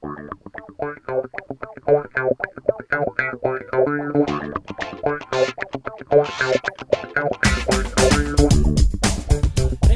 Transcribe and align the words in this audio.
Hey 0.00 0.06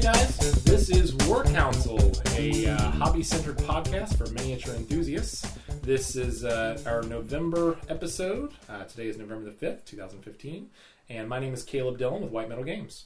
guys, 0.00 0.64
this 0.64 0.90
is 0.90 1.14
War 1.26 1.44
Council, 1.44 2.00
a 2.36 2.66
uh, 2.66 2.90
hobby 2.90 3.22
centered 3.22 3.58
podcast 3.58 4.16
for 4.16 4.26
miniature 4.32 4.74
enthusiasts. 4.74 5.46
This 5.82 6.16
is 6.16 6.44
uh, 6.44 6.82
our 6.84 7.02
November 7.02 7.78
episode. 7.88 8.52
Uh, 8.68 8.82
today 8.82 9.06
is 9.06 9.16
November 9.16 9.50
the 9.50 9.66
5th, 9.66 9.84
2015. 9.84 10.68
And 11.10 11.28
my 11.28 11.38
name 11.38 11.54
is 11.54 11.62
Caleb 11.62 11.98
Dillon 11.98 12.22
with 12.22 12.32
White 12.32 12.48
Metal 12.48 12.64
Games. 12.64 13.04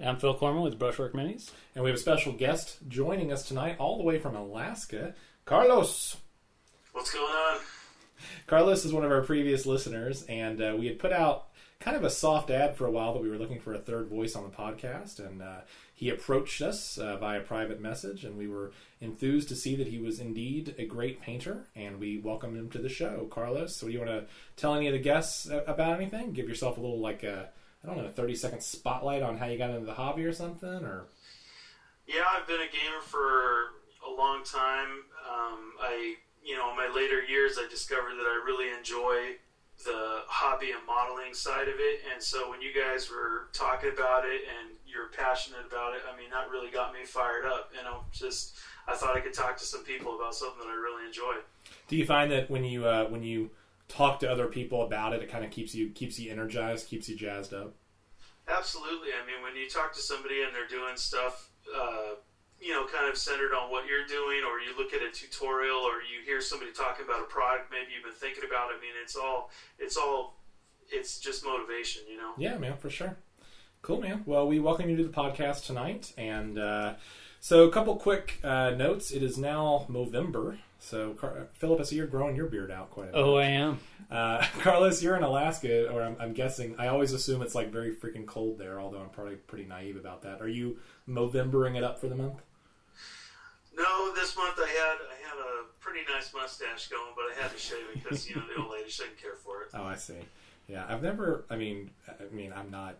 I'm 0.00 0.16
Phil 0.16 0.34
Corman 0.34 0.62
with 0.64 0.76
Brushwork 0.76 1.12
Minis. 1.12 1.52
And 1.76 1.84
we 1.84 1.90
have 1.90 1.98
a 1.98 2.02
special 2.02 2.32
guest 2.32 2.78
joining 2.88 3.32
us 3.32 3.46
tonight, 3.46 3.76
all 3.78 3.96
the 3.96 4.02
way 4.02 4.18
from 4.18 4.34
Alaska, 4.34 5.14
Carlos. 5.44 6.16
What's 6.92 7.12
going 7.12 7.24
on? 7.24 7.60
Carlos 8.46 8.84
is 8.84 8.92
one 8.92 9.04
of 9.04 9.10
our 9.10 9.22
previous 9.22 9.66
listeners, 9.66 10.24
and 10.28 10.62
uh, 10.62 10.76
we 10.78 10.86
had 10.86 10.98
put 10.98 11.12
out 11.12 11.48
kind 11.80 11.96
of 11.96 12.04
a 12.04 12.10
soft 12.10 12.50
ad 12.50 12.76
for 12.76 12.86
a 12.86 12.90
while 12.90 13.12
that 13.12 13.22
we 13.22 13.28
were 13.28 13.38
looking 13.38 13.58
for 13.58 13.72
a 13.72 13.78
third 13.78 14.08
voice 14.08 14.36
on 14.36 14.44
the 14.44 14.50
podcast, 14.56 15.18
and 15.18 15.42
uh, 15.42 15.60
he 15.94 16.10
approached 16.10 16.62
us 16.62 16.98
uh, 16.98 17.16
via 17.16 17.40
private 17.40 17.80
message, 17.80 18.24
and 18.24 18.36
we 18.36 18.46
were 18.46 18.72
enthused 19.00 19.48
to 19.48 19.56
see 19.56 19.74
that 19.74 19.88
he 19.88 19.98
was 19.98 20.20
indeed 20.20 20.74
a 20.78 20.84
great 20.84 21.20
painter, 21.20 21.66
and 21.74 21.98
we 21.98 22.18
welcomed 22.18 22.56
him 22.56 22.70
to 22.70 22.78
the 22.78 22.88
show. 22.88 23.26
Carlos, 23.30 23.74
so 23.74 23.86
do 23.86 23.92
you 23.92 23.98
want 23.98 24.10
to 24.10 24.26
tell 24.56 24.74
any 24.74 24.86
of 24.86 24.92
the 24.92 24.98
guests 24.98 25.48
about 25.66 25.96
anything? 25.96 26.32
Give 26.32 26.48
yourself 26.48 26.76
a 26.76 26.80
little 26.80 27.00
like 27.00 27.22
a 27.24 27.48
I 27.82 27.88
don't 27.88 27.96
know, 27.96 28.04
a 28.04 28.10
thirty 28.10 28.36
second 28.36 28.62
spotlight 28.62 29.22
on 29.22 29.38
how 29.38 29.46
you 29.46 29.58
got 29.58 29.70
into 29.70 29.86
the 29.86 29.94
hobby 29.94 30.24
or 30.24 30.32
something, 30.32 30.68
or 30.68 31.06
Yeah, 32.06 32.22
I've 32.30 32.46
been 32.46 32.60
a 32.60 32.70
gamer 32.70 33.00
for 33.00 33.72
a 34.06 34.10
long 34.16 34.44
time. 34.44 34.88
Um, 35.28 35.72
I, 35.80 36.14
you 36.44 36.56
know, 36.56 36.70
in 36.70 36.76
my 36.76 36.90
later 36.94 37.22
years, 37.22 37.56
I 37.58 37.68
discovered 37.68 38.14
that 38.18 38.26
I 38.26 38.42
really 38.44 38.76
enjoy 38.76 39.36
the 39.84 40.22
hobby 40.28 40.70
and 40.70 40.84
modeling 40.86 41.34
side 41.34 41.68
of 41.68 41.74
it. 41.78 42.00
And 42.12 42.22
so 42.22 42.50
when 42.50 42.60
you 42.60 42.70
guys 42.72 43.10
were 43.10 43.48
talking 43.52 43.90
about 43.92 44.24
it 44.24 44.42
and 44.46 44.76
you're 44.86 45.08
passionate 45.08 45.66
about 45.66 45.94
it, 45.94 46.02
I 46.12 46.16
mean, 46.16 46.30
that 46.30 46.50
really 46.50 46.70
got 46.70 46.92
me 46.92 47.04
fired 47.04 47.44
up. 47.44 47.72
And 47.78 47.86
I'm 47.86 48.00
just, 48.12 48.56
I 48.86 48.94
thought 48.94 49.16
I 49.16 49.20
could 49.20 49.34
talk 49.34 49.56
to 49.58 49.64
some 49.64 49.82
people 49.84 50.16
about 50.16 50.34
something 50.34 50.58
that 50.60 50.68
I 50.68 50.74
really 50.74 51.06
enjoy. 51.06 51.34
do 51.88 51.96
you 51.96 52.06
find 52.06 52.30
that 52.32 52.50
when 52.50 52.64
you 52.64 52.86
uh, 52.86 53.06
when 53.06 53.22
you 53.22 53.50
talk 53.88 54.20
to 54.20 54.30
other 54.30 54.46
people 54.46 54.84
about 54.84 55.12
it, 55.12 55.22
it 55.22 55.30
kind 55.30 55.44
of 55.44 55.50
keeps 55.50 55.74
you 55.74 55.90
keeps 55.90 56.18
you 56.18 56.30
energized, 56.30 56.88
keeps 56.88 57.08
you 57.08 57.16
jazzed 57.16 57.54
up? 57.54 57.74
Absolutely. 58.48 59.08
I 59.10 59.26
mean, 59.26 59.42
when 59.42 59.56
you 59.56 59.68
talk 59.68 59.92
to 59.94 60.00
somebody 60.00 60.42
and 60.42 60.54
they're 60.54 60.66
doing 60.68 60.96
stuff, 60.96 61.50
uh, 61.76 62.14
you 62.62 62.72
know, 62.72 62.86
kind 62.86 63.08
of 63.10 63.16
centered 63.16 63.52
on 63.52 63.70
what 63.70 63.86
you're 63.86 64.06
doing, 64.06 64.40
or 64.48 64.60
you 64.60 64.76
look 64.78 64.94
at 64.94 65.02
a 65.02 65.10
tutorial, 65.10 65.78
or 65.78 65.96
you 65.96 66.24
hear 66.24 66.40
somebody 66.40 66.72
talking 66.72 67.04
about 67.04 67.20
a 67.20 67.24
product 67.24 67.70
maybe 67.70 67.92
you've 67.94 68.04
been 68.04 68.12
thinking 68.12 68.44
about. 68.48 68.70
it. 68.70 68.76
I 68.78 68.80
mean, 68.80 68.92
it's 69.02 69.16
all, 69.16 69.50
it's 69.78 69.96
all, 69.96 70.38
it's 70.90 71.18
just 71.18 71.44
motivation, 71.44 72.02
you 72.08 72.16
know. 72.16 72.32
Yeah, 72.38 72.56
man, 72.58 72.76
for 72.76 72.88
sure. 72.90 73.16
Cool, 73.82 74.00
man. 74.00 74.22
Well, 74.26 74.46
we 74.46 74.60
welcome 74.60 74.88
you 74.88 74.96
to 74.96 75.02
the 75.02 75.08
podcast 75.08 75.66
tonight, 75.66 76.12
and 76.16 76.56
uh, 76.58 76.94
so 77.40 77.64
a 77.64 77.72
couple 77.72 77.96
quick 77.96 78.38
uh, 78.44 78.70
notes. 78.70 79.10
It 79.10 79.24
is 79.24 79.36
now 79.36 79.86
November, 79.88 80.58
so 80.78 81.14
Car- 81.14 81.48
Philip, 81.54 81.80
I 81.80 81.82
see 81.82 81.96
you're 81.96 82.06
growing 82.06 82.36
your 82.36 82.46
beard 82.46 82.70
out 82.70 82.92
quite 82.92 83.08
a 83.08 83.12
bit. 83.12 83.18
Oh, 83.18 83.36
I 83.38 83.46
am. 83.46 83.80
Uh, 84.08 84.44
Carlos, 84.60 85.02
you're 85.02 85.16
in 85.16 85.24
Alaska, 85.24 85.90
or 85.90 86.00
I'm, 86.02 86.16
I'm 86.20 86.32
guessing. 86.32 86.76
I 86.78 86.86
always 86.86 87.12
assume 87.12 87.42
it's 87.42 87.56
like 87.56 87.72
very 87.72 87.92
freaking 87.92 88.24
cold 88.24 88.58
there, 88.58 88.80
although 88.80 89.00
I'm 89.00 89.08
probably 89.08 89.34
pretty 89.34 89.64
naive 89.64 89.96
about 89.96 90.22
that. 90.22 90.40
Are 90.40 90.48
you 90.48 90.78
Movembering 91.08 91.76
it 91.76 91.82
up 91.82 92.00
for 92.00 92.08
the 92.08 92.14
month? 92.14 92.40
No, 93.76 94.14
this 94.14 94.36
month 94.36 94.58
I 94.58 94.68
had, 94.68 94.96
I 95.00 95.28
had 95.28 95.38
a 95.38 95.64
pretty 95.80 96.00
nice 96.12 96.32
mustache 96.34 96.88
going, 96.88 97.12
but 97.16 97.24
I 97.24 97.42
had 97.42 97.52
to 97.52 97.58
shave 97.58 97.84
it 97.94 98.02
because 98.02 98.28
you 98.28 98.36
know 98.36 98.42
the 98.54 98.62
old 98.62 98.72
lady 98.72 98.90
shouldn't 98.90 99.20
care 99.20 99.36
for 99.36 99.62
it. 99.62 99.68
Oh, 99.74 99.84
I 99.84 99.96
see. 99.96 100.14
Yeah, 100.68 100.84
I've 100.88 101.02
never. 101.02 101.44
I 101.50 101.56
mean, 101.56 101.90
I 102.08 102.32
mean, 102.34 102.52
I'm 102.54 102.70
not. 102.70 102.96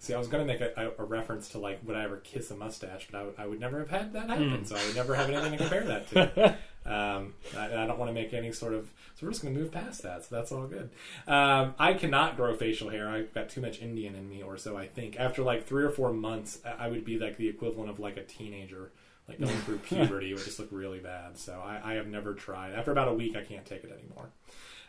See, 0.00 0.14
I 0.14 0.18
was 0.18 0.28
going 0.28 0.46
to 0.46 0.52
make 0.52 0.60
a, 0.60 0.72
a, 0.76 1.02
a 1.02 1.04
reference 1.04 1.48
to 1.50 1.58
like 1.58 1.80
would 1.84 1.96
I 1.96 2.04
ever 2.04 2.18
kiss 2.18 2.50
a 2.52 2.56
mustache, 2.56 3.08
but 3.10 3.34
I 3.36 3.46
would, 3.46 3.58
never 3.58 3.80
have 3.80 3.90
had 3.90 4.12
that 4.12 4.28
happen, 4.28 4.64
so 4.64 4.76
I 4.76 4.86
would 4.86 4.94
never 4.94 5.16
have 5.16 5.28
anything 5.28 5.52
to 5.52 5.58
compare 5.58 5.84
that 5.84 6.08
to. 6.08 6.56
Um, 6.86 7.34
I, 7.54 7.66
I 7.66 7.86
don't 7.86 7.98
want 7.98 8.08
to 8.08 8.14
make 8.14 8.32
any 8.32 8.50
sort 8.50 8.72
of. 8.72 8.90
So 9.14 9.26
we're 9.26 9.32
just 9.32 9.42
going 9.42 9.52
to 9.52 9.60
move 9.60 9.70
past 9.70 10.02
that. 10.04 10.24
So 10.24 10.34
that's 10.34 10.50
all 10.52 10.66
good. 10.66 10.88
Um, 11.26 11.74
I 11.78 11.92
cannot 11.92 12.36
grow 12.36 12.56
facial 12.56 12.88
hair. 12.88 13.08
I've 13.10 13.34
got 13.34 13.50
too 13.50 13.60
much 13.60 13.82
Indian 13.82 14.14
in 14.14 14.26
me, 14.30 14.42
or 14.42 14.56
so 14.56 14.76
I 14.78 14.86
think. 14.86 15.20
After 15.20 15.42
like 15.42 15.66
three 15.66 15.84
or 15.84 15.90
four 15.90 16.14
months, 16.14 16.60
I 16.64 16.86
I 16.86 16.88
would 16.88 17.04
be 17.04 17.18
like 17.18 17.36
the 17.36 17.48
equivalent 17.48 17.90
of 17.90 18.00
like 18.00 18.16
a 18.16 18.22
teenager, 18.22 18.90
like 19.28 19.38
going 19.38 19.56
through 19.58 19.78
puberty. 19.78 20.32
Would 20.32 20.44
just 20.44 20.58
look 20.58 20.68
really 20.70 21.00
bad. 21.00 21.38
So 21.38 21.60
I, 21.64 21.92
I 21.92 21.94
have 21.94 22.06
never 22.06 22.34
tried. 22.34 22.74
After 22.74 22.92
about 22.92 23.08
a 23.08 23.14
week, 23.14 23.36
I 23.36 23.42
can't 23.42 23.66
take 23.66 23.84
it 23.84 23.92
anymore. 23.92 24.30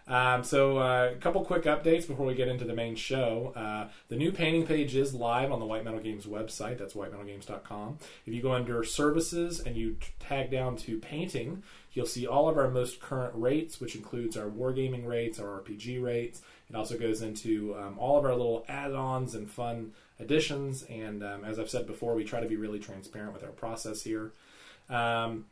Um, 0.09 0.43
so, 0.43 0.79
uh, 0.79 1.11
a 1.13 1.15
couple 1.17 1.45
quick 1.45 1.65
updates 1.65 2.07
before 2.07 2.25
we 2.25 2.33
get 2.33 2.47
into 2.47 2.65
the 2.65 2.73
main 2.73 2.95
show. 2.95 3.53
Uh, 3.55 3.89
the 4.07 4.15
new 4.15 4.31
painting 4.31 4.65
page 4.65 4.95
is 4.95 5.13
live 5.13 5.51
on 5.51 5.59
the 5.59 5.67
White 5.67 5.83
Metal 5.83 5.99
Games 5.99 6.25
website. 6.25 6.79
That's 6.79 6.95
whitemetalgames.com. 6.95 7.99
If 8.25 8.33
you 8.33 8.41
go 8.41 8.53
under 8.53 8.83
services 8.83 9.59
and 9.59 9.77
you 9.77 9.97
tag 10.19 10.49
down 10.49 10.77
to 10.77 10.97
painting, 10.97 11.61
you'll 11.93 12.07
see 12.07 12.25
all 12.25 12.49
of 12.49 12.57
our 12.57 12.69
most 12.69 12.99
current 12.99 13.33
rates, 13.35 13.79
which 13.79 13.95
includes 13.95 14.35
our 14.35 14.49
wargaming 14.49 15.05
rates, 15.05 15.39
our 15.39 15.61
RPG 15.61 16.01
rates. 16.03 16.41
It 16.69 16.75
also 16.75 16.97
goes 16.97 17.21
into 17.21 17.75
um, 17.75 17.97
all 17.97 18.17
of 18.17 18.25
our 18.25 18.31
little 18.31 18.63
add 18.67 18.93
ons 18.93 19.33
and 19.33 19.49
fun 19.49 19.93
additions. 20.19 20.83
And 20.83 21.23
um, 21.23 21.43
as 21.43 21.57
I've 21.59 21.69
said 21.69 21.87
before, 21.87 22.13
we 22.13 22.23
try 22.23 22.39
to 22.39 22.47
be 22.47 22.57
really 22.57 22.79
transparent 22.79 23.33
with 23.33 23.43
our 23.43 23.49
process 23.49 24.03
here. 24.03 24.33
Um, 24.89 25.45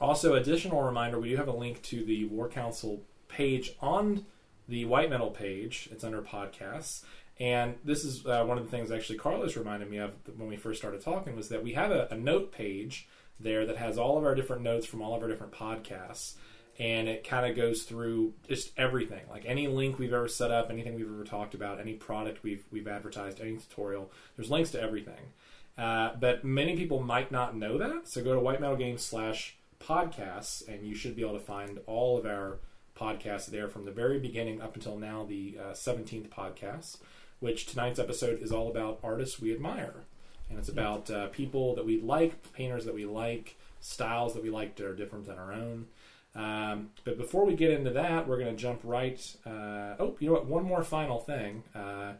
also, 0.00 0.34
additional 0.34 0.82
reminder: 0.82 1.18
we 1.18 1.30
do 1.30 1.36
have 1.36 1.48
a 1.48 1.56
link 1.56 1.82
to 1.82 2.04
the 2.04 2.24
War 2.26 2.48
Council 2.48 3.02
page 3.28 3.74
on 3.80 4.26
the 4.68 4.84
White 4.84 5.10
Metal 5.10 5.30
page. 5.30 5.88
It's 5.90 6.04
under 6.04 6.22
podcasts, 6.22 7.02
and 7.38 7.76
this 7.84 8.04
is 8.04 8.24
uh, 8.26 8.44
one 8.44 8.58
of 8.58 8.64
the 8.64 8.70
things 8.70 8.90
actually 8.90 9.18
Carlos 9.18 9.56
reminded 9.56 9.90
me 9.90 9.98
of 9.98 10.14
when 10.36 10.48
we 10.48 10.56
first 10.56 10.80
started 10.80 11.00
talking 11.00 11.36
was 11.36 11.48
that 11.48 11.62
we 11.62 11.72
have 11.72 11.90
a, 11.90 12.08
a 12.10 12.16
note 12.16 12.52
page 12.52 13.08
there 13.40 13.66
that 13.66 13.76
has 13.76 13.98
all 13.98 14.16
of 14.16 14.24
our 14.24 14.34
different 14.34 14.62
notes 14.62 14.86
from 14.86 15.02
all 15.02 15.14
of 15.14 15.22
our 15.22 15.28
different 15.28 15.52
podcasts. 15.52 16.34
And 16.82 17.08
it 17.08 17.22
kind 17.22 17.48
of 17.48 17.54
goes 17.54 17.84
through 17.84 18.34
just 18.48 18.72
everything, 18.76 19.22
like 19.30 19.44
any 19.46 19.68
link 19.68 20.00
we've 20.00 20.12
ever 20.12 20.26
set 20.26 20.50
up, 20.50 20.68
anything 20.68 20.96
we've 20.96 21.06
ever 21.06 21.22
talked 21.22 21.54
about, 21.54 21.78
any 21.78 21.94
product 21.94 22.42
we've 22.42 22.64
we've 22.72 22.88
advertised, 22.88 23.40
any 23.40 23.56
tutorial. 23.56 24.10
There's 24.36 24.50
links 24.50 24.70
to 24.72 24.82
everything. 24.82 25.32
Uh, 25.78 26.10
but 26.18 26.42
many 26.44 26.76
people 26.76 27.00
might 27.00 27.30
not 27.30 27.56
know 27.56 27.78
that. 27.78 28.08
So 28.08 28.22
go 28.22 28.34
to 28.34 28.40
White 28.40 28.60
Metal 28.60 28.76
Games 28.76 29.04
slash 29.04 29.56
podcasts, 29.80 30.66
and 30.66 30.84
you 30.84 30.96
should 30.96 31.14
be 31.14 31.22
able 31.22 31.34
to 31.34 31.44
find 31.44 31.78
all 31.86 32.18
of 32.18 32.26
our 32.26 32.58
podcasts 32.98 33.46
there 33.46 33.68
from 33.68 33.84
the 33.84 33.90
very 33.90 34.18
beginning 34.18 34.60
up 34.60 34.74
until 34.74 34.98
now, 34.98 35.24
the 35.24 35.56
uh, 35.60 35.72
17th 35.72 36.28
podcast, 36.28 36.98
which 37.40 37.66
tonight's 37.66 37.98
episode 37.98 38.42
is 38.42 38.52
all 38.52 38.68
about 38.68 38.98
artists 39.02 39.40
we 39.40 39.52
admire. 39.52 40.04
And 40.50 40.58
it's 40.58 40.68
about 40.68 41.10
uh, 41.10 41.28
people 41.28 41.74
that 41.76 41.86
we 41.86 42.00
like, 42.00 42.52
painters 42.52 42.84
that 42.84 42.94
we 42.94 43.06
like, 43.06 43.56
styles 43.80 44.34
that 44.34 44.42
we 44.42 44.50
like 44.50 44.76
that 44.76 44.86
are 44.86 44.94
different 44.94 45.26
than 45.26 45.38
our 45.38 45.52
own. 45.52 45.86
Um, 46.34 46.90
but 47.04 47.18
before 47.18 47.44
we 47.44 47.54
get 47.54 47.70
into 47.70 47.90
that, 47.90 48.26
we're 48.26 48.38
going 48.38 48.54
to 48.54 48.60
jump 48.60 48.80
right. 48.84 49.20
Uh, 49.44 49.96
oh, 50.00 50.16
you 50.18 50.28
know 50.28 50.34
what? 50.34 50.46
One 50.46 50.64
more 50.64 50.82
final 50.82 51.18
thing. 51.18 51.62
Uh, 51.74 52.12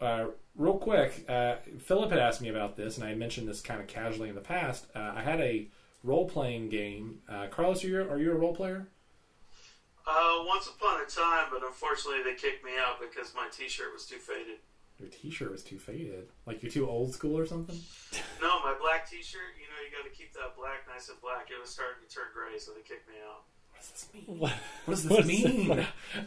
uh, 0.00 0.26
real 0.56 0.78
quick, 0.78 1.24
uh, 1.28 1.56
Philip 1.78 2.10
had 2.10 2.18
asked 2.18 2.40
me 2.40 2.48
about 2.48 2.76
this, 2.76 2.96
and 2.96 3.06
I 3.06 3.14
mentioned 3.14 3.48
this 3.48 3.60
kind 3.60 3.80
of 3.80 3.86
casually 3.86 4.28
in 4.28 4.34
the 4.34 4.40
past. 4.40 4.86
Uh, 4.94 5.12
I 5.14 5.22
had 5.22 5.40
a 5.40 5.68
role 6.02 6.28
playing 6.28 6.68
game. 6.70 7.20
Uh, 7.28 7.46
Carlos, 7.50 7.84
are 7.84 7.88
you, 7.88 8.00
are 8.02 8.18
you 8.18 8.32
a 8.32 8.34
role 8.34 8.54
player? 8.54 8.88
Once 10.46 10.68
upon 10.68 11.00
a 11.00 11.06
time, 11.06 11.46
but 11.50 11.62
unfortunately 11.66 12.22
they 12.22 12.36
kicked 12.36 12.64
me 12.64 12.70
out 12.78 13.00
because 13.00 13.34
my 13.34 13.48
T-shirt 13.50 13.92
was 13.92 14.06
too 14.06 14.18
faded. 14.18 14.58
Your 14.98 15.08
T-shirt 15.08 15.50
was 15.50 15.62
too 15.62 15.78
faded. 15.78 16.28
Like 16.46 16.62
you're 16.62 16.70
too 16.72 16.88
old 16.88 17.12
school 17.14 17.36
or 17.36 17.46
something. 17.46 17.78
No, 18.40 18.60
my 18.60 18.74
black 18.80 19.08
T-shirt. 19.10 19.40
You 19.58 19.66
know, 19.66 19.78
you 19.84 19.90
got 19.96 20.08
to 20.08 20.16
keep 20.16 20.32
that 20.34 20.56
black 20.56 20.86
nice 20.92 21.08
and 21.08 21.20
black. 21.20 21.48
It 21.50 21.60
was 21.60 21.70
starting 21.70 22.06
to 22.06 22.14
turn 22.14 22.26
gray, 22.32 22.58
so 22.58 22.72
they 22.72 22.80
kicked 22.82 23.08
me 23.08 23.14
out. 23.28 23.42
What 23.70 23.80
does 23.80 23.90
this 23.90 24.08
mean? 24.14 24.38
What, 24.38 24.52
What 24.84 24.94
does 24.94 25.02
this 25.08 25.12
what 25.12 25.26
mean? 25.26 25.86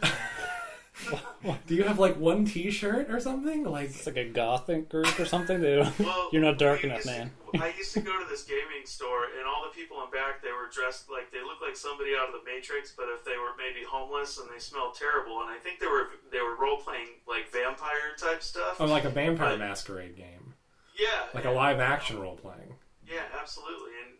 Do 1.66 1.74
you 1.74 1.84
have 1.84 1.98
like 1.98 2.16
one 2.18 2.44
T-shirt 2.44 3.10
or 3.10 3.20
something? 3.20 3.64
Like 3.64 3.90
It's 3.90 4.06
like 4.06 4.16
a 4.16 4.24
gothic 4.28 4.88
group 4.88 5.18
or 5.18 5.24
something. 5.24 5.60
They 5.60 5.78
Well, 5.98 6.28
You're 6.32 6.42
not 6.42 6.58
dark 6.58 6.84
enough, 6.84 6.98
used 7.04 7.08
to- 7.08 7.14
man. 7.18 7.30
I 7.60 7.72
used 7.78 7.92
to 7.94 8.00
go 8.00 8.12
to 8.18 8.28
this 8.28 8.42
gaming 8.44 8.84
store, 8.84 9.24
and 9.38 9.46
all 9.46 9.62
the 9.64 9.74
people 9.74 10.02
in 10.04 10.10
back 10.10 10.42
they 10.42 10.50
were 10.52 10.68
dressed 10.70 11.08
like 11.10 11.30
they 11.32 11.40
looked 11.42 11.62
like 11.62 11.76
somebody 11.76 12.10
out 12.18 12.28
of 12.28 12.34
the 12.34 12.44
Matrix, 12.50 12.92
but 12.96 13.06
if 13.14 13.24
they 13.24 13.36
were 13.38 13.52
maybe 13.56 13.84
homeless 13.86 14.38
and 14.38 14.48
they 14.54 14.58
smelled 14.58 14.94
terrible. 14.94 15.40
And 15.42 15.50
I 15.50 15.56
think 15.58 15.78
they 15.80 15.86
were 15.86 16.08
they 16.32 16.40
were 16.40 16.56
role 16.56 16.78
playing 16.78 17.08
like 17.26 17.50
vampire 17.52 18.12
type 18.18 18.42
stuff. 18.42 18.76
oh, 18.80 18.86
like 18.86 19.04
a 19.04 19.10
vampire 19.10 19.50
Right. 19.50 19.58
masquerade 19.58 20.16
game, 20.16 20.54
yeah, 20.98 21.26
like 21.34 21.44
a 21.46 21.50
live 21.50 21.80
action 21.80 22.18
role 22.20 22.36
playing. 22.36 22.74
Yeah, 23.06 23.22
absolutely. 23.40 23.92
And 24.04 24.14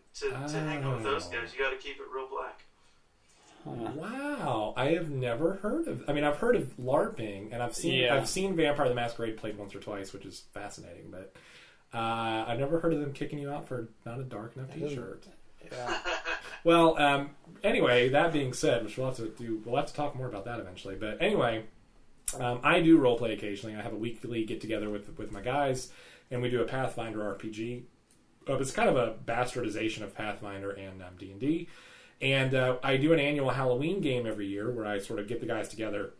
to, 0.48 0.52
to 0.54 0.60
hang 0.60 0.82
out 0.82 0.94
with 0.96 1.04
those 1.04 1.28
Oh. 1.28 1.32
guys, 1.32 1.52
you 1.52 1.58
got 1.62 1.70
to 1.70 1.76
keep 1.76 1.96
it 1.96 2.06
real 2.14 2.28
black. 2.28 2.64
Wow, 3.68 4.74
I 4.76 4.90
have 4.92 5.10
never 5.10 5.54
heard 5.54 5.88
of. 5.88 6.04
I 6.08 6.12
mean, 6.12 6.24
I've 6.24 6.36
heard 6.36 6.56
of 6.56 6.76
LARPing, 6.78 7.52
and 7.52 7.62
I've 7.62 7.74
seen 7.74 8.00
Yeah. 8.00 8.14
I've 8.14 8.28
seen 8.28 8.56
Vampire 8.56 8.88
the 8.88 8.94
Masquerade 8.94 9.36
played 9.36 9.56
once 9.58 9.74
or 9.74 9.80
twice, 9.80 10.12
which 10.12 10.24
is 10.24 10.44
fascinating. 10.52 11.10
But 11.10 11.34
uh, 11.92 12.44
I've 12.46 12.58
never 12.58 12.78
heard 12.80 12.92
of 12.92 13.00
them 13.00 13.12
kicking 13.12 13.38
you 13.38 13.50
out 13.50 13.66
for 13.66 13.88
not 14.04 14.20
a 14.20 14.24
dark 14.24 14.56
enough 14.56 14.72
T-shirt. 14.72 15.26
Yeah. 15.70 15.98
Well, 16.64 16.98
um, 16.98 17.30
anyway, 17.62 18.08
that 18.08 18.32
being 18.32 18.52
said, 18.52 18.84
which 18.84 18.96
we'll 18.98 19.06
have 19.06 19.16
to 19.18 19.28
do, 19.28 19.62
we'll 19.64 19.76
have 19.76 19.86
to 19.86 19.94
talk 19.94 20.16
more 20.16 20.26
about 20.26 20.44
that 20.46 20.58
eventually. 20.58 20.96
But 20.96 21.22
anyway, 21.22 21.64
um, 22.38 22.60
I 22.64 22.80
do 22.80 22.98
role 22.98 23.16
play 23.16 23.32
occasionally. 23.32 23.76
I 23.76 23.80
have 23.82 23.92
a 23.92 23.96
weekly 23.96 24.44
get 24.44 24.60
together 24.60 24.90
with 24.90 25.16
with 25.18 25.30
my 25.30 25.40
guys, 25.40 25.90
and 26.30 26.42
we 26.42 26.50
do 26.50 26.60
a 26.60 26.64
Pathfinder 26.64 27.20
RPG. 27.20 27.82
Uh, 28.48 28.54
it's 28.54 28.72
kind 28.72 28.88
of 28.88 28.96
a 28.96 29.14
bastardization 29.24 30.02
of 30.02 30.14
Pathfinder 30.14 30.70
and 30.72 31.00
um, 31.02 31.10
D 31.16 31.30
and 31.30 31.40
D. 31.40 31.68
And 32.20 32.54
uh, 32.54 32.76
I 32.82 32.96
do 32.96 33.12
an 33.12 33.20
annual 33.20 33.50
Halloween 33.50 34.00
game 34.00 34.26
every 34.26 34.46
year 34.46 34.70
where 34.70 34.86
I 34.86 34.98
sort 34.98 35.20
of 35.20 35.28
get 35.28 35.40
the 35.40 35.46
guys 35.46 35.68
together. 35.68 36.14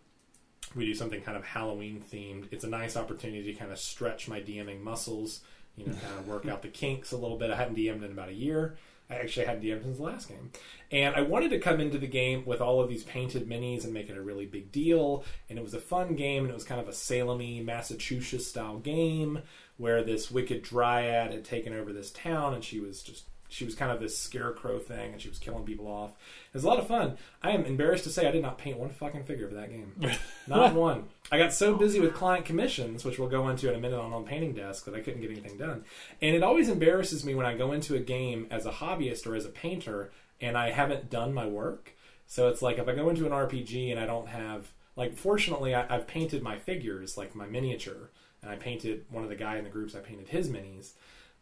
We 0.77 0.87
do 0.87 0.95
something 0.95 1.23
kind 1.23 1.37
of 1.37 1.45
Halloween 1.45 2.03
themed. 2.13 2.49
It's 2.51 2.65
a 2.65 2.69
nice 2.69 2.97
opportunity 2.97 3.53
to 3.53 3.59
kind 3.59 3.73
of 3.73 3.79
stretch 3.79 4.29
my 4.29 4.41
DMing 4.41 4.83
muscles, 4.83 5.41
you 5.77 5.87
know, 5.87 5.93
kind 5.93 6.19
of 6.19 6.29
work 6.29 6.47
out 6.47 6.63
the 6.63 6.69
kinks 6.69 7.13
a 7.13 7.17
little 7.17 7.39
bit. 7.39 7.51
I 7.51 7.57
hadn't 7.57 7.77
DM'd 7.77 8.05
in 8.05 8.13
about 8.13 8.29
a 8.29 8.35
year. 8.35 8.77
I 9.11 9.15
actually 9.17 9.47
hadn't 9.47 9.63
DM'd 9.63 9.83
since 9.83 9.97
the 9.97 10.03
last 10.03 10.29
game. 10.29 10.51
And 10.93 11.15
I 11.15 11.23
wanted 11.23 11.51
to 11.51 11.59
come 11.59 11.81
into 11.81 11.99
the 11.99 12.07
game 12.07 12.45
with 12.45 12.61
all 12.61 12.81
of 12.81 12.89
these 12.89 13.05
painted 13.05 13.49
minis 13.49 13.85
and 13.85 13.95
make 13.95 14.11
it 14.11 14.17
a 14.17 14.23
really 14.23 14.47
big 14.47 14.71
deal. 14.71 15.25
And 15.49 15.59
it 15.59 15.63
was 15.63 15.75
a 15.75 15.81
fun 15.81 16.15
game, 16.15 16.45
and 16.45 16.51
it 16.51 16.55
was 16.55 16.65
kind 16.65 16.81
of 16.81 16.89
a 16.89 16.93
Salem 16.93 17.65
Massachusetts 17.65 18.47
style 18.47 18.79
game 18.79 19.41
where 19.79 20.03
this 20.03 20.31
wicked 20.31 20.63
dryad 20.63 21.33
had 21.33 21.45
taken 21.45 21.73
over 21.73 21.93
this 21.93 22.11
town, 22.11 22.53
and 22.53 22.63
she 22.63 22.81
was 22.81 23.03
just 23.03 23.25
she 23.49 23.65
was 23.65 23.75
kind 23.75 23.91
of 23.91 24.01
this 24.01 24.17
scarecrow 24.17 24.79
thing, 24.79 25.13
and 25.13 25.21
she 25.21 25.29
was 25.29 25.39
killing 25.39 25.65
people 25.65 25.87
off. 25.87 26.11
It 26.11 26.55
was 26.55 26.65
a 26.65 26.69
lot 26.69 26.79
of 26.79 26.87
fun. 26.87 27.17
I 27.43 27.51
am 27.53 27.65
embarrassed 27.65 28.05
to 28.05 28.11
say 28.11 28.27
I 28.27 28.31
did 28.31 28.43
not 28.43 28.59
paint 28.59 28.79
one 28.79 28.91
fucking 28.91 29.25
figure 29.25 29.49
for 29.49 29.55
that 29.55 29.71
game, 29.71 29.93
not 30.47 30.75
one. 30.75 31.05
I 31.33 31.39
got 31.39 31.53
so 31.53 31.75
busy 31.75 32.01
with 32.01 32.15
client 32.15 32.45
commissions, 32.45 33.05
which 33.05 33.19
we'll 33.19 33.29
go 33.29 33.49
into 33.49 33.69
in 33.69 33.75
a 33.75 33.81
minute 33.81 33.99
on 33.99 34.13
on 34.13 34.25
painting 34.25 34.55
desk, 34.55 34.85
that 34.85 34.95
I 34.95 35.01
couldn't 35.01 35.21
get 35.21 35.31
anything 35.31 35.57
done. 35.57 35.85
And 36.21 36.37
it 36.37 36.43
always 36.43 36.69
embarrasses 36.69 37.25
me 37.25 37.35
when 37.35 37.47
I 37.47 37.57
go 37.57 37.73
into 37.73 37.95
a 37.95 38.01
game 38.01 38.47
as 38.51 38.67
a 38.67 38.73
hobbyist 38.73 39.27
or 39.27 39.35
as 39.35 39.45
a 39.45 39.51
painter, 39.51 40.11
and 40.41 40.57
I 40.57 40.71
haven't 40.71 41.11
done 41.11 41.33
my 41.33 41.47
work. 41.47 41.95
So 42.27 42.49
it's 42.49 42.61
like 42.61 42.79
if 42.79 42.89
I 42.89 42.95
go 42.95 43.09
into 43.09 43.25
an 43.25 43.33
RPG 43.33 43.91
and 43.91 43.99
I 43.99 44.05
don't 44.07 44.29
have 44.29 44.73
like, 44.99 45.17
fortunately, 45.17 45.75
I, 45.77 45.95
I've 45.95 46.09
painted 46.09 46.43
my 46.43 46.59
figures, 46.59 47.17
like 47.17 47.35
my 47.35 47.47
miniature, 47.47 48.11
and 48.43 48.51
I 48.51 48.57
painted 48.57 49.05
one 49.11 49.23
of 49.23 49.31
the 49.31 49.37
guy 49.37 49.57
in 49.57 49.65
the 49.65 49.71
groups. 49.71 49.95
I 49.95 50.01
painted 50.01 50.29
his 50.29 50.51
minis. 50.51 50.93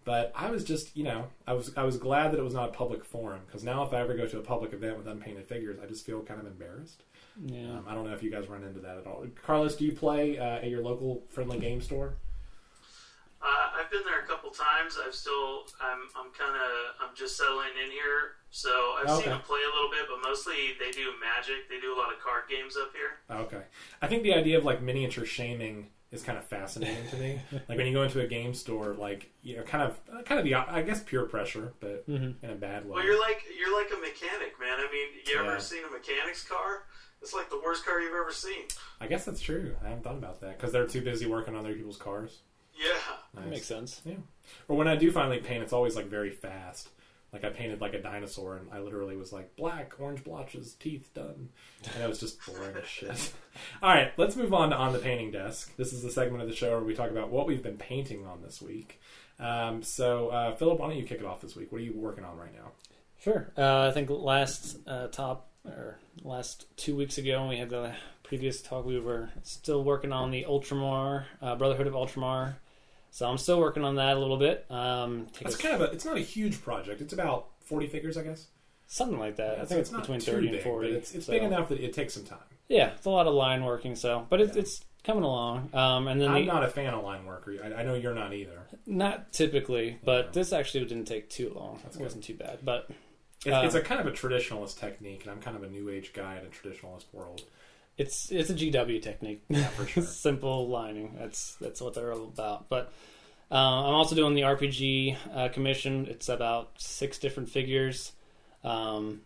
But 0.06 0.30
I 0.36 0.50
was 0.52 0.62
just, 0.62 0.96
you 0.96 1.02
know, 1.02 1.26
I 1.48 1.52
was 1.52 1.72
I 1.76 1.82
was 1.82 1.98
glad 1.98 2.30
that 2.32 2.38
it 2.38 2.44
was 2.44 2.54
not 2.54 2.68
a 2.68 2.72
public 2.72 3.04
forum 3.04 3.40
because 3.44 3.64
now 3.64 3.82
if 3.82 3.92
I 3.92 4.00
ever 4.00 4.14
go 4.16 4.24
to 4.26 4.38
a 4.38 4.40
public 4.42 4.72
event 4.72 4.96
with 4.96 5.08
unpainted 5.08 5.46
figures, 5.46 5.78
I 5.82 5.86
just 5.86 6.06
feel 6.06 6.22
kind 6.22 6.38
of 6.40 6.46
embarrassed. 6.46 7.02
Yeah. 7.44 7.70
Um, 7.72 7.84
I 7.88 7.94
don't 7.94 8.06
know 8.06 8.14
if 8.14 8.22
you 8.22 8.30
guys 8.30 8.46
run 8.48 8.62
into 8.62 8.78
that 8.80 8.98
at 8.98 9.06
all. 9.06 9.26
Carlos, 9.44 9.74
do 9.74 9.84
you 9.84 9.90
play 9.92 10.38
uh, 10.38 10.44
at 10.62 10.68
your 10.70 10.80
local 10.80 11.24
friendly 11.28 11.58
game 11.58 11.80
store? 11.82 12.14
Uh, 13.42 13.80
I've 13.80 13.90
been 13.90 14.02
there 14.04 14.20
a 14.20 14.26
couple 14.26 14.50
times. 14.50 14.96
I've 15.04 15.14
still, 15.14 15.66
I'm, 15.82 15.98
I'm 16.16 16.30
kind 16.32 16.54
of, 16.56 16.72
I'm 17.08 17.14
just 17.16 17.36
settling 17.36 17.74
in 17.84 17.90
here. 17.90 18.38
So 18.50 18.70
I've 18.98 19.10
Okay. 19.10 19.22
seen 19.24 19.30
them 19.30 19.40
play 19.42 19.60
a 19.70 19.74
little 19.74 19.90
bit, 19.90 20.06
but 20.08 20.26
mostly 20.26 20.54
they 20.80 20.90
do 20.92 21.10
Magic. 21.20 21.68
They 21.68 21.78
do 21.80 21.92
a 21.94 21.98
lot 21.98 22.12
of 22.12 22.18
card 22.20 22.44
games 22.48 22.76
up 22.80 22.92
here. 22.94 23.18
Okay. 23.44 23.62
I 24.00 24.06
think 24.06 24.22
the 24.22 24.34
idea 24.34 24.56
of 24.56 24.64
like 24.64 24.80
miniature 24.82 25.26
shaming 25.26 25.88
is 26.12 26.22
kind 26.22 26.38
of 26.38 26.44
fascinating 26.44 27.06
to 27.10 27.16
me. 27.16 27.40
Like 27.68 27.78
when 27.78 27.86
you 27.86 27.92
go 27.92 28.02
into 28.02 28.20
a 28.20 28.26
game 28.26 28.54
store, 28.54 28.94
like 28.94 29.30
you 29.42 29.56
know, 29.56 29.62
kind 29.62 29.82
of, 29.84 30.24
kind 30.24 30.38
of 30.38 30.44
the, 30.44 30.54
I 30.54 30.82
guess, 30.82 31.02
peer 31.02 31.24
pressure, 31.24 31.72
but 31.80 32.08
Mhm. 32.08 32.36
in 32.42 32.50
a 32.50 32.54
bad 32.54 32.84
way. 32.84 32.94
Well, 32.96 33.04
you're 33.04 33.20
like, 33.20 33.42
you're 33.58 33.76
like 33.76 33.90
a 33.92 34.00
mechanic, 34.00 34.58
man. 34.60 34.78
I 34.78 34.88
mean, 34.92 35.08
you 35.26 35.34
Yeah. 35.34 35.50
ever 35.50 35.60
seen 35.60 35.84
a 35.84 35.90
mechanic's 35.90 36.44
car? 36.48 36.84
It's 37.22 37.32
like 37.34 37.48
the 37.50 37.60
worst 37.64 37.84
car 37.84 38.00
you've 38.00 38.14
ever 38.14 38.30
seen. 38.32 38.64
I 39.00 39.06
guess 39.06 39.24
that's 39.24 39.40
true. 39.40 39.74
I 39.84 39.88
haven't 39.88 40.04
thought 40.04 40.16
about 40.18 40.40
that 40.42 40.56
because 40.58 40.72
they're 40.72 40.86
too 40.86 41.00
busy 41.02 41.26
working 41.26 41.54
on 41.54 41.60
other 41.64 41.74
people's 41.74 41.96
cars. 41.96 42.40
Yeah. 42.78 42.88
Nice. 43.34 43.44
That 43.44 43.50
makes 43.50 43.66
sense. 43.66 44.02
Yeah. 44.04 44.16
Or 44.68 44.76
when 44.76 44.86
I 44.86 44.96
do 44.96 45.10
finally 45.10 45.38
paint, 45.38 45.62
it's 45.62 45.72
always 45.72 45.96
like 45.96 46.06
very 46.06 46.30
fast. 46.30 46.90
Like 47.36 47.52
I 47.52 47.54
painted 47.54 47.82
like 47.82 47.92
a 47.92 48.00
dinosaur, 48.00 48.56
and 48.56 48.68
I 48.72 48.78
literally 48.78 49.14
was 49.14 49.30
like 49.30 49.54
black, 49.56 49.92
orange 49.98 50.24
blotches, 50.24 50.72
teeth 50.80 51.10
done, 51.12 51.50
and 51.92 52.02
it 52.02 52.08
was 52.08 52.18
just 52.18 52.38
boring 52.46 52.74
as 52.76 52.86
shit. 52.86 53.32
All 53.82 53.92
right, 53.92 54.10
let's 54.16 54.36
move 54.36 54.54
on 54.54 54.70
to 54.70 54.76
on 54.76 54.94
the 54.94 54.98
painting 54.98 55.32
desk. 55.32 55.76
This 55.76 55.92
is 55.92 56.02
the 56.02 56.10
segment 56.10 56.42
of 56.42 56.48
the 56.48 56.56
show 56.56 56.70
where 56.70 56.80
we 56.80 56.94
talk 56.94 57.10
about 57.10 57.28
what 57.28 57.46
we've 57.46 57.62
been 57.62 57.76
painting 57.76 58.24
on 58.24 58.40
this 58.40 58.62
week. 58.62 59.02
Um, 59.38 59.82
so, 59.82 60.28
uh, 60.28 60.52
Philip, 60.52 60.78
why 60.78 60.88
don't 60.88 60.96
you 60.96 61.04
kick 61.04 61.18
it 61.18 61.26
off 61.26 61.42
this 61.42 61.54
week? 61.54 61.70
What 61.70 61.82
are 61.82 61.84
you 61.84 61.92
working 61.94 62.24
on 62.24 62.38
right 62.38 62.54
now? 62.54 62.70
Sure. 63.20 63.52
Uh, 63.54 63.88
I 63.88 63.90
think 63.90 64.08
last 64.08 64.78
uh, 64.86 65.08
top 65.08 65.50
or 65.66 65.98
last 66.24 66.64
two 66.78 66.96
weeks 66.96 67.18
ago 67.18 67.40
when 67.40 67.50
we 67.50 67.58
had 67.58 67.68
the 67.68 67.94
previous 68.22 68.62
talk, 68.62 68.86
we 68.86 68.98
were 68.98 69.28
still 69.42 69.84
working 69.84 70.10
on 70.10 70.30
the 70.30 70.46
Ultramar 70.48 71.24
uh, 71.42 71.54
Brotherhood 71.56 71.86
of 71.86 71.92
Ultramar. 71.92 72.54
So 73.16 73.26
I'm 73.26 73.38
still 73.38 73.58
working 73.58 73.82
on 73.82 73.94
that 73.94 74.18
a 74.18 74.20
little 74.20 74.36
bit. 74.36 74.66
Um, 74.70 75.28
It's 75.40 75.56
kind 75.56 75.74
of 75.74 75.80
a, 75.80 75.84
it's 75.84 76.04
not 76.04 76.18
a 76.18 76.20
huge 76.20 76.60
project. 76.62 77.00
It's 77.00 77.14
about 77.14 77.46
forty 77.64 77.86
figures, 77.86 78.18
I 78.18 78.22
guess. 78.22 78.48
something 78.88 79.18
like 79.18 79.36
that. 79.36 79.54
I 79.58 79.62
so 79.62 79.66
think 79.68 79.80
it's, 79.80 79.88
between 79.88 80.20
thirty 80.20 80.48
big, 80.48 80.54
and 80.56 80.62
forty. 80.62 80.90
It's 80.90 81.14
it's 81.14 81.24
so- 81.24 81.32
big 81.32 81.42
enough 81.42 81.70
that 81.70 81.80
it 81.80 81.94
takes 81.94 82.12
some 82.12 82.24
time. 82.24 82.40
Yeah, 82.68 82.88
it's 82.88 83.06
a 83.06 83.10
lot 83.10 83.26
of 83.26 83.32
line 83.32 83.64
working. 83.64 83.96
So, 83.96 84.26
but 84.28 84.42
it's 84.42 84.54
Yeah. 84.54 84.60
it's 84.60 84.82
coming 85.02 85.24
along. 85.24 85.70
Um, 85.72 86.08
and 86.08 86.20
then 86.20 86.28
I'm 86.28 86.44
the, 86.44 86.52
not 86.52 86.62
a 86.62 86.68
fan 86.68 86.92
of 86.92 87.04
line 87.04 87.24
worker. 87.24 87.54
I, 87.64 87.80
I 87.80 87.82
know 87.84 87.94
you're 87.94 88.14
not 88.14 88.34
either. 88.34 88.66
not 88.84 89.32
typically, 89.32 89.98
but 90.04 90.26
Yeah. 90.26 90.30
this 90.32 90.52
actually 90.52 90.84
didn't 90.84 91.06
take 91.06 91.30
too 91.30 91.54
long. 91.56 91.80
That's 91.84 91.96
it 91.96 92.00
good. 92.00 92.04
wasn't 92.04 92.24
too 92.24 92.34
bad, 92.34 92.58
but 92.66 92.90
It's, 93.46 93.64
it's 93.64 93.74
a 93.76 93.80
kind 93.80 93.98
of 93.98 94.06
a 94.06 94.10
traditionalist 94.12 94.78
technique, 94.78 95.22
and 95.22 95.30
I'm 95.32 95.40
kind 95.40 95.56
of 95.56 95.62
a 95.62 95.70
new 95.70 95.88
age 95.88 96.12
guy 96.12 96.36
in 96.38 96.44
a 96.44 96.50
traditionalist 96.50 97.06
world. 97.14 97.44
It's 97.96 98.30
it's 98.30 98.50
a 98.50 98.54
GW 98.54 99.00
technique. 99.02 99.42
Yeah, 99.48 99.68
for 99.68 99.86
sure. 99.86 100.02
Simple 100.02 100.68
lining. 100.68 101.16
That's 101.18 101.56
that's 101.60 101.80
what 101.80 101.94
they're 101.94 102.12
all 102.12 102.24
about. 102.24 102.68
But 102.68 102.92
uh, 103.50 103.54
I'm 103.54 103.94
also 103.94 104.14
doing 104.14 104.34
the 104.34 104.42
RPG 104.42 105.16
uh, 105.34 105.48
commission. 105.48 106.06
It's 106.08 106.28
about 106.28 106.72
six 106.78 107.18
different 107.18 107.48
figures, 107.48 108.12
um, 108.64 109.22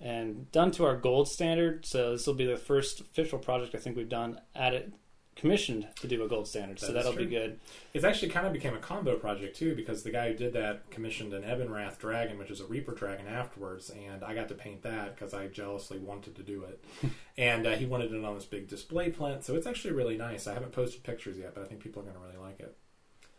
and 0.00 0.50
done 0.52 0.70
to 0.72 0.84
our 0.84 0.96
gold 0.96 1.28
standard. 1.28 1.86
So 1.86 2.12
this 2.12 2.26
will 2.26 2.34
be 2.34 2.46
the 2.46 2.56
first 2.56 3.00
official 3.00 3.38
project 3.38 3.74
I 3.74 3.78
think 3.78 3.96
we've 3.96 4.08
done 4.08 4.40
at 4.54 4.74
it 4.74 4.92
commissioned 5.36 5.88
to 5.96 6.06
do 6.06 6.22
a 6.24 6.28
gold 6.28 6.46
standard. 6.46 6.78
That 6.78 6.86
so 6.86 6.92
that'll 6.92 7.12
true. 7.12 7.24
be 7.24 7.30
good. 7.30 7.58
It's 7.92 8.04
actually 8.04 8.28
kind 8.30 8.46
of 8.46 8.52
became 8.52 8.74
a 8.74 8.78
combo 8.78 9.16
project 9.16 9.56
too, 9.56 9.74
because 9.74 10.02
the 10.02 10.10
guy 10.10 10.28
who 10.30 10.34
did 10.38 10.52
that 10.54 10.88
commissioned 10.90 11.32
an 11.34 11.42
Ebonwrath 11.42 11.98
dragon, 11.98 12.38
which 12.38 12.50
is 12.50 12.60
a 12.60 12.66
Reaper 12.66 12.92
dragon, 12.92 13.26
afterwards, 13.26 13.90
and 13.90 14.22
I 14.24 14.34
got 14.34 14.48
to 14.48 14.54
paint 14.54 14.82
that 14.82 15.14
because 15.14 15.34
I 15.34 15.48
jealously 15.48 15.98
wanted 15.98 16.36
to 16.36 16.42
do 16.42 16.64
it, 16.64 16.84
and 17.38 17.66
uh, 17.66 17.72
he 17.72 17.86
wanted 17.86 18.12
it 18.12 18.24
on 18.24 18.34
this 18.34 18.44
big 18.44 18.68
display 18.68 19.10
plant. 19.10 19.44
So 19.44 19.54
it's 19.56 19.66
actually 19.66 19.94
really 19.94 20.16
nice. 20.16 20.46
I 20.46 20.54
haven't 20.54 20.72
posted 20.72 21.02
pictures 21.02 21.36
yet, 21.38 21.54
but 21.54 21.62
I 21.62 21.66
think 21.66 21.80
people 21.80 22.00
are 22.02 22.04
going 22.06 22.16
to 22.16 22.22
really 22.22 22.38
like 22.38 22.60
it. 22.60 22.76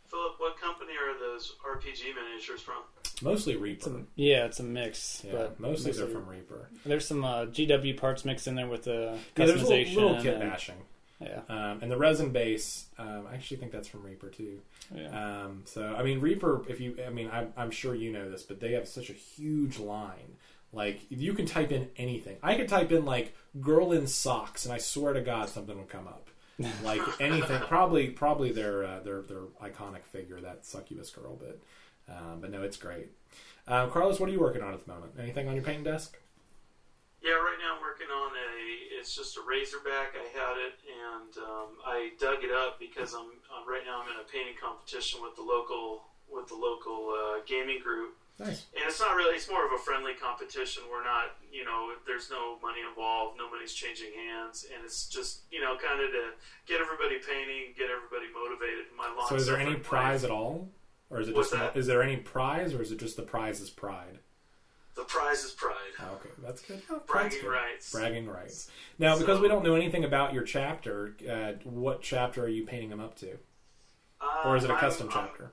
Philip, 0.07 0.33
what 0.38 0.59
company 0.62 0.91
are 0.94 1.18
those 1.19 1.56
RPG 1.65 2.13
miniatures 2.15 2.62
from? 2.62 2.83
Mostly 3.24 3.53
It's 3.53 3.62
Reaper. 3.88 3.89
a, 4.00 4.03
yeah, 4.15 4.45
it's 4.45 4.59
a 4.59 4.63
mix. 4.63 5.24
yeah, 5.25 5.31
but 5.31 5.59
mostly 5.59 5.94
they're 5.94 6.06
from 6.07 6.27
Reaper. 6.27 6.69
There's 6.86 7.07
some 7.07 7.24
uh, 7.25 7.45
GW 7.45 7.98
parts 7.98 8.24
mixed 8.25 8.46
in 8.48 8.55
there 8.55 8.67
with 8.67 8.84
the 8.84 9.17
Yeah, 9.38 9.46
there's 9.46 9.62
a 9.63 9.65
customization. 9.65 9.96
little, 9.96 10.10
little 10.10 10.24
kit 10.24 10.34
and- 10.36 10.43
bashing, 10.51 10.75
yeah, 11.19 11.41
um, 11.50 11.79
and 11.81 11.89
the 11.89 11.98
resin 11.98 12.31
base. 12.31 12.86
Um, 12.98 13.25
I 13.29 13.36
actually 13.36 13.57
think 13.57 13.72
that's 13.72 13.88
from 13.88 14.03
Reaper 14.03 14.29
too. 14.29 14.60
yeah. 14.93 15.43
Um, 15.43 15.63
so 15.65 15.95
I 15.98 16.03
mean, 16.03 16.19
Reaper. 16.19 16.63
If 16.67 16.79
you, 16.79 16.98
I 17.05 17.10
mean, 17.10 17.29
I'm, 17.31 17.53
I'm 17.55 17.72
sure 17.72 17.95
you 17.95 18.12
know 18.12 18.29
this, 18.29 18.43
but 18.43 18.60
they 18.60 18.74
have 18.74 18.88
such 18.88 19.10
a 19.10 19.13
huge 19.13 19.79
line. 19.79 20.38
Like 20.74 21.01
you 21.10 21.34
can 21.34 21.45
type 21.45 21.72
in 21.72 21.89
anything. 21.95 22.38
I 22.43 22.55
could 22.55 22.67
type 22.67 22.91
in 22.91 23.05
like 23.05 23.34
"girl 23.62 23.93
in 23.93 24.07
socks," 24.07 24.65
and 24.65 24.74
I 24.74 24.77
swear 24.77 25.13
to 25.13 25.22
God, 25.22 25.48
something 25.50 25.77
would 25.77 25.89
come 25.89 26.07
up. 26.07 26.29
Like 26.84 27.01
anything, 27.19 27.60
probably, 27.62 28.07
probably 28.10 28.53
their 28.53 28.86
uh, 28.86 29.00
their 29.01 29.22
their 29.24 29.41
iconic 29.62 30.03
figure, 30.05 30.39
that 30.39 30.65
succubus 30.65 31.10
girl. 31.10 31.38
But 31.38 31.60
um, 32.07 32.39
but 32.39 32.50
no, 32.50 32.62
it's 32.63 32.77
great. 32.77 33.10
Um, 33.67 33.89
Carlos, 33.91 34.19
what 34.19 34.29
are 34.29 34.31
you 34.31 34.39
working 34.39 34.62
on 34.62 34.74
at 34.74 34.86
the 34.86 34.91
moment? 34.93 35.13
Anything 35.19 35.48
on 35.50 35.55
your 35.55 35.63
painting 35.63 35.84
desk? 35.84 36.17
Yeah, 37.25 37.41
right 37.41 37.58
now 37.58 37.74
I'm 37.74 37.82
working 37.82 38.05
on 38.13 38.29
a. 38.38 38.53
It's 39.01 39.15
just 39.17 39.34
a 39.38 39.41
Razorback. 39.41 40.13
I 40.13 40.29
had 40.29 40.55
it, 40.62 40.77
and 40.86 41.32
um, 41.41 41.70
I 41.82 42.13
dug 42.22 42.46
it 42.46 42.53
up 42.53 42.77
because 42.79 43.17
I'm 43.17 43.34
uh, 43.50 43.65
right 43.65 43.82
now 43.82 44.05
I'm 44.05 44.10
in 44.13 44.22
a 44.22 44.27
painting 44.29 44.53
competition 44.62 45.25
with 45.25 45.34
the 45.36 45.41
local 45.41 46.05
with 46.29 46.46
the 46.48 46.55
local 46.55 47.10
uh, 47.17 47.41
gaming 47.50 47.82
group. 47.82 48.13
Nice. 48.38 48.70
And 48.77 48.86
it's 48.86 49.00
not 49.00 49.15
really. 49.15 49.36
It's 49.41 49.50
more 49.50 49.65
of 49.65 49.72
a 49.74 49.82
friendly 49.82 50.13
competition. 50.13 50.84
We're 50.91 51.03
not, 51.03 51.39
you 51.51 51.63
know, 51.63 51.96
there's 52.05 52.29
no 52.29 52.60
money 52.62 52.82
involved. 52.88 53.39
Nobody's 53.39 53.74
changing 53.74 54.12
hands, 54.13 54.67
and 54.70 54.84
it's 54.84 55.08
just, 55.08 55.48
you 55.50 55.62
know, 55.62 55.77
kind 55.82 56.03
of 56.03 56.12
to 56.12 56.36
get 56.67 56.82
everybody 56.82 57.15
painting, 57.25 57.74
get 57.77 57.89
everybody 57.89 58.29
motivated. 58.36 58.86
My 58.96 59.08
long. 59.17 59.25
So 59.29 59.36
is 59.36 59.48
there 59.48 59.58
any 59.58 59.75
prize 59.75 60.22
wife- 60.22 60.29
at 60.29 60.32
all, 60.32 60.70
or 61.10 61.22
is 61.22 61.29
it 61.29 61.36
What's 61.36 61.50
just 61.50 61.74
that? 61.74 61.79
is 61.79 61.88
there 61.88 62.03
any 62.03 62.17
prize, 62.17 62.74
or 62.74 62.82
is 62.82 62.91
it 62.91 63.00
just 63.00 63.15
the 63.17 63.24
prize 63.24 63.62
is 63.62 63.70
pride? 63.70 64.20
The 64.96 65.04
prize 65.04 65.44
is 65.44 65.52
pride. 65.52 65.74
Oh, 66.00 66.14
okay, 66.16 66.30
that's 66.42 66.62
good. 66.62 66.82
Oh, 66.90 67.00
pride's 67.00 67.36
Bragging 67.36 67.42
good. 67.42 67.50
rights. 67.52 67.92
Bragging 67.92 68.28
rights. 68.28 68.72
Now, 68.98 69.18
because 69.18 69.38
So- 69.38 69.42
we 69.42 69.48
don't 69.50 69.64
know 69.64 69.75
anything 69.75 70.06
about 70.06 70.34
your 70.34 70.44
chapter, 70.44 71.16
uh, 71.30 71.54
what 71.68 72.02
chapter 72.02 72.44
are 72.46 72.48
you 72.50 72.66
painting 72.66 72.90
them 72.90 73.02
up 73.02 73.16
to, 73.18 73.38
Uh, 74.22 74.44
or 74.46 74.56
is 74.56 74.64
it 74.64 74.70
a 74.70 74.74
I'm- 74.74 74.80
custom 74.80 75.10
I'm- 75.10 75.28
chapter? 75.28 75.52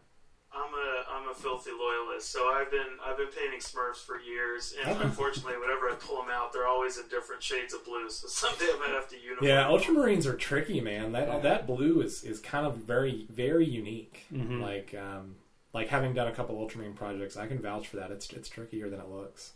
I'm 0.53 0.73
a 0.75 1.05
I'm 1.09 1.29
a 1.29 1.35
filthy 1.35 1.71
loyalist, 1.73 2.31
so 2.31 2.49
I've 2.51 2.71
been 2.71 2.99
I've 3.05 3.17
been 3.17 3.29
painting 3.29 3.59
Smurfs 3.61 4.05
for 4.05 4.21
years, 4.21 4.75
and 4.79 4.91
Okay. 4.97 5.05
unfortunately, 5.07 5.59
whenever 5.59 5.89
I 5.91 5.95
pull 5.95 6.17
them 6.23 6.31
out, 6.31 6.53
they're 6.53 6.67
always 6.69 6.99
in 6.99 7.09
different 7.09 7.43
shades 7.43 7.73
of 7.75 7.85
blue. 7.85 8.09
So 8.11 8.29
someday 8.49 8.67
I 8.73 8.79
might 8.79 8.91
have 8.91 9.09
to 9.09 9.19
unify. 9.19 9.47
Yeah. 9.47 9.65
Ultramarines 9.65 10.27
are 10.27 10.37
tricky, 10.37 10.81
man. 10.81 11.13
That 11.13 11.43
that 11.43 11.67
blue 11.67 12.01
is, 12.03 12.23
is 12.23 12.39
kind 12.39 12.67
of 12.67 12.77
very 12.77 13.27
very 13.31 13.65
unique. 13.65 14.27
Mhm. 14.33 14.61
Like 14.61 14.95
um, 14.95 15.37
like 15.73 15.89
having 15.89 16.15
done 16.15 16.29
a 16.29 16.33
couple 16.33 16.59
Ultramarine 16.59 16.95
projects, 16.95 17.37
I 17.37 17.47
can 17.47 17.61
vouch 17.61 17.89
for 17.89 17.97
that. 17.97 18.11
It's 18.11 18.31
it's 18.33 18.49
trickier 18.49 18.91
than 18.91 19.01
it 19.01 19.09
looks. 19.09 19.53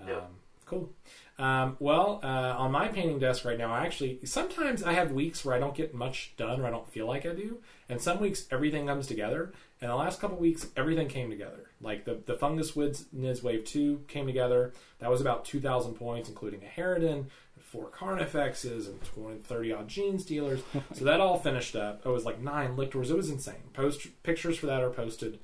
Um, 0.00 0.08
Yep. 0.08 0.30
Cool. 0.66 0.88
Um, 1.36 1.76
well, 1.80 2.20
uh, 2.22 2.54
on 2.56 2.70
my 2.70 2.86
painting 2.86 3.18
desk 3.18 3.44
right 3.44 3.58
now, 3.58 3.72
I 3.72 3.84
actually 3.84 4.20
sometimes 4.24 4.84
I 4.84 4.92
have 4.92 5.10
weeks 5.10 5.44
where 5.44 5.56
I 5.56 5.58
don't 5.58 5.74
get 5.74 5.92
much 5.94 6.32
done 6.36 6.60
or 6.60 6.66
I 6.66 6.70
don't 6.70 6.86
feel 6.88 7.06
like 7.08 7.26
I 7.26 7.30
do, 7.34 7.58
and 7.88 8.00
some 8.00 8.20
weeks 8.20 8.46
everything 8.52 8.86
comes 8.86 9.08
together. 9.08 9.52
And 9.80 9.90
the 9.90 9.96
last 9.96 10.20
couple 10.20 10.36
weeks, 10.36 10.66
everything 10.76 11.08
came 11.08 11.28
together. 11.28 11.70
Like 11.80 12.04
the 12.04 12.20
the 12.24 12.34
Fungus 12.34 12.76
Woods 12.76 13.06
Niz 13.12 13.42
Wave 13.42 13.64
Two 13.64 14.04
came 14.06 14.26
together. 14.26 14.72
That 15.00 15.10
was 15.10 15.20
about 15.20 15.44
two 15.44 15.60
thousand 15.60 15.94
points, 15.94 16.28
including 16.28 16.62
a 16.62 16.80
Harridan, 16.80 17.24
four 17.70 17.88
Carnifexes, 17.88 18.88
and 18.88 19.00
20, 19.04 19.38
30 19.38 19.72
odd 19.72 19.88
Genestealers. 19.88 20.62
so 20.92 21.04
that 21.04 21.20
all 21.20 21.38
finished 21.38 21.76
up. 21.76 22.04
It 22.04 22.08
was 22.08 22.24
like 22.24 22.40
nine 22.40 22.76
Lictors. 22.76 23.10
It 23.10 23.16
was 23.16 23.30
insane. 23.30 23.70
Post 23.72 24.08
pictures 24.24 24.58
for 24.58 24.66
that 24.66 24.82
are 24.82 24.90
posted 24.90 25.38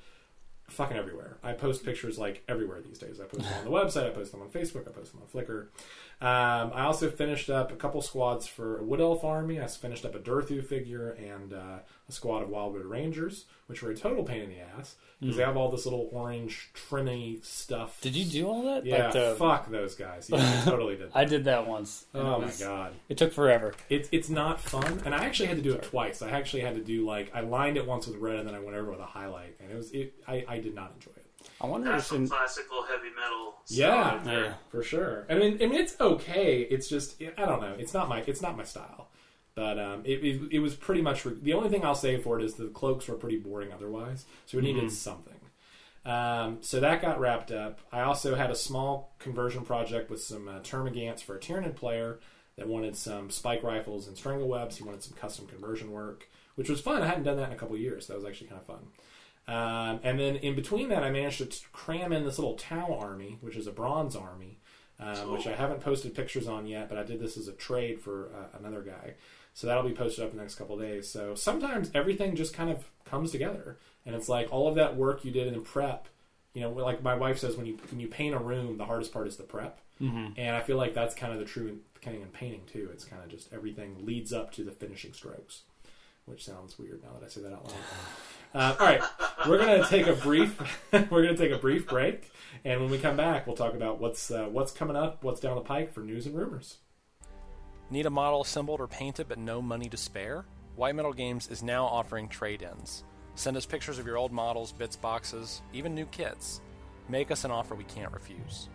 fucking 0.67 0.97
everywhere. 0.97 1.37
I 1.41 1.53
post 1.53 1.85
pictures 1.85 2.17
like 2.17 2.43
everywhere 2.49 2.81
these 2.81 2.99
days. 2.99 3.21
I 3.21 3.23
post 3.23 3.43
them 3.43 3.53
on 3.59 3.63
the 3.63 3.71
website. 3.79 4.07
I 4.07 4.09
post 4.09 4.33
them 4.33 4.41
on 4.41 4.49
Facebook. 4.49 4.87
I 4.87 4.91
post 4.91 5.13
them 5.13 5.21
on 5.21 5.27
Flickr. 5.27 5.67
Um, 6.19 6.71
I 6.73 6.83
also 6.85 7.11
finished 7.11 7.47
up 7.49 7.71
a 7.71 7.75
couple 7.75 8.01
squads 8.01 8.47
for 8.47 8.79
a 8.79 8.83
Wood 8.83 8.99
Elf 8.99 9.23
army. 9.23 9.61
I 9.61 9.67
finished 9.67 10.03
up 10.03 10.15
a 10.15 10.19
Durthu 10.19 10.65
figure 10.65 11.11
and 11.11 11.53
uh, 11.53 11.79
a 12.09 12.11
squad 12.11 12.41
of 12.41 12.49
Wildwood 12.49 12.85
Rangers, 12.85 13.45
which 13.67 13.83
were 13.83 13.91
a 13.91 13.95
total 13.95 14.23
pain 14.23 14.41
in 14.41 14.49
the 14.49 14.59
ass 14.59 14.95
because 15.19 15.35
they 15.37 15.43
have 15.43 15.57
all 15.57 15.69
this 15.69 15.85
little 15.85 16.09
orange 16.11 16.69
trimmy 16.73 17.43
stuff. 17.45 18.01
Did 18.01 18.15
you 18.15 18.25
do 18.25 18.47
all 18.47 18.63
that? 18.63 18.83
Yeah, 18.85 19.05
Like 19.05 19.13
the- 19.13 19.35
fuck 19.37 19.69
those 19.69 19.93
guys. 19.93 20.27
Yeah, 20.31 20.37
I 20.37 20.65
totally 20.69 20.95
did. 20.95 21.11
I 21.13 21.25
did 21.25 21.43
that 21.45 21.67
once. 21.67 22.05
oh 22.15 22.41
it 22.41 22.45
my 22.47 22.51
god. 22.59 22.93
It 23.09 23.17
took 23.19 23.31
forever. 23.31 23.73
It's 23.89 24.09
it's 24.11 24.29
not 24.29 24.59
fun, 24.59 25.01
and 25.05 25.13
I 25.13 25.23
actually 25.25 25.49
had 25.49 25.57
to 25.57 25.63
do 25.63 25.73
it 25.73 25.83
twice. 25.83 26.23
I 26.23 26.29
actually 26.29 26.61
had 26.63 26.75
to 26.75 26.81
do 26.83 27.05
like 27.05 27.31
I 27.35 27.41
lined 27.41 27.77
it 27.77 27.85
once 27.85 28.07
with 28.07 28.15
red, 28.17 28.37
and 28.37 28.47
then 28.47 28.55
I 28.55 28.59
went 28.59 28.75
over 28.75 28.89
with 28.91 28.99
a 28.99 29.05
highlight, 29.05 29.55
and 29.59 29.71
it 29.71 29.75
was 29.75 29.91
it. 29.91 30.13
I, 30.27 30.43
I 30.47 30.59
did 30.59 30.73
not 30.73 30.93
enjoy 30.95 31.11
it 31.15 31.16
I 31.59 31.65
wonder 31.65 31.91
That's 31.91 32.03
if 32.03 32.07
some 32.09 32.17
in, 32.23 32.27
classical 32.27 32.83
heavy 32.83 33.09
metal. 33.15 33.55
Yeah. 33.67 34.21
yeah. 34.25 34.53
for 34.69 34.83
sure. 34.83 35.25
I 35.29 35.35
mean, 35.35 35.55
I 35.61 35.67
mean 35.67 35.73
it's 35.81 35.99
okay. 35.99 36.61
It's 36.61 36.87
just 36.87 37.21
I 37.37 37.45
don't 37.45 37.61
know. 37.61 37.75
It's 37.77 37.93
not 37.93 38.09
my 38.09 38.23
it's 38.27 38.41
not 38.41 38.55
my 38.57 38.63
style, 38.63 39.09
but 39.55 39.79
um, 39.79 40.01
it, 40.05 40.23
it 40.23 40.41
it 40.51 40.59
was 40.59 40.75
pretty 40.75 41.01
much 41.01 41.23
the 41.23 41.53
only 41.53 41.69
thing 41.69 41.83
I'll 41.83 41.95
say 41.95 42.17
for 42.21 42.39
it 42.39 42.45
is 42.45 42.55
the 42.55 42.67
cloaks 42.67 43.07
were 43.07 43.15
pretty 43.15 43.37
boring 43.37 43.71
otherwise, 43.71 44.25
so 44.45 44.57
we 44.57 44.63
needed 44.63 44.91
something. 44.91 45.33
Um, 46.05 46.59
so 46.61 46.79
that 46.79 47.01
got 47.01 47.19
wrapped 47.19 47.51
up. 47.51 47.79
I 47.91 48.01
also 48.01 48.35
had 48.35 48.49
a 48.49 48.55
small 48.55 49.13
conversion 49.19 49.65
project 49.65 50.09
with 50.09 50.21
some 50.21 50.47
uh, 50.47 50.59
Termagants 50.61 51.19
for 51.21 51.35
a 51.35 51.39
Tyranid 51.39 51.75
player 51.75 52.19
that 52.55 52.67
wanted 52.67 52.95
some 52.95 53.29
spike 53.29 53.61
rifles 53.61 54.07
and 54.07 54.15
strangle 54.15 54.47
webs. 54.47 54.77
He 54.77 54.83
wanted 54.83 55.03
some 55.03 55.17
custom 55.17 55.47
conversion 55.47 55.91
work, 55.91 56.29
which 56.55 56.69
was 56.69 56.79
fun. 56.79 57.01
I 57.03 57.07
hadn't 57.07 57.23
done 57.23 57.35
that 57.37 57.49
in 57.49 57.55
a 57.55 57.57
couple 57.57 57.75
years. 57.77 58.07
So 58.07 58.13
That 58.13 58.19
was 58.19 58.25
actually 58.25 58.47
kind 58.47 58.61
of 58.61 58.67
fun. 58.67 58.87
Um, 59.47 60.01
and 60.03 60.19
then 60.19 60.35
in 60.37 60.55
between 60.55 60.89
that, 60.89 61.03
I 61.03 61.09
managed 61.09 61.39
to 61.39 61.69
cram 61.71 62.11
in 62.11 62.25
this 62.25 62.37
little 62.37 62.55
Tau 62.55 62.97
army, 62.99 63.37
which 63.41 63.55
is 63.55 63.65
a 63.65 63.71
bronze 63.71 64.15
army, 64.15 64.59
um, 64.99 65.31
which 65.31 65.47
I 65.47 65.55
haven't 65.55 65.79
posted 65.79 66.13
pictures 66.13 66.47
on 66.47 66.65
yet, 66.67 66.89
but 66.89 66.97
I 66.97 67.03
did 67.03 67.19
this 67.19 67.37
as 67.37 67.47
a 67.47 67.53
trade 67.53 68.01
for 68.01 68.29
uh, 68.35 68.57
another 68.57 68.81
guy. 68.81 69.13
So 69.53 69.65
that'll 69.65 69.83
be 69.83 69.93
posted 69.93 70.23
up 70.23 70.31
in 70.31 70.37
the 70.37 70.43
next 70.43 70.55
couple 70.55 70.75
of 70.75 70.81
days. 70.81 71.09
So 71.09 71.33
sometimes 71.33 71.89
everything 71.93 72.35
just 72.35 72.53
kind 72.53 72.69
of 72.69 72.85
comes 73.05 73.31
together, 73.31 73.77
and 74.05 74.15
it's 74.15 74.29
like 74.29 74.51
all 74.51 74.67
of 74.67 74.75
that 74.75 74.95
work 74.95 75.23
you 75.23 75.31
did 75.31 75.51
in 75.51 75.61
prep. 75.61 76.07
You 76.53 76.61
know, 76.61 76.71
like 76.71 77.01
my 77.01 77.15
wife 77.15 77.39
says, 77.39 77.55
when 77.55 77.65
you 77.65 77.77
when 77.89 77.99
you 77.99 78.07
paint 78.07 78.35
a 78.35 78.39
room, 78.39 78.77
the 78.77 78.85
hardest 78.85 79.13
part 79.13 79.27
is 79.27 79.37
the 79.37 79.43
prep, 79.43 79.79
mm-hmm. 80.01 80.33
and 80.37 80.55
I 80.55 80.61
feel 80.61 80.77
like 80.77 80.93
that's 80.93 81.15
kind 81.15 81.33
of 81.33 81.39
the 81.39 81.45
true 81.45 81.79
thing 82.01 82.21
in 82.21 82.27
painting 82.27 82.61
too. 82.71 82.89
It's 82.91 83.05
kind 83.05 83.23
of 83.23 83.29
just 83.29 83.51
everything 83.51 84.05
leads 84.05 84.31
up 84.31 84.51
to 84.53 84.63
the 84.63 84.71
finishing 84.71 85.13
strokes, 85.13 85.63
which 86.25 86.45
sounds 86.45 86.77
weird 86.77 87.01
now 87.01 87.17
that 87.19 87.25
I 87.25 87.29
say 87.29 87.41
that 87.41 87.53
out 87.53 87.65
loud. 87.65 87.73
Uh, 88.53 88.75
all 88.79 88.85
right, 88.85 89.01
we're 89.47 89.57
gonna 89.57 89.85
take 89.87 90.07
a 90.07 90.13
brief 90.13 90.59
we're 91.11 91.23
gonna 91.23 91.37
take 91.37 91.51
a 91.51 91.57
brief 91.57 91.87
break, 91.87 92.31
and 92.63 92.81
when 92.81 92.89
we 92.89 92.97
come 92.97 93.17
back, 93.17 93.45
we'll 93.45 93.55
talk 93.55 93.73
about 93.73 93.99
what's 93.99 94.31
uh, 94.31 94.45
what's 94.45 94.71
coming 94.71 94.95
up, 94.95 95.23
what's 95.23 95.39
down 95.39 95.55
the 95.55 95.61
pike 95.61 95.93
for 95.93 96.01
news 96.01 96.25
and 96.25 96.35
rumors. 96.35 96.77
Need 97.89 98.05
a 98.05 98.09
model 98.09 98.41
assembled 98.41 98.81
or 98.81 98.87
painted 98.87 99.27
but 99.27 99.37
no 99.37 99.61
money 99.61 99.89
to 99.89 99.97
spare? 99.97 100.45
White 100.75 100.95
Metal 100.95 101.13
Games 101.13 101.47
is 101.47 101.63
now 101.63 101.85
offering 101.85 102.27
trade 102.27 102.61
ins. 102.61 103.03
Send 103.35 103.55
us 103.55 103.65
pictures 103.65 103.99
of 103.99 104.05
your 104.05 104.17
old 104.17 104.31
models, 104.31 104.71
bits 104.71 104.95
boxes, 104.95 105.61
even 105.73 105.93
new 105.93 106.05
kits. 106.07 106.61
Make 107.09 107.31
us 107.31 107.45
an 107.45 107.51
offer 107.51 107.75
we 107.75 107.83
can't 107.85 108.11
refuse. 108.11 108.69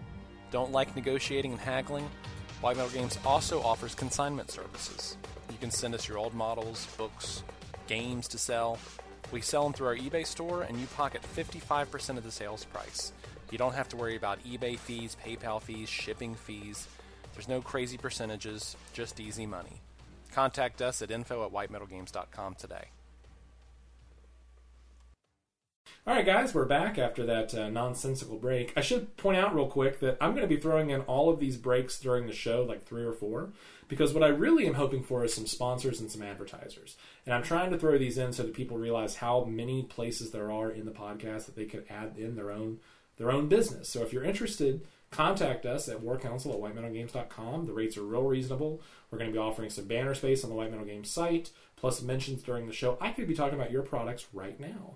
Don't 0.50 0.72
like 0.72 0.94
negotiating 0.96 1.52
and 1.52 1.60
haggling? 1.60 2.08
White 2.60 2.76
Metal 2.76 2.92
Games 2.92 3.18
also 3.24 3.60
offers 3.62 3.94
consignment 3.94 4.50
services. 4.50 5.16
You 5.50 5.58
can 5.58 5.70
send 5.70 5.94
us 5.94 6.08
your 6.08 6.18
old 6.18 6.32
models, 6.34 6.86
books, 6.96 7.42
games 7.86 8.28
to 8.28 8.38
sell. 8.38 8.78
We 9.32 9.40
sell 9.40 9.64
them 9.64 9.72
through 9.72 9.88
our 9.88 9.96
eBay 9.96 10.26
store 10.26 10.62
and 10.62 10.78
you 10.78 10.86
pocket 10.88 11.22
55% 11.34 12.18
of 12.18 12.22
the 12.22 12.30
sales 12.30 12.66
price. 12.66 13.12
You 13.50 13.58
don't 13.58 13.74
have 13.74 13.88
to 13.88 13.96
worry 13.96 14.14
about 14.14 14.44
eBay 14.44 14.78
fees, 14.78 15.16
PayPal 15.26 15.60
fees, 15.60 15.88
shipping 15.88 16.34
fees. 16.34 16.86
There's 17.32 17.48
no 17.48 17.62
crazy 17.62 17.96
percentages, 17.96 18.76
just 18.92 19.18
easy 19.18 19.46
money. 19.46 19.80
Contact 20.32 20.80
us 20.80 21.02
at 21.02 21.10
info 21.10 21.44
at 21.44 21.52
whitemetalgames.com 21.52 22.54
today. 22.54 22.88
All 26.04 26.14
right, 26.14 26.26
guys, 26.26 26.52
we're 26.52 26.64
back 26.64 26.98
after 26.98 27.24
that 27.26 27.54
uh, 27.54 27.68
nonsensical 27.68 28.36
break. 28.36 28.72
I 28.76 28.80
should 28.80 29.16
point 29.16 29.38
out 29.38 29.54
real 29.54 29.68
quick 29.68 30.00
that 30.00 30.16
I'm 30.20 30.32
going 30.32 30.42
to 30.42 30.52
be 30.52 30.60
throwing 30.60 30.90
in 30.90 31.02
all 31.02 31.30
of 31.30 31.38
these 31.38 31.56
breaks 31.56 32.00
during 32.00 32.26
the 32.26 32.32
show, 32.32 32.64
like 32.64 32.84
three 32.84 33.04
or 33.04 33.12
four, 33.12 33.52
because 33.86 34.12
what 34.12 34.24
I 34.24 34.26
really 34.26 34.66
am 34.66 34.74
hoping 34.74 35.04
for 35.04 35.24
is 35.24 35.32
some 35.32 35.46
sponsors 35.46 36.00
and 36.00 36.10
some 36.10 36.22
advertisers. 36.22 36.96
And 37.24 37.32
I'm 37.32 37.44
trying 37.44 37.70
to 37.70 37.78
throw 37.78 37.98
these 37.98 38.18
in 38.18 38.32
so 38.32 38.42
that 38.42 38.52
people 38.52 38.78
realize 38.78 39.14
how 39.14 39.44
many 39.44 39.84
places 39.84 40.32
there 40.32 40.50
are 40.50 40.72
in 40.72 40.86
the 40.86 40.90
podcast 40.90 41.46
that 41.46 41.54
they 41.54 41.66
could 41.66 41.84
add 41.88 42.14
in 42.18 42.34
their 42.34 42.50
own 42.50 42.80
their 43.16 43.30
own 43.30 43.46
business. 43.46 43.88
So 43.88 44.02
if 44.02 44.12
you're 44.12 44.24
interested, 44.24 44.84
contact 45.12 45.66
us 45.66 45.88
at 45.88 46.02
warcouncil 46.02 46.52
at 46.52 46.58
whitemetalgames.com. 46.58 47.66
The 47.66 47.72
rates 47.72 47.96
are 47.96 48.02
real 48.02 48.24
reasonable. 48.24 48.80
We're 49.12 49.18
going 49.18 49.30
to 49.30 49.34
be 49.34 49.38
offering 49.38 49.70
some 49.70 49.84
banner 49.84 50.14
space 50.14 50.42
on 50.42 50.50
the 50.50 50.56
White 50.56 50.72
Metal 50.72 50.86
Games 50.86 51.10
site, 51.10 51.50
plus 51.76 52.02
mentions 52.02 52.42
during 52.42 52.66
the 52.66 52.72
show. 52.72 52.98
I 53.00 53.10
could 53.10 53.28
be 53.28 53.34
talking 53.34 53.56
about 53.56 53.70
your 53.70 53.82
products 53.82 54.26
right 54.32 54.58
now. 54.58 54.94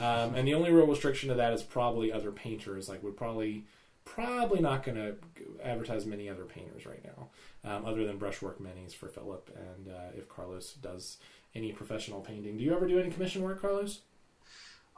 Um, 0.00 0.34
and 0.34 0.48
the 0.48 0.54
only 0.54 0.72
real 0.72 0.86
restriction 0.86 1.28
to 1.28 1.34
that 1.36 1.52
is 1.52 1.62
probably 1.62 2.12
other 2.12 2.32
painters. 2.32 2.88
Like 2.88 3.02
we're 3.02 3.10
probably 3.10 3.64
probably 4.04 4.60
not 4.60 4.82
going 4.82 4.96
to 4.96 5.14
advertise 5.62 6.06
many 6.06 6.28
other 6.28 6.44
painters 6.44 6.86
right 6.86 7.04
now, 7.04 7.28
um, 7.70 7.84
other 7.84 8.04
than 8.04 8.18
brushwork 8.18 8.60
minis 8.60 8.94
for 8.94 9.08
Philip. 9.08 9.50
And 9.56 9.94
uh, 9.94 10.16
if 10.16 10.28
Carlos 10.28 10.72
does 10.74 11.18
any 11.54 11.72
professional 11.72 12.20
painting, 12.20 12.56
do 12.56 12.64
you 12.64 12.74
ever 12.74 12.88
do 12.88 12.98
any 12.98 13.10
commission 13.10 13.42
work, 13.42 13.60
Carlos? 13.60 14.00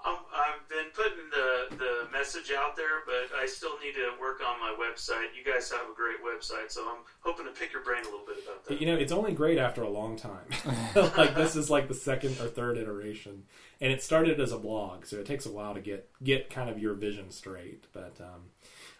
Um, 0.04 0.16
I've 0.34 0.68
been 0.68 0.90
putting 0.94 1.30
the, 1.30 1.76
the 1.76 2.08
message 2.12 2.50
out 2.56 2.76
there, 2.76 3.04
but 3.06 3.36
I 3.38 3.46
still 3.46 3.78
need 3.78 3.94
to 3.94 4.10
work 4.20 4.40
on 4.46 4.58
my 4.58 4.74
website. 4.78 5.28
You 5.36 5.44
guys 5.44 5.70
have 5.70 5.82
a 5.82 5.94
great 5.94 6.16
website, 6.24 6.70
so 6.72 6.82
I'm 6.88 7.02
hoping 7.20 7.46
to 7.46 7.52
pick 7.52 7.72
your 7.72 7.82
brain 7.82 8.02
a 8.02 8.04
little 8.06 8.26
bit 8.26 8.42
about 8.42 8.64
that. 8.64 8.80
You 8.80 8.86
know, 8.86 8.96
it's 8.96 9.12
only 9.12 9.32
great 9.32 9.58
after 9.58 9.82
a 9.82 9.88
long 9.88 10.16
time. 10.16 10.46
like 11.16 11.34
this 11.34 11.54
is 11.54 11.70
like 11.70 11.88
the 11.88 11.94
second 11.94 12.40
or 12.40 12.48
third 12.48 12.78
iteration, 12.78 13.44
and 13.80 13.92
it 13.92 14.02
started 14.02 14.40
as 14.40 14.50
a 14.52 14.58
blog, 14.58 15.06
so 15.06 15.16
it 15.16 15.26
takes 15.26 15.46
a 15.46 15.52
while 15.52 15.74
to 15.74 15.80
get 15.80 16.08
get 16.22 16.50
kind 16.50 16.68
of 16.68 16.78
your 16.78 16.94
vision 16.94 17.30
straight. 17.30 17.84
But 17.92 18.16
um, 18.20 18.50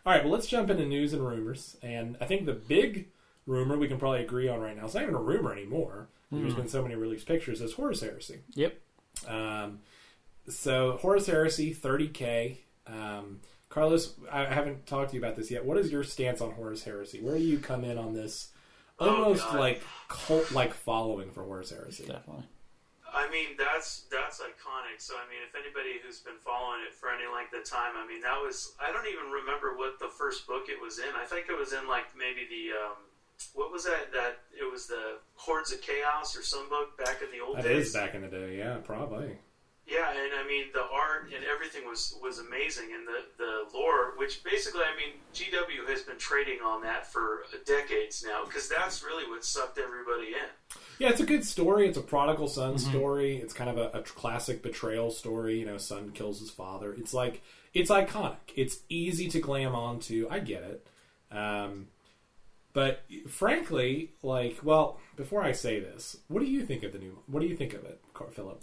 all 0.06 0.12
right, 0.12 0.22
well, 0.22 0.32
let's 0.32 0.46
jump 0.46 0.70
into 0.70 0.86
news 0.86 1.12
and 1.12 1.26
rumors. 1.26 1.76
And 1.82 2.16
I 2.20 2.26
think 2.26 2.46
the 2.46 2.52
big 2.52 3.08
rumor 3.46 3.76
we 3.76 3.88
can 3.88 3.98
probably 3.98 4.22
agree 4.22 4.48
on 4.48 4.60
right 4.60 4.76
now. 4.76 4.84
It's 4.84 4.94
not 4.94 5.02
even 5.02 5.14
a 5.16 5.20
rumor 5.20 5.52
anymore. 5.52 6.08
There's 6.32 6.54
been 6.54 6.68
so 6.68 6.82
many 6.82 6.94
released 6.94 7.26
pictures. 7.26 7.60
Is 7.60 7.74
Horus 7.74 8.00
Heresy. 8.00 8.38
Yep. 8.54 8.80
Um, 9.28 9.80
so 10.48 10.98
Horus 11.00 11.26
Heresy, 11.26 11.74
30k. 11.74 12.58
Um, 12.86 13.40
Carlos, 13.68 14.14
I 14.30 14.44
haven't 14.44 14.86
talked 14.86 15.10
to 15.10 15.16
you 15.16 15.22
about 15.22 15.36
this 15.36 15.50
yet. 15.50 15.64
What 15.64 15.78
is 15.78 15.90
your 15.90 16.04
stance 16.04 16.40
on 16.40 16.52
Horus 16.52 16.84
Heresy? 16.84 17.20
Where 17.20 17.36
do 17.36 17.42
you 17.42 17.58
come 17.58 17.84
in 17.84 17.96
on 17.98 18.12
this? 18.12 18.48
Oh, 18.98 19.08
Almost 19.24 19.44
God. 19.46 19.58
like 19.58 19.82
cult-like 20.08 20.74
following 20.74 21.30
for 21.30 21.42
Horus 21.42 21.70
Heresy. 21.70 22.04
Definitely. 22.06 22.44
I 23.14 23.28
mean, 23.30 23.56
that's 23.58 24.04
that's 24.10 24.40
iconic. 24.40 24.98
So, 25.00 25.14
I 25.16 25.28
mean, 25.28 25.40
if 25.46 25.54
anybody 25.54 26.00
who's 26.04 26.20
been 26.20 26.38
following 26.40 26.80
it 26.86 26.94
for 26.94 27.08
any 27.10 27.24
length 27.32 27.52
of 27.52 27.64
time, 27.68 27.92
I 27.96 28.06
mean, 28.06 28.20
that 28.22 28.36
was 28.40 28.72
I 28.80 28.90
don't 28.92 29.06
even 29.06 29.30
remember 29.30 29.76
what 29.76 29.98
the 29.98 30.08
first 30.08 30.46
book 30.46 30.64
it 30.68 30.80
was 30.80 30.98
in. 30.98 31.12
I 31.20 31.24
think 31.26 31.46
it 31.48 31.58
was 31.58 31.72
in 31.74 31.86
like 31.88 32.06
maybe 32.16 32.46
the 32.48 32.72
um, 32.76 32.96
what 33.54 33.70
was 33.72 33.84
that? 33.84 34.12
That 34.12 34.38
it 34.58 34.70
was 34.70 34.86
the 34.86 35.18
Hordes 35.34 35.72
of 35.72 35.82
Chaos 35.82 36.36
or 36.36 36.42
some 36.42 36.68
book 36.70 36.96
back 36.96 37.20
in 37.22 37.28
the 37.36 37.44
old 37.44 37.56
That 37.58 37.64
days. 37.64 37.88
is 37.88 37.92
back 37.94 38.14
in 38.14 38.22
the 38.22 38.28
day, 38.28 38.56
yeah, 38.58 38.78
probably. 38.84 39.36
Yeah, 39.86 40.10
and 40.10 40.32
I 40.42 40.46
mean 40.46 40.66
the 40.72 40.80
art 40.82 41.24
and 41.34 41.44
everything 41.44 41.86
was 41.88 42.14
was 42.22 42.38
amazing, 42.38 42.90
and 42.94 43.06
the 43.06 43.24
the 43.36 43.76
lore, 43.76 44.14
which 44.16 44.42
basically, 44.44 44.80
I 44.82 44.96
mean, 44.96 45.14
GW 45.34 45.88
has 45.90 46.02
been 46.02 46.18
trading 46.18 46.60
on 46.64 46.82
that 46.82 47.12
for 47.12 47.42
decades 47.66 48.24
now, 48.26 48.44
because 48.44 48.68
that's 48.68 49.02
really 49.02 49.28
what 49.28 49.44
sucked 49.44 49.78
everybody 49.78 50.28
in. 50.28 50.78
Yeah, 50.98 51.08
it's 51.08 51.20
a 51.20 51.26
good 51.26 51.44
story. 51.44 51.88
It's 51.88 51.98
a 51.98 52.02
prodigal 52.02 52.46
son 52.48 52.74
Mm-hmm. 52.76 52.90
story. 52.90 53.36
It's 53.38 53.52
kind 53.52 53.68
of 53.68 53.76
a, 53.76 53.98
a 53.98 54.02
classic 54.02 54.62
betrayal 54.62 55.10
story. 55.10 55.58
You 55.58 55.66
know, 55.66 55.78
son 55.78 56.12
kills 56.12 56.38
his 56.38 56.50
father. 56.50 56.94
It's 56.94 57.12
like 57.12 57.42
it's 57.74 57.90
iconic. 57.90 58.36
It's 58.54 58.78
easy 58.88 59.28
to 59.30 59.40
glam 59.40 59.74
onto. 59.74 60.28
I 60.30 60.38
get 60.38 60.62
it. 60.62 60.86
Um, 61.36 61.88
but 62.72 63.02
frankly, 63.28 64.12
like, 64.22 64.58
well, 64.62 65.00
before 65.16 65.42
I 65.42 65.52
say 65.52 65.80
this, 65.80 66.16
what 66.28 66.40
do 66.40 66.46
you 66.46 66.64
think 66.64 66.84
of 66.84 66.92
the 66.92 66.98
new? 66.98 67.18
What 67.26 67.40
do 67.40 67.46
you 67.46 67.56
think 67.56 67.74
of 67.74 67.84
it, 67.84 68.00
Car- 68.14 68.28
Philip? 68.30 68.62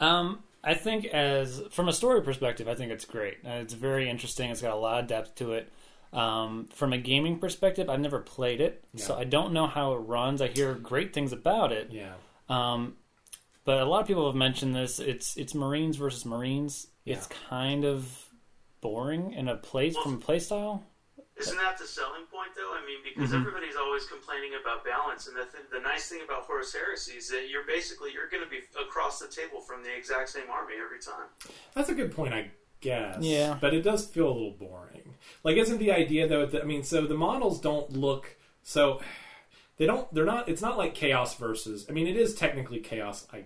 Um, 0.00 0.40
I 0.62 0.74
think 0.74 1.04
as 1.06 1.62
from 1.70 1.88
a 1.88 1.92
story 1.92 2.22
perspective, 2.22 2.68
I 2.68 2.74
think 2.74 2.90
it's 2.90 3.04
great. 3.04 3.38
Uh, 3.44 3.60
it's 3.62 3.74
very 3.74 4.08
interesting. 4.08 4.50
It's 4.50 4.62
got 4.62 4.72
a 4.72 4.78
lot 4.78 5.00
of 5.00 5.06
depth 5.06 5.34
to 5.36 5.52
it. 5.52 5.70
Um, 6.12 6.68
from 6.72 6.92
a 6.92 6.98
gaming 6.98 7.38
perspective, 7.38 7.90
I've 7.90 8.00
never 8.00 8.20
played 8.20 8.60
it, 8.60 8.84
so 8.96 9.16
I 9.16 9.24
don't 9.24 9.52
know 9.52 9.66
how 9.66 9.94
it 9.94 9.98
runs. 9.98 10.40
I 10.40 10.46
hear 10.46 10.74
great 10.74 11.12
things 11.12 11.32
about 11.32 11.72
it. 11.72 11.88
Yeah. 11.90 12.12
Um, 12.48 12.94
but 13.64 13.80
a 13.80 13.84
lot 13.84 14.02
of 14.02 14.06
people 14.06 14.26
have 14.26 14.36
mentioned 14.36 14.76
this. 14.76 15.00
It's 15.00 15.36
it's 15.36 15.54
Marines 15.54 15.96
versus 15.96 16.24
Marines. 16.24 16.86
It's 17.04 17.26
kind 17.48 17.84
of 17.84 18.26
boring 18.80 19.32
in 19.32 19.48
a 19.48 19.56
play 19.56 19.90
from 19.90 20.14
a 20.14 20.18
play 20.18 20.38
style. 20.38 20.84
Isn't 21.38 21.56
that 21.56 21.78
the 21.78 21.86
selling 21.86 22.22
point, 22.30 22.50
though? 22.56 22.72
I 22.72 22.84
mean, 22.86 22.98
because 23.02 23.30
Mm-hmm. 23.30 23.40
everybody's 23.40 23.74
always 23.76 24.06
complaining 24.06 24.52
about 24.60 24.84
balance, 24.84 25.26
and 25.26 25.36
the, 25.36 25.44
th- 25.50 25.64
the 25.72 25.80
nice 25.80 26.08
thing 26.08 26.20
about 26.24 26.42
Horus 26.44 26.72
Heresy 26.72 27.18
is 27.18 27.28
that 27.30 27.48
you're 27.50 27.66
basically 27.66 28.12
you're 28.12 28.28
going 28.28 28.44
to 28.44 28.48
be 28.48 28.60
across 28.80 29.18
the 29.18 29.26
table 29.28 29.60
from 29.60 29.82
the 29.82 29.94
exact 29.96 30.28
same 30.28 30.48
army 30.50 30.74
every 30.82 31.00
time. 31.00 31.26
That's 31.74 31.88
a 31.88 31.94
good 31.94 32.14
point, 32.14 32.34
I 32.34 32.50
guess. 32.80 33.18
Yeah. 33.20 33.56
But 33.60 33.74
it 33.74 33.82
does 33.82 34.06
feel 34.06 34.28
a 34.28 34.32
little 34.32 34.52
boring. 34.52 35.14
Like, 35.42 35.56
isn't 35.56 35.78
the 35.78 35.90
idea 35.90 36.28
though? 36.28 36.46
That, 36.46 36.62
I 36.62 36.64
mean, 36.66 36.84
so 36.84 37.06
the 37.06 37.16
models 37.16 37.60
don't 37.60 37.90
look 37.92 38.36
so. 38.62 39.00
They 39.76 39.86
don't. 39.86 40.06
They're 40.14 40.24
not. 40.24 40.48
It's 40.48 40.62
not 40.62 40.78
like 40.78 40.94
chaos 40.94 41.34
versus. 41.34 41.84
I 41.88 41.92
mean, 41.92 42.06
it 42.06 42.16
is 42.16 42.32
technically 42.36 42.78
chaos, 42.78 43.26
I 43.32 43.42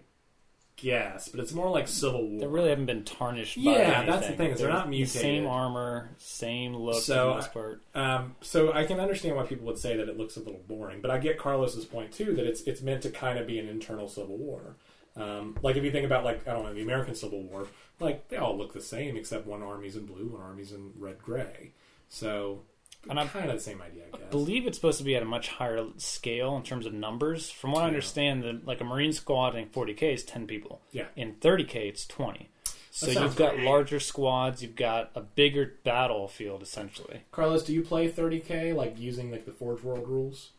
guess, 0.79 1.29
but 1.29 1.41
it's 1.41 1.53
more 1.53 1.71
like 1.71 1.87
civil 1.89 2.27
war. 2.27 2.41
They 2.41 2.47
really 2.47 2.71
haven't 2.71 2.87
been 2.87 3.05
tarnished. 3.05 3.57
by 3.57 3.63
Yeah, 3.63 4.05
that's 4.05 4.27
the 4.29 4.33
thing, 4.33 4.53
is 4.53 4.61
they're 4.61 4.69
not 4.71 4.91
the 4.91 5.05
Same 5.05 5.47
armor, 5.47 6.11
same 6.19 6.75
look 6.75 6.95
for 6.95 7.01
So, 7.01 7.29
the 7.29 7.35
most 7.35 7.53
part. 7.53 7.83
Um, 7.95 8.37
so 8.41 8.73
I 8.73 8.85
can 8.85 8.99
understand 9.01 9.37
why 9.37 9.45
people 9.45 9.67
would 9.67 9.79
say 9.79 9.97
that 9.97 10.09
it 10.09 10.17
looks 10.17 10.37
a 10.37 10.41
little 10.41 10.63
boring, 10.67 11.01
but 11.01 11.11
I 11.11 11.19
get 11.19 11.39
Carlos's 11.39 11.85
point 11.85 12.13
too 12.13 12.35
that 12.35 12.47
it's 12.47 12.63
it's 12.63 12.81
meant 12.81 13.03
to 13.03 13.11
kind 13.11 13.39
of 13.39 13.47
be 13.47 13.59
an 13.59 13.69
internal 13.69 14.09
civil 14.09 14.37
war. 14.37 14.77
Um, 15.17 15.57
like 15.63 15.77
if 15.77 15.85
you 15.85 15.91
think 15.91 16.07
about 16.07 16.25
like 16.25 16.47
I 16.47 16.53
don't 16.53 16.63
know 16.63 16.75
the 16.75 16.83
American 16.83 17.15
Civil 17.15 17.43
War, 17.43 17.67
like 17.99 18.29
they 18.29 18.37
all 18.37 18.57
look 18.57 18.73
the 18.73 18.81
same 18.81 19.17
except 19.17 19.47
one 19.47 19.63
army's 19.63 19.97
in 19.97 20.07
blue, 20.07 20.29
one 20.29 20.43
army's 20.43 20.73
in 20.73 20.93
red 20.97 21.21
gray. 21.21 21.73
So 22.09 22.63
And 23.09 23.19
I'm 23.19 23.29
kind 23.29 23.49
of 23.49 23.57
the 23.57 23.63
same 23.63 23.81
idea, 23.81 24.05
I 24.13 24.17
guess. 24.17 24.27
I 24.27 24.31
believe 24.31 24.67
it's 24.67 24.77
supposed 24.77 24.99
to 24.99 25.05
be 25.05 25.17
at 25.17 25.23
a 25.23 25.27
much 25.27 25.49
higher 25.49 25.87
scale 25.97 26.57
in 26.57 26.63
terms 26.63 26.85
of 26.85 26.93
numbers. 26.93 27.51
From 27.51 27.73
what 27.73 27.85
I 27.85 27.87
understand, 27.87 28.43
the, 28.43 28.61
like 28.65 28.81
a 28.81 28.85
Marine 28.85 29.13
squad 29.13 29.55
in 29.55 29.67
40k 29.67 30.15
is 30.15 30.25
10 30.25 30.47
people. 30.47 30.83
Yeah. 30.93 31.07
In 31.17 31.35
30k, 31.35 31.77
it's 31.77 32.07
20. 32.07 32.51
So 32.91 33.11
you've 33.11 33.37
got 33.37 33.55
great. 33.55 33.65
larger 33.65 34.01
squads. 34.01 34.61
You've 34.61 34.75
got 34.75 35.13
a 35.15 35.21
bigger 35.21 35.75
battlefield 35.85 36.63
essentially. 36.63 37.23
Carlos, 37.31 37.63
do 37.63 37.73
you 37.73 37.83
play 37.83 38.11
30k 38.11 38.75
like 38.75 38.99
using 38.99 39.31
like 39.31 39.47
the 39.47 39.53
Forge 39.53 39.83
World 39.85 40.09
rules? 40.09 40.51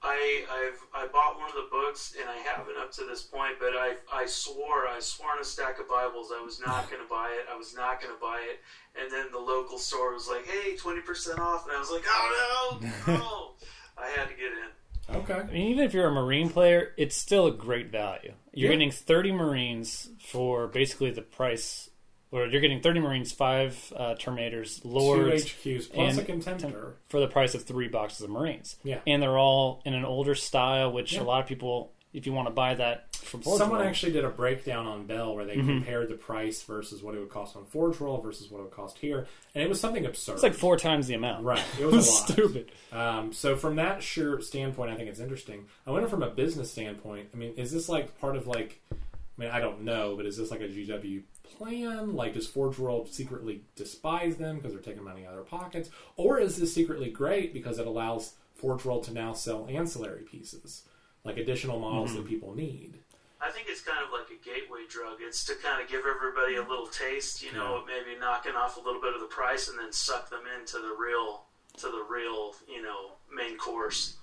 I 0.00 0.44
I've 0.48 1.04
I 1.04 1.06
bought 1.08 1.38
one 1.38 1.48
of 1.48 1.56
the 1.56 1.66
books 1.70 2.14
and 2.18 2.30
I 2.30 2.36
haven't 2.36 2.76
up 2.78 2.92
to 2.92 3.04
this 3.04 3.22
point, 3.22 3.54
but 3.58 3.70
I 3.70 3.96
I 4.12 4.26
swore 4.26 4.86
I 4.86 5.00
swore 5.00 5.32
on 5.32 5.40
a 5.40 5.44
stack 5.44 5.80
of 5.80 5.88
Bibles 5.88 6.32
I 6.32 6.40
was 6.40 6.60
not 6.64 6.88
going 6.88 7.02
to 7.02 7.08
buy 7.08 7.30
it. 7.30 7.46
I 7.52 7.56
was 7.56 7.74
not 7.74 8.00
going 8.00 8.14
to 8.14 8.20
buy 8.20 8.38
it, 8.48 8.60
and 9.00 9.10
then 9.12 9.26
the 9.32 9.38
local 9.38 9.78
store 9.78 10.12
was 10.14 10.28
like, 10.28 10.46
"Hey, 10.46 10.76
twenty 10.76 11.00
percent 11.00 11.38
off," 11.38 11.66
and 11.66 11.76
I 11.76 11.78
was 11.80 11.90
like, 11.90 12.04
"Oh 12.08 12.78
no, 12.80 12.88
no!" 13.14 13.50
I 13.96 14.08
had 14.10 14.28
to 14.28 14.34
get 14.34 14.52
in. 14.52 15.16
Okay. 15.16 15.34
I 15.34 15.42
mean, 15.44 15.68
even 15.70 15.84
if 15.84 15.94
you're 15.94 16.06
a 16.08 16.12
Marine 16.12 16.50
player, 16.50 16.92
it's 16.98 17.16
still 17.16 17.46
a 17.46 17.50
great 17.52 17.90
value. 17.90 18.32
You're 18.52 18.70
Yeah. 18.70 18.76
getting 18.76 18.90
30 18.90 19.32
Marines 19.32 20.10
for 20.20 20.66
basically 20.66 21.10
the 21.10 21.22
price, 21.22 21.88
or 22.30 22.46
you're 22.46 22.60
getting 22.60 22.82
30 22.82 23.00
Marines, 23.00 23.32
five 23.32 23.90
uh, 23.96 24.14
Terminators, 24.16 24.80
Lords, 24.84 25.46
Two 25.46 25.78
HQs 25.78 25.90
plus 25.92 26.18
and 26.18 26.28
a 26.28 26.32
Contemptor. 26.32 26.92
for 27.08 27.20
the 27.20 27.26
price 27.26 27.54
of 27.54 27.62
three 27.64 27.88
boxes 27.88 28.20
of 28.20 28.28
Marines. 28.30 28.76
Yeah. 28.84 29.00
And 29.06 29.22
they're 29.22 29.38
all 29.38 29.80
in 29.86 29.94
an 29.94 30.04
older 30.04 30.34
style, 30.34 30.92
which 30.92 31.14
Yeah. 31.14 31.22
a 31.22 31.24
lot 31.24 31.40
of 31.42 31.48
people, 31.48 31.92
if 32.12 32.26
you 32.26 32.34
want 32.34 32.46
to 32.48 32.52
buy 32.54 32.74
that 32.74 33.07
from 33.28 33.42
Forge 33.42 33.58
Someone 33.58 33.78
World- 33.78 33.88
actually 33.90 34.12
did 34.12 34.24
a 34.24 34.30
breakdown 34.30 34.86
on 34.86 35.06
Bell 35.06 35.34
where 35.34 35.44
they 35.44 35.56
Mm-hmm. 35.56 35.66
compared 35.68 36.08
the 36.08 36.14
price 36.14 36.62
versus 36.62 37.02
what 37.02 37.14
it 37.14 37.18
would 37.18 37.28
cost 37.30 37.56
on 37.56 37.64
Forge 37.66 37.98
World 38.00 38.22
versus 38.22 38.50
what 38.50 38.58
it 38.60 38.62
would 38.64 38.72
cost 38.72 38.98
here, 38.98 39.26
and 39.54 39.62
it 39.62 39.68
was 39.68 39.80
something 39.80 40.04
absurd. 40.06 40.34
it's 40.34 40.42
like 40.42 40.54
four 40.54 40.76
times 40.76 41.06
the 41.06 41.14
amount. 41.14 41.44
Right. 41.44 41.62
It 41.80 41.84
was 41.90 42.06
a 42.08 42.10
lot. 42.12 42.28
stupid. 42.28 42.72
Um, 42.92 43.32
so 43.32 43.56
from 43.56 43.76
that 43.76 44.02
sure 44.02 44.40
standpoint, 44.40 44.90
I 44.90 44.96
think 44.96 45.08
it's 45.08 45.20
interesting. 45.20 45.66
I 45.86 45.90
wonder 45.90 46.08
from 46.08 46.22
a 46.22 46.30
business 46.30 46.70
standpoint. 46.70 47.28
I 47.32 47.36
mean, 47.36 47.54
is 47.56 47.70
this 47.72 47.88
like 47.88 48.18
part 48.20 48.36
of 48.36 48.46
like? 48.46 48.80
I 48.92 49.40
mean, 49.42 49.50
I 49.50 49.60
don't 49.60 49.82
know, 49.82 50.16
but 50.16 50.26
is 50.26 50.36
this 50.36 50.50
like 50.50 50.60
a 50.62 50.68
GW 50.68 51.22
plan? 51.44 52.14
Like, 52.16 52.34
does 52.34 52.46
Forge 52.48 52.76
World 52.76 53.08
secretly 53.12 53.62
despise 53.76 54.36
them 54.36 54.56
because 54.56 54.72
they're 54.72 54.82
taking 54.82 55.04
money 55.04 55.24
out 55.24 55.30
of 55.30 55.36
their 55.36 55.44
pockets, 55.44 55.90
or 56.16 56.40
is 56.40 56.56
this 56.56 56.74
secretly 56.74 57.08
great 57.10 57.52
because 57.54 57.78
it 57.78 57.86
allows 57.86 58.34
Forge 58.56 58.84
World 58.84 59.04
to 59.04 59.12
now 59.12 59.32
sell 59.34 59.68
ancillary 59.70 60.22
pieces, 60.22 60.82
like 61.24 61.36
additional 61.36 61.78
models 61.78 62.10
Mm-hmm. 62.10 62.22
that 62.22 62.28
people 62.28 62.54
need? 62.56 62.98
I 63.40 63.50
think 63.50 63.66
it's 63.68 63.80
kind 63.80 64.04
of 64.04 64.10
like 64.10 64.30
a 64.30 64.44
gateway 64.44 64.80
drug. 64.88 65.18
It's 65.20 65.44
to 65.46 65.54
kind 65.62 65.82
of 65.82 65.88
give 65.88 66.02
everybody 66.06 66.56
a 66.56 66.62
little 66.62 66.88
taste, 66.88 67.42
you 67.42 67.52
know, 67.52 67.84
maybe 67.86 68.18
knocking 68.18 68.54
off 68.54 68.76
a 68.76 68.80
little 68.80 69.00
bit 69.00 69.14
of 69.14 69.20
the 69.20 69.26
price 69.26 69.68
and 69.68 69.78
then 69.78 69.92
suck 69.92 70.28
them 70.28 70.42
into 70.58 70.78
the 70.78 70.94
real 70.98 71.44
to 71.78 71.86
the 71.86 72.04
real, 72.10 72.54
you 72.68 72.82
know, 72.82 73.12
main 73.32 73.56
course. 73.56 74.16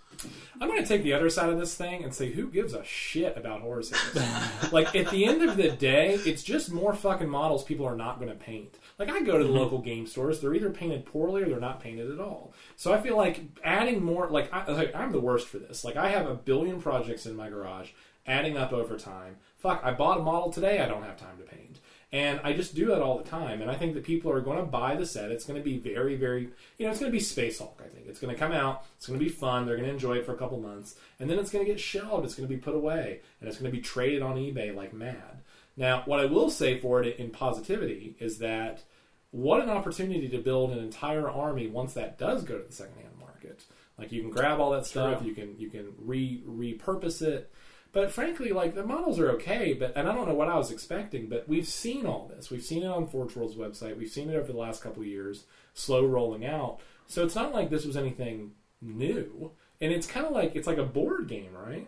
I'm 0.62 0.69
going 0.69 0.82
to 0.82 0.88
take 0.88 1.04
the 1.04 1.13
other 1.13 1.30
side 1.30 1.49
of 1.49 1.60
this 1.60 1.75
thing 1.75 2.04
and 2.04 2.13
say, 2.13 2.32
who 2.32 2.47
gives 2.47 2.73
a 2.73 2.84
shit 2.86 3.36
about 3.38 3.62
Horus 3.62 3.91
Heresy? 3.91 4.71
like, 4.71 4.95
at 4.95 5.10
the 5.10 5.25
end 5.25 5.41
of 5.41 5.58
the 5.58 5.71
day, 5.71 6.13
it's 6.25 6.43
just 6.43 6.71
more 6.71 6.93
fucking 6.93 7.30
models 7.30 7.63
people 7.63 7.86
are 7.86 7.95
not 7.95 8.19
going 8.19 8.32
to 8.32 8.38
paint. 8.38 8.78
Like, 8.97 9.10
I 9.10 9.21
go 9.21 9.38
to 9.38 9.43
the 9.43 9.49
mm-hmm. 9.49 9.60
local 9.60 9.80
game 9.80 10.08
stores, 10.08 10.39
they're 10.39 10.54
either 10.54 10.69
painted 10.69 11.06
poorly 11.06 11.43
or 11.43 11.49
they're 11.49 11.60
not 11.60 11.82
painted 11.82 12.12
at 12.12 12.19
all. 12.19 12.54
So 12.78 12.93
I 12.93 13.01
feel 13.01 13.17
like 13.17 13.41
adding 13.63 14.04
more, 14.04 14.30
like, 14.30 14.54
I, 14.54 14.71
like 14.71 14.95
I'm 14.95 15.12
the 15.12 15.19
worst 15.19 15.47
for 15.47 15.60
this. 15.60 15.84
Like, 15.84 15.97
I 15.97 16.10
have 16.10 16.28
a 16.28 16.36
billion 16.36 16.82
projects 16.82 17.25
in 17.25 17.36
my 17.36 17.49
garage, 17.49 17.89
adding 18.27 18.57
up 18.57 18.73
over 18.73 18.97
time. 18.97 19.38
Fuck, 19.57 19.81
I 19.83 19.91
bought 19.91 20.19
a 20.19 20.23
model 20.23 20.51
today, 20.51 20.79
I 20.79 20.88
don't 20.88 21.03
have 21.03 21.17
time 21.17 21.38
to 21.38 21.43
paint. 21.43 21.79
And 22.11 22.39
I 22.43 22.53
just 22.53 22.75
do 22.75 22.85
that 22.88 23.01
all 23.01 23.17
the 23.17 23.29
time. 23.29 23.61
And 23.61 23.69
I 23.69 23.75
think 23.75 23.93
that 23.95 24.05
people 24.05 24.31
are 24.31 24.39
going 24.39 24.57
to 24.57 24.63
buy 24.63 24.95
the 24.95 25.05
set. 25.05 25.31
It's 25.31 25.43
going 25.43 25.59
to 25.59 25.63
be 25.63 25.77
very, 25.77 26.15
very, 26.15 26.49
you 26.77 26.85
know, 26.85 26.91
it's 26.91 26.99
going 26.99 27.11
to 27.11 27.17
be 27.17 27.19
Space 27.19 27.59
Hulk, 27.59 27.81
I 27.83 27.89
think. 27.89 28.07
It's 28.07 28.19
going 28.19 28.33
to 28.33 28.39
come 28.39 28.53
out. 28.53 28.85
It's 28.95 29.05
going 29.07 29.19
to 29.19 29.25
be 29.25 29.29
fun. 29.29 29.65
They're 29.65 29.75
going 29.75 29.88
to 29.88 29.93
enjoy 29.93 30.17
it 30.17 30.25
for 30.25 30.33
a 30.33 30.38
couple 30.38 30.57
months. 30.59 30.95
And 31.19 31.29
then 31.29 31.39
it's 31.39 31.51
going 31.51 31.65
to 31.65 31.69
get 31.69 31.79
shelved. 31.79 32.23
It's 32.23 32.35
going 32.35 32.47
to 32.47 32.53
be 32.53 32.61
put 32.61 32.75
away. 32.75 33.19
And 33.41 33.49
it's 33.49 33.57
going 33.57 33.69
to 33.69 33.75
be 33.75 33.81
traded 33.81 34.21
on 34.21 34.38
eBay 34.38 34.73
like 34.73 34.93
mad. 34.93 35.41
Now, 35.75 36.03
what 36.05 36.21
I 36.21 36.25
will 36.25 36.49
say 36.49 36.79
for 36.79 37.03
it 37.03 37.19
in 37.19 37.31
positivity 37.31 38.15
is 38.19 38.38
that 38.38 38.83
what 39.31 39.61
an 39.61 39.69
opportunity 39.69 40.29
to 40.29 40.38
build 40.38 40.71
an 40.71 40.79
entire 40.79 41.29
army 41.29 41.67
once 41.67 41.93
that 41.95 42.17
does 42.17 42.43
go 42.43 42.57
to 42.57 42.63
the 42.63 42.71
secondhand 42.71 43.17
market. 43.19 43.63
Like 43.97 44.11
you 44.11 44.21
can 44.21 44.31
grab 44.31 44.59
all 44.59 44.71
that 44.71 44.85
stuff, 44.85 45.23
you 45.23 45.33
can 45.33 45.55
you 45.57 45.69
can 45.69 45.93
re 45.99 46.41
repurpose 46.47 47.21
it. 47.21 47.51
But 47.95 48.12
frankly, 48.12 48.49
like 48.49 48.75
the 48.75 48.86
models 48.86 49.19
are 49.19 49.31
okay, 49.36 49.71
but 49.71 49.93
and 49.95 50.05
I 50.10 50.13
don't 50.13 50.27
know 50.27 50.34
what 50.34 50.49
I 50.49 50.58
was 50.58 50.69
expecting, 50.69 51.29
but 51.29 51.47
we've 51.47 51.65
seen 51.65 52.05
all 52.05 52.29
this. 52.36 52.51
We've 52.51 52.62
seen 52.62 52.84
it 52.84 52.88
on 52.88 53.08
Forge 53.08 53.38
World's 53.38 53.55
website. 53.55 53.97
We've 53.97 54.12
seen 54.12 54.29
it 54.29 54.36
over 54.36 54.51
the 54.51 54.58
last 54.58 54.84
couple 54.84 55.01
of 55.01 55.08
years, 55.08 55.45
slow 55.73 56.05
rolling 56.05 56.45
out. 56.45 56.79
So 57.08 57.23
it's 57.23 57.36
not 57.36 57.53
like 57.53 57.69
this 57.69 57.86
was 57.86 57.95
anything 57.95 58.51
new. 58.81 59.51
And 59.79 59.93
it's 59.93 60.08
kind 60.08 60.25
of 60.25 60.34
like 60.34 60.58
it's 60.58 60.67
like 60.67 60.77
a 60.77 60.84
board 60.84 61.29
game, 61.29 61.53
right? 61.53 61.88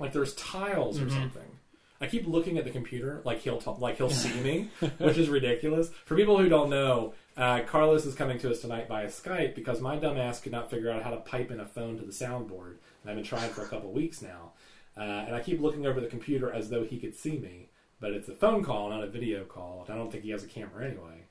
Like 0.00 0.14
there's 0.14 0.34
tiles 0.36 0.98
or 1.02 1.10
something. 1.10 1.58
I 2.00 2.06
keep 2.06 2.26
looking 2.26 2.56
at 2.56 2.64
the 2.64 2.70
computer 2.70 3.20
like 3.26 3.40
he'll 3.40 3.60
t- 3.60 3.70
like 3.78 3.98
he'll 3.98 4.08
see 4.08 4.40
me, 4.40 4.70
which 4.98 5.18
is 5.18 5.28
ridiculous. 5.28 5.90
For 6.06 6.16
people 6.16 6.38
who 6.38 6.48
don't 6.48 6.70
know, 6.70 7.12
uh, 7.36 7.60
Carlos 7.66 8.06
is 8.06 8.14
coming 8.14 8.38
to 8.38 8.50
us 8.50 8.60
tonight 8.60 8.88
via 8.88 9.08
Skype 9.08 9.54
because 9.54 9.82
my 9.82 9.96
dumb 9.96 10.16
ass 10.16 10.40
could 10.40 10.52
not 10.52 10.70
figure 10.70 10.90
out 10.90 11.02
how 11.02 11.10
to 11.10 11.18
pipe 11.18 11.50
in 11.50 11.60
a 11.60 11.66
phone 11.66 11.98
to 11.98 12.04
the 12.06 12.12
soundboard, 12.12 12.76
and 13.02 13.10
I've 13.10 13.16
been 13.16 13.24
trying 13.24 13.50
for 13.50 13.62
a 13.62 13.68
couple 13.68 13.92
weeks 13.92 14.22
now. 14.22 14.52
Uh, 14.96 15.00
and 15.26 15.34
I 15.36 15.40
keep 15.40 15.60
looking 15.60 15.86
over 15.86 16.00
the 16.00 16.06
computer 16.06 16.52
as 16.52 16.70
though 16.70 16.84
he 16.84 16.98
could 16.98 17.14
see 17.14 17.38
me, 17.38 17.68
but 18.00 18.12
it's 18.12 18.28
a 18.28 18.34
phone 18.34 18.64
call, 18.64 18.88
not 18.90 19.02
a 19.04 19.06
video 19.08 19.44
call. 19.44 19.84
And 19.86 19.94
I 19.94 19.98
don't 19.98 20.10
think 20.10 20.24
he 20.24 20.30
has 20.30 20.42
a 20.44 20.48
camera 20.48 20.86
anyway. 20.86 21.24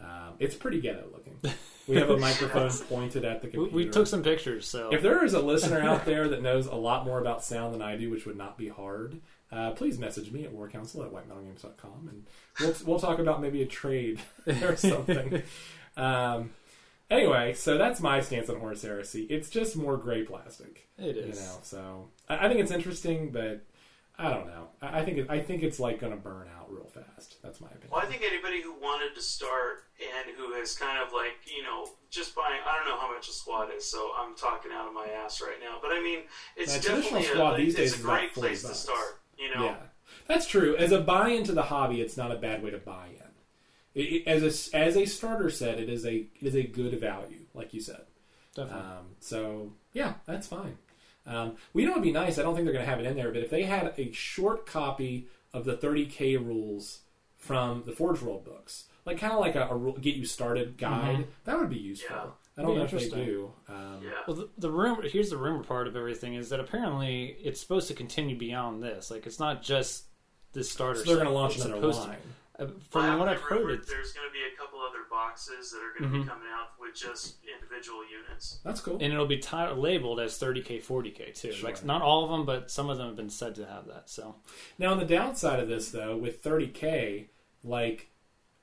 Um, 0.00 0.34
it's 0.40 0.54
pretty 0.56 0.80
ghetto 0.80 1.04
looking. 1.12 1.38
We 1.86 1.96
have 1.96 2.08
a 2.08 2.16
microphone 2.16 2.70
pointed 2.88 3.26
at 3.26 3.42
the 3.42 3.48
We, 3.48 3.52
computer. 3.52 3.76
we 3.76 3.88
took 3.90 4.06
some 4.06 4.22
pictures, 4.22 4.66
so 4.66 4.88
If 4.90 5.02
there 5.02 5.22
is 5.22 5.34
a 5.34 5.40
listener 5.40 5.80
out 5.80 6.04
there 6.06 6.28
that 6.28 6.40
knows 6.40 6.66
a 6.66 6.74
lot 6.74 7.04
more 7.04 7.18
about 7.20 7.44
sound 7.44 7.74
than 7.74 7.82
I 7.82 7.94
do, 7.98 8.08
which 8.10 8.24
would 8.24 8.38
not 8.38 8.56
be 8.56 8.68
hard, 8.70 9.20
uh, 9.52 9.72
please 9.72 9.98
message 9.98 10.32
me 10.32 10.44
at 10.44 10.50
warcouncil 10.54 11.04
at 11.04 11.12
whitemetalgames.com 11.12 12.08
and 12.08 12.26
we'll, 12.58 12.74
we'll 12.86 12.98
talk 12.98 13.18
about 13.18 13.42
maybe 13.42 13.60
a 13.60 13.66
trade 13.66 14.18
or 14.62 14.76
something. 14.76 15.42
um, 15.98 16.50
anyway, 17.10 17.52
so 17.54 17.78
that's 17.78 18.00
my 18.00 18.20
stance 18.20 18.48
on 18.48 18.60
Horus 18.60 18.82
Heresy. 18.82 19.24
It's 19.30 19.50
just 19.50 19.76
more 19.76 19.96
gray 19.96 20.22
plastic. 20.22 20.88
it 20.98 21.16
You 21.16 21.26
know, 21.26 21.58
so 21.62 22.08
I, 22.28 22.46
I 22.46 22.48
think 22.48 22.60
it's 22.60 22.70
interesting, 22.70 23.30
but 23.30 23.62
I 24.18 24.30
don't 24.30 24.46
know. 24.46 24.68
I, 24.80 25.00
I 25.00 25.04
think 25.04 25.18
it, 25.18 25.26
I 25.28 25.40
think 25.40 25.62
it's 25.62 25.80
like 25.80 26.00
going 26.00 26.12
to 26.12 26.18
burn 26.18 26.48
out 26.56 26.72
real 26.72 26.86
fast. 26.86 27.36
That's 27.42 27.60
my 27.60 27.68
opinion. 27.68 27.90
Well, 27.92 28.02
I 28.02 28.06
think 28.06 28.22
anybody 28.22 28.62
who 28.62 28.72
wanted 28.80 29.14
to 29.14 29.20
start 29.20 29.84
and 30.00 30.36
who 30.36 30.52
has 30.54 30.76
kind 30.76 30.98
of 31.04 31.12
like, 31.12 31.34
you 31.46 31.62
know, 31.62 31.88
just 32.10 32.34
buying, 32.34 32.60
I 32.66 32.76
don't 32.76 32.86
know 32.86 33.00
how 33.00 33.12
much 33.12 33.28
a 33.28 33.32
squad 33.32 33.68
is, 33.76 33.84
so 33.84 34.12
I'm 34.16 34.36
talking 34.36 34.70
out 34.72 34.86
of 34.86 34.94
my 34.94 35.06
ass 35.06 35.40
right 35.40 35.58
now. 35.60 35.78
But 35.82 35.90
I 35.92 36.02
mean, 36.02 36.20
it's 36.56 36.76
A 36.76 36.82
definitely 36.82 37.24
squad 37.24 37.54
a, 37.54 37.56
these 37.56 37.74
it's 37.74 37.92
days 37.92 38.00
a 38.00 38.02
great 38.04 38.30
40 38.32 38.40
place 38.40 38.62
to 38.62 38.74
start, 38.74 39.20
you 39.36 39.52
know. 39.54 39.64
Yeah, 39.64 39.76
that's 40.28 40.46
true. 40.46 40.76
As 40.76 40.92
a 40.92 41.00
buy 41.00 41.30
into 41.30 41.52
the 41.52 41.62
hobby, 41.62 42.00
it's 42.00 42.16
not 42.16 42.30
a 42.30 42.36
bad 42.36 42.62
way 42.62 42.70
to 42.70 42.78
buy 42.78 43.08
in. 43.08 43.33
It, 43.94 44.00
it- 44.00 44.26
as 44.26 44.42
a 44.72 44.76
as 44.76 44.96
a 44.96 45.04
starter 45.06 45.50
set, 45.50 45.78
it 45.78 45.88
is 45.88 46.04
a 46.04 46.14
it 46.16 46.42
is 46.42 46.54
a 46.54 46.62
good 46.62 46.98
value, 47.00 47.46
like 47.54 47.72
you 47.74 47.80
said. 47.80 48.02
Definitely. 48.54 48.82
Um, 48.82 49.06
so 49.20 49.72
yeah, 49.92 50.14
that's 50.26 50.46
fine. 50.46 50.78
Um, 51.26 51.56
we 51.72 51.84
know 51.84 51.92
it'd 51.92 52.02
be 52.02 52.12
nice. 52.12 52.38
I 52.38 52.42
don't 52.42 52.54
think 52.54 52.66
they're 52.66 52.74
going 52.74 52.84
to 52.84 52.90
have 52.90 53.00
it 53.00 53.06
in 53.06 53.16
there, 53.16 53.32
but 53.32 53.42
if 53.42 53.50
they 53.50 53.62
had 53.62 53.94
a 53.96 54.12
short 54.12 54.66
copy 54.66 55.26
of 55.54 55.64
the 55.64 55.74
30k 55.76 56.36
rules 56.44 57.00
from 57.36 57.82
the 57.86 57.92
Forge 57.92 58.20
World 58.20 58.44
books, 58.44 58.84
like 59.06 59.18
kind 59.18 59.32
of 59.32 59.40
like 59.40 59.54
a, 59.54 59.68
a 59.68 60.00
get 60.00 60.16
you 60.16 60.26
started 60.26 60.76
guide. 60.76 61.26
That 61.44 61.58
would 61.58 61.70
be 61.70 61.78
useful. 61.78 62.14
Yeah. 62.16 62.24
I 62.56 62.62
don't 62.62 62.76
know 62.76 62.84
if 62.84 62.90
they 62.90 62.96
interesting. 62.98 63.24
do. 63.24 63.52
Um, 63.68 64.00
Yeah. 64.02 64.10
Well, 64.28 64.36
the, 64.36 64.48
the 64.58 64.70
rumor 64.70 65.02
here's 65.08 65.30
the 65.30 65.36
rumor 65.38 65.64
part 65.64 65.88
of 65.88 65.96
everything 65.96 66.34
is 66.34 66.50
that 66.50 66.60
apparently 66.60 67.36
it's 67.42 67.60
supposed 67.60 67.88
to 67.88 67.94
continue 67.94 68.36
beyond 68.38 68.82
this. 68.82 69.10
Like 69.10 69.26
it's 69.26 69.40
not 69.40 69.62
just 69.62 70.04
this 70.52 70.70
starter. 70.70 71.00
So 71.00 71.06
they're 71.06 71.16
going 71.16 71.26
to 71.28 71.32
launch 71.34 71.56
It's 71.56 71.64
another 71.64 71.80
supposed 71.80 72.02
to- 72.02 72.08
line. 72.08 72.18
Uh, 72.58 72.66
Well, 72.66 72.74
from 72.90 73.18
what 73.18 73.28
I've 73.28 73.36
I've 73.38 73.42
heard, 73.42 73.86
there's 73.86 74.12
going 74.12 74.28
to 74.28 74.32
be 74.32 74.44
a 74.52 74.56
couple 74.56 74.78
other 74.80 75.00
boxes 75.10 75.72
that 75.72 75.78
are 75.78 75.98
going 75.98 76.10
to 76.12 76.18
Mhm. 76.18 76.22
be 76.22 76.28
coming 76.28 76.48
out 76.52 76.68
with 76.78 76.94
just 76.94 77.36
individual 77.52 78.02
units. 78.08 78.60
That's 78.64 78.80
cool. 78.80 78.94
and 79.00 79.12
it'll 79.12 79.26
be 79.26 79.38
ti 79.38 79.56
labeled 79.74 80.20
as 80.20 80.38
30k, 80.38 80.78
40k 80.80 81.32
too. 81.32 81.52
Sure. 81.52 81.68
Like 81.68 81.84
not 81.84 82.00
all 82.02 82.24
of 82.24 82.30
them, 82.30 82.44
but 82.46 82.70
some 82.70 82.88
of 82.90 82.98
them 82.98 83.08
have 83.08 83.16
been 83.16 83.30
said 83.30 83.54
to 83.56 83.66
have 83.66 83.86
that. 83.88 84.08
So 84.08 84.36
Now, 84.78 84.92
on 84.92 84.98
the 84.98 85.04
downside 85.04 85.58
of 85.60 85.68
this, 85.68 85.90
though, 85.90 86.16
with 86.16 86.42
30k, 86.42 87.28
like, 87.64 88.10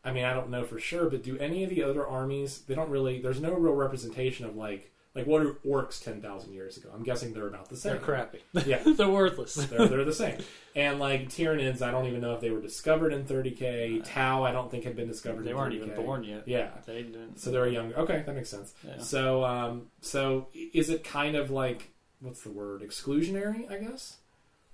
I 0.04 0.12
mean, 0.12 0.24
I 0.24 0.34
don't 0.34 0.50
know 0.50 0.64
for 0.64 0.80
sure, 0.80 1.10
but 1.10 1.22
do 1.24 1.38
any 1.38 1.64
of 1.64 1.70
the 1.70 1.84
other 1.84 2.06
armies? 2.08 2.62
They 2.62 2.76
don't 2.76 2.90
really. 2.90 3.22
There's 3.22 3.42
no 3.42 3.54
real 3.54 3.74
representation 3.74 4.46
of 4.46 4.56
like, 4.56 4.92
like 5.14 5.28
what 5.28 5.42
are 5.42 5.54
orcs 5.68 6.02
10,000 6.04 6.54
years 6.54 6.78
ago? 6.78 6.90
I'm 6.94 7.04
guessing 7.04 7.34
they're 7.34 7.48
about 7.48 7.70
the 7.70 7.76
same. 7.76 7.94
they're 7.94 8.02
crappy. 8.02 8.40
Yeah. 8.66 8.82
they're 8.86 9.10
worthless. 9.10 9.56
they're, 9.56 9.88
they're 9.88 10.06
the 10.06 10.14
same. 10.14 10.38
And 10.76 11.00
like 11.00 11.28
Tyranids, 11.30 11.82
I 11.82 11.92
don't 11.92 12.06
even 12.08 12.22
know 12.22 12.34
if 12.34 12.42
they 12.42 12.50
were 12.50 12.62
discovered 12.62 13.12
in 13.12 13.26
30k. 13.26 14.04
Tau, 14.06 14.44
I 14.44 14.52
don't 14.52 14.72
think 14.72 14.86
had 14.86 14.96
been 14.96 15.08
discovered. 15.10 15.44
they 15.46 15.52
in 15.52 15.58
weren't 15.58 15.74
30K. 15.74 15.84
even 15.84 15.96
born 15.96 16.24
yet. 16.24 16.48
Yeah. 16.48 16.70
They 16.86 17.04
didn't. 17.04 17.40
So 17.40 17.52
they're 17.52 17.68
young. 17.68 17.94
Okay, 17.94 18.24
that 18.26 18.36
makes 18.36 18.50
sense. 18.50 18.74
Yeah. 18.88 19.00
So, 19.00 19.44
um, 19.44 19.88
so 20.02 20.48
is 20.54 20.90
it 20.90 21.04
kind 21.04 21.36
of 21.36 21.52
like 21.52 21.90
what's 22.22 22.42
the 22.44 22.52
word? 22.52 22.82
Exclusionary, 22.82 23.70
I 23.72 23.78
guess. 23.78 24.18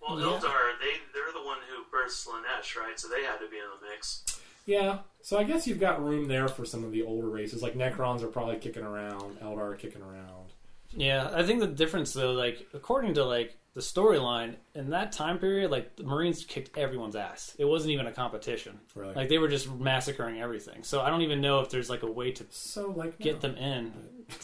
Well, 0.01 0.19
Yeah. 0.19 0.39
They 0.79 0.93
they're 1.13 1.33
the 1.33 1.45
one 1.45 1.57
who 1.67 1.83
birthed 1.97 2.27
Slaanesh, 2.27 2.75
right? 2.77 2.99
So 2.99 3.07
they 3.07 3.23
had 3.23 3.37
to 3.39 3.49
be 3.49 3.57
in 3.57 3.63
the 3.81 3.87
mix. 3.89 4.23
Yeah. 4.67 4.99
So 5.21 5.39
I 5.39 5.43
guess 5.43 5.65
you've 5.65 5.79
got 5.79 6.03
room 6.03 6.27
there 6.27 6.47
for 6.47 6.63
some 6.63 6.83
of 6.83 6.91
the 6.91 7.01
older 7.01 7.29
races. 7.29 7.63
Like 7.63 7.73
Necrons 7.73 8.21
are 8.21 8.27
probably 8.27 8.57
kicking 8.57 8.83
around. 8.83 9.39
Eldar 9.39 9.71
are 9.71 9.75
kicking 9.75 10.03
around. 10.03 10.53
Yeah, 10.95 11.29
I 11.33 11.43
think 11.43 11.59
the 11.59 11.67
difference 11.67 12.13
though, 12.13 12.33
like 12.33 12.67
according 12.73 13.15
to 13.15 13.25
like 13.25 13.57
the 13.73 13.81
storyline 13.81 14.55
in 14.73 14.89
that 14.89 15.11
time 15.11 15.37
period, 15.37 15.69
like 15.69 15.95
the 15.95 16.03
Marines 16.03 16.43
kicked 16.45 16.77
everyone's 16.77 17.15
ass. 17.15 17.55
It 17.57 17.65
wasn't 17.65 17.91
even 17.91 18.07
a 18.07 18.11
competition. 18.11 18.79
Really. 18.95 19.13
Like 19.13 19.29
they 19.29 19.37
were 19.37 19.47
just 19.47 19.71
massacring 19.71 20.41
everything. 20.41 20.83
So 20.83 21.01
I 21.01 21.09
don't 21.09 21.21
even 21.21 21.41
know 21.41 21.59
if 21.59 21.69
there's 21.69 21.89
like 21.89 22.03
a 22.03 22.11
way 22.11 22.31
to 22.31 22.45
so 22.49 22.91
like 22.91 23.19
get 23.19 23.35
no. 23.35 23.39
them 23.49 23.57
in. 23.57 23.93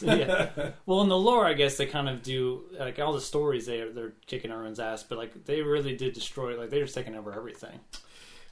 yeah. 0.00 0.70
Well, 0.86 1.02
in 1.02 1.08
the 1.08 1.18
lore, 1.18 1.46
I 1.46 1.52
guess 1.54 1.76
they 1.76 1.86
kind 1.86 2.08
of 2.08 2.22
do 2.22 2.64
like 2.78 2.98
all 2.98 3.12
the 3.12 3.20
stories. 3.20 3.66
They 3.66 3.88
they're 3.88 4.14
kicking 4.26 4.50
everyone's 4.50 4.80
ass, 4.80 5.02
but 5.02 5.18
like 5.18 5.44
they 5.44 5.62
really 5.62 5.96
did 5.96 6.14
destroy. 6.14 6.58
Like 6.58 6.70
they're 6.70 6.84
just 6.84 6.94
taking 6.94 7.14
over 7.14 7.32
everything. 7.32 7.80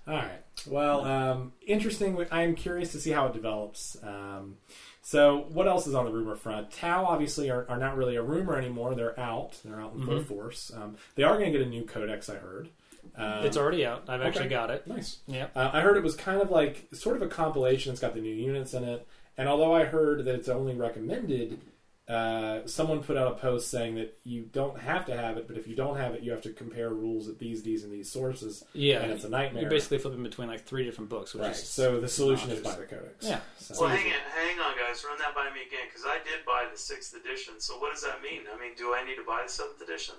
All 0.06 0.14
right. 0.14 0.42
Well, 0.66 1.04
um, 1.04 1.52
interesting. 1.66 2.24
I'm 2.30 2.54
curious 2.54 2.92
to 2.92 3.00
see 3.00 3.10
how 3.10 3.26
it 3.26 3.32
develops. 3.32 3.96
Um, 4.02 4.56
so, 5.00 5.46
what 5.52 5.66
else 5.66 5.86
is 5.86 5.94
on 5.94 6.04
the 6.04 6.10
rumor 6.12 6.34
front? 6.36 6.70
Tau 6.72 7.04
obviously 7.04 7.50
are, 7.50 7.66
are 7.68 7.78
not 7.78 7.96
really 7.96 8.16
a 8.16 8.22
rumor 8.22 8.56
anymore. 8.56 8.94
They're 8.94 9.18
out. 9.18 9.58
They're 9.64 9.80
out 9.80 9.94
in 9.94 10.04
full 10.04 10.18
Mhm. 10.20 10.26
force. 10.26 10.72
Um, 10.74 10.96
they 11.14 11.22
are 11.22 11.38
going 11.38 11.52
to 11.52 11.58
get 11.58 11.66
a 11.66 11.70
new 11.70 11.84
codex. 11.84 12.28
I 12.28 12.36
heard. 12.36 12.68
Um, 13.16 13.44
it's 13.44 13.56
already 13.56 13.84
out. 13.84 14.04
I've 14.08 14.22
actually 14.22 14.42
okay. 14.46 14.50
got 14.50 14.70
it. 14.70 14.86
nice. 14.86 15.18
Yeah. 15.26 15.48
Uh, 15.54 15.70
I 15.72 15.80
heard 15.80 15.96
it 15.96 16.02
was 16.02 16.14
kind 16.16 16.40
of 16.40 16.50
like 16.50 16.86
sort 16.92 17.16
of 17.16 17.22
a 17.22 17.28
compilation. 17.28 17.92
It's 17.92 18.00
got 18.00 18.14
the 18.14 18.20
new 18.20 18.34
units 18.34 18.74
in 18.74 18.84
it, 18.84 19.06
and 19.36 19.48
although 19.48 19.74
I 19.74 19.84
heard 19.84 20.24
that 20.24 20.34
it's 20.34 20.48
only 20.48 20.74
recommended, 20.74 21.60
uh, 22.08 22.66
someone 22.66 23.00
put 23.02 23.16
out 23.16 23.28
a 23.28 23.34
post 23.36 23.70
saying 23.70 23.94
that 23.94 24.18
you 24.24 24.42
don't 24.52 24.78
have 24.78 25.06
to 25.06 25.16
have 25.16 25.36
it, 25.36 25.46
but 25.46 25.56
if 25.56 25.68
you 25.68 25.76
don't 25.76 25.96
have 25.96 26.14
it, 26.14 26.22
you 26.22 26.30
have 26.32 26.42
to 26.42 26.52
compare 26.52 26.90
rules 26.90 27.28
at 27.28 27.38
these, 27.38 27.62
these, 27.62 27.84
and 27.84 27.92
these 27.92 28.10
sources, 28.10 28.64
Yeah. 28.72 29.02
and 29.02 29.12
it's 29.12 29.24
a 29.24 29.28
nightmare. 29.28 29.62
You're 29.62 29.70
basically 29.70 29.98
flipping 29.98 30.22
between 30.22 30.48
like 30.48 30.64
three 30.64 30.84
different 30.84 31.10
books, 31.10 31.32
which 31.32 31.42
right. 31.42 31.52
is 31.52 31.62
So 31.62 32.00
the 32.00 32.08
solution 32.08 32.50
is 32.50 32.60
buy 32.60 32.74
the 32.74 32.86
codex. 32.86 33.24
Yeah. 33.26 33.40
So- 33.58 33.80
Well, 33.80 33.90
hang 33.90 34.06
on, 34.06 34.18
hang 34.34 34.58
on, 34.58 34.76
guys. 34.76 35.04
Run 35.08 35.18
that 35.18 35.34
by 35.34 35.44
me 35.54 35.62
again, 35.66 35.86
because 35.88 36.04
I 36.04 36.18
did 36.24 36.44
buy 36.44 36.66
the 36.70 36.78
sixth 36.78 37.14
edition. 37.14 37.54
So 37.60 37.78
what 37.78 37.92
does 37.92 38.02
that 38.02 38.20
mean? 38.20 38.42
I 38.52 38.58
mean, 38.60 38.72
do 38.76 38.94
I 38.94 39.04
need 39.06 39.16
to 39.16 39.24
buy 39.24 39.42
the 39.46 39.52
seventh 39.52 39.80
edition? 39.80 40.14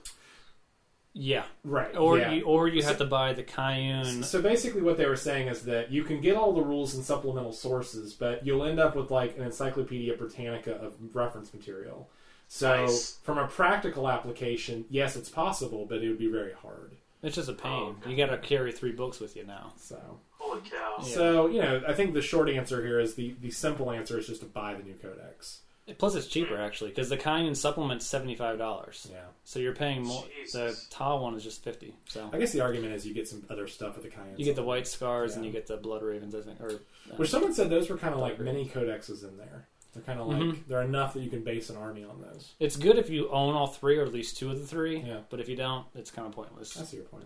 Yeah. 1.14 1.44
right. 1.64 1.96
Or 1.96 2.18
yeah. 2.18 2.32
you 2.32 2.44
or 2.44 2.68
you 2.68 2.84
have 2.84 2.98
to 2.98 3.06
buy 3.06 3.34
the 3.34 3.44
Kauyon. 3.44 4.24
So 4.24 4.42
basically, 4.42 4.82
what 4.82 4.98
they 4.98 5.06
were 5.06 5.16
saying 5.16 5.48
is 5.48 5.62
that 5.64 5.92
you 5.92 6.04
can 6.04 6.22
get 6.22 6.36
all 6.36 6.54
the 6.54 6.62
rules 6.62 6.96
in 6.96 7.04
supplemental 7.04 7.54
sources, 7.54 8.14
but 8.14 8.46
you'll 8.46 8.64
end 8.64 8.80
up 8.80 8.96
with 8.96 9.12
like 9.12 9.38
an 9.38 9.44
Encyclopedia 9.44 10.16
Britannica 10.16 10.74
of 10.76 10.94
reference 11.14 11.54
material. 11.54 12.10
So, 12.48 12.86
Nice. 12.86 13.18
from 13.24 13.38
a 13.40 13.48
practical 13.48 14.08
application, 14.08 14.86
yes, 14.90 15.16
it's 15.16 15.30
possible, 15.30 15.86
but 15.88 16.04
it 16.04 16.10
would 16.10 16.20
be 16.20 16.28
very 16.28 16.54
hard. 16.54 16.92
It's 17.24 17.36
just 17.36 17.50
a 17.50 17.54
pain. 17.54 17.96
Oh. 18.06 18.10
You 18.10 18.18
got 18.18 18.28
to 18.28 18.38
carry 18.38 18.72
three 18.72 18.92
books 18.92 19.20
with 19.20 19.36
you 19.36 19.46
now. 19.46 19.74
So, 19.78 20.20
Holy 20.38 20.62
cow! 20.62 20.96
Yeah. 21.00 21.06
so 21.06 21.48
you 21.48 21.62
know, 21.62 21.82
I 21.88 21.94
think 21.94 22.14
the 22.14 22.22
short 22.22 22.50
answer 22.50 22.86
here 22.86 23.00
is 23.00 23.16
the 23.16 23.36
the 23.42 23.50
simple 23.50 23.92
answer 23.92 24.20
is 24.20 24.28
just 24.28 24.42
to 24.42 24.46
buy 24.46 24.74
the 24.74 24.84
new 24.84 24.94
codex. 24.96 25.62
Plus, 25.98 26.16
it's 26.16 26.28
cheaper 26.28 26.58
actually 26.58 26.92
because 26.92 27.10
the 27.10 27.18
Kauyon 27.18 27.56
supplement's 27.56 28.06
seventy 28.06 28.36
five 28.36 28.58
dollars. 28.58 29.08
Yeah, 29.12 29.20
So 29.44 29.60
you're 29.60 29.76
paying 29.76 30.04
more. 30.04 30.24
The 30.24 30.44
Jesus. 30.44 30.88
Tau 30.90 31.22
one 31.22 31.36
is 31.36 31.44
just 31.44 31.64
fifty. 31.64 31.94
So 32.08 32.30
I 32.32 32.38
guess 32.40 32.52
the 32.54 32.62
argument 32.62 32.94
is 32.94 33.06
you 33.06 33.14
get 33.14 33.28
some 33.28 33.46
other 33.50 33.68
stuff 33.68 33.96
with 33.96 34.04
the 34.06 34.10
Kauyon. 34.10 34.38
you 34.40 34.46
get 34.46 34.56
the 34.56 34.64
white 34.64 34.88
scars 34.88 35.36
and 35.36 35.44
Yeah. 35.44 35.48
you 35.50 35.54
get 35.54 35.68
the 35.68 35.78
blood 35.78 36.02
ravens. 36.02 36.36
I 36.36 36.42
think. 36.42 36.62
Or 36.62 36.70
uh, 36.70 37.16
Which 37.18 37.30
someone 37.30 37.54
said 37.54 37.70
those 37.70 37.90
were 37.90 37.98
kind 37.98 38.14
of 38.14 38.20
like 38.22 38.40
mini 38.40 38.66
codexes 38.68 39.24
in 39.28 39.38
there. 39.38 39.68
They're 39.94 40.04
kind 40.04 40.20
of 40.20 40.28
like 40.28 40.38
Mhm. 40.42 40.68
they're 40.68 40.82
enough 40.82 41.14
that 41.14 41.20
you 41.22 41.30
can 41.30 41.44
base 41.44 41.70
an 41.70 41.76
army 41.78 42.04
on 42.04 42.20
those. 42.22 42.54
it's 42.60 42.78
good 42.78 42.98
if 42.98 43.10
you 43.12 43.30
own 43.30 43.54
all 43.54 43.68
three 43.68 43.98
or 43.98 44.04
at 44.04 44.14
least 44.14 44.38
two 44.38 44.50
of 44.50 44.60
the 44.60 44.66
three. 44.66 45.00
Yeah. 45.02 45.20
But 45.30 45.40
if 45.40 45.48
you 45.50 45.56
don't, 45.56 45.86
it's 45.94 46.10
kind 46.10 46.28
of 46.28 46.34
pointless. 46.34 46.80
I 46.80 46.86
see 46.86 46.98
your 46.98 47.06
point. 47.06 47.26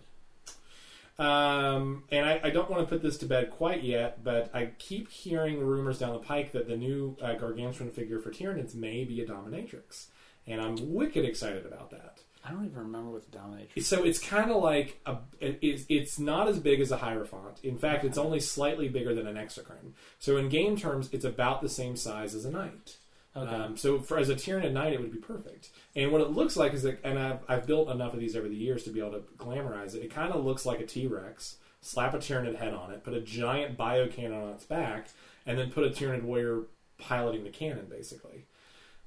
Um, 1.19 2.03
and 2.11 2.25
I, 2.27 2.39
I 2.43 2.49
don't 2.51 2.69
want 2.69 2.83
to 2.83 2.87
put 2.89 3.01
this 3.01 3.17
to 3.19 3.25
bed 3.25 3.49
quite 3.51 3.83
yet, 3.83 4.23
but 4.23 4.51
I 4.53 4.67
keep 4.77 5.09
hearing 5.09 5.59
rumors 5.59 5.97
down 5.99 6.13
the 6.13 6.19
pike 6.19 6.51
that 6.51 6.67
the 6.67 6.77
new 6.77 7.17
uh, 7.21 7.33
gargantuan 7.33 7.89
figure 7.91 8.19
for 8.19 8.31
Tyranids 8.31 8.75
may 8.75 9.03
be 9.03 9.21
a 9.21 9.25
dominatrix, 9.25 10.07
and 10.45 10.61
I'm 10.61 10.75
wicked 10.93 11.25
excited 11.25 11.65
about 11.65 11.89
that. 11.91 12.19
I 12.45 12.51
don't 12.51 12.65
even 12.65 12.77
remember 12.77 13.09
what 13.09 13.29
the 13.29 13.37
dominatrix. 13.37 13.83
So 13.83 14.03
it's 14.03 14.19
kind 14.19 14.51
of 14.51 14.61
like 14.61 14.99
a, 15.05 15.17
it- 15.39 15.59
it's, 15.61 15.85
it's 15.89 16.19
not 16.19 16.47
as 16.47 16.59
big 16.59 16.79
as 16.81 16.91
a 16.91 16.97
Hierophant. 16.97 17.59
In 17.63 17.77
fact, 17.77 18.05
it's 18.05 18.17
only 18.17 18.39
slightly 18.39 18.87
bigger 18.87 19.13
than 19.15 19.27
an 19.27 19.35
Exocrine. 19.35 19.93
So 20.19 20.37
in 20.37 20.49
game 20.49 20.77
terms, 20.77 21.09
it's 21.11 21.25
about 21.25 21.61
the 21.61 21.67
same 21.69 21.95
size 21.97 22.35
as 22.35 22.45
a 22.45 22.51
Knight. 22.51 22.97
Okay. 23.35 23.53
Um, 23.53 23.75
so 23.75 23.99
for 23.99 24.17
as 24.17 24.29
a 24.29 24.35
Tyranid 24.35 24.71
Knight, 24.71 24.93
it 24.93 25.01
would 25.01 25.11
be 25.11 25.17
perfect. 25.19 25.69
And 25.97 26.11
what 26.11 26.21
it 26.21 26.29
looks 26.31 26.55
like 26.55 26.73
is 26.73 26.83
that, 26.83 26.99
and 27.03 27.17
I've, 27.19 27.39
I've 27.49 27.65
built 27.67 27.89
enough 27.89 28.13
of 28.13 28.19
these 28.19 28.35
over 28.35 28.47
the 28.47 28.55
years 28.55 28.83
to 28.83 28.91
be 28.91 28.99
able 28.99 29.13
to 29.13 29.23
glamorize 29.37 29.95
it. 29.95 30.03
It 30.03 30.13
kind 30.13 30.31
of 30.31 30.45
looks 30.45 30.65
like 30.65 30.79
a 30.79 30.85
T 30.85 31.07
Rex. 31.07 31.57
Slap 31.81 32.13
a 32.13 32.17
Tyranid 32.17 32.55
head 32.55 32.73
on 32.73 32.91
it, 32.91 33.03
put 33.03 33.13
a 33.13 33.21
giant 33.21 33.77
bio 33.77 34.07
cannon 34.07 34.41
on 34.41 34.49
its 34.49 34.63
back, 34.63 35.09
and 35.45 35.57
then 35.57 35.71
put 35.71 35.83
a 35.83 35.89
Tyranid 35.89 36.23
warrior 36.23 36.63
piloting 36.97 37.43
the 37.43 37.49
cannon. 37.49 37.87
Basically, 37.89 38.45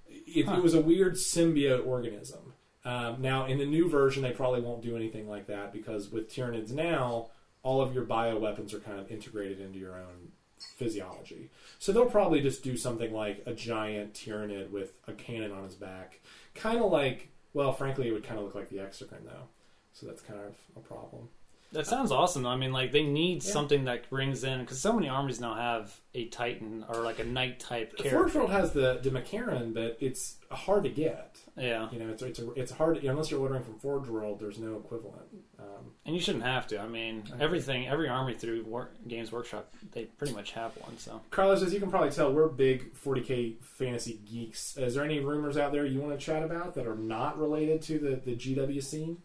it, 0.09 0.47
Huh. 0.47 0.57
it 0.57 0.63
was 0.63 0.75
a 0.75 0.81
weird 0.81 1.15
symbiote 1.15 1.87
organism. 1.87 2.55
Um, 2.85 3.21
now, 3.21 3.47
in 3.47 3.59
the 3.59 3.67
new 3.67 3.89
version, 3.89 4.23
they 4.23 4.31
probably 4.33 4.61
won't 4.61 4.83
do 4.83 4.97
anything 4.97 5.29
like 5.29 5.47
that 5.49 5.73
because 5.73 6.11
with 6.11 6.33
Tyranids 6.33 6.73
now, 6.73 7.31
all 7.63 7.83
of 7.83 7.93
your 7.93 8.05
bio 8.05 8.39
weapons 8.39 8.73
are 8.73 8.81
kind 8.81 8.99
of 8.99 9.11
integrated 9.11 9.61
into 9.61 9.79
your 9.79 9.97
own 9.97 10.33
physiology. 10.59 11.51
So 11.79 11.93
they'll 11.93 12.07
probably 12.07 12.41
just 12.41 12.63
do 12.63 12.77
something 12.77 13.13
like 13.13 13.43
a 13.47 13.53
giant 13.53 14.15
Tyranid 14.15 14.71
with 14.71 14.93
a 15.07 15.13
cannon 15.13 15.53
on 15.53 15.65
his 15.65 15.75
back. 15.75 16.21
Kind 16.55 16.81
of 16.81 16.91
like, 16.91 17.29
well, 17.53 17.73
frankly, 17.73 18.09
it 18.09 18.13
would 18.13 18.25
kind 18.25 18.39
of 18.39 18.45
look 18.45 18.55
like 18.55 18.69
the 18.69 18.79
Exocrine, 18.79 19.25
though. 19.25 19.49
So 19.93 20.07
that's 20.07 20.23
kind 20.23 20.41
of 20.41 20.55
a 20.77 20.81
problem. 20.81 21.29
That 21.73 21.87
sounds 21.87 22.11
awesome. 22.11 22.47
I 22.47 22.57
mean, 22.57 22.73
like 22.73 22.91
they 22.91 23.05
need 23.05 23.45
Yeah. 23.45 23.53
something 23.53 23.85
that 23.85 24.11
brings 24.11 24.43
in 24.43 24.61
because 24.61 24.81
so 24.81 24.93
many 24.93 25.09
armies 25.09 25.39
now 25.41 25.55
have 25.55 25.95
a 26.15 26.27
Titan 26.27 26.85
or 26.89 26.97
like 27.03 27.21
a 27.21 27.25
Knight 27.25 27.61
type 27.61 27.97
character. 27.97 28.19
Forge 28.19 28.35
World 28.35 28.51
has 28.51 28.73
the, 28.73 28.99
the 29.01 29.11
Macaron, 29.11 29.73
but 29.73 29.97
it's 30.01 30.37
hard 30.51 30.83
to 30.83 30.91
get. 30.91 31.37
Yeah, 31.57 31.89
You 31.93 31.99
know, 32.01 32.09
it's 32.11 32.23
it's, 32.23 32.39
a, 32.41 32.51
it's 32.53 32.73
hard 32.73 33.01
to, 33.01 33.07
unless 33.07 33.31
you're 33.31 33.39
ordering 33.41 33.63
from 33.63 33.79
Forge 33.79 34.09
World. 34.09 34.41
There's 34.41 34.59
no 34.59 34.77
equivalent. 34.77 35.23
Um, 35.61 35.93
and 36.07 36.15
you 36.17 36.21
shouldn't 36.21 36.43
have 36.45 36.67
to. 36.69 36.81
I 36.81 36.89
mean, 36.89 37.23
Okay. 37.33 37.43
everything, 37.45 37.87
every 37.87 38.09
army 38.09 38.35
through 38.35 38.65
work, 38.65 38.95
Games 39.07 39.31
Workshop, 39.31 39.73
they 39.93 40.07
pretty 40.07 40.33
much 40.33 40.53
have 40.53 40.73
one. 40.79 40.99
So 40.99 41.21
Carlos, 41.31 41.63
as 41.63 41.73
you 41.73 41.79
can 41.79 41.91
probably 41.91 42.11
tell, 42.11 42.33
we're 42.33 42.49
big 42.49 42.93
40k 42.95 43.63
fantasy 43.63 44.21
geeks. 44.29 44.77
Is 44.77 44.95
there 44.95 45.05
any 45.05 45.21
rumors 45.21 45.57
out 45.57 45.71
there 45.71 45.85
you 45.87 46.01
want 46.01 46.19
to 46.19 46.25
chat 46.25 46.43
about 46.43 46.75
that 46.75 46.87
are 46.87 46.97
not 46.97 47.39
related 47.39 47.83
to 47.83 47.99
the, 48.01 48.17
the 48.17 48.35
GW 48.35 48.83
scene? 48.83 49.19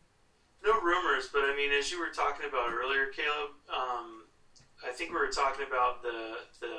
No 0.66 0.82
rumors, 0.82 1.30
but 1.32 1.44
I 1.44 1.56
mean, 1.56 1.72
as 1.72 1.92
you 1.92 2.00
were 2.00 2.10
talking 2.10 2.48
about 2.50 2.74
earlier, 2.74 3.06
Caleb, 3.16 3.52
um, 3.70 4.24
I 4.86 4.92
think 4.92 5.12
we 5.12 5.18
were 5.18 5.28
talking 5.28 5.66
about 5.68 6.02
the 6.02 6.38
the 6.60 6.76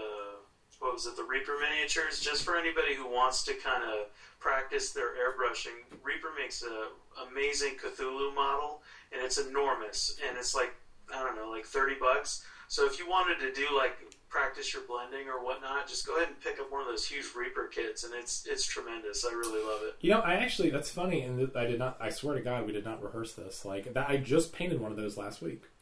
what 0.81 0.93
was 0.93 1.07
it, 1.07 1.17
the 1.17 1.23
Reaper 1.23 1.53
miniatures. 1.61 2.19
Just 2.21 2.45
for 2.45 2.57
anybody 2.57 2.95
who 2.95 3.09
wants 3.09 3.45
to 3.45 3.55
kind 3.55 3.85
of 3.85 4.09
practice 4.41 4.91
their 4.91 5.11
airbrushing, 5.15 5.87
Reaper 6.03 6.31
makes 6.37 6.63
a 6.63 6.89
amazing 7.31 7.77
Cthulhu 7.77 8.35
model, 8.35 8.83
and 9.13 9.23
it's 9.23 9.39
enormous, 9.39 10.19
and 10.29 10.37
it's 10.37 10.55
like 10.55 10.75
I 11.15 11.23
don't 11.23 11.37
know, 11.37 11.49
like 11.49 11.65
thirty 11.65 11.95
bucks. 11.95 12.45
So 12.69 12.87
if 12.87 12.99
you 12.99 13.09
wanted 13.09 13.39
to 13.39 13.53
do 13.53 13.69
like 13.77 13.97
practice 14.29 14.73
your 14.73 14.83
blending 14.87 15.29
or 15.29 15.45
whatnot, 15.45 15.89
just 15.89 16.07
go 16.07 16.17
ahead 16.17 16.29
and 16.29 16.41
pick 16.41 16.59
up 16.61 16.71
one 16.71 16.81
of 16.81 16.87
those 16.87 17.07
huge 17.07 17.27
Reaper 17.37 17.69
kits, 17.69 18.05
and 18.05 18.13
it's 18.15 18.47
it's 18.47 18.67
tremendous. 18.67 19.25
I 19.25 19.33
really 19.33 19.63
love 19.65 19.83
it. 19.85 19.97
You 20.01 20.11
know, 20.11 20.21
I 20.21 20.35
actually 20.35 20.71
that's 20.71 20.91
funny, 20.91 21.23
and 21.23 21.51
I 21.57 21.67
did 21.67 21.79
not. 21.79 21.97
I 22.01 22.11
swear 22.11 22.35
to 22.35 22.41
God, 22.41 22.67
we 22.67 22.73
did 22.73 22.85
not 22.85 23.03
rehearse 23.03 23.35
this. 23.35 23.65
Like 23.65 23.93
that, 23.95 24.09
I 24.09 24.17
just 24.17 24.53
painted 24.53 24.81
one 24.81 24.91
of 24.91 24.97
those 24.97 25.17
last 25.17 25.43
week. 25.43 25.63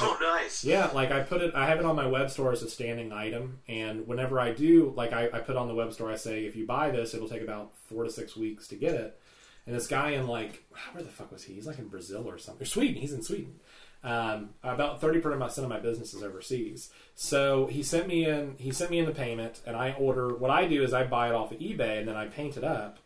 Oh, 0.00 0.18
nice. 0.20 0.64
Yeah, 0.64 0.86
like 0.88 1.12
I 1.12 1.20
put 1.20 1.40
it. 1.40 1.54
I 1.54 1.66
have 1.66 1.78
it 1.78 1.84
on 1.84 1.94
my 1.94 2.06
web 2.06 2.28
store 2.28 2.50
as 2.50 2.62
a 2.62 2.70
standing 2.70 3.12
item, 3.12 3.60
and 3.68 4.08
whenever 4.08 4.40
I 4.40 4.52
do, 4.52 4.92
like 4.96 5.12
I, 5.12 5.26
I 5.32 5.38
put 5.38 5.56
on 5.56 5.68
the 5.68 5.74
web 5.74 5.92
store, 5.92 6.10
I 6.10 6.16
say 6.16 6.46
if 6.46 6.56
you 6.56 6.66
buy 6.66 6.90
this, 6.90 7.14
it'll 7.14 7.28
take 7.28 7.42
about 7.42 7.72
four 7.86 8.02
to 8.02 8.10
six 8.10 8.34
weeks 8.34 8.66
to 8.68 8.74
get 8.74 8.94
it. 8.94 9.20
And 9.66 9.76
this 9.76 9.86
guy 9.86 10.10
in 10.10 10.26
like 10.26 10.64
where 10.92 11.04
the 11.04 11.10
fuck 11.10 11.30
was 11.30 11.44
he? 11.44 11.54
He's 11.54 11.66
like 11.66 11.78
in 11.78 11.88
Brazil 11.88 12.28
or 12.28 12.38
something. 12.38 12.62
Or 12.62 12.66
Sweden. 12.66 13.00
He's 13.00 13.12
in 13.12 13.22
Sweden. 13.22 13.54
Um, 14.04 14.50
about 14.62 15.00
thirty 15.00 15.18
percent 15.20 15.64
of 15.64 15.68
my 15.70 15.80
business 15.80 16.12
is 16.14 16.22
overseas. 16.22 16.90
So 17.14 17.66
he 17.66 17.82
sent 17.82 18.06
me 18.06 18.26
in. 18.26 18.56
He 18.58 18.70
sent 18.70 18.90
me 18.90 18.98
in 18.98 19.06
the 19.06 19.12
payment, 19.12 19.60
and 19.66 19.74
I 19.76 19.92
order. 19.92 20.34
What 20.34 20.50
I 20.50 20.66
do 20.66 20.82
is 20.82 20.92
I 20.92 21.04
buy 21.04 21.28
it 21.30 21.34
off 21.34 21.52
of 21.52 21.58
eBay, 21.58 21.98
and 21.98 22.06
then 22.06 22.14
I 22.16 22.26
paint 22.26 22.56
it 22.58 22.64
up. 22.64 22.98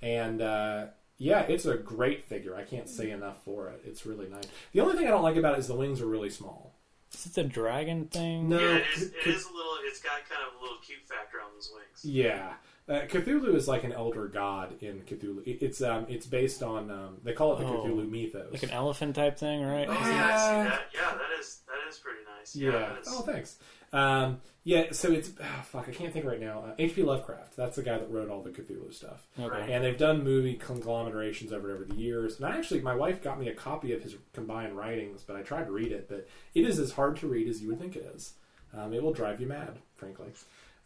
And 0.00 0.40
uh, 0.40 0.86
yeah, 1.18 1.40
it's 1.42 1.66
a 1.66 1.76
great 1.76 2.24
figure. 2.24 2.56
I 2.56 2.62
can't 2.62 2.88
say 2.88 3.10
enough 3.10 3.36
for 3.44 3.68
it. 3.68 3.82
It's 3.84 4.06
really 4.06 4.28
nice. 4.28 4.44
The 4.72 4.80
only 4.80 4.96
thing 4.96 5.06
I 5.06 5.10
don't 5.10 5.22
like 5.22 5.36
about 5.36 5.54
it 5.54 5.58
is 5.60 5.66
the 5.68 5.74
wings 5.76 6.00
are 6.00 6.06
really 6.06 6.30
small. 6.30 6.72
Is 7.14 7.26
it 7.26 7.34
the 7.34 7.44
dragon 7.44 8.06
thing? 8.06 8.48
No, 8.48 8.58
Yeah, 8.58 8.76
it 8.76 8.84
is, 8.94 9.00
c- 9.00 9.06
it 9.06 9.24
c- 9.24 9.30
is 9.30 9.44
a 9.44 9.52
little. 9.54 9.72
It's 9.84 10.00
got 10.00 10.12
kind 10.28 10.40
of 10.48 10.58
a 10.58 10.62
little 10.62 10.78
cute 10.84 11.00
factor 11.06 11.38
on 11.38 11.48
those 11.54 11.70
wings. 11.74 12.04
Yeah, 12.04 12.54
uh, 12.88 13.00
Cthulhu 13.08 13.54
is 13.54 13.66
like 13.68 13.84
an 13.84 13.92
elder 13.92 14.28
god 14.28 14.74
in 14.80 15.00
Cthulhu. 15.00 15.42
It's 15.44 15.82
um, 15.82 16.06
it's 16.08 16.26
based 16.26 16.62
on 16.62 16.90
um, 16.90 17.16
they 17.24 17.32
call 17.32 17.54
it 17.54 17.60
the 17.60 17.66
Oh. 17.66 17.84
Cthulhu 17.84 18.08
mythos. 18.10 18.52
Like 18.52 18.62
an 18.62 18.70
elephant 18.70 19.16
type 19.16 19.36
thing, 19.38 19.62
right? 19.64 19.88
Oh, 19.88 19.92
yeah, 19.92 19.98
I 19.98 20.04
see 20.04 20.68
that. 20.70 20.80
Yeah, 20.94 21.10
that 21.14 21.40
is 21.40 21.60
that 21.66 21.88
is 21.90 21.98
pretty 21.98 22.20
nice. 22.38 22.54
yeah. 22.56 22.70
that 22.70 22.98
is- 23.02 23.08
Oh, 23.10 23.22
thanks. 23.22 23.56
Um, 23.92 24.40
yeah. 24.64 24.92
So 24.92 25.10
it's 25.12 25.30
ah, 25.42 25.62
fuck. 25.64 25.88
I 25.88 25.92
can't 25.92 26.12
think 26.12 26.24
right 26.26 26.40
now. 26.40 26.60
Uh, 26.66 26.74
H.P. 26.78 27.02
Lovecraft. 27.02 27.56
That's 27.56 27.76
the 27.76 27.82
guy 27.82 27.98
that 27.98 28.10
wrote 28.10 28.28
all 28.30 28.42
the 28.42 28.50
Cthulhu 28.50 28.92
stuff. 28.92 29.26
Okay. 29.38 29.72
And 29.72 29.82
they've 29.84 29.96
done 29.98 30.22
movie 30.24 30.54
conglomerations 30.54 31.52
over 31.52 31.72
over 31.72 31.84
the 31.84 31.94
years. 31.94 32.36
And 32.36 32.46
I 32.46 32.56
actually, 32.56 32.80
my 32.80 32.94
wife 32.94 33.22
got 33.22 33.38
me 33.40 33.48
a 33.48 33.54
copy 33.54 33.92
of 33.92 34.02
his 34.02 34.16
combined 34.32 34.76
writings, 34.76 35.22
but 35.22 35.36
I 35.36 35.42
tried 35.42 35.64
to 35.66 35.72
read 35.72 35.92
it, 35.92 36.08
but 36.08 36.28
it 36.54 36.64
is 36.66 36.78
as 36.80 36.92
hard 36.92 37.16
to 37.18 37.26
read 37.28 37.48
as 37.48 37.62
you 37.62 37.68
would 37.68 37.78
think 37.80 37.96
it 37.96 38.10
is. 38.14 38.34
Um, 38.76 38.92
it 38.92 39.02
will 39.02 39.12
drive 39.12 39.40
you 39.40 39.46
mad, 39.46 39.78
frankly. 39.94 40.28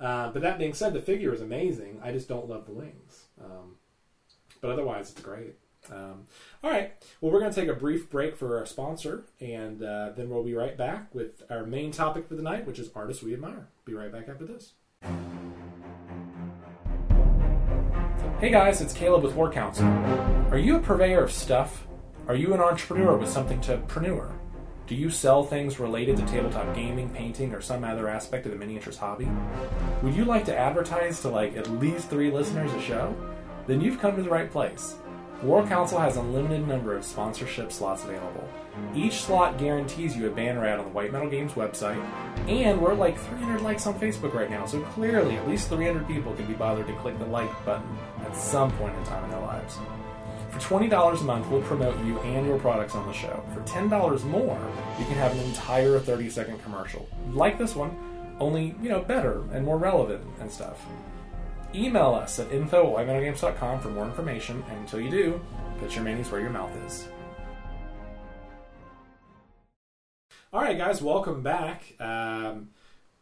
Uh, 0.00 0.30
but 0.30 0.42
that 0.42 0.58
being 0.58 0.72
said, 0.72 0.94
the 0.94 1.00
figure 1.00 1.34
is 1.34 1.42
amazing. 1.42 2.00
I 2.02 2.10
just 2.10 2.28
don't 2.28 2.48
love 2.48 2.64
the 2.64 2.72
wings. 2.72 3.26
Um, 3.40 3.76
but 4.60 4.70
otherwise, 4.70 5.10
it's 5.10 5.20
great. 5.20 5.56
Um, 5.90 6.26
all 6.62 6.70
right. 6.70 6.92
Well, 7.20 7.32
we're 7.32 7.40
going 7.40 7.52
to 7.52 7.60
take 7.60 7.68
a 7.68 7.74
brief 7.74 8.08
break 8.08 8.36
for 8.36 8.58
our 8.58 8.66
sponsor, 8.66 9.24
and 9.40 9.82
uh, 9.82 10.10
then 10.16 10.30
we'll 10.30 10.44
be 10.44 10.54
right 10.54 10.76
back 10.76 11.14
with 11.14 11.42
our 11.50 11.64
main 11.64 11.90
topic 11.90 12.28
for 12.28 12.34
the 12.34 12.42
night, 12.42 12.66
which 12.66 12.78
is 12.78 12.90
artists 12.94 13.22
we 13.22 13.34
admire. 13.34 13.68
Be 13.84 13.94
right 13.94 14.12
back 14.12 14.28
after 14.28 14.46
this. 14.46 14.72
Hey 18.40 18.50
guys, 18.50 18.80
it's 18.80 18.94
Caleb 18.94 19.22
with 19.22 19.34
War 19.34 19.50
Council. 19.50 19.86
Are 20.50 20.58
you 20.58 20.76
a 20.76 20.80
purveyor 20.80 21.24
of 21.24 21.32
stuff? 21.32 21.86
Are 22.26 22.34
you 22.34 22.54
an 22.54 22.60
entrepreneur 22.60 23.16
with 23.16 23.28
something 23.28 23.60
to 23.62 23.78
preneur? 23.86 24.39
Do 24.90 24.96
you 24.96 25.08
sell 25.08 25.44
things 25.44 25.78
related 25.78 26.16
to 26.16 26.26
tabletop 26.26 26.74
gaming, 26.74 27.10
painting, 27.10 27.54
or 27.54 27.60
some 27.60 27.84
other 27.84 28.08
aspect 28.08 28.44
of 28.46 28.50
the 28.50 28.58
miniatures 28.58 28.96
hobby? 28.96 29.28
Would 30.02 30.16
you 30.16 30.24
like 30.24 30.44
to 30.46 30.58
advertise 30.58 31.20
to 31.20 31.28
like 31.28 31.56
at 31.56 31.70
least 31.70 32.10
three 32.10 32.28
listeners 32.28 32.72
a 32.72 32.80
show? 32.80 33.14
Then 33.68 33.80
you've 33.80 34.00
come 34.00 34.16
to 34.16 34.22
the 34.24 34.28
right 34.28 34.50
place. 34.50 34.96
War 35.44 35.64
Council 35.64 36.00
has 36.00 36.16
a 36.16 36.22
limited 36.22 36.66
number 36.66 36.96
of 36.96 37.04
sponsorship 37.04 37.70
slots 37.70 38.02
available. 38.02 38.48
Each 38.92 39.20
slot 39.20 39.58
guarantees 39.58 40.16
you 40.16 40.26
a 40.26 40.30
banner 40.30 40.66
ad 40.66 40.80
on 40.80 40.86
the 40.86 40.90
White 40.90 41.12
Metal 41.12 41.30
Games 41.30 41.52
website, 41.52 42.04
and 42.48 42.82
we're 42.82 42.94
like 42.94 43.16
300 43.16 43.62
likes 43.62 43.86
on 43.86 43.96
Facebook 43.96 44.34
right 44.34 44.50
now, 44.50 44.66
so 44.66 44.80
clearly 44.80 45.36
at 45.36 45.46
least 45.46 45.68
300 45.68 46.04
people 46.08 46.34
can 46.34 46.46
be 46.46 46.54
bothered 46.54 46.88
to 46.88 46.92
click 46.94 47.16
the 47.20 47.26
like 47.26 47.64
button 47.64 47.96
at 48.22 48.34
some 48.34 48.72
point 48.72 48.96
in 48.96 49.04
time 49.04 49.22
in 49.22 49.30
their 49.30 49.40
lives. 49.40 49.78
For 50.50 50.58
$20 50.58 51.20
a 51.20 51.24
month, 51.24 51.46
we'll 51.48 51.62
promote 51.62 51.96
you 52.04 52.18
and 52.20 52.44
your 52.44 52.58
products 52.58 52.96
on 52.96 53.06
the 53.06 53.12
show. 53.12 53.42
For 53.54 53.60
$10 53.60 54.24
more, 54.24 54.58
you 54.98 55.04
can 55.04 55.14
have 55.14 55.32
an 55.32 55.38
entire 55.38 56.00
30 56.00 56.28
second 56.28 56.62
commercial. 56.64 57.08
Like 57.30 57.56
this 57.56 57.76
one, 57.76 57.96
only, 58.40 58.74
you 58.82 58.88
know, 58.88 59.00
better 59.00 59.44
and 59.52 59.64
more 59.64 59.78
relevant 59.78 60.24
and 60.40 60.50
stuff. 60.50 60.84
Email 61.72 62.14
us 62.14 62.40
at 62.40 62.50
info 62.50 62.98
at 62.98 63.82
for 63.82 63.90
more 63.90 64.04
information, 64.04 64.64
and 64.68 64.78
until 64.80 65.00
you 65.00 65.10
do, 65.10 65.40
put 65.78 65.94
your 65.94 66.04
minis 66.04 66.32
where 66.32 66.40
your 66.40 66.50
mouth 66.50 66.72
is. 66.84 67.06
All 70.52 70.60
right, 70.60 70.76
guys, 70.76 71.00
welcome 71.00 71.42
back. 71.42 71.94
Um, 72.00 72.70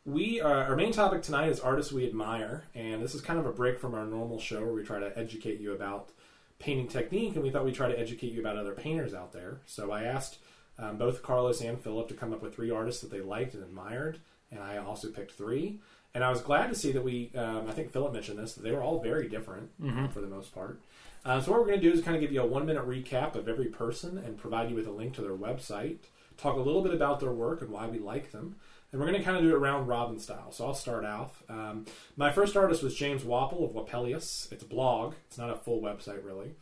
we 0.07 0.41
are, 0.41 0.65
our 0.65 0.77
main 0.77 0.93
topic 0.93 1.21
tonight 1.21 1.51
is 1.51 1.61
artists 1.61 1.93
we 1.93 2.07
admire, 2.07 2.65
and 2.75 3.03
this 3.03 3.15
is 3.15 3.21
kind 3.21 3.39
of 3.39 3.45
a 3.45 3.53
break 3.53 3.79
from 3.79 3.95
our 3.95 4.07
normal 4.07 4.41
show 4.41 4.63
where 4.63 4.73
we 4.73 4.83
try 4.83 4.99
to 4.99 5.13
educate 5.19 5.61
you 5.61 5.73
about 5.73 6.11
painting 6.59 6.89
technique, 6.89 7.35
and 7.35 7.43
we 7.43 7.51
thought 7.51 7.65
we'd 7.65 7.75
try 7.75 7.89
to 7.89 7.99
educate 7.99 8.33
you 8.33 8.41
about 8.41 8.57
other 8.57 8.73
painters 8.73 9.15
out 9.15 9.33
there. 9.33 9.59
So 9.67 9.93
I 9.93 10.05
asked 10.05 10.39
um, 10.79 10.97
both 10.97 11.23
Carlos 11.23 11.61
and 11.61 11.81
Philip 11.81 12.09
to 12.09 12.15
come 12.15 12.33
up 12.33 12.43
with 12.43 12.55
three 12.55 12.71
artists 12.71 13.01
that 13.03 13.11
they 13.11 13.21
liked 13.21 13.55
and 13.55 13.63
admired, 13.63 14.19
and 14.51 14.61
I 14.61 14.79
also 14.79 15.09
picked 15.09 15.33
three. 15.33 15.79
And 16.15 16.25
I 16.25 16.31
was 16.31 16.41
glad 16.41 16.69
to 16.69 16.75
see 16.75 16.91
that 16.93 17.05
we, 17.05 17.31
um, 17.37 17.67
I 17.69 17.73
think 17.73 17.91
Philip 17.93 18.13
mentioned 18.13 18.39
this, 18.39 18.55
that 18.55 18.63
they 18.63 18.73
were 18.73 18.83
all 18.83 19.01
very 19.01 19.29
different 19.29 19.71
uh, 19.85 20.09
for 20.09 20.21
the 20.21 20.27
most 20.27 20.55
part. 20.55 20.81
Uh, 21.25 21.41
so 21.41 21.51
what 21.51 21.61
we're 21.61 21.67
going 21.67 21.81
to 21.81 21.91
do 21.91 21.95
is 21.95 22.03
kind 22.03 22.17
of 22.17 22.21
give 22.23 22.33
you 22.33 22.41
a 22.41 22.47
one 22.47 22.65
minute 22.65 22.89
recap 22.89 23.35
of 23.35 23.49
every 23.49 23.67
person 23.67 24.17
and 24.19 24.39
provide 24.39 24.71
you 24.71 24.77
with 24.77 24.87
a 24.87 24.91
link 24.91 25.15
to 25.15 25.21
their 25.21 25.37
website, 25.37 25.99
talk 26.39 26.57
a 26.57 26.61
little 26.61 26.83
bit 26.83 26.95
about 26.95 27.21
their 27.21 27.33
work 27.33 27.61
and 27.61 27.71
why 27.71 27.87
we 27.87 27.99
like 27.99 28.33
them. 28.33 28.57
And 28.91 29.01
we're 29.01 29.07
going 29.07 29.19
to 29.19 29.25
kind 29.25 29.37
of 29.37 29.43
do 29.43 29.55
it 29.55 29.59
round 29.59 29.87
robin 29.87 30.19
style. 30.19 30.51
So 30.51 30.67
I'll 30.67 30.75
start 30.75 31.05
off. 31.05 31.43
Um, 31.49 31.85
my 32.17 32.33
first 32.33 32.57
artist 32.57 32.83
was 32.83 32.95
James 32.95 33.23
Wappel 33.23 33.65
of 33.65 33.73
Wappellious. 33.73 34.51
It's 34.51 34.63
a 34.63 34.67
blog. 34.67 35.15
It's 35.27 35.37
not 35.37 35.51
a 35.51 35.57
full 35.57 35.83
website, 35.83 36.25
really. 36.25 36.55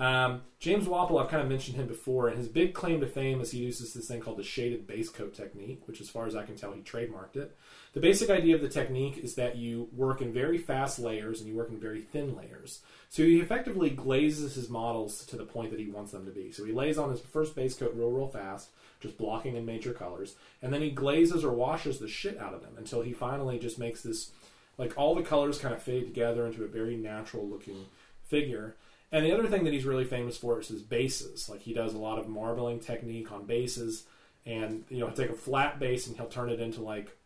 Um, 0.00 0.42
James 0.58 0.86
Wappel, 0.86 1.22
I've 1.22 1.30
kind 1.30 1.42
of 1.42 1.48
mentioned 1.48 1.76
him 1.76 1.86
before, 1.86 2.28
and 2.28 2.38
his 2.38 2.48
big 2.48 2.72
claim 2.72 3.00
to 3.00 3.06
fame 3.06 3.40
is 3.40 3.50
he 3.50 3.58
uses 3.58 3.92
this 3.92 4.08
thing 4.08 4.20
called 4.20 4.38
the 4.38 4.42
shaded 4.42 4.86
base 4.86 5.10
coat 5.10 5.34
technique, 5.34 5.82
which, 5.86 6.00
as 6.00 6.08
far 6.08 6.26
as 6.26 6.34
I 6.34 6.44
can 6.44 6.56
tell, 6.56 6.72
he 6.72 6.80
trademarked 6.80 7.36
it. 7.36 7.56
The 7.92 8.00
basic 8.00 8.30
idea 8.30 8.54
of 8.54 8.62
the 8.62 8.68
technique 8.68 9.18
is 9.18 9.34
that 9.34 9.56
you 9.56 9.88
work 9.94 10.22
in 10.22 10.32
very 10.32 10.56
fast 10.58 10.98
layers 10.98 11.40
and 11.40 11.48
you 11.48 11.56
work 11.56 11.70
in 11.70 11.78
very 11.78 12.00
thin 12.00 12.34
layers. 12.34 12.80
So 13.10 13.24
he 13.24 13.40
effectively 13.40 13.90
glazes 13.90 14.54
his 14.54 14.70
models 14.70 15.26
to 15.26 15.36
the 15.36 15.44
point 15.44 15.70
that 15.72 15.80
he 15.80 15.90
wants 15.90 16.12
them 16.12 16.24
to 16.24 16.30
be. 16.30 16.52
So 16.52 16.64
he 16.64 16.72
lays 16.72 16.96
on 16.96 17.10
his 17.10 17.20
first 17.20 17.54
base 17.54 17.74
coat 17.74 17.92
real, 17.94 18.10
real 18.10 18.28
fast, 18.28 18.70
just 19.00 19.18
blocking 19.18 19.56
in 19.56 19.64
major 19.64 19.92
colors, 19.92 20.36
and 20.62 20.72
then 20.72 20.82
he 20.82 20.90
glazes 20.90 21.44
or 21.44 21.52
washes 21.52 21.98
the 21.98 22.08
shit 22.08 22.38
out 22.38 22.54
of 22.54 22.62
them 22.62 22.74
until 22.76 23.02
he 23.02 23.12
finally 23.12 23.58
just 23.58 23.78
makes 23.78 24.02
this, 24.02 24.30
like 24.78 24.96
all 24.96 25.14
the 25.14 25.22
colors 25.22 25.58
kind 25.58 25.74
of 25.74 25.82
fade 25.82 26.04
together 26.04 26.46
into 26.46 26.64
a 26.64 26.68
very 26.68 26.96
natural 26.96 27.48
looking 27.48 27.86
figure. 28.22 28.76
And 29.12 29.24
the 29.24 29.32
other 29.32 29.48
thing 29.48 29.64
that 29.64 29.72
he's 29.72 29.84
really 29.84 30.04
famous 30.04 30.36
for 30.36 30.60
is 30.60 30.68
his 30.68 30.82
bases. 30.82 31.48
Like 31.48 31.62
he 31.62 31.74
does 31.74 31.94
a 31.94 31.98
lot 31.98 32.18
of 32.18 32.28
marbling 32.28 32.78
technique 32.78 33.32
on 33.32 33.44
bases, 33.44 34.04
and 34.46 34.84
you 34.88 34.98
know, 34.98 35.06
he'll 35.06 35.16
take 35.16 35.30
a 35.30 35.34
flat 35.34 35.80
base 35.80 36.06
and 36.06 36.16
he'll 36.16 36.26
turn 36.26 36.50
it 36.50 36.60
into 36.60 36.80
like 36.80 37.16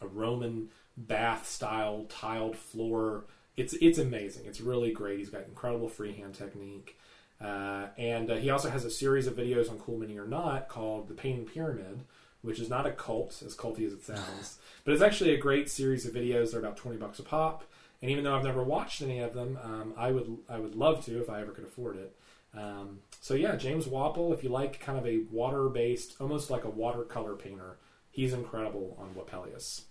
a 0.00 0.06
Roman 0.06 0.68
bath 0.96 1.48
style 1.48 2.06
tiled 2.08 2.56
floor. 2.56 3.24
It's 3.56 3.74
it's 3.74 3.98
amazing. 3.98 4.46
It's 4.46 4.60
really 4.60 4.92
great. 4.92 5.18
He's 5.18 5.30
got 5.30 5.44
incredible 5.44 5.88
freehand 5.88 6.34
technique, 6.34 6.98
uh, 7.42 7.88
and 7.98 8.30
uh, 8.30 8.36
he 8.36 8.50
also 8.50 8.70
has 8.70 8.84
a 8.84 8.90
series 8.90 9.26
of 9.26 9.36
videos 9.36 9.70
on 9.70 9.78
Cool 9.78 9.98
Mini 9.98 10.18
or 10.18 10.26
Not 10.26 10.68
called 10.68 11.08
the 11.08 11.14
Painting 11.14 11.46
Pyramid, 11.46 12.00
which 12.42 12.58
is 12.58 12.68
not 12.68 12.86
a 12.86 12.92
cult 12.92 13.42
as 13.44 13.56
culty 13.56 13.86
as 13.86 13.92
it 13.92 14.04
sounds, 14.04 14.58
but 14.84 14.92
it's 14.94 15.02
actually 15.02 15.34
a 15.34 15.38
great 15.38 15.70
series 15.70 16.06
of 16.06 16.14
videos. 16.14 16.50
They're 16.50 16.60
about 16.60 16.76
twenty 16.76 16.98
bucks 16.98 17.18
a 17.18 17.22
pop. 17.22 17.64
And 18.00 18.10
even 18.10 18.24
though 18.24 18.34
I've 18.34 18.42
never 18.42 18.64
watched 18.64 19.00
any 19.00 19.20
of 19.20 19.32
them, 19.32 19.56
um, 19.62 19.94
I 19.96 20.10
would 20.10 20.38
I 20.48 20.58
would 20.58 20.74
love 20.74 21.04
to 21.06 21.20
if 21.20 21.30
I 21.30 21.40
ever 21.40 21.52
could 21.52 21.64
afford 21.64 21.96
it. 21.96 22.16
Um, 22.54 22.98
so 23.20 23.34
yeah, 23.34 23.56
James 23.56 23.86
Wappel, 23.86 24.34
if 24.34 24.42
you 24.42 24.50
like 24.50 24.80
kind 24.80 24.98
of 24.98 25.06
a 25.06 25.20
water 25.30 25.68
based, 25.68 26.16
almost 26.20 26.50
like 26.50 26.64
a 26.64 26.70
watercolor 26.70 27.34
painter, 27.34 27.76
he's 28.10 28.32
incredible 28.32 28.96
on 29.00 29.14
Wappellious. 29.14 29.82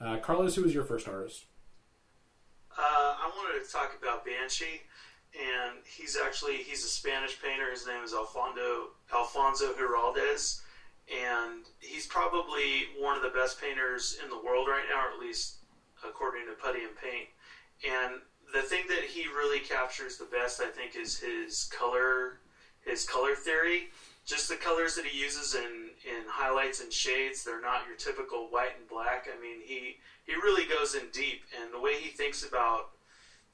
Uh, 0.00 0.18
Carlos, 0.18 0.54
who 0.54 0.62
was 0.62 0.74
your 0.74 0.84
first 0.84 1.08
artist? 1.08 1.44
Uh, 2.70 2.82
I 2.82 3.30
wanted 3.36 3.66
to 3.66 3.72
talk 3.72 3.96
about 4.00 4.24
Banshee, 4.24 4.82
and 5.36 5.78
he's 5.84 6.16
actually 6.16 6.56
he's 6.58 6.84
a 6.84 6.88
Spanish 6.88 7.40
painter. 7.40 7.70
His 7.70 7.86
name 7.86 8.02
is 8.02 8.12
Alfonso 8.12 8.90
Alfonso 9.14 9.72
Giraldes, 9.72 10.60
and 11.10 11.64
he's 11.78 12.06
probably 12.06 12.86
one 12.98 13.16
of 13.16 13.22
the 13.22 13.36
best 13.36 13.60
painters 13.60 14.18
in 14.22 14.30
the 14.30 14.38
world 14.38 14.66
right 14.68 14.84
now, 14.90 15.06
or 15.06 15.12
at 15.12 15.20
least 15.20 15.56
according 16.06 16.46
to 16.46 16.52
Putty 16.52 16.84
and 16.84 16.96
Paint. 16.96 17.28
And 17.84 18.20
the 18.54 18.62
thing 18.62 18.84
that 18.88 19.04
he 19.04 19.26
really 19.26 19.60
captures 19.60 20.16
the 20.16 20.24
best, 20.24 20.60
I 20.60 20.68
think, 20.68 20.96
is 20.96 21.18
his 21.18 21.64
color 21.64 22.40
his 22.84 23.06
color 23.06 23.34
theory. 23.34 23.90
Just 24.24 24.48
the 24.48 24.56
colors 24.56 24.96
that 24.96 25.04
he 25.04 25.20
uses 25.20 25.54
in, 25.54 25.90
in 26.04 26.24
highlights 26.26 26.80
and 26.80 26.92
shades, 26.92 27.44
they're 27.44 27.60
not 27.60 27.86
your 27.86 27.96
typical 27.96 28.48
white 28.50 28.76
and 28.78 28.88
black. 28.88 29.28
I 29.30 29.40
mean, 29.40 29.60
he, 29.64 29.98
he 30.24 30.34
really 30.34 30.64
goes 30.66 30.94
in 30.96 31.02
deep, 31.12 31.42
and 31.60 31.72
the 31.72 31.78
way 31.78 31.94
he 31.94 32.10
thinks 32.10 32.44
about 32.44 32.90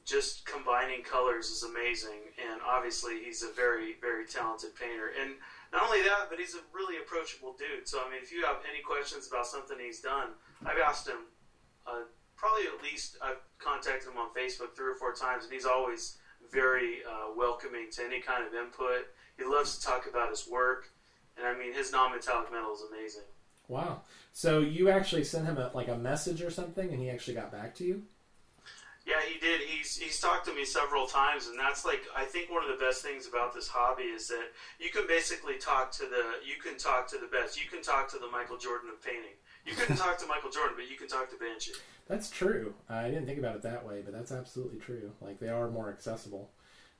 just 0.04 0.44
combining 0.46 1.02
colors 1.02 1.50
is 1.50 1.62
amazing. 1.62 2.32
And 2.50 2.60
obviously, 2.66 3.22
he's 3.24 3.42
a 3.42 3.52
very, 3.52 3.96
very 4.00 4.26
talented 4.26 4.74
painter. 4.74 5.12
And 5.20 5.34
not 5.72 5.84
only 5.84 6.02
that, 6.02 6.26
but 6.28 6.38
he's 6.38 6.54
a 6.54 6.64
really 6.72 6.98
approachable 6.98 7.54
dude. 7.58 7.88
So, 7.88 8.00
I 8.04 8.10
mean, 8.10 8.20
if 8.22 8.32
you 8.32 8.44
have 8.44 8.58
any 8.68 8.82
questions 8.82 9.28
about 9.28 9.46
something 9.46 9.76
he's 9.78 10.00
done, 10.00 10.30
I've 10.64 10.78
asked 10.78 11.08
him 11.08 11.26
uh, 11.86 12.06
probably 12.36 12.64
at 12.66 12.82
least 12.82 13.16
I've 13.22 13.38
contacted 13.58 14.10
him 14.10 14.18
on 14.18 14.28
Facebook 14.36 14.74
three 14.74 14.90
or 14.90 14.96
four 14.96 15.14
times, 15.14 15.44
and 15.44 15.52
he's 15.52 15.64
always 15.64 16.18
very 16.52 16.98
uh, 17.08 17.32
welcoming 17.36 17.86
to 17.92 18.04
any 18.04 18.20
kind 18.20 18.44
of 18.44 18.52
input. 18.52 19.06
He 19.38 19.44
loves 19.44 19.78
to 19.78 19.86
talk 19.86 20.06
about 20.06 20.30
his 20.30 20.48
work, 20.48 20.90
and 21.38 21.46
I 21.46 21.56
mean 21.56 21.72
his 21.72 21.92
non-metallic 21.92 22.52
metal 22.52 22.74
is 22.74 22.82
amazing. 22.90 23.22
Wow. 23.68 24.02
So 24.32 24.58
you 24.58 24.90
actually 24.90 25.24
sent 25.24 25.46
him 25.46 25.56
a, 25.56 25.70
like 25.72 25.88
a 25.88 25.96
message 25.96 26.42
or 26.42 26.50
something, 26.50 26.90
and 26.90 27.00
he 27.00 27.08
actually 27.08 27.34
got 27.34 27.52
back 27.52 27.74
to 27.76 27.84
you. 27.84 28.02
Yeah, 29.04 29.20
he 29.26 29.40
did. 29.40 29.62
He's 29.62 29.96
he's 29.96 30.20
talked 30.20 30.46
to 30.46 30.54
me 30.54 30.64
several 30.64 31.06
times, 31.06 31.48
and 31.48 31.58
that's 31.58 31.84
like 31.84 32.02
I 32.16 32.24
think 32.24 32.50
one 32.50 32.62
of 32.62 32.70
the 32.70 32.82
best 32.82 33.02
things 33.02 33.26
about 33.26 33.52
this 33.52 33.66
hobby 33.66 34.04
is 34.04 34.28
that 34.28 34.52
you 34.78 34.90
can 34.90 35.06
basically 35.08 35.58
talk 35.58 35.90
to 35.92 36.02
the 36.02 36.46
you 36.46 36.60
can 36.62 36.78
talk 36.78 37.08
to 37.10 37.18
the 37.18 37.26
best. 37.26 37.60
You 37.62 37.68
can 37.68 37.82
talk 37.82 38.08
to 38.12 38.18
the 38.18 38.28
Michael 38.28 38.58
Jordan 38.58 38.90
of 38.90 39.02
painting. 39.04 39.34
You 39.66 39.74
couldn't 39.74 39.96
talk 39.96 40.18
to 40.18 40.26
Michael 40.26 40.50
Jordan, 40.50 40.74
but 40.76 40.90
you 40.90 40.96
can 40.96 41.08
talk 41.08 41.30
to 41.30 41.36
Banshee. 41.36 41.72
That's 42.08 42.30
true. 42.30 42.74
I 42.88 43.08
didn't 43.08 43.26
think 43.26 43.38
about 43.38 43.56
it 43.56 43.62
that 43.62 43.86
way, 43.86 44.02
but 44.04 44.12
that's 44.12 44.32
absolutely 44.32 44.78
true. 44.78 45.12
Like 45.20 45.40
they 45.40 45.48
are 45.48 45.68
more 45.68 45.88
accessible. 45.90 46.50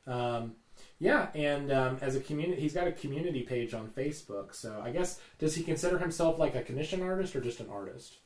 Um, 0.06 0.56
yeah, 0.98 1.28
and 1.34 1.72
um, 1.72 1.98
as 2.00 2.16
a 2.16 2.20
community, 2.20 2.60
he's 2.60 2.74
got 2.74 2.86
a 2.86 2.92
community 2.92 3.42
page 3.42 3.74
on 3.74 3.88
Facebook. 3.88 4.54
So 4.54 4.80
I 4.84 4.90
guess 4.90 5.20
does 5.38 5.54
he 5.54 5.62
consider 5.62 5.98
himself 5.98 6.38
like 6.38 6.54
a 6.54 6.62
commission 6.62 7.02
artist 7.02 7.34
or 7.36 7.40
just 7.40 7.60
an 7.60 7.68
artist? 7.70 8.16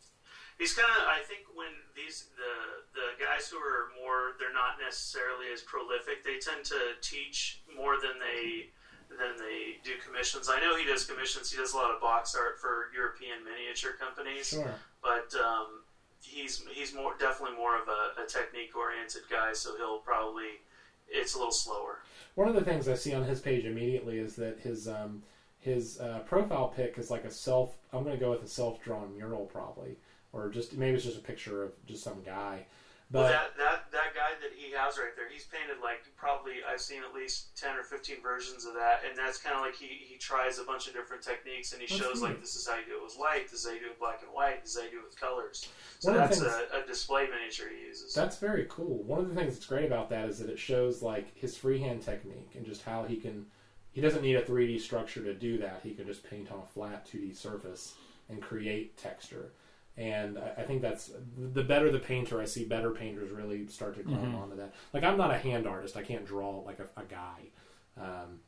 He's 0.59 0.75
kind 0.75 0.89
of. 0.99 1.07
I 1.07 1.21
think 1.27 1.45
when 1.55 1.69
these 1.97 2.29
the 2.37 2.85
the 2.93 3.09
guys 3.17 3.49
who 3.49 3.57
are 3.57 3.91
more, 3.99 4.37
they're 4.39 4.53
not 4.53 4.77
necessarily 4.79 5.49
as 5.53 5.63
prolific. 5.63 6.23
They 6.23 6.39
tend 6.39 6.65
to 6.67 6.95
teach 7.01 7.61
more 7.75 7.97
than 7.97 8.21
they 8.21 8.71
than 9.09 9.41
they 9.41 9.81
do 9.83 9.97
commissions. 10.05 10.49
I 10.53 10.61
know 10.61 10.77
he 10.77 10.85
does 10.85 11.05
commissions. 11.05 11.51
He 11.51 11.57
does 11.57 11.73
a 11.73 11.77
lot 11.77 11.91
of 11.91 12.01
box 12.01 12.37
art 12.37 12.61
for 12.61 12.93
European 12.95 13.45
miniature 13.45 13.97
companies. 13.99 14.49
Sure. 14.49 14.75
But 15.03 15.33
um, 15.41 15.83
he's 16.21 16.63
he's 16.73 16.95
more 16.95 17.15
definitely 17.19 17.57
more 17.57 17.77
of 17.81 17.89
a, 17.89 18.23
a 18.23 18.27
technique 18.27 18.77
oriented 18.77 19.23
guy. 19.31 19.53
So 19.53 19.77
he'll 19.77 19.99
probably 19.99 20.61
it's 21.09 21.35
a 21.35 21.39
little 21.39 21.53
slower. 21.53 21.99
One 22.35 22.49
of 22.49 22.55
the 22.55 22.65
things 22.65 22.89
I 22.89 22.95
see 22.95 23.15
on 23.15 23.25
his 23.25 23.41
page 23.41 23.65
immediately 23.65 24.19
is 24.19 24.37
that 24.37 24.59
his 24.61 24.89
um, 24.89 25.23
his 25.61 26.01
uh, 26.01 26.21
profile 26.27 26.69
pic 26.69 26.99
is 26.99 27.11
like 27.11 27.25
a 27.25 27.31
self. 27.31 27.77
I'm 27.93 28.05
going 28.05 28.15
to 28.15 28.21
go 28.21 28.31
with 28.31 28.43
a 28.43 28.49
self 28.49 28.83
drawn 28.83 29.15
mural 29.17 29.47
probably, 29.47 29.97
or 30.33 30.49
just 30.49 30.77
maybe 30.77 30.97
it's 30.97 31.05
just 31.05 31.19
a 31.19 31.23
picture 31.23 31.63
of 31.65 31.73
just 31.87 32.03
some 32.03 32.23
guy. 32.25 32.67
But 33.09 33.19
well, 33.21 33.29
that, 33.31 33.57
that 33.57 33.93
that 33.93 34.15
guy 34.17 34.35
that 34.43 34.51
he 34.57 34.73
has 34.73 34.99
right 34.99 35.15
there, 35.15 35.29
he's 35.31 35.45
painted 35.45 35.81
like 35.81 36.03
probably 36.17 36.55
I've 36.69 36.81
seen 36.81 37.03
at 37.09 37.15
least 37.15 37.57
ten 37.57 37.77
or 37.77 37.85
fifteen 37.85 38.21
versions 38.21 38.65
of 38.67 38.75
that, 38.75 39.03
and 39.09 39.17
that's 39.17 39.39
kind 39.39 39.55
of 39.55 39.63
like 39.63 39.77
he, 39.77 39.87
he 39.87 40.17
tries 40.19 40.59
a 40.59 40.65
bunch 40.65 40.89
of 40.89 40.93
different 40.95 41.23
techniques, 41.23 41.73
and 41.73 41.81
he 41.81 41.87
shows 41.87 42.17
neat. 42.21 42.31
like 42.31 42.41
this 42.41 42.57
is 42.57 42.67
how 42.67 42.75
you 42.75 42.85
do 42.85 42.97
it 42.97 43.05
with 43.05 43.15
white, 43.15 43.49
this 43.49 43.61
is 43.61 43.67
how 43.67 43.73
you 43.75 43.79
do 43.79 43.87
it 43.87 43.91
with 43.91 44.01
black 44.01 44.23
and 44.23 44.33
white, 44.35 44.61
this 44.63 44.75
is 44.75 44.79
how 44.79 44.85
you 44.87 44.91
do 44.91 44.99
it 44.99 45.05
with 45.05 45.21
colors. 45.21 45.69
So 46.01 46.11
One 46.11 46.19
that's 46.21 46.41
things- 46.41 46.53
a, 46.75 46.83
a 46.83 46.87
display 46.87 47.29
miniature 47.31 47.69
he 47.69 47.87
uses. 47.87 48.13
That's 48.13 48.39
very 48.39 48.67
cool. 48.69 49.05
One 49.05 49.21
of 49.21 49.29
the 49.29 49.37
things 49.37 49.55
that's 49.55 49.67
great 49.67 49.85
about 49.87 50.11
that 50.11 50.29
is 50.29 50.41
that 50.41 50.51
it 50.51 50.59
shows 50.59 51.01
like 51.01 51.33
his 51.39 51.57
freehand 51.57 52.03
technique 52.03 52.51
and 52.57 52.67
just 52.67 52.83
how 52.83 53.05
he 53.05 53.17
can. 53.19 53.47
He 53.93 54.01
doesn't 54.01 54.23
need 54.23 54.35
a 54.35 54.43
3D 54.43 54.81
structure 54.81 55.23
to 55.23 55.33
do 55.33 55.59
that. 55.59 55.81
He 55.85 55.95
can 55.95 56.07
just 56.07 56.29
paint 56.29 56.51
on 56.51 56.59
a 56.59 56.67
flat 56.67 57.07
2D 57.07 57.37
surface 57.37 57.95
and 58.29 58.43
create 58.43 58.97
texture. 58.99 59.53
And 59.99 60.39
I, 60.39 60.61
I 60.61 60.63
think 60.65 60.83
that's 60.83 61.11
the 61.39 61.63
better 61.63 61.91
the 61.91 61.99
painter. 61.99 62.41
I 62.41 62.45
see 62.45 62.65
better 62.65 62.91
painters 62.91 63.31
really 63.31 63.67
start 63.69 63.97
to 63.97 64.03
climb 64.03 64.33
Mhm. 64.35 64.43
onto 64.43 64.57
that. 64.57 64.75
Like 64.93 65.03
I'm 65.05 65.17
not 65.17 65.31
a 65.31 65.39
hand 65.39 65.67
artist. 65.67 65.97
I 65.97 66.03
can't 66.03 66.27
draw 66.27 66.59
like 66.61 66.79
a, 66.81 66.89
a 67.01 67.05
guy. 67.05 67.51
Um, 67.99 68.41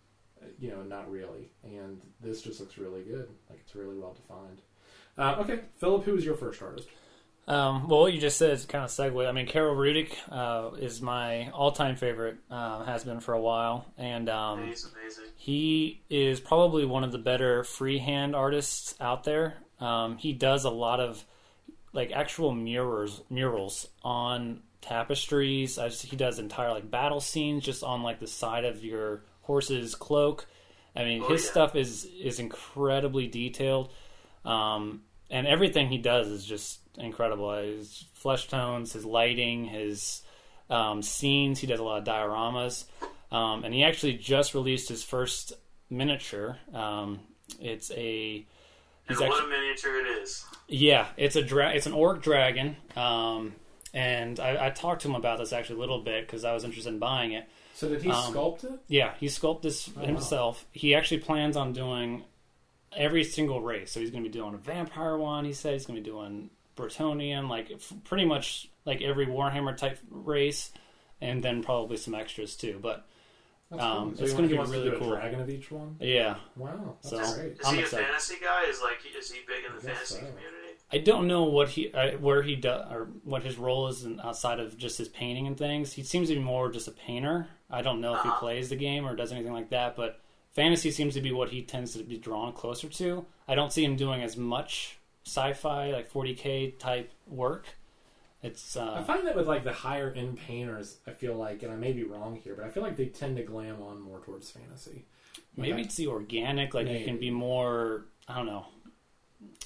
you 0.58 0.70
know, 0.70 0.82
not 0.82 1.10
really. 1.10 1.50
And 1.64 2.00
this 2.20 2.42
just 2.42 2.60
looks 2.60 2.76
really 2.78 3.02
good. 3.02 3.28
Like 3.48 3.60
it's 3.60 3.74
really 3.74 3.96
well 3.96 4.14
defined. 4.14 4.60
Uh, 5.16 5.40
okay, 5.42 5.60
Philip, 5.78 6.04
who 6.04 6.12
was 6.12 6.24
your 6.24 6.36
first 6.36 6.62
artist? 6.62 6.88
Um, 7.48 7.88
well, 7.88 8.00
what 8.00 8.12
you 8.12 8.20
just 8.20 8.36
said 8.36 8.50
is 8.50 8.66
kind 8.66 8.84
of 8.84 8.90
segue. 8.90 9.26
I 9.26 9.32
mean, 9.32 9.46
Karol 9.46 9.74
Rudyk 9.74 10.12
uh, 10.30 10.76
is 10.76 11.00
my 11.00 11.48
all-time 11.50 11.96
favorite. 11.96 12.36
Uh, 12.50 12.84
has 12.84 13.04
been 13.04 13.20
for 13.20 13.32
a 13.32 13.40
while, 13.40 13.86
and 13.96 14.28
um, 14.28 14.66
he's 14.66 14.84
amazing. 14.84 15.24
he 15.34 16.02
is 16.10 16.40
probably 16.40 16.84
one 16.84 17.04
of 17.04 17.10
the 17.12 17.18
better 17.18 17.64
freehand 17.64 18.36
artists 18.36 18.94
out 19.00 19.24
there. 19.24 19.56
Um, 19.80 20.18
he 20.18 20.34
does 20.34 20.64
a 20.66 20.70
lot 20.70 21.00
of 21.00 21.24
like 21.92 22.12
actual 22.12 22.54
murals, 22.54 23.22
murals 23.30 23.88
on 24.02 24.60
tapestries. 24.80 25.78
I 25.78 25.88
just, 25.88 26.02
he 26.04 26.16
does 26.16 26.38
entire 26.38 26.70
like 26.70 26.90
battle 26.90 27.20
scenes 27.20 27.64
just 27.64 27.82
on 27.82 28.02
like 28.02 28.20
the 28.20 28.26
side 28.26 28.64
of 28.64 28.84
your 28.84 29.22
horse's 29.42 29.94
cloak. 29.94 30.46
I 30.96 31.04
mean, 31.04 31.22
Oh, 31.24 31.28
his 31.28 31.44
yeah. 31.44 31.50
stuff 31.50 31.76
is 31.76 32.04
is 32.04 32.38
incredibly 32.40 33.26
detailed, 33.28 33.92
um, 34.44 35.02
and 35.30 35.46
everything 35.46 35.88
he 35.88 35.98
does 35.98 36.26
is 36.28 36.44
just 36.44 36.80
incredible. 36.96 37.52
His 37.52 38.04
flesh 38.14 38.48
tones, 38.48 38.92
his 38.94 39.04
lighting, 39.04 39.64
his 39.66 40.22
um, 40.70 41.02
scenes. 41.02 41.60
He 41.60 41.66
does 41.66 41.78
a 41.78 41.84
lot 41.84 41.98
of 41.98 42.04
dioramas, 42.04 42.84
um, 43.30 43.64
and 43.64 43.72
he 43.72 43.84
actually 43.84 44.14
just 44.14 44.54
released 44.54 44.88
his 44.88 45.04
first 45.04 45.52
miniature. 45.88 46.58
Um, 46.74 47.20
it's 47.60 47.90
a 47.92 48.44
And 49.08 49.16
he's 49.16 49.20
what 49.20 49.30
actually 49.32 49.46
a 49.56 49.60
miniature 49.60 50.00
it 50.00 50.06
is. 50.22 50.44
Yeah, 50.68 51.06
it's 51.16 51.34
a 51.36 51.42
dra- 51.42 51.72
it's 51.72 51.86
an 51.86 51.92
orc 51.94 52.22
dragon. 52.22 52.76
Um, 52.96 53.54
and 53.94 54.38
I, 54.38 54.66
I 54.66 54.70
talked 54.70 55.02
to 55.02 55.08
him 55.08 55.14
about 55.14 55.38
this 55.38 55.52
actually 55.52 55.76
a 55.76 55.80
little 55.80 56.00
bit 56.00 56.26
because 56.26 56.44
I 56.44 56.52
was 56.52 56.62
interested 56.64 56.92
in 56.92 56.98
buying 56.98 57.32
it. 57.32 57.48
So 57.74 57.88
did 57.88 58.02
he 58.02 58.10
Um, 58.10 58.34
sculpt 58.34 58.64
it? 58.64 58.72
Yeah, 58.88 59.14
he 59.18 59.28
sculpted 59.28 59.70
this 59.70 59.88
Oh, 59.96 60.00
wow. 60.00 60.06
himself. 60.06 60.66
He 60.72 60.94
actually 60.94 61.18
plans 61.20 61.56
on 61.56 61.72
doing 61.72 62.24
every 62.94 63.24
single 63.24 63.60
race. 63.62 63.92
So 63.92 64.00
he's 64.00 64.10
going 64.10 64.22
to 64.24 64.28
be 64.28 64.32
doing 64.32 64.54
a 64.54 64.58
vampire 64.58 65.16
one. 65.16 65.44
He 65.44 65.52
said 65.52 65.72
he's 65.72 65.86
going 65.86 65.96
to 65.96 66.02
be 66.02 66.10
doing 66.10 66.50
Bretonnian, 66.76 67.48
like 67.48 67.70
f- 67.70 67.92
pretty 68.04 68.24
much 68.24 68.68
like 68.84 69.00
every 69.00 69.26
Warhammer 69.26 69.76
type 69.76 69.98
race, 70.10 70.70
and 71.20 71.42
then 71.42 71.62
probably 71.62 71.96
some 71.96 72.14
extras 72.14 72.56
too. 72.56 72.78
But 72.82 73.06
That's 73.70 73.82
Um, 73.82 74.08
cool. 74.08 74.16
So 74.18 74.24
it's 74.24 74.32
gonna 74.32 74.48
be 74.48 74.54
wants 74.54 74.70
to 74.72 74.78
really 74.78 74.90
do 74.90 74.96
a 74.96 74.98
cool. 74.98 75.10
dragon 75.10 75.40
of 75.40 75.50
each 75.50 75.70
one. 75.70 75.96
yeah, 76.00 76.36
Wow, 76.56 76.96
that's 77.02 77.10
So- 77.10 77.34
great. 77.40 77.52
Is 77.52 77.66
I'm 77.66 77.74
he 77.74 77.80
excited. 77.80 78.04
a 78.04 78.06
fantasy 78.08 78.36
guy? 78.42 78.64
Is 78.64 78.80
like 78.82 78.98
is 79.18 79.30
he 79.30 79.40
big 79.46 79.64
in 79.66 79.74
the 79.74 79.80
fantasy 79.82 80.14
so. 80.14 80.18
community? 80.20 80.44
I 80.90 80.96
don't 80.98 81.26
know 81.28 81.42
what 81.44 81.68
he 81.68 81.92
uh, 81.92 82.12
where 82.16 82.40
he 82.42 82.56
does 82.56 82.90
or 82.90 83.10
what 83.24 83.42
his 83.42 83.58
role 83.58 83.88
is 83.88 84.04
in, 84.04 84.20
outside 84.20 84.58
of 84.58 84.78
just 84.78 84.96
his 84.96 85.08
painting 85.08 85.46
and 85.46 85.56
things. 85.58 85.92
He 85.92 86.02
seems 86.02 86.28
to 86.28 86.34
be 86.34 86.40
more 86.40 86.70
just 86.70 86.88
a 86.88 86.92
painter. 86.92 87.48
I 87.70 87.82
don't 87.82 88.00
know 88.00 88.14
if 88.14 88.22
he 88.22 88.28
Uh-huh. 88.30 88.38
plays 88.40 88.70
the 88.70 88.76
game 88.76 89.06
or 89.06 89.14
does 89.14 89.30
anything 89.32 89.52
like 89.52 89.68
that, 89.68 89.96
but 89.96 90.20
fantasy 90.52 90.90
seems 90.90 91.12
to 91.12 91.20
be 91.20 91.30
what 91.30 91.50
he 91.50 91.62
tends 91.62 91.92
to 91.92 92.02
be 92.02 92.16
drawn 92.16 92.54
closer 92.54 92.88
to. 92.88 93.26
I 93.46 93.54
don't 93.54 93.70
see 93.70 93.84
him 93.84 93.96
doing 93.96 94.22
as 94.22 94.38
much 94.38 94.98
sci-fi 95.26 95.90
like 95.92 96.10
40k 96.10 96.70
type 96.78 97.12
work. 97.26 97.66
It's 98.42 98.76
I 98.76 98.86
uh, 98.86 99.04
find 99.04 99.26
that 99.26 99.34
with 99.34 99.48
like 99.48 99.64
the 99.64 99.72
higher 99.72 100.12
end 100.12 100.38
painters, 100.38 100.98
I 101.06 101.10
feel 101.10 101.34
like, 101.34 101.62
and 101.64 101.72
I 101.72 101.76
may 101.76 101.92
be 101.92 102.04
wrong 102.04 102.36
here, 102.36 102.54
but 102.54 102.64
I 102.64 102.68
feel 102.68 102.82
like 102.84 102.96
they 102.96 103.06
tend 103.06 103.36
to 103.36 103.42
glam 103.42 103.82
on 103.82 104.00
more 104.00 104.20
towards 104.20 104.50
fantasy. 104.50 105.06
maybe 105.56 105.72
Okay. 105.72 105.82
it's 105.82 105.96
the 105.96 106.06
organic. 106.06 106.72
Like 106.74 106.88
you 106.88 107.04
can 107.04 107.18
be 107.18 107.30
more. 107.30 108.04
I 108.28 108.36
don't 108.36 108.46
know. 108.46 108.66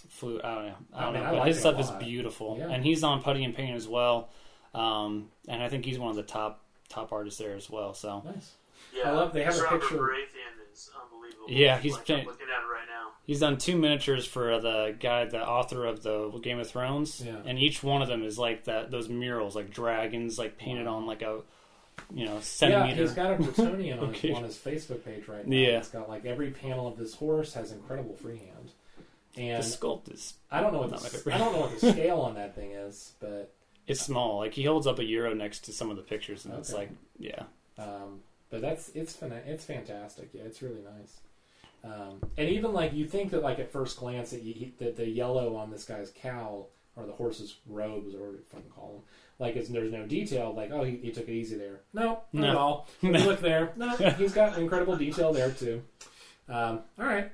Flu. 0.08 0.40
I 0.42 0.54
don't 0.54 0.66
know. 0.66 0.74
I 0.94 0.98
I 1.00 1.04
don't 1.04 1.12
mean, 1.14 1.22
know. 1.22 1.28
I 1.28 1.32
But 1.32 1.38
like 1.40 1.48
his 1.48 1.61
stuff 1.61 1.78
is 1.80 1.90
beautiful, 1.92 2.56
Yeah. 2.58 2.70
and 2.70 2.85
he's 2.85 3.02
on 3.04 3.22
Putty 3.22 3.44
and 3.44 3.54
Paint 3.54 3.74
as 3.76 3.88
well. 3.88 4.30
Um, 4.74 5.30
and 5.48 5.62
I 5.62 5.68
think 5.68 5.85
he's 5.85 5.98
one 5.98 6.11
of 6.11 6.16
the 6.16 6.22
top 6.22 6.62
top 6.88 7.12
artists 7.12 7.38
there 7.38 7.54
as 7.54 7.68
well. 7.70 7.94
So 7.94 8.22
Nice. 8.24 8.52
Yeah, 8.94 9.11
I 9.11 9.12
love- 9.12 9.32
they 9.32 9.42
have 9.44 9.52
his 9.54 9.62
a 9.62 9.64
Robert 9.64 9.80
picture- 9.80 9.96
Baratheon 9.98 10.72
is 10.72 10.90
unbelievable. 11.02 11.46
Yeah, 11.48 11.78
he's 11.78 11.94
like, 11.94 12.04
playing- 12.06 12.20
I'm 12.22 12.26
looking 12.26 12.46
at 12.54 12.62
it 12.62 12.66
right 12.70 12.87
now. 12.88 12.91
He's 13.24 13.38
done 13.40 13.56
two 13.56 13.76
miniatures 13.76 14.26
for 14.26 14.61
the 14.61 14.96
guy, 14.98 15.24
the 15.26 15.46
author 15.46 15.85
of 15.87 16.02
the 16.02 16.28
Game 16.42 16.58
of 16.58 16.68
Thrones, 16.68 17.22
Yeah. 17.24 17.37
and 17.44 17.58
each 17.58 17.82
one 17.82 18.02
of 18.02 18.08
them 18.08 18.22
is 18.24 18.38
like 18.38 18.64
that. 18.64 18.90
Those 18.90 19.08
murals, 19.08 19.54
like 19.54 19.70
dragons, 19.70 20.38
like 20.38 20.58
painted 20.58 20.87
Wow. 20.87 20.96
on 20.96 21.06
like 21.06 21.22
a 21.22 21.40
you 22.12 22.24
know 22.24 22.40
Yeah, 22.61 22.87
he's 22.87 23.12
got 23.12 23.32
a 23.32 23.37
Bretonnian 23.42 24.00
on, 24.02 24.08
Okay. 24.11 24.32
on 24.32 24.42
his 24.44 24.56
Facebook 24.56 25.04
page 25.04 25.28
right 25.28 25.46
now. 25.46 25.56
Yeah. 25.56 25.78
It's 25.78 25.88
got 25.88 26.08
like 26.08 26.24
every 26.24 26.50
panel 26.50 26.87
of 26.88 26.96
this 26.96 27.14
horse 27.14 27.54
has 27.54 27.70
incredible 27.70 28.14
freehand. 28.16 28.72
And 29.37 29.62
the 29.62 29.66
sculpt 29.66 30.12
is 30.12 30.35
I 30.50 30.61
don't 30.61 30.72
know 30.72 30.80
what 30.80 30.90
the. 30.90 31.32
I 31.32 31.38
don't 31.38 31.52
know 31.52 31.61
what 31.61 31.78
the 31.80 31.92
scale 31.92 32.18
on 32.20 32.35
that 32.35 32.54
thing 32.54 32.72
is, 32.72 33.12
but 33.20 33.54
it's 33.87 34.00
small. 34.00 34.38
Like 34.38 34.52
he 34.54 34.64
holds 34.64 34.87
up 34.87 34.98
a 34.98 35.04
euro 35.04 35.32
next 35.32 35.61
to 35.66 35.72
some 35.72 35.90
of 35.90 35.96
the 35.96 36.02
pictures, 36.02 36.44
and 36.44 36.54
it's 36.54 36.72
like 36.72 36.90
yeah. 37.18 37.44
Um, 37.78 38.20
but 38.50 38.61
that's 38.61 38.88
it's 38.90 39.16
it's 39.22 39.64
fantastic. 39.64 40.30
Yeah, 40.35 40.42
it's 40.42 40.61
really 40.61 40.82
nice. 40.82 41.20
Um, 41.85 42.21
and 42.38 42.49
even 42.49 42.73
like 42.73 42.92
you 42.92 43.07
think 43.07 43.31
that 43.33 43.42
like 43.42 43.59
at 43.59 43.73
first 43.73 43.99
glance 43.99 44.31
that, 44.31 44.42
you, 44.42 44.71
that 44.79 44.97
the 44.97 45.09
yellow 45.09 45.57
on 45.57 45.71
this 45.71 45.85
guy's 45.85 46.11
cowl 46.11 46.69
or 46.96 47.06
the 47.06 47.13
horse's 47.13 47.56
robes 47.67 48.15
or 48.15 48.19
whatever 48.19 48.37
you 48.37 48.42
fucking 48.44 48.71
call 48.71 48.92
them, 48.92 49.02
like 49.38 49.56
it's, 49.56 49.69
there's 49.69 49.92
no 49.92 50.06
detail. 50.06 50.54
Like 50.54 50.71
oh 50.71 50.85
he, 50.85 50.96
he 50.96 51.11
took 51.11 51.29
it 51.29 51.33
easy 51.33 51.56
there. 51.56 51.81
No, 51.92 52.21
not 52.33 52.42
No. 52.42 52.48
at 52.50 52.56
all. 52.56 52.88
If 53.02 53.21
you 53.21 53.27
look 53.29 53.40
there, 53.40 53.73
no, 53.77 53.96
he's 54.19 54.33
got 54.33 54.59
incredible 54.59 54.96
detail 54.96 55.33
there 55.33 55.50
too. 55.50 55.83
Um, 56.48 56.81
all 56.98 57.06
right. 57.06 57.31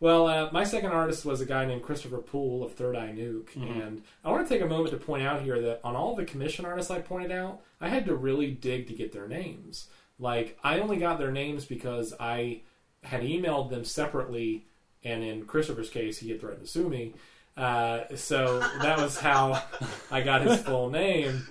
Well, 0.00 0.26
uh, 0.26 0.48
my 0.52 0.64
second 0.64 0.90
artist 0.90 1.24
was 1.24 1.40
a 1.40 1.46
guy 1.46 1.64
named 1.64 1.82
Christopher 1.82 2.18
Poole 2.18 2.64
of 2.64 2.72
Third 2.74 2.96
Eye 2.96 3.12
Nuke, 3.16 3.50
Mhm. 3.56 3.86
and 3.86 4.02
I 4.24 4.30
want 4.32 4.46
to 4.48 4.52
take 4.52 4.62
a 4.62 4.66
moment 4.68 4.90
to 4.90 4.96
point 4.96 5.22
out 5.22 5.42
here 5.42 5.60
that 5.60 5.80
on 5.84 5.94
all 5.94 6.16
the 6.16 6.24
commission 6.24 6.64
artists 6.64 6.90
I 6.90 7.00
pointed 7.00 7.30
out, 7.30 7.60
I 7.80 7.88
had 7.88 8.06
to 8.06 8.14
really 8.16 8.50
dig 8.50 8.88
to 8.88 8.94
get 8.94 9.12
their 9.12 9.28
names. 9.28 9.88
Like, 10.18 10.58
I 10.64 10.80
only 10.80 10.96
got 10.96 11.18
their 11.20 11.30
names 11.30 11.64
because 11.66 12.14
I 12.18 12.62
had 13.02 13.22
emailed 13.22 13.70
them 13.70 13.84
separately, 13.84 14.66
and 15.04 15.22
in 15.22 15.44
Christopher's 15.44 15.90
case, 15.90 16.18
he 16.18 16.30
had 16.30 16.40
threatened 16.40 16.64
to 16.64 16.70
sue 16.70 16.88
me. 16.88 17.14
Uh, 17.56 18.04
so 18.14 18.60
that 18.80 18.98
was 18.98 19.18
how 19.18 19.62
I 20.10 20.22
got 20.22 20.42
his 20.42 20.60
full 20.62 20.90
name, 20.90 21.46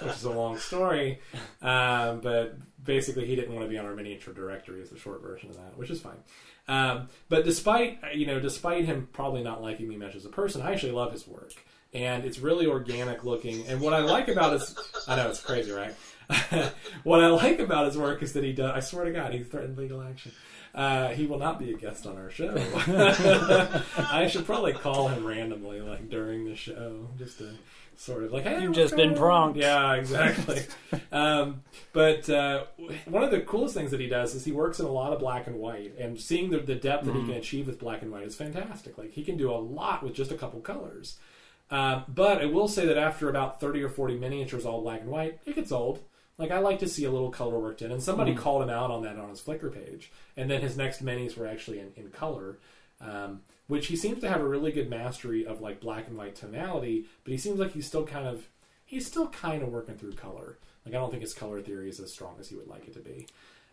which 0.00 0.12
is 0.12 0.24
a 0.24 0.30
long 0.30 0.58
story. 0.58 1.20
Um, 1.60 2.20
but 2.20 2.56
basically, 2.84 3.26
he 3.26 3.34
didn't 3.34 3.54
want 3.54 3.66
to 3.66 3.70
be 3.70 3.78
on 3.78 3.86
our 3.86 3.94
miniature 3.94 4.34
directory, 4.34 4.80
is 4.80 4.90
the 4.90 4.98
short 4.98 5.22
version 5.22 5.50
of 5.50 5.56
that, 5.56 5.76
which 5.76 5.90
is 5.90 6.00
fine. 6.00 6.18
Um, 6.68 7.08
but 7.28 7.44
despite 7.44 7.98
you 8.14 8.26
know, 8.26 8.38
despite 8.38 8.84
him 8.84 9.08
probably 9.12 9.42
not 9.42 9.62
liking 9.62 9.88
me 9.88 9.96
much 9.96 10.14
as 10.14 10.24
a 10.24 10.28
person, 10.28 10.62
I 10.62 10.72
actually 10.72 10.92
love 10.92 11.12
his 11.12 11.26
work, 11.26 11.52
and 11.92 12.24
it's 12.24 12.38
really 12.38 12.66
organic 12.66 13.24
looking. 13.24 13.66
And 13.66 13.80
what 13.80 13.92
I 13.92 14.00
like 14.00 14.28
about 14.28 14.52
his, 14.52 14.76
I 15.08 15.16
know 15.16 15.28
it's 15.28 15.40
crazy, 15.40 15.72
right? 15.72 15.94
what 17.02 17.22
I 17.22 17.26
like 17.28 17.58
about 17.58 17.86
his 17.86 17.98
work 17.98 18.22
is 18.22 18.32
that 18.34 18.44
he 18.44 18.52
does. 18.52 18.70
I 18.74 18.80
swear 18.80 19.04
to 19.04 19.12
God, 19.12 19.32
he 19.32 19.42
threatened 19.42 19.76
legal 19.76 20.00
action. 20.00 20.32
Uh, 20.74 21.08
he 21.08 21.26
will 21.26 21.38
not 21.38 21.58
be 21.58 21.70
a 21.72 21.76
guest 21.76 22.06
on 22.06 22.16
our 22.16 22.30
show. 22.30 22.54
I 24.10 24.26
should 24.26 24.46
probably 24.46 24.72
call 24.72 25.08
him 25.08 25.26
randomly, 25.26 25.80
like 25.82 26.08
during 26.08 26.46
the 26.46 26.56
show, 26.56 27.08
just 27.18 27.38
to 27.38 27.50
sort 27.94 28.24
of 28.24 28.32
like, 28.32 28.44
hey, 28.44 28.62
You've 28.62 28.72
just 28.72 28.96
been 28.96 29.14
pranked. 29.14 29.58
Yeah, 29.58 29.94
exactly. 29.94 30.62
um, 31.12 31.62
but 31.92 32.28
uh, 32.30 32.64
one 33.04 33.22
of 33.22 33.30
the 33.30 33.40
coolest 33.40 33.74
things 33.74 33.90
that 33.90 34.00
he 34.00 34.06
does 34.06 34.34
is 34.34 34.44
he 34.46 34.52
works 34.52 34.80
in 34.80 34.86
a 34.86 34.90
lot 34.90 35.12
of 35.12 35.20
black 35.20 35.46
and 35.46 35.56
white, 35.56 35.94
and 35.98 36.18
seeing 36.18 36.50
the, 36.50 36.58
the 36.58 36.74
depth 36.74 37.04
that 37.04 37.14
he 37.14 37.20
can 37.20 37.34
achieve 37.34 37.66
with 37.66 37.78
black 37.78 38.00
and 38.00 38.10
white 38.10 38.24
is 38.24 38.34
fantastic. 38.34 38.96
Like 38.96 39.12
he 39.12 39.24
can 39.24 39.36
do 39.36 39.50
a 39.50 39.56
lot 39.56 40.02
with 40.02 40.14
just 40.14 40.32
a 40.32 40.36
couple 40.36 40.60
colors. 40.60 41.18
Um, 41.70 42.04
but 42.08 42.42
I 42.42 42.46
will 42.46 42.68
say 42.68 42.86
that 42.86 42.98
after 42.98 43.28
about 43.28 43.60
30 43.60 43.82
or 43.82 43.88
40 43.88 44.18
miniatures 44.18 44.66
all 44.66 44.82
black 44.82 45.00
and 45.00 45.10
white, 45.10 45.38
it 45.46 45.54
gets 45.54 45.72
old. 45.72 46.00
Like 46.42 46.50
I 46.50 46.58
like 46.58 46.80
to 46.80 46.88
see 46.88 47.04
a 47.04 47.10
little 47.10 47.30
color 47.30 47.56
worked 47.60 47.82
in, 47.82 47.92
and 47.92 48.02
somebody 48.02 48.34
called 48.34 48.64
him 48.64 48.70
out 48.70 48.90
on 48.90 49.04
that 49.04 49.16
on 49.16 49.30
his 49.30 49.40
Flickr 49.40 49.72
page. 49.72 50.10
And 50.36 50.50
then 50.50 50.60
his 50.60 50.76
next 50.76 51.04
minis 51.04 51.36
were 51.36 51.46
actually 51.46 51.78
in, 51.78 51.92
in 51.94 52.10
color, 52.10 52.58
um, 53.00 53.42
which 53.68 53.86
he 53.86 53.94
seems 53.94 54.20
to 54.22 54.28
have 54.28 54.40
a 54.40 54.48
really 54.48 54.72
good 54.72 54.90
mastery 54.90 55.46
of 55.46 55.60
like 55.60 55.80
black 55.80 56.08
and 56.08 56.18
white 56.18 56.34
tonality. 56.34 57.04
But 57.22 57.30
he 57.30 57.38
seems 57.38 57.60
like 57.60 57.74
he's 57.74 57.86
still 57.86 58.04
kind 58.04 58.26
of 58.26 58.48
he's 58.84 59.06
still 59.06 59.28
kind 59.28 59.62
of 59.62 59.68
working 59.68 59.94
through 59.94 60.14
color. 60.14 60.58
Like 60.84 60.96
I 60.96 60.98
don't 60.98 61.12
think 61.12 61.22
his 61.22 61.32
color 61.32 61.60
theory 61.60 61.88
is 61.88 62.00
as 62.00 62.12
strong 62.12 62.34
as 62.40 62.48
he 62.48 62.56
would 62.56 62.66
like 62.66 62.88
it 62.88 62.94
to 62.94 62.98
be. 62.98 63.28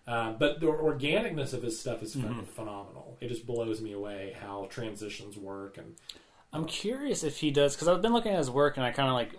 Uh, 0.06 0.34
but 0.34 0.60
the 0.60 0.68
organicness 0.68 1.54
of 1.54 1.64
his 1.64 1.80
stuff 1.80 2.04
is 2.04 2.16
phen- 2.16 2.46
phenomenal. 2.46 3.18
It 3.20 3.30
just 3.30 3.48
blows 3.48 3.82
me 3.82 3.94
away 3.94 4.36
how 4.40 4.68
transitions 4.70 5.38
work 5.38 5.80
and 5.80 5.96
I'm 6.52 6.66
curious 6.66 7.24
if 7.24 7.38
he 7.38 7.52
does 7.52 7.76
because 7.76 7.88
I've 7.88 8.02
been 8.02 8.14
looking 8.14 8.32
at 8.32 8.40
his 8.40 8.50
work 8.50 8.78
and 8.78 8.86
I 8.86 8.92
kind 8.92 9.10
of 9.10 9.16
like 9.16 9.32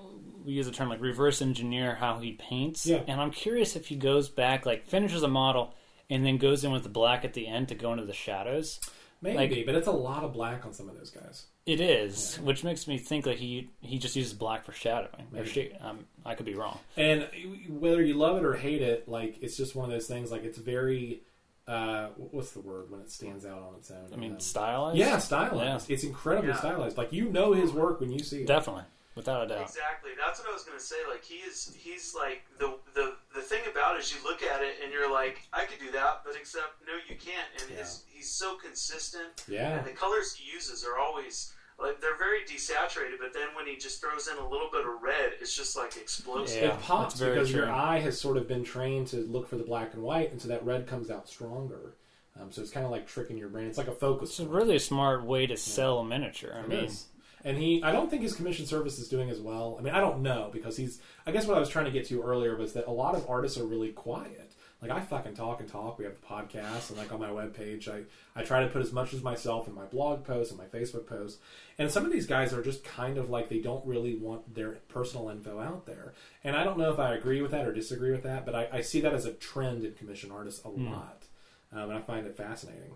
we 0.44 0.52
use 0.52 0.66
the 0.66 0.72
term 0.72 0.88
like 0.88 1.00
reverse 1.00 1.42
engineer 1.42 1.94
how 1.94 2.18
he 2.18 2.32
paints. 2.32 2.86
Yeah. 2.86 3.02
And 3.06 3.20
I'm 3.20 3.30
curious 3.30 3.76
if 3.76 3.86
he 3.88 3.96
goes 3.96 4.28
back 4.28 4.66
like 4.66 4.86
finishes 4.86 5.22
a 5.22 5.28
model 5.28 5.74
and 6.08 6.24
then 6.24 6.38
goes 6.38 6.64
in 6.64 6.72
with 6.72 6.82
the 6.82 6.88
black 6.88 7.24
at 7.24 7.34
the 7.34 7.46
end 7.46 7.68
to 7.68 7.74
go 7.74 7.92
into 7.92 8.04
the 8.04 8.12
shadows. 8.12 8.80
maybe, 9.22 9.36
Like- 9.56 9.66
but 9.66 9.74
it's 9.74 9.86
a 9.86 9.92
lot 9.92 10.24
of 10.24 10.32
black 10.32 10.64
on 10.64 10.72
some 10.72 10.88
of 10.88 10.96
those 10.96 11.10
guys. 11.10 11.46
It 11.66 11.78
is, 11.80 12.36
which 12.36 12.64
makes 12.64 12.88
me 12.88 12.96
think 12.98 13.26
like 13.26 13.36
he 13.36 13.68
he 13.80 13.98
just 13.98 14.16
uses 14.16 14.32
black 14.32 14.64
for 14.64 14.72
shadowing. 14.72 15.26
Or 15.32 15.40
Maybe. 15.40 15.48
she, 15.48 15.72
um, 15.74 16.06
I 16.24 16.34
could 16.34 16.46
be 16.46 16.54
wrong. 16.54 16.78
And 16.96 17.28
whether 17.68 18.02
you 18.02 18.14
love 18.14 18.38
it 18.38 18.44
or 18.46 18.54
hate 18.54 18.80
it, 18.82 19.06
like 19.08 19.36
it's 19.42 19.56
just 19.58 19.76
one 19.76 19.84
of 19.84 19.90
those 19.90 20.06
things. 20.06 20.32
Like 20.32 20.42
it's 20.42 20.56
very, 20.58 21.20
uh, 21.68 22.08
what's 22.16 22.52
the 22.52 22.60
word 22.60 22.90
when 22.90 23.00
it 23.02 23.10
stands 23.10 23.44
out 23.44 23.62
on 23.62 23.74
its 23.78 23.90
own? 23.90 24.08
I 24.12 24.16
mean, 24.16 24.32
Um, 24.32 24.40
stylized. 24.40 24.98
yeah, 24.98 25.18
stylized. 25.18 25.90
It's 25.90 26.02
incredibly 26.02 26.48
Yeah. 26.50 26.56
stylized. 26.58 26.96
Like 26.96 27.12
you 27.12 27.28
know 27.28 27.52
his 27.52 27.72
work 27.72 28.00
when 28.00 28.10
you 28.10 28.20
see 28.20 28.40
it. 28.40 28.46
definitely, 28.46 28.84
without 29.14 29.44
a 29.44 29.48
doubt. 29.48 29.62
Exactly. 29.62 30.10
That's 30.18 30.38
what 30.40 30.48
I 30.48 30.52
was 30.52 30.64
gonna 30.64 30.80
say. 30.80 30.96
Like 31.08 31.24
he 31.24 31.36
is, 31.36 31.74
he's 31.76 32.14
like 32.14 32.42
the 32.58 32.78
the 32.94 33.16
the 33.34 33.42
thing 33.42 33.62
about 33.70 33.96
it 33.96 34.00
is 34.00 34.12
you 34.14 34.22
look 34.28 34.42
at 34.42 34.62
it 34.62 34.76
and 34.82 34.92
you're 34.92 35.10
like, 35.10 35.46
I 35.52 35.64
could 35.64 35.78
do 35.78 35.90
that, 35.92 36.22
but 36.24 36.34
except 36.36 36.80
no, 36.86 36.94
you 37.08 37.16
can't. 37.16 37.48
And 37.60 37.78
his 37.78 38.04
he's 38.08 38.30
so 38.30 38.56
consistent, 38.56 39.44
Yeah, 39.48 39.78
and 39.78 39.86
the 39.86 39.92
colors 39.92 40.34
he 40.34 40.50
uses 40.50 40.84
are 40.84 40.98
always 40.98 41.52
like 41.78 42.00
they're 42.00 42.18
very 42.18 42.40
desaturated. 42.44 43.18
But 43.20 43.32
then 43.32 43.48
when 43.54 43.66
he 43.66 43.76
just 43.76 44.00
throws 44.00 44.28
in 44.28 44.36
a 44.36 44.48
little 44.48 44.68
bit 44.70 44.82
of 44.82 45.02
red, 45.02 45.32
it's 45.40 45.56
just 45.56 45.76
like 45.76 45.96
explosive. 45.96 46.62
Yeah, 46.62 46.74
it 46.74 46.82
pops 46.82 47.14
that's 47.14 47.20
very 47.20 47.34
because 47.34 47.52
your 47.52 47.70
eye 47.70 47.98
has 48.00 48.20
sort 48.20 48.36
of 48.36 48.46
been 48.46 48.64
trained 48.64 49.08
to 49.08 49.16
look 49.18 49.48
for 49.48 49.56
the 49.56 49.64
black 49.64 49.94
and 49.94 50.02
white, 50.02 50.30
and 50.30 50.40
so 50.40 50.48
that 50.48 50.64
red 50.64 50.86
comes 50.86 51.10
out 51.10 51.28
stronger. 51.28 51.94
Um, 52.40 52.52
so 52.52 52.62
it's 52.62 52.70
kind 52.70 52.86
of 52.86 52.92
like 52.92 53.06
tricking 53.06 53.36
your 53.36 53.48
brain. 53.48 53.66
It's 53.66 53.76
like 53.76 53.88
a 53.88 53.92
focus. 53.92 54.30
It's 54.30 54.40
a 54.40 54.46
really 54.46 54.78
smart 54.78 55.24
way 55.24 55.46
to 55.46 55.56
sell 55.56 55.98
a 55.98 56.04
miniature. 56.04 56.54
I 56.54 56.60
It 56.60 56.68
mean, 56.68 56.84
is. 56.84 57.06
And 57.44 57.56
he, 57.56 57.82
I 57.82 57.92
don't 57.92 58.10
think 58.10 58.22
his 58.22 58.34
commission 58.34 58.66
service 58.66 58.98
is 58.98 59.08
doing 59.08 59.30
as 59.30 59.40
well. 59.40 59.76
I 59.78 59.82
mean, 59.82 59.94
I 59.94 60.00
don't 60.00 60.22
know 60.22 60.50
because 60.52 60.76
he's. 60.76 61.00
I 61.26 61.32
guess 61.32 61.46
what 61.46 61.56
I 61.56 61.60
was 61.60 61.68
trying 61.68 61.86
to 61.86 61.90
get 61.90 62.06
to 62.08 62.22
earlier 62.22 62.56
was 62.56 62.72
that 62.74 62.86
a 62.86 62.90
lot 62.90 63.14
of 63.14 63.28
artists 63.28 63.58
are 63.58 63.64
really 63.64 63.92
quiet. 63.92 64.50
Like 64.82 64.90
I 64.90 65.00
fucking 65.00 65.34
talk 65.34 65.60
and 65.60 65.68
talk. 65.68 65.98
We 65.98 66.04
have 66.06 66.14
the 66.14 66.26
podcast 66.26 66.88
and 66.88 66.98
like 66.98 67.12
on 67.12 67.20
my 67.20 67.28
webpage, 67.28 67.86
I 67.88 68.02
I 68.34 68.42
try 68.42 68.60
to 68.62 68.68
put 68.68 68.80
as 68.80 68.92
much 68.92 69.12
as 69.12 69.22
myself 69.22 69.68
in 69.68 69.74
my 69.74 69.84
blog 69.84 70.24
posts 70.24 70.52
and 70.52 70.58
my 70.58 70.66
Facebook 70.66 71.06
posts. 71.06 71.38
And 71.78 71.90
some 71.90 72.06
of 72.06 72.12
these 72.12 72.26
guys 72.26 72.54
are 72.54 72.62
just 72.62 72.82
kind 72.82 73.18
of 73.18 73.28
like 73.28 73.48
they 73.50 73.58
don't 73.58 73.84
really 73.86 74.16
want 74.16 74.54
their 74.54 74.72
personal 74.88 75.28
info 75.28 75.60
out 75.60 75.84
there. 75.84 76.14
And 76.44 76.56
I 76.56 76.64
don't 76.64 76.78
know 76.78 76.90
if 76.90 76.98
I 76.98 77.14
agree 77.14 77.42
with 77.42 77.50
that 77.50 77.66
or 77.66 77.72
disagree 77.72 78.10
with 78.10 78.22
that, 78.22 78.46
but 78.46 78.54
I, 78.54 78.68
I 78.72 78.80
see 78.80 79.00
that 79.02 79.12
as 79.12 79.26
a 79.26 79.32
trend 79.32 79.84
in 79.84 79.92
commission 79.92 80.30
artists 80.30 80.64
a 80.64 80.68
lot, 80.68 81.24
um, 81.72 81.90
and 81.90 81.92
I 81.92 82.00
find 82.00 82.26
it 82.26 82.36
fascinating. 82.36 82.92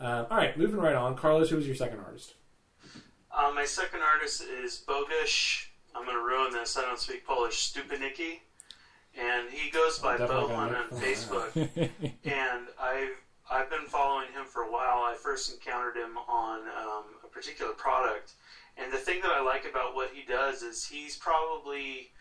Um, 0.00 0.26
all 0.28 0.36
right, 0.36 0.58
moving 0.58 0.80
right 0.80 0.96
on. 0.96 1.16
Carlos, 1.16 1.50
who 1.50 1.56
was 1.56 1.66
your 1.66 1.76
second 1.76 2.00
artist? 2.00 2.34
Uh, 3.34 3.50
my 3.54 3.64
second 3.64 4.00
artist 4.02 4.42
is 4.42 4.82
Bogusz. 4.86 5.66
I'm 5.94 6.04
going 6.04 6.16
to 6.16 6.22
ruin 6.22 6.52
this. 6.52 6.76
I 6.76 6.82
don't 6.82 6.98
speak 6.98 7.26
Polish. 7.26 7.72
Stupaniki. 7.72 8.40
And 9.18 9.50
he 9.50 9.70
goes 9.70 9.98
by 9.98 10.16
Definitely 10.16 10.54
on 10.54 10.74
Facebook. 10.92 11.54
and 12.24 12.66
I've 12.80 13.16
I've 13.50 13.68
been 13.68 13.86
following 13.86 14.28
him 14.32 14.46
for 14.46 14.62
a 14.62 14.72
while. 14.72 15.02
I 15.02 15.14
first 15.20 15.52
encountered 15.52 15.96
him 15.96 16.16
on 16.16 16.60
um, 16.60 17.04
a 17.22 17.28
particular 17.30 17.72
product, 17.72 18.32
and 18.78 18.90
the 18.90 18.96
thing 18.96 19.20
that 19.20 19.30
I 19.30 19.42
like 19.42 19.66
about 19.68 19.94
what 19.94 20.10
he 20.14 20.22
does 20.24 20.62
is 20.62 20.86
he's 20.86 21.16
probably 21.16 22.12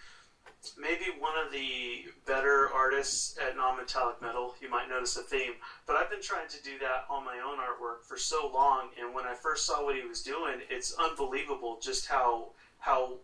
maybe 0.77 1.05
one 1.19 1.33
of 1.43 1.51
the 1.51 2.05
better 2.25 2.69
artists 2.73 3.37
at 3.37 3.55
non-metallic 3.55 4.21
metal. 4.21 4.55
You 4.61 4.69
might 4.69 4.89
notice 4.89 5.17
a 5.17 5.23
theme, 5.23 5.53
but 5.87 5.95
I've 5.95 6.09
been 6.09 6.21
trying 6.21 6.47
to 6.49 6.61
do 6.63 6.77
that 6.79 7.05
on 7.09 7.25
my 7.25 7.37
own 7.39 7.57
artwork 7.57 8.05
for 8.07 8.17
so 8.17 8.49
long, 8.53 8.89
and 8.99 9.13
when 9.13 9.25
I 9.25 9.33
first 9.33 9.65
saw 9.65 9.83
what 9.83 9.95
he 9.95 10.03
was 10.07 10.21
doing, 10.21 10.61
it's 10.69 10.93
unbelievable 10.95 11.79
just 11.81 12.07
how 12.07 12.49
how 12.79 13.17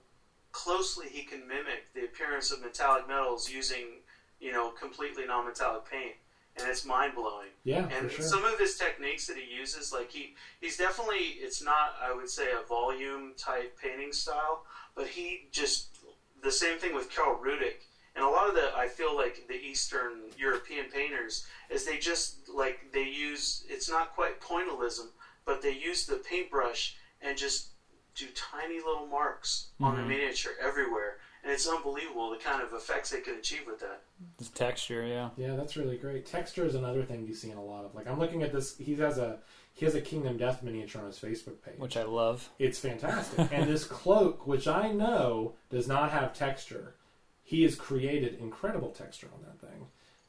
closely 0.51 1.07
he 1.09 1.23
can 1.23 1.47
mimic 1.47 1.93
the 1.93 2.05
appearance 2.05 2.51
of 2.51 2.61
metallic 2.61 3.07
metals 3.07 3.49
using 3.49 4.01
you 4.39 4.51
know 4.51 4.69
completely 4.71 5.25
non-metallic 5.25 5.89
paint 5.89 6.13
and 6.59 6.67
it's 6.67 6.85
mind-blowing 6.85 7.49
Yeah, 7.63 7.87
and 7.95 8.09
sure. 8.09 8.25
some 8.25 8.43
of 8.45 8.57
his 8.57 8.77
techniques 8.77 9.27
that 9.27 9.37
he 9.37 9.53
uses 9.53 9.91
like 9.93 10.09
he 10.11 10.33
he's 10.61 10.77
definitely 10.77 11.37
it's 11.39 11.61
not 11.61 11.95
i 12.01 12.13
would 12.15 12.29
say 12.29 12.47
a 12.51 12.65
volume 12.67 13.33
type 13.37 13.77
painting 13.81 14.11
style 14.13 14.63
but 14.95 15.07
he 15.07 15.47
just 15.51 15.96
the 16.43 16.51
same 16.51 16.77
thing 16.77 16.95
with 16.95 17.13
Karl 17.13 17.39
Rudyk 17.43 17.81
and 18.15 18.25
a 18.25 18.29
lot 18.29 18.49
of 18.49 18.55
the 18.55 18.75
I 18.75 18.87
feel 18.87 19.15
like 19.15 19.47
the 19.47 19.55
Eastern 19.55 20.31
European 20.37 20.85
painters 20.91 21.47
is 21.69 21.85
they 21.85 21.97
just 21.97 22.49
like 22.53 22.91
they 22.93 23.03
use 23.03 23.65
it's 23.69 23.89
not 23.89 24.15
quite 24.15 24.41
pointillism 24.41 25.07
but 25.45 25.61
they 25.61 25.73
use 25.73 26.05
the 26.05 26.17
paintbrush 26.17 26.95
and 27.21 27.37
just 27.37 27.69
do 28.15 28.25
tiny 28.35 28.77
little 28.77 29.07
marks 29.07 29.67
on 29.79 29.95
the 29.95 29.99
mm-hmm. 29.99 30.09
miniature 30.09 30.53
everywhere 30.61 31.17
and 31.43 31.51
it's 31.51 31.67
unbelievable 31.67 32.29
the 32.29 32.37
kind 32.37 32.61
of 32.61 32.73
effects 32.73 33.11
they 33.11 33.21
can 33.21 33.35
achieve 33.35 33.61
with 33.67 33.79
that 33.79 34.01
the 34.37 34.45
texture, 34.45 35.05
yeah. 35.05 35.29
Yeah, 35.37 35.55
that's 35.55 35.77
really 35.77 35.97
great. 35.97 36.25
Texture 36.25 36.65
is 36.65 36.75
another 36.75 37.03
thing 37.03 37.25
you 37.27 37.33
see 37.33 37.51
in 37.51 37.57
a 37.57 37.63
lot 37.63 37.85
of. 37.85 37.93
Like 37.93 38.07
I'm 38.07 38.19
looking 38.19 38.43
at 38.43 38.51
this. 38.51 38.77
He 38.77 38.95
has 38.95 39.17
a 39.17 39.39
he 39.77 39.85
has 39.85 39.93
a 39.93 40.01
Kingdom 40.01 40.37
Death 40.37 40.63
miniature 40.63 41.01
on 41.01 41.07
his 41.07 41.19
Facebook 41.19 41.61
page. 41.63 41.77
Which 41.77 41.97
I 41.97 42.03
love. 42.03 42.49
it's 42.57 42.79
fantastic. 42.79 43.47
and 43.51 43.69
this 43.69 43.83
cloak, 43.99 44.47
which 44.47 44.67
I 44.67 44.91
know 44.91 45.53
does 45.69 45.87
not 45.87 46.09
have 46.09 46.33
texture, 46.33 46.95
he 47.43 47.61
has 47.61 47.75
created 47.75 48.39
incredible 48.39 48.89
texture 48.89 49.29
on 49.31 49.43
that 49.43 49.59
thing. 49.69 49.85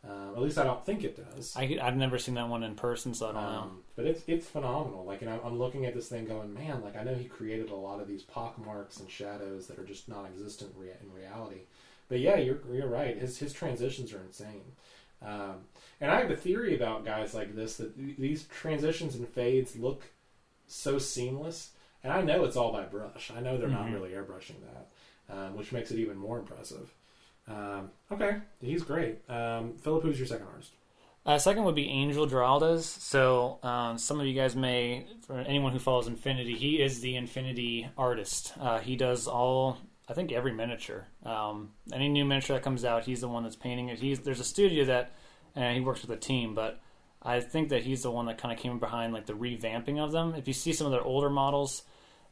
Um, 0.07 0.34
at 0.36 0.42
least 0.42 0.59
I 0.59 0.64
don't 0.64 0.84
think 0.84 1.03
it 1.03 1.16
does. 1.16 1.55
I, 1.57 1.78
I've 1.82 1.96
never 1.96 2.18
seen 2.18 2.34
that 2.34 2.46
one 2.49 2.62
in 2.62 2.74
person, 2.74 3.14
so 3.14 3.30
I 3.30 3.32
don't 3.32 3.42
know. 3.42 3.49
Um, 3.61 3.78
but 3.96 4.05
it's 4.05 4.22
it's 4.26 4.46
phenomenal. 4.46 5.05
Like, 5.07 5.22
and 5.22 5.30
I'm, 5.30 5.40
I'm 5.42 5.59
looking 5.59 5.86
at 5.86 5.94
this 5.94 6.09
thing, 6.09 6.26
going, 6.26 6.53
man, 6.53 6.82
like 6.82 6.94
I 6.96 7.03
know 7.03 7.14
he 7.14 7.24
created 7.24 7.70
a 7.70 7.74
lot 7.74 8.01
of 8.01 8.07
these 8.07 8.22
pock 8.22 8.62
marks 8.64 9.01
and 9.01 9.11
shadows 9.11 9.66
that 9.68 9.78
are 9.78 9.84
just 9.84 10.09
non-existent 10.11 10.72
rea- 10.76 10.92
in 11.03 11.11
reality. 11.12 11.62
But 12.11 12.20
yeah, 12.20 12.36
you're 12.36 12.61
you're 12.70 12.86
right. 12.86 13.16
His 13.18 13.38
his 13.38 13.55
transitions 13.55 14.12
are 14.12 14.20
insane. 14.20 14.72
Um, 15.23 15.57
and 16.01 16.11
I 16.11 16.21
have 16.21 16.31
a 16.31 16.37
theory 16.37 16.77
about 16.77 17.05
guys 17.05 17.35
like 17.35 17.55
this 17.55 17.77
that 17.79 17.97
th- 17.97 18.16
these 18.19 18.45
transitions 18.45 19.14
and 19.16 19.29
fades 19.29 19.77
look 19.77 20.05
so 20.66 20.99
seamless. 20.99 21.71
And 22.05 22.12
I 22.12 22.23
know 22.23 22.45
it's 22.45 22.57
all 22.57 22.73
by 22.73 22.85
brush. 22.85 23.33
I 23.37 23.41
know 23.41 23.59
they're 23.59 23.69
not 23.69 23.87
Mhm. 23.87 23.95
really 23.95 24.11
airbrushing 24.11 24.57
that, 24.61 25.35
um, 25.37 25.57
which 25.57 25.73
makes 25.73 25.91
it 25.91 25.99
even 25.99 26.16
more 26.16 26.39
impressive. 26.39 26.95
Um, 27.49 27.91
okay, 28.12 28.39
he's 28.61 28.83
great. 28.83 29.19
Um, 29.29 29.77
Philip, 29.79 30.03
who's 30.05 30.19
your 30.19 30.29
second 30.29 30.47
artist? 30.47 30.73
Uh, 31.27 31.37
second 31.39 31.64
would 31.64 31.75
be 31.75 31.89
Angel 31.89 32.27
Giraldes. 32.27 32.85
So 32.85 33.59
um, 33.62 33.99
some 33.99 34.21
of 34.21 34.27
you 34.27 34.35
guys 34.35 34.55
may, 34.55 35.07
for 35.27 35.39
anyone 35.41 35.73
who 35.73 35.79
follows 35.79 36.07
Infinity, 36.07 36.55
he 36.55 36.81
is 36.81 37.01
the 37.01 37.16
Infinity 37.16 37.89
artist. 37.99 38.53
Uh, 38.59 38.79
he 38.79 38.97
does 38.97 39.27
all, 39.27 39.79
I 40.09 40.15
think, 40.15 40.33
every 40.33 40.53
miniature. 40.53 41.07
Um, 41.25 41.73
any 41.93 42.09
new 42.09 42.25
miniature 42.25 42.57
that 42.57 42.63
comes 42.63 42.85
out, 42.85 43.05
he's 43.05 43.21
the 43.21 43.29
one 43.29 43.43
that's 43.43 43.57
painting 43.57 43.89
it. 43.89 43.99
He's 43.99 44.21
there's 44.21 44.41
a 44.41 44.45
studio 44.45 44.85
that, 44.87 45.13
and 45.55 45.77
he 45.77 45.83
works 45.83 46.03
with 46.03 46.11
a 46.11 46.17
team, 46.21 46.55
but 46.55 46.81
I 47.23 47.41
think 47.41 47.71
that 47.71 47.83
he's 47.83 48.03
the 48.03 48.11
one 48.11 48.27
that 48.27 48.39
kind 48.39 48.57
of 48.57 48.63
came 48.63 48.79
behind 48.79 49.13
like 49.13 49.27
the 49.27 49.33
revamping 49.33 49.99
of 49.99 50.13
them. 50.13 50.35
If 50.35 50.47
you 50.47 50.55
see 50.55 50.73
some 50.73 50.87
of 50.87 50.93
their 50.93 51.03
older 51.03 51.29
models, 51.29 51.83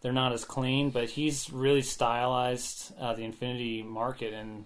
they're 0.01 0.13
not 0.13 0.33
as 0.33 0.45
clean. 0.45 0.91
But 0.91 1.11
he's 1.11 1.51
really 1.51 1.83
stylized 1.83 2.95
uh, 2.99 3.15
the 3.15 3.25
Infinity 3.25 3.83
market, 3.83 4.33
and 4.33 4.65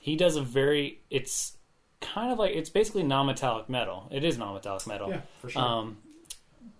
he 0.00 0.16
does 0.16 0.36
a 0.36 0.42
very. 0.42 1.00
It's 1.10 1.56
kind 2.00 2.32
of 2.32 2.38
like 2.38 2.54
it's 2.54 2.70
basically 2.70 3.02
non-metallic 3.02 3.68
metal. 3.68 4.08
It 4.10 4.24
is 4.24 4.38
non-metallic 4.38 4.86
metal. 4.86 5.10
Yeah, 5.10 5.20
for 5.40 5.50
sure. 5.50 5.62
Um, 5.62 5.98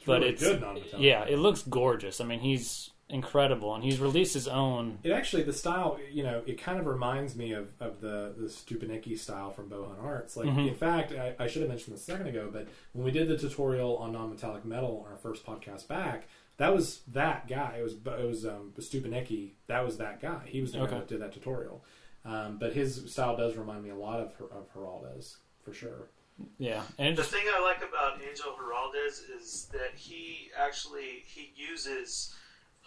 but 0.06 0.20
really 0.20 0.32
it's 0.32 0.42
yeah, 0.98 1.20
metal. 1.20 1.34
it 1.34 1.38
looks 1.38 1.62
gorgeous. 1.62 2.20
I 2.20 2.24
mean, 2.24 2.40
he's 2.40 2.90
incredible, 3.12 3.74
and 3.74 3.84
he's 3.84 4.00
released 4.00 4.34
his 4.34 4.48
own. 4.48 4.98
It 5.02 5.12
actually 5.12 5.42
the 5.44 5.52
style, 5.52 5.98
you 6.10 6.22
know, 6.22 6.42
it 6.46 6.60
kind 6.60 6.78
of 6.80 6.86
reminds 6.86 7.36
me 7.36 7.52
of, 7.52 7.70
of 7.80 8.00
the 8.00 8.34
the 8.36 8.46
Stupanicki 8.46 9.18
style 9.18 9.50
from 9.50 9.68
Bohan 9.68 10.02
Arts. 10.02 10.36
Like, 10.36 10.48
Mhm. 10.48 10.68
in 10.68 10.74
fact, 10.74 11.12
I, 11.12 11.34
I 11.38 11.46
should 11.46 11.62
have 11.62 11.68
mentioned 11.68 11.94
this 11.96 12.02
a 12.02 12.10
second 12.12 12.26
ago, 12.28 12.48
but 12.52 12.66
when 12.92 13.04
we 13.04 13.10
did 13.10 13.28
the 13.28 13.36
tutorial 13.36 13.96
on 13.98 14.12
non-metallic 14.12 14.64
metal 14.64 15.04
on 15.06 15.12
our 15.12 15.18
first 15.18 15.44
podcast 15.46 15.86
back, 15.88 16.26
that 16.56 16.74
was 16.74 17.00
that 17.08 17.46
guy. 17.48 17.76
It 17.78 17.82
was 17.82 17.94
it 17.94 18.26
was 18.26 18.44
um, 18.46 18.72
Stupanicki. 18.78 19.52
That 19.68 19.84
was 19.84 19.98
that 19.98 20.20
guy. 20.20 20.42
He 20.46 20.60
was 20.60 20.72
the 20.72 20.78
guy 20.78 20.84
Okay. 20.84 20.94
that 20.96 21.08
did 21.08 21.20
that 21.20 21.32
tutorial. 21.32 21.84
Um, 22.24 22.56
but 22.58 22.72
his 22.72 23.10
style 23.10 23.36
does 23.36 23.56
remind 23.56 23.82
me 23.82 23.90
a 23.90 23.96
lot 23.96 24.20
of 24.20 24.32
Her- 24.34 24.46
of 24.52 24.72
Geraldo's 24.72 25.38
for 25.64 25.72
sure. 25.72 26.08
Yeah, 26.58 26.82
and 26.98 27.16
The 27.16 27.22
thing 27.24 27.44
I 27.54 27.60
like 27.60 27.86
about 27.86 28.20
Angel 28.22 28.56
Giraldes 28.58 29.20
is 29.38 29.68
that 29.72 29.94
he 29.94 30.50
actually 30.58 31.24
he 31.26 31.52
uses 31.54 32.34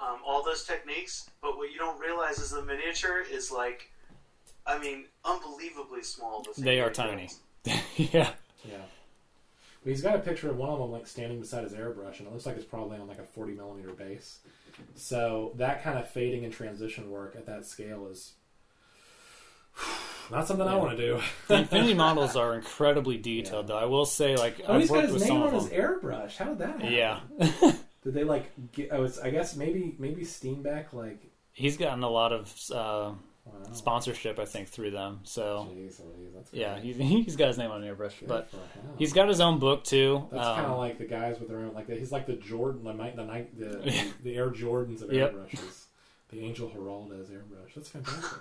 um, 0.01 0.19
all 0.25 0.43
those 0.43 0.63
techniques, 0.65 1.29
but 1.41 1.57
what 1.57 1.71
you 1.71 1.77
don't 1.77 1.99
realize 1.99 2.39
is 2.39 2.51
the 2.51 2.61
miniature 2.63 3.23
is 3.29 3.51
like, 3.51 3.91
I 4.65 4.77
mean, 4.79 5.05
unbelievably 5.23 6.03
small. 6.03 6.43
The 6.55 6.61
They 6.61 6.79
are 6.79 6.89
tiny. 6.89 7.29
yeah. 7.65 8.29
Yeah. 8.63 8.77
But 9.83 9.91
he's 9.91 10.01
got 10.01 10.15
a 10.15 10.19
picture 10.19 10.49
of 10.49 10.57
one 10.57 10.69
of 10.69 10.79
them 10.79 10.91
like 10.91 11.05
standing 11.07 11.39
beside 11.39 11.63
his 11.63 11.73
airbrush, 11.73 12.17
and 12.19 12.27
it 12.27 12.33
looks 12.33 12.45
like 12.45 12.55
it's 12.55 12.65
probably 12.65 12.97
on 12.97 13.07
like 13.07 13.19
a 13.19 13.23
40 13.23 13.53
millimeter 13.53 13.91
base. 13.91 14.39
So 14.95 15.53
that 15.55 15.83
kind 15.83 15.97
of 15.99 16.09
fading 16.09 16.43
and 16.43 16.51
transition 16.53 17.09
work 17.11 17.35
at 17.35 17.45
that 17.45 17.65
scale 17.65 18.07
is 18.07 18.33
not 20.31 20.47
something 20.47 20.67
I 20.67 20.75
want 20.75 20.97
to 20.97 21.05
do. 21.05 21.21
The 21.47 21.57
Infinity 21.59 21.93
models 22.05 22.35
are 22.35 22.55
incredibly 22.55 23.17
detailed, 23.17 23.67
though. 23.67 23.77
I 23.77 23.85
will 23.85 24.05
say, 24.05 24.35
like, 24.35 24.59
Oh, 24.67 24.73
I've 24.73 24.81
he's 24.81 24.89
got 24.89 25.03
his 25.03 25.13
with 25.13 25.23
name 25.29 25.41
on 25.43 25.53
his 25.53 25.67
airbrush. 25.67 26.37
How 26.37 26.45
did 26.45 26.57
that 26.59 26.81
happen? 26.81 26.91
Yeah, 26.91 27.19
Did 28.05 28.13
they 28.13 28.23
like? 28.23 28.51
Get, 28.71 28.89
oh, 28.93 29.03
it's 29.03 29.19
I 29.19 29.29
guess 29.31 29.55
maybe 29.57 29.95
maybe 29.99 30.21
Steenbeck 30.21 30.93
like. 30.93 31.21
he's 31.51 31.75
gotten 31.75 32.03
a 32.03 32.09
lot 32.09 32.31
of 32.31 32.53
uh, 32.71 33.11
Wow. 33.47 33.53
sponsorship, 33.73 34.39
I 34.39 34.45
think, 34.45 34.69
through 34.69 34.89
them. 34.91 35.19
So 35.23 35.67
Jeez, 35.71 36.01
that's 36.33 36.51
yeah, 36.51 36.79
he's, 36.79 36.95
he's 37.25 37.35
got 37.35 37.49
his 37.49 37.59
name 37.59 37.69
on 37.69 37.83
an 37.83 37.95
airbrush, 37.95 38.19
Good 38.19 38.27
but 38.27 38.49
he's 38.97 39.13
got 39.13 39.27
his 39.27 39.39
own 39.39 39.59
book 39.59 39.83
too. 39.83 40.27
That's 40.31 40.47
Um, 40.47 40.55
kind 40.55 40.71
of 40.71 40.77
like 40.79 40.97
the 40.97 41.05
guys 41.05 41.39
with 41.39 41.49
their 41.49 41.59
own, 41.59 41.73
like 41.75 41.87
he's 41.87 42.11
like 42.11 42.25
the 42.25 42.33
Jordan, 42.37 42.83
the 42.83 42.93
the, 42.93 43.67
the, 43.77 44.11
the 44.23 44.35
Air 44.35 44.49
Jordans 44.49 45.03
of 45.03 45.11
Yep. 45.13 45.33
airbrushes. 45.35 45.85
The 46.29 46.39
Angel 46.41 46.69
Giraldes 46.69 47.29
airbrush. 47.29 47.75
That's 47.75 47.89
fantastic. 47.89 48.39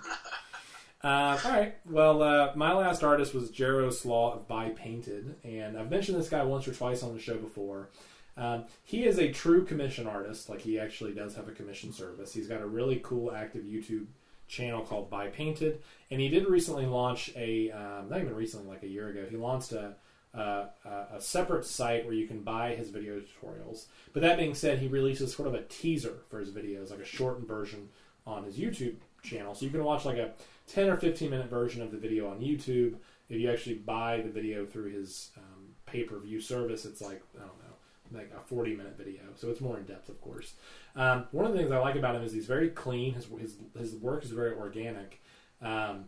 uh, 1.03 1.39
all 1.45 1.51
right. 1.51 1.75
Well, 1.87 2.23
uh, 2.23 2.51
my 2.55 2.73
last 2.73 3.03
artist 3.03 3.35
was 3.35 3.51
Jaroslaw 3.51 4.35
of 4.37 4.47
By 4.47 4.69
Painted, 4.69 5.35
and 5.43 5.77
I've 5.77 5.91
mentioned 5.91 6.17
this 6.19 6.29
guy 6.29 6.41
once 6.43 6.67
or 6.67 6.73
twice 6.73 7.03
on 7.03 7.13
the 7.13 7.19
show 7.21 7.37
before. 7.37 7.89
Um, 8.37 8.65
he 8.83 9.05
is 9.05 9.17
a 9.17 9.31
true 9.31 9.63
commission 9.65 10.07
artist. 10.07 10.49
Like 10.49 10.61
he 10.61 10.79
actually 10.79 11.13
does 11.13 11.35
have 11.35 11.47
a 11.47 11.53
commission 11.53 11.93
service. 11.93 12.33
He's 12.33 12.47
got 12.47 12.61
a 12.61 12.67
really 12.67 12.99
cool 13.03 13.31
active 13.31 13.63
YouTube 13.63 14.07
channel 14.47 14.81
called 14.81 15.09
By 15.09 15.27
Painted, 15.27 15.81
and 16.11 16.21
he 16.21 16.29
did 16.29 16.47
recently 16.47 16.85
launch 16.85 17.31
a 17.35 17.71
um, 17.71 18.09
not 18.09 18.21
even 18.21 18.35
recently, 18.35 18.67
like 18.67 18.83
a 18.83 18.87
year 18.87 19.09
ago. 19.09 19.25
He 19.29 19.37
launched 19.37 19.71
a 19.71 19.95
uh, 20.37 20.65
a 21.13 21.21
separate 21.21 21.65
site 21.65 22.05
where 22.05 22.13
you 22.13 22.27
can 22.27 22.41
buy 22.41 22.75
his 22.75 22.89
video 22.89 23.21
tutorials. 23.21 23.85
But 24.13 24.21
that 24.23 24.37
being 24.37 24.53
said, 24.53 24.79
he 24.79 24.87
releases 24.87 25.33
sort 25.33 25.47
of 25.47 25.53
a 25.53 25.63
teaser 25.63 26.17
for 26.29 26.39
his 26.39 26.51
videos, 26.51 26.91
like 26.91 26.99
a 26.99 27.05
shortened 27.05 27.47
version 27.47 27.89
on 28.27 28.43
his 28.43 28.57
YouTube 28.57 28.95
channel. 29.23 29.55
So 29.55 29.65
you 29.65 29.71
can 29.71 29.83
watch 29.83 30.05
like 30.05 30.17
a 30.17 30.33
10 30.67 30.89
or 30.89 30.97
15 30.97 31.29
minute 31.29 31.49
version 31.49 31.81
of 31.81 31.91
the 31.91 31.97
video 31.97 32.29
on 32.29 32.39
YouTube. 32.39 32.95
If 33.29 33.39
you 33.39 33.49
actually 33.49 33.75
buy 33.75 34.21
the 34.21 34.29
video 34.29 34.65
through 34.65 34.91
his 34.91 35.31
um, 35.37 35.69
pay 35.85 36.03
per 36.03 36.19
view 36.19 36.39
service, 36.41 36.85
it's 36.85 37.01
like, 37.01 37.21
I 37.35 37.39
don't 37.39 37.47
know, 37.47 37.64
like 38.11 38.31
a 38.35 38.39
40 38.39 38.75
minute 38.75 38.95
video. 38.97 39.21
So 39.35 39.49
it's 39.49 39.61
more 39.61 39.77
in 39.77 39.83
depth, 39.85 40.09
of 40.09 40.21
course. 40.21 40.53
Um, 40.95 41.25
one 41.31 41.45
of 41.45 41.51
the 41.53 41.57
things 41.59 41.71
I 41.71 41.77
like 41.79 41.95
about 41.95 42.15
him 42.15 42.23
is 42.23 42.31
he's 42.31 42.45
very 42.45 42.69
clean. 42.69 43.13
His, 43.13 43.27
his, 43.39 43.55
his 43.77 43.95
work 43.95 44.23
is 44.23 44.31
very 44.31 44.53
organic. 44.53 45.21
Um, 45.61 46.05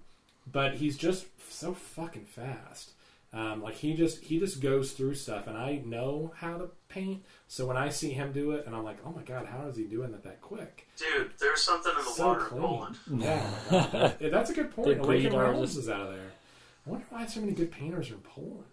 but 0.51 0.75
he's 0.75 0.97
just 0.97 1.25
so 1.51 1.73
fucking 1.73 2.25
fast. 2.25 2.91
Um, 3.33 3.61
like 3.61 3.75
he 3.75 3.93
just 3.93 4.23
he 4.23 4.39
just 4.39 4.61
goes 4.61 4.93
through 4.93 5.15
stuff, 5.15 5.47
and 5.47 5.57
I 5.57 5.81
know 5.85 6.31
how 6.37 6.57
to 6.57 6.69
paint. 6.87 7.23
So 7.49 7.65
when 7.65 7.75
I 7.75 7.89
see 7.89 8.11
him 8.11 8.31
do 8.31 8.51
it, 8.51 8.65
and 8.65 8.73
I'm 8.73 8.85
like, 8.85 8.99
oh 9.05 9.11
my 9.13 9.21
god, 9.21 9.45
how 9.45 9.67
is 9.67 9.75
he 9.75 9.83
doing 9.83 10.11
that 10.13 10.23
that 10.23 10.39
quick? 10.39 10.87
Dude, 10.97 11.31
there's 11.37 11.61
something 11.61 11.91
in 11.99 12.05
the 12.05 12.11
So 12.11 12.27
water 12.27 12.39
clean. 12.45 12.61
in 12.61 12.67
Poland. 12.67 12.97
Yeah, 13.17 13.49
oh 13.71 13.77
my 13.93 13.99
God. 13.99 14.15
Yeah, 14.21 14.29
that's 14.29 14.49
a 14.49 14.53
good 14.53 14.71
point. 14.73 14.87
They 14.87 14.93
Awaken 14.95 15.31
breed 15.31 15.37
Realms 15.37 15.75
is 15.75 15.89
out 15.89 16.01
of 16.01 16.13
there. 16.13 16.31
I 16.85 16.89
wonder 16.89 17.05
why 17.09 17.25
so 17.25 17.41
many 17.41 17.51
good 17.51 17.69
painters 17.69 18.09
are 18.11 18.13
in 18.13 18.21
Poland. 18.21 18.63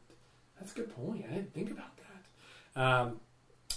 That's 0.60 0.70
a 0.70 0.76
good 0.76 0.94
point. 0.96 1.24
I 1.28 1.34
didn't 1.34 1.52
think 1.52 1.72
about 1.72 1.93
that. 1.93 1.93
Um, 2.76 3.20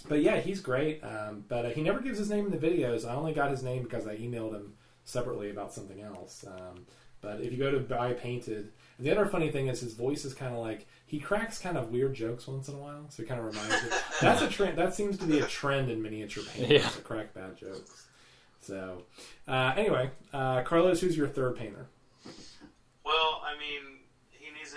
but 0.09 0.21
yeah, 0.21 0.39
he's 0.39 0.61
great. 0.61 1.03
Um, 1.03 1.43
but 1.47 1.65
uh, 1.65 1.69
he 1.69 1.81
never 1.81 1.99
gives 1.99 2.17
his 2.17 2.29
name 2.29 2.45
in 2.45 2.51
the 2.51 2.57
videos. 2.57 3.07
I 3.07 3.13
only 3.15 3.33
got 3.33 3.51
his 3.51 3.63
name 3.63 3.83
because 3.83 4.07
I 4.07 4.15
emailed 4.17 4.53
him 4.53 4.73
separately 5.05 5.49
about 5.49 5.73
something 5.73 6.01
else. 6.01 6.45
Um, 6.47 6.85
but 7.21 7.41
if 7.41 7.51
you 7.51 7.57
go 7.57 7.71
to 7.71 7.79
By 7.79 8.13
Painted, 8.13 8.71
the 8.99 9.11
other 9.11 9.25
funny 9.25 9.49
thing 9.49 9.67
is 9.67 9.79
his 9.79 9.93
voice 9.93 10.23
is 10.23 10.33
kind 10.33 10.53
of 10.53 10.59
like 10.59 10.87
he 11.07 11.19
cracks 11.19 11.57
kind 11.57 11.77
of 11.77 11.89
weird 11.91 12.13
jokes 12.13 12.47
once 12.47 12.67
in 12.67 12.75
a 12.75 12.77
while. 12.77 13.05
So 13.09 13.23
it 13.23 13.29
kind 13.29 13.39
of 13.39 13.45
reminds 13.47 13.71
me. 13.83 13.89
That's 14.21 14.41
a 14.43 14.47
trend. 14.47 14.77
That 14.77 14.93
seems 14.93 15.17
to 15.17 15.25
be 15.25 15.39
a 15.39 15.45
trend 15.47 15.89
in 15.89 16.01
miniature 16.01 16.43
painting 16.53 16.71
Yeah. 16.79 16.87
to 16.89 17.01
crack 17.01 17.33
bad 17.33 17.57
jokes. 17.57 18.05
So 18.61 19.03
uh, 19.47 19.73
anyway, 19.75 20.11
uh, 20.33 20.61
Carlos, 20.63 20.99
who's 21.01 21.17
your 21.17 21.27
third 21.27 21.55
painter? 21.55 21.87
Well, 23.05 23.41
I 23.45 23.53
mean, 23.57 23.96
he 23.96 23.96
needs 23.96 23.96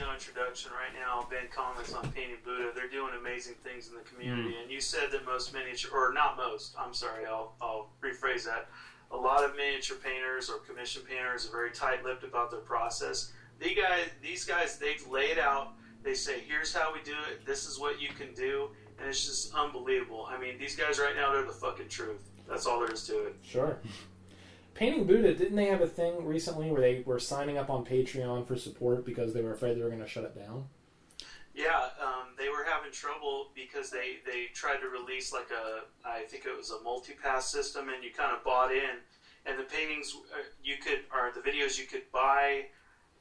no 0.00 0.12
introduction 0.12 0.72
right 0.72 0.94
now. 0.98 1.28
Ben 1.30 1.46
Komets 1.54 1.94
on 1.94 2.10
Painting 2.12 2.40
Buddha. 2.44 2.70
They're 2.74 2.88
doing 2.88 3.12
amazing 3.18 3.54
things 3.62 3.88
in 3.88 3.94
the 3.94 4.00
community. 4.00 4.54
Mm-hmm. 4.54 4.62
And 4.62 4.70
you 4.70 4.80
said 4.80 5.10
that 5.12 5.26
most 5.26 5.52
miniature, 5.52 5.90
or 5.92 6.12
not 6.12 6.36
most, 6.36 6.74
I'm 6.78 6.94
sorry, 6.94 7.26
I'll, 7.26 7.52
I'll 7.60 7.90
rephrase 8.02 8.44
that. 8.46 8.68
A 9.12 9.16
lot 9.16 9.44
of 9.44 9.56
miniature 9.56 9.96
painters 10.02 10.48
or 10.48 10.58
commission 10.58 11.02
painters 11.08 11.46
are 11.46 11.52
very 11.52 11.70
tight 11.70 12.04
lipped 12.04 12.24
about 12.24 12.50
their 12.50 12.60
process. 12.60 13.32
These 13.60 13.76
guys, 13.76 14.08
these 14.22 14.44
guys, 14.44 14.78
they've 14.78 15.06
laid 15.08 15.38
out. 15.38 15.72
They 16.02 16.14
say, 16.14 16.40
here's 16.40 16.72
how 16.72 16.94
we 16.94 17.00
do 17.02 17.14
it. 17.30 17.44
This 17.44 17.66
is 17.66 17.78
what 17.78 18.00
you 18.00 18.08
can 18.08 18.32
do. 18.34 18.70
And 18.98 19.08
it's 19.08 19.24
just 19.24 19.54
unbelievable. 19.54 20.26
I 20.30 20.40
mean, 20.40 20.58
these 20.58 20.76
guys 20.76 20.98
right 20.98 21.14
now, 21.14 21.32
they're 21.32 21.44
the 21.44 21.52
fucking 21.52 21.88
truth. 21.88 22.22
That's 22.48 22.66
all 22.66 22.80
there 22.80 22.92
is 22.92 23.06
to 23.06 23.26
it. 23.26 23.36
Sure. 23.42 23.76
Painting 24.80 25.04
Buddha, 25.04 25.34
didn't 25.34 25.56
they 25.56 25.66
have 25.66 25.82
a 25.82 25.86
thing 25.86 26.24
recently 26.24 26.70
where 26.70 26.80
they 26.80 27.02
were 27.04 27.18
signing 27.18 27.58
up 27.58 27.68
on 27.68 27.84
Patreon 27.84 28.46
for 28.46 28.56
support 28.56 29.04
because 29.04 29.34
they 29.34 29.42
were 29.42 29.52
afraid 29.52 29.76
they 29.76 29.82
were 29.82 29.90
going 29.90 30.00
to 30.00 30.08
shut 30.08 30.24
it 30.24 30.34
down? 30.34 30.64
Yeah, 31.54 31.90
um, 32.02 32.28
they 32.38 32.48
were 32.48 32.64
having 32.66 32.90
trouble 32.90 33.50
because 33.54 33.90
they, 33.90 34.20
they 34.24 34.46
tried 34.54 34.78
to 34.78 34.88
release 34.88 35.34
like 35.34 35.48
a 35.50 35.82
I 36.08 36.22
think 36.22 36.46
it 36.46 36.56
was 36.56 36.70
a 36.70 36.82
multi-pass 36.82 37.52
system, 37.52 37.90
and 37.90 38.02
you 38.02 38.10
kind 38.10 38.34
of 38.34 38.42
bought 38.42 38.72
in, 38.72 39.04
and 39.44 39.58
the 39.58 39.64
paintings 39.64 40.16
uh, 40.32 40.38
you 40.64 40.76
could 40.82 41.00
or 41.12 41.30
the 41.34 41.46
videos 41.46 41.78
you 41.78 41.84
could 41.84 42.10
buy 42.10 42.64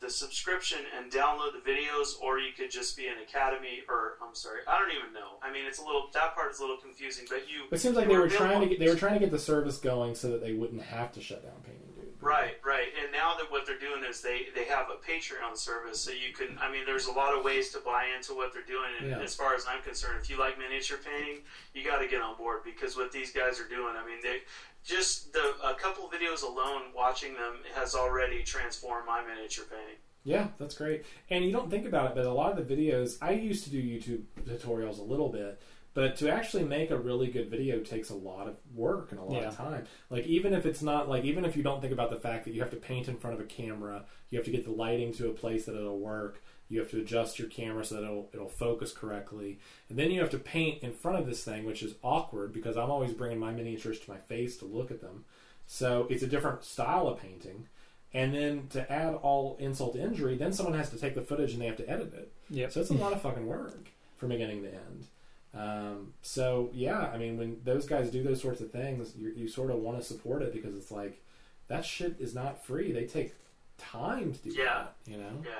the 0.09 0.15
subscription 0.15 0.79
and 0.97 1.11
download 1.11 1.53
the 1.53 1.71
videos, 1.71 2.19
or 2.19 2.39
you 2.39 2.51
could 2.57 2.71
just 2.71 2.97
be 2.97 3.05
an 3.05 3.19
academy 3.21 3.83
or 3.87 4.17
I'm 4.25 4.33
sorry, 4.33 4.61
I 4.67 4.79
don't 4.79 4.89
even 4.89 5.13
know. 5.13 5.37
I 5.43 5.53
mean, 5.53 5.65
it's 5.67 5.77
a 5.77 5.83
little 5.83 6.09
that 6.15 6.33
part 6.33 6.51
is 6.51 6.57
a 6.57 6.61
little 6.63 6.77
confusing, 6.77 7.25
but 7.29 7.47
you 7.47 7.65
It 7.71 7.79
seems 7.79 7.95
like 7.95 8.07
they 8.07 8.17
were 8.17 8.27
trying 8.27 8.61
to 8.61 8.65
get 8.65 8.79
they 8.79 8.89
were 8.89 8.95
trying 8.95 9.13
to 9.13 9.19
get 9.19 9.29
the 9.29 9.37
service 9.37 9.77
going 9.77 10.15
so 10.15 10.31
that 10.31 10.41
they 10.41 10.53
wouldn't 10.53 10.81
have 10.81 11.11
to 11.13 11.21
shut 11.21 11.43
down 11.43 11.53
Buddha. 11.61 11.88
Right, 12.21 12.55
right. 12.65 12.87
And 13.01 13.11
now 13.13 13.35
that 13.37 13.49
what 13.49 13.65
they're 13.65 13.79
doing 13.79 14.03
is 14.03 14.21
they, 14.21 14.47
they 14.53 14.65
have 14.65 14.87
a 14.89 14.97
Patreon 15.09 15.55
service, 15.55 16.01
so 16.01 16.11
you 16.11 16.33
can. 16.33 16.57
I 16.59 16.69
mean, 16.71 16.85
there's 16.85 17.07
a 17.07 17.11
lot 17.13 17.37
of 17.37 17.45
ways 17.45 17.69
to 17.71 17.79
buy 17.79 18.07
into 18.15 18.33
what 18.35 18.51
they're 18.53 18.61
doing. 18.63 18.89
And 18.99 19.09
Yeah. 19.11 19.19
as 19.19 19.35
far 19.35 19.55
as 19.55 19.65
I'm 19.69 19.81
concerned, 19.83 20.19
if 20.21 20.29
you 20.29 20.37
like 20.37 20.57
miniature 20.59 20.97
painting, 20.97 21.43
you 21.73 21.85
got 21.85 21.99
to 21.99 22.07
get 22.07 22.21
on 22.21 22.35
board 22.35 22.59
because 22.65 22.97
what 22.97 23.11
these 23.13 23.31
guys 23.31 23.59
are 23.59 23.67
doing. 23.69 23.95
I 23.95 24.05
mean, 24.05 24.19
they 24.21 24.39
just 24.83 25.31
the 25.31 25.53
a 25.63 25.73
couple 25.75 26.05
of 26.05 26.11
videos 26.11 26.43
alone, 26.43 26.91
watching 26.95 27.33
them 27.35 27.57
has 27.75 27.95
already 27.95 28.43
transformed 28.43 29.05
my 29.07 29.23
miniature 29.23 29.65
painting. 29.69 29.97
Yeah, 30.25 30.47
that's 30.57 30.75
great. 30.75 31.05
And 31.29 31.45
you 31.45 31.51
don't 31.53 31.69
think 31.71 31.85
about 31.87 32.11
it, 32.11 32.15
but 32.15 32.25
a 32.25 32.31
lot 32.33 32.57
of 32.57 32.67
the 32.67 32.75
videos 32.75 33.17
I 33.21 33.31
used 33.31 33.63
to 33.63 33.69
do 33.69 33.81
YouTube 33.81 34.23
tutorials 34.45 34.99
a 34.99 35.03
little 35.03 35.29
bit, 35.29 35.61
but 35.99 36.15
to 36.15 36.31
actually 36.31 36.63
make 36.63 36.91
a 36.91 36.97
really 36.97 37.27
good 37.27 37.49
video 37.49 37.81
takes 37.81 38.09
a 38.09 38.15
lot 38.15 38.47
of 38.47 38.55
work 38.73 39.11
and 39.11 39.19
a 39.19 39.23
lot 39.23 39.43
of 39.43 39.57
time. 39.57 39.83
Like 40.09 40.25
even 40.27 40.53
if 40.53 40.65
it's 40.65 40.81
not 40.81 41.09
like 41.09 41.25
even 41.25 41.43
if 41.43 41.57
you 41.57 41.61
don't 41.61 41.81
think 41.81 41.91
about 41.91 42.09
the 42.09 42.15
fact 42.15 42.45
that 42.45 42.53
you 42.53 42.61
have 42.61 42.69
to 42.69 42.77
paint 42.77 43.09
in 43.09 43.17
front 43.17 43.33
of 43.33 43.41
a 43.41 43.45
camera, 43.45 44.05
you 44.29 44.37
have 44.37 44.45
to 44.45 44.51
get 44.51 44.63
the 44.63 44.71
lighting 44.71 45.11
to 45.15 45.27
a 45.27 45.33
place 45.33 45.65
that 45.65 45.75
it'll 45.75 45.99
work. 45.99 46.41
You 46.69 46.79
have 46.79 46.89
to 46.91 47.01
adjust 47.01 47.37
your 47.37 47.49
camera 47.49 47.83
so 47.83 47.95
that 47.95 48.03
it'll 48.03 48.29
it'll 48.33 48.47
focus 48.47 48.93
correctly, 48.93 49.59
and 49.89 49.99
then 49.99 50.09
you 50.09 50.21
have 50.21 50.29
to 50.29 50.39
paint 50.39 50.83
in 50.83 50.93
front 50.93 51.19
of 51.19 51.25
this 51.25 51.43
thing, 51.43 51.65
which 51.65 51.83
is 51.83 51.95
awkward 52.01 52.53
because 52.53 52.77
I'm 52.77 52.91
always 52.91 53.11
bringing 53.11 53.37
my 53.37 53.51
miniatures 53.51 53.99
to 53.99 54.09
my 54.09 54.19
face 54.19 54.55
to 54.59 54.65
look 54.65 54.91
at 54.91 55.01
them. 55.01 55.25
So 55.67 56.07
it's 56.09 56.23
a 56.23 56.27
different 56.27 56.63
style 56.63 57.09
of 57.09 57.19
painting. 57.19 57.67
And 58.13 58.33
then 58.33 58.67
to 58.69 58.89
add 58.89 59.15
all 59.15 59.57
insult 59.59 59.95
to 59.95 60.01
injury, 60.01 60.37
then 60.37 60.53
someone 60.53 60.75
has 60.75 60.89
to 60.91 60.97
take 60.97 61.13
the 61.13 61.21
footage 61.21 61.51
and 61.51 61.61
they 61.61 61.67
have 61.67 61.77
to 61.77 61.89
edit 61.89 62.13
it. 62.13 62.31
Yep. 62.49 62.71
So 62.71 62.79
it's 62.79 62.89
a 62.89 62.93
lot 62.93 63.11
of 63.11 63.21
fucking 63.21 63.45
work 63.45 63.89
from 64.17 64.29
beginning 64.29 64.63
to 64.63 64.69
end. 64.69 65.07
Um, 65.53 66.13
so 66.21 66.69
yeah, 66.73 67.09
I 67.13 67.17
mean, 67.17 67.37
when 67.37 67.57
those 67.63 67.85
guys 67.87 68.09
do 68.11 68.21
those 68.23 68.41
sorts 68.41 68.61
of 68.61 68.71
things, 68.71 69.13
you, 69.17 69.33
you 69.35 69.47
sort 69.47 69.71
of 69.71 69.77
want 69.77 69.97
to 69.97 70.03
support 70.03 70.41
it 70.41 70.53
because 70.53 70.75
it's 70.75 70.91
like 70.91 71.21
that 71.67 71.85
shit 71.85 72.15
is 72.19 72.35
not 72.35 72.63
free. 72.63 72.91
They 72.91 73.05
take 73.05 73.33
time 73.77 74.33
to 74.33 74.39
do 74.39 74.49
Yeah. 74.51 74.63
that. 74.65 74.95
You 75.11 75.17
know. 75.17 75.43
Yeah. 75.43 75.51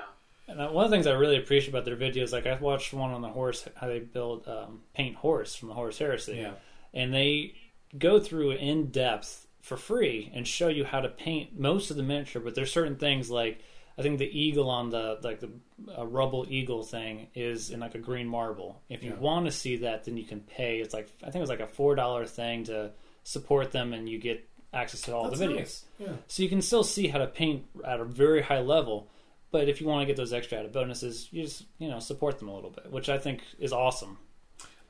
And 0.48 0.60
uh, 0.60 0.68
one 0.68 0.84
of 0.84 0.90
the 0.90 0.96
things 0.96 1.06
I 1.06 1.12
really 1.12 1.36
appreciate 1.38 1.70
about 1.70 1.84
their 1.84 1.96
videos, 1.96 2.32
like 2.32 2.46
I 2.46 2.54
watched 2.56 2.92
one 2.92 3.10
on 3.12 3.20
the 3.22 3.28
horse, 3.28 3.66
how 3.76 3.86
they 3.88 4.00
build 4.00 4.46
um, 4.48 4.80
paint 4.94 5.16
Horus 5.16 5.54
from 5.54 5.68
the 5.68 5.74
Horus 5.74 5.98
Heresy, 5.98 6.36
Yeah. 6.38 6.52
and 6.94 7.12
they 7.14 7.54
go 7.98 8.18
through 8.20 8.52
in 8.52 8.90
depth 8.90 9.46
for 9.60 9.76
free 9.76 10.30
and 10.34 10.46
show 10.48 10.68
you 10.68 10.84
how 10.84 11.00
to 11.00 11.08
paint 11.08 11.58
most 11.58 11.90
of 11.90 11.96
the 11.96 12.02
miniature. 12.02 12.40
But 12.42 12.54
there's 12.54 12.72
certain 12.72 12.96
things 12.96 13.30
like 13.30 13.60
I 14.00 14.02
think 14.02 14.18
the 14.18 14.38
eagle 14.40 14.70
on 14.70 14.90
the 14.90 15.18
like 15.22 15.40
the 15.40 15.50
uh, 15.96 16.06
rubble 16.06 16.46
eagle 16.48 16.82
thing 16.82 17.28
is 17.34 17.70
in 17.70 17.80
like 17.80 17.94
a 17.94 17.98
green 17.98 18.26
marble. 18.26 18.80
If 18.88 19.02
you 19.04 19.10
Yeah. 19.10 19.18
want 19.18 19.46
to 19.46 19.52
see 19.52 19.76
that, 19.78 20.04
then 20.04 20.16
you 20.16 20.24
can 20.24 20.40
pay. 20.40 20.80
It's 20.80 20.94
like 20.94 21.08
I 21.22 21.26
think 21.26 21.36
it 21.36 21.40
was 21.40 21.50
like 21.50 21.60
a 21.60 21.66
four 21.66 21.94
dollar 21.94 22.26
thing 22.26 22.64
to 22.64 22.92
support 23.24 23.70
them, 23.72 23.92
and 23.92 24.08
you 24.08 24.18
get 24.18 24.46
access 24.72 25.02
to 25.02 25.14
all 25.14 25.24
That's 25.28 25.38
the 25.40 25.46
videos. 25.46 25.56
nice. 25.56 25.84
Yeah. 25.98 26.12
So 26.28 26.42
you 26.42 26.48
can 26.48 26.62
still 26.62 26.84
see 26.84 27.08
how 27.08 27.18
to 27.18 27.26
paint 27.26 27.66
at 27.84 28.00
a 28.00 28.04
very 28.04 28.40
high 28.42 28.60
level, 28.60 29.08
but 29.50 29.68
if 29.68 29.80
you 29.80 29.86
want 29.86 30.02
to 30.02 30.06
get 30.06 30.16
those 30.16 30.32
extra 30.32 30.58
added 30.58 30.72
bonuses, 30.72 31.28
you 31.32 31.42
just 31.42 31.64
you 31.78 31.88
know 31.88 31.98
support 32.00 32.38
them 32.38 32.48
a 32.48 32.54
little 32.54 32.70
bit, 32.70 32.90
which 32.90 33.08
I 33.08 33.18
think 33.18 33.42
is 33.58 33.72
awesome. 33.72 34.18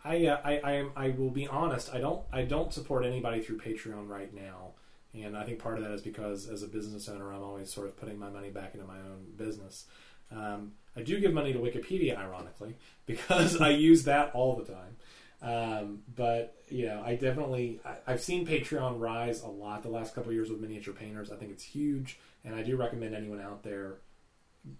I, 0.02 0.26
uh, 0.28 0.40
I, 0.42 0.58
I, 0.64 0.72
am, 0.72 0.92
I 0.96 1.08
will 1.10 1.30
be 1.30 1.46
honest. 1.46 1.92
I 1.92 1.98
don't, 1.98 2.22
I 2.32 2.42
don't 2.42 2.72
support 2.72 3.04
anybody 3.04 3.42
through 3.42 3.58
Patreon 3.58 4.08
right 4.08 4.32
now, 4.34 4.70
and 5.14 5.36
I 5.36 5.44
think 5.44 5.58
part 5.58 5.78
of 5.78 5.84
that 5.84 5.92
is 5.92 6.02
because 6.02 6.48
as 6.48 6.62
a 6.62 6.68
business 6.68 7.08
owner, 7.08 7.32
I'm 7.32 7.42
always 7.42 7.72
sort 7.72 7.88
of 7.88 7.96
putting 7.96 8.18
my 8.18 8.30
money 8.30 8.50
back 8.50 8.74
into 8.74 8.86
my 8.86 8.98
own 8.98 9.26
business. 9.36 9.86
Um, 10.30 10.72
I 10.96 11.02
do 11.02 11.18
give 11.20 11.32
money 11.32 11.52
to 11.52 11.58
Wikipedia, 11.58 12.16
ironically, 12.16 12.76
because 13.06 13.60
I 13.60 13.70
use 13.70 14.04
that 14.04 14.32
all 14.34 14.56
the 14.56 14.72
time. 14.72 14.96
Um, 15.42 16.02
but 16.14 16.62
you 16.68 16.86
know, 16.86 17.02
I 17.04 17.14
definitely, 17.14 17.80
I, 17.84 17.96
I've 18.06 18.20
seen 18.20 18.46
Patreon 18.46 19.00
rise 19.00 19.42
a 19.42 19.48
lot 19.48 19.82
the 19.82 19.88
last 19.88 20.14
couple 20.14 20.30
of 20.30 20.34
years 20.34 20.50
with 20.50 20.60
miniature 20.60 20.94
painters. 20.94 21.32
I 21.32 21.36
think 21.36 21.50
it's 21.50 21.64
huge, 21.64 22.18
and 22.44 22.54
I 22.54 22.62
do 22.62 22.76
recommend 22.76 23.14
anyone 23.14 23.40
out 23.40 23.62
there 23.62 23.96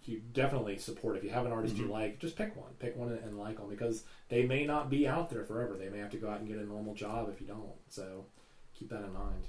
you 0.04 0.20
definitely 0.32 0.76
support 0.76 1.16
if 1.16 1.24
you 1.24 1.30
have 1.30 1.46
an 1.46 1.52
artist 1.52 1.76
you 1.76 1.86
like 1.86 2.18
just 2.18 2.36
pick 2.36 2.54
one 2.54 2.70
pick 2.78 2.94
one 2.96 3.18
and 3.24 3.38
like 3.38 3.56
them 3.56 3.68
because 3.68 4.04
they 4.28 4.42
may 4.44 4.66
not 4.66 4.90
be 4.90 5.08
out 5.08 5.30
there 5.30 5.42
forever 5.42 5.76
they 5.78 5.88
may 5.88 5.98
have 5.98 6.10
to 6.10 6.18
go 6.18 6.28
out 6.28 6.38
and 6.38 6.48
get 6.48 6.58
a 6.58 6.64
normal 6.64 6.94
job 6.94 7.30
if 7.32 7.40
you 7.40 7.46
don't 7.46 7.72
so 7.88 8.24
keep 8.74 8.90
that 8.90 9.02
in 9.02 9.12
mind 9.12 9.46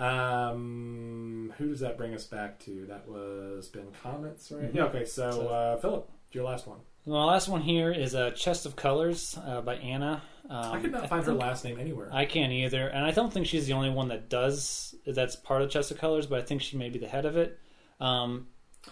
um 0.00 1.52
who 1.58 1.68
does 1.68 1.80
that 1.80 1.96
bring 1.96 2.14
us 2.14 2.24
back 2.24 2.58
to 2.60 2.86
that 2.86 3.06
was 3.08 3.68
Ben 3.68 3.86
Komets 4.04 4.50
right 4.52 4.70
yeah 4.74 4.84
okay 4.84 5.04
so, 5.04 5.30
So- 5.30 5.48
uh 5.48 5.76
philip 5.78 6.10
your 6.32 6.44
last 6.44 6.66
one 6.66 6.78
My 7.06 7.24
last 7.24 7.48
one 7.48 7.60
here 7.60 7.90
is 7.90 8.14
a 8.14 8.30
Chest 8.32 8.66
of 8.66 8.76
Colors 8.76 9.36
uh, 9.44 9.60
by 9.62 9.74
Anna. 9.76 10.22
Um, 10.48 10.72
i 10.72 10.80
could 10.80 10.92
not 10.92 11.08
find 11.08 11.24
her 11.24 11.32
last 11.32 11.64
name 11.64 11.78
anywhere 11.80 12.08
I 12.12 12.24
can't 12.24 12.52
either, 12.52 12.86
and 12.88 13.04
I 13.04 13.10
don't 13.10 13.32
think 13.32 13.46
she's 13.46 13.66
the 13.66 13.72
only 13.72 13.90
one 13.90 14.08
that 14.08 14.28
does. 14.28 14.94
That's 15.06 15.34
part 15.36 15.62
of 15.62 15.70
Chest 15.70 15.90
of 15.90 15.98
Colors, 15.98 16.26
but 16.26 16.38
I 16.40 16.42
think 16.42 16.62
she 16.62 16.76
may 16.76 16.88
be 16.88 16.98
the 17.00 17.08
head 17.08 17.24
of 17.24 17.36
it. 17.36 17.58
Um, 18.00 18.46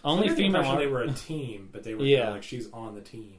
only 0.05 0.29
Under 0.29 0.35
the 0.35 0.43
female. 0.43 0.61
impression 0.63 0.71
art- 0.73 0.79
they 0.81 0.87
were 0.87 1.03
a 1.03 1.13
team 1.13 1.69
but 1.73 1.83
they 1.85 1.95
were 1.95 2.05
Yeah. 2.05 2.31
like 2.31 2.43
she's 2.43 2.71
on 2.73 2.95
the 2.95 3.01
team 3.01 3.39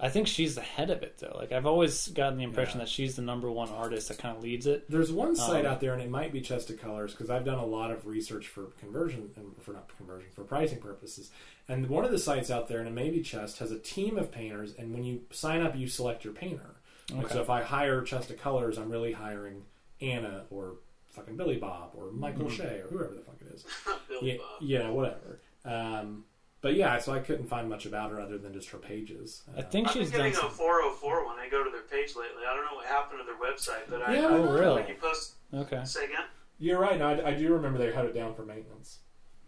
I 0.00 0.08
think 0.08 0.28
she's 0.28 0.54
the 0.54 0.60
head 0.60 0.90
of 0.90 1.02
it 1.02 1.18
though. 1.18 1.34
Like 1.36 1.50
I've 1.50 1.66
always 1.66 2.06
gotten 2.08 2.38
the 2.38 2.44
impression 2.44 2.78
Yeah. 2.78 2.84
that 2.84 2.90
she's 2.90 3.16
the 3.16 3.22
number 3.22 3.50
one 3.50 3.68
artist 3.70 4.08
that 4.08 4.18
kind 4.18 4.36
of 4.36 4.42
leads 4.42 4.66
it. 4.66 4.88
There's 4.88 5.10
one 5.10 5.34
site 5.34 5.64
Um, 5.66 5.72
out 5.72 5.80
there, 5.80 5.92
and 5.92 6.00
it 6.00 6.08
might 6.08 6.32
be 6.32 6.40
Chest 6.40 6.70
of 6.70 6.78
Colors 6.80 7.12
because 7.12 7.30
I've 7.30 7.44
done 7.44 7.58
a 7.58 7.66
lot 7.66 7.90
of 7.90 8.06
research 8.06 8.46
for 8.46 8.66
conversion 8.78 9.30
and 9.36 9.60
for 9.60 9.72
not 9.72 9.88
conversion 9.96 10.30
for 10.34 10.44
pricing 10.44 10.78
purposes. 10.78 11.30
And 11.68 11.88
one 11.88 12.04
of 12.04 12.12
the 12.12 12.18
sites 12.18 12.50
out 12.50 12.68
there, 12.68 12.78
and 12.78 12.86
it 12.88 12.92
may 12.94 13.10
be 13.10 13.22
Chest, 13.22 13.58
has 13.58 13.72
a 13.72 13.78
team 13.78 14.16
of 14.18 14.30
painters, 14.30 14.72
and 14.78 14.94
when 14.94 15.02
you 15.04 15.22
sign 15.30 15.62
up, 15.62 15.76
you 15.76 15.88
select 15.88 16.22
your 16.24 16.32
painter. 16.32 16.76
Like, 17.10 17.24
Okay. 17.26 17.34
so 17.34 17.40
if 17.42 17.50
I 17.50 17.62
hire 17.62 18.02
Chest 18.02 18.30
of 18.30 18.38
Colors, 18.38 18.78
I'm 18.78 18.90
really 18.90 19.12
hiring 19.12 19.64
Anna 20.00 20.44
or 20.50 20.76
fucking 21.10 21.36
Billy 21.36 21.56
Bob 21.56 21.90
or 21.96 22.12
Michael 22.12 22.44
Mm-hmm. 22.44 22.54
Shea 22.56 22.82
or 22.82 22.88
whoever 22.88 23.14
the 23.14 23.22
fuck 23.22 23.36
it 23.40 23.52
is. 23.52 23.64
Billy 24.08 24.32
Yeah, 24.32 24.36
Bob. 24.36 24.62
yeah, 24.62 24.90
whatever. 24.90 25.40
Um, 25.64 26.24
but 26.60 26.74
yeah, 26.74 26.98
so 26.98 27.12
I 27.12 27.20
couldn't 27.20 27.46
find 27.46 27.68
much 27.68 27.86
about 27.86 28.10
her 28.10 28.20
other 28.20 28.38
than 28.38 28.52
just 28.52 28.68
her 28.70 28.78
pages. 28.78 29.42
I 29.56 29.60
Uh, 29.60 29.62
think 29.62 29.88
I've 29.88 29.94
been 29.94 30.02
she's 30.02 30.10
done. 30.10 30.18
getting 30.20 30.32
a 30.32 30.36
Some, 30.36 30.50
404 30.50 31.26
when 31.26 31.38
I 31.38 31.48
go 31.48 31.62
to 31.64 31.70
their 31.70 31.82
page 31.82 32.16
lately. 32.16 32.42
I 32.48 32.54
don't 32.54 32.64
know 32.64 32.74
what 32.76 32.86
happened 32.86 33.20
to 33.20 33.24
their 33.24 33.36
website, 33.36 33.88
but 33.88 34.02
I, 34.02 34.14
Yeah, 34.14 34.26
I 34.26 34.30
oh, 34.30 34.52
really? 34.52 34.80
When 34.82 34.88
you 34.88 34.94
post, 35.00 35.34
okay. 35.54 35.84
say 35.84 36.04
again. 36.06 36.24
you're 36.58 36.80
right. 36.80 37.00
I, 37.00 37.28
I 37.30 37.34
do 37.34 37.52
remember 37.52 37.78
they 37.78 37.92
had 37.92 38.04
it 38.06 38.14
down 38.14 38.34
for 38.34 38.44
maintenance. 38.44 38.98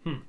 Hmm. 0.03 0.19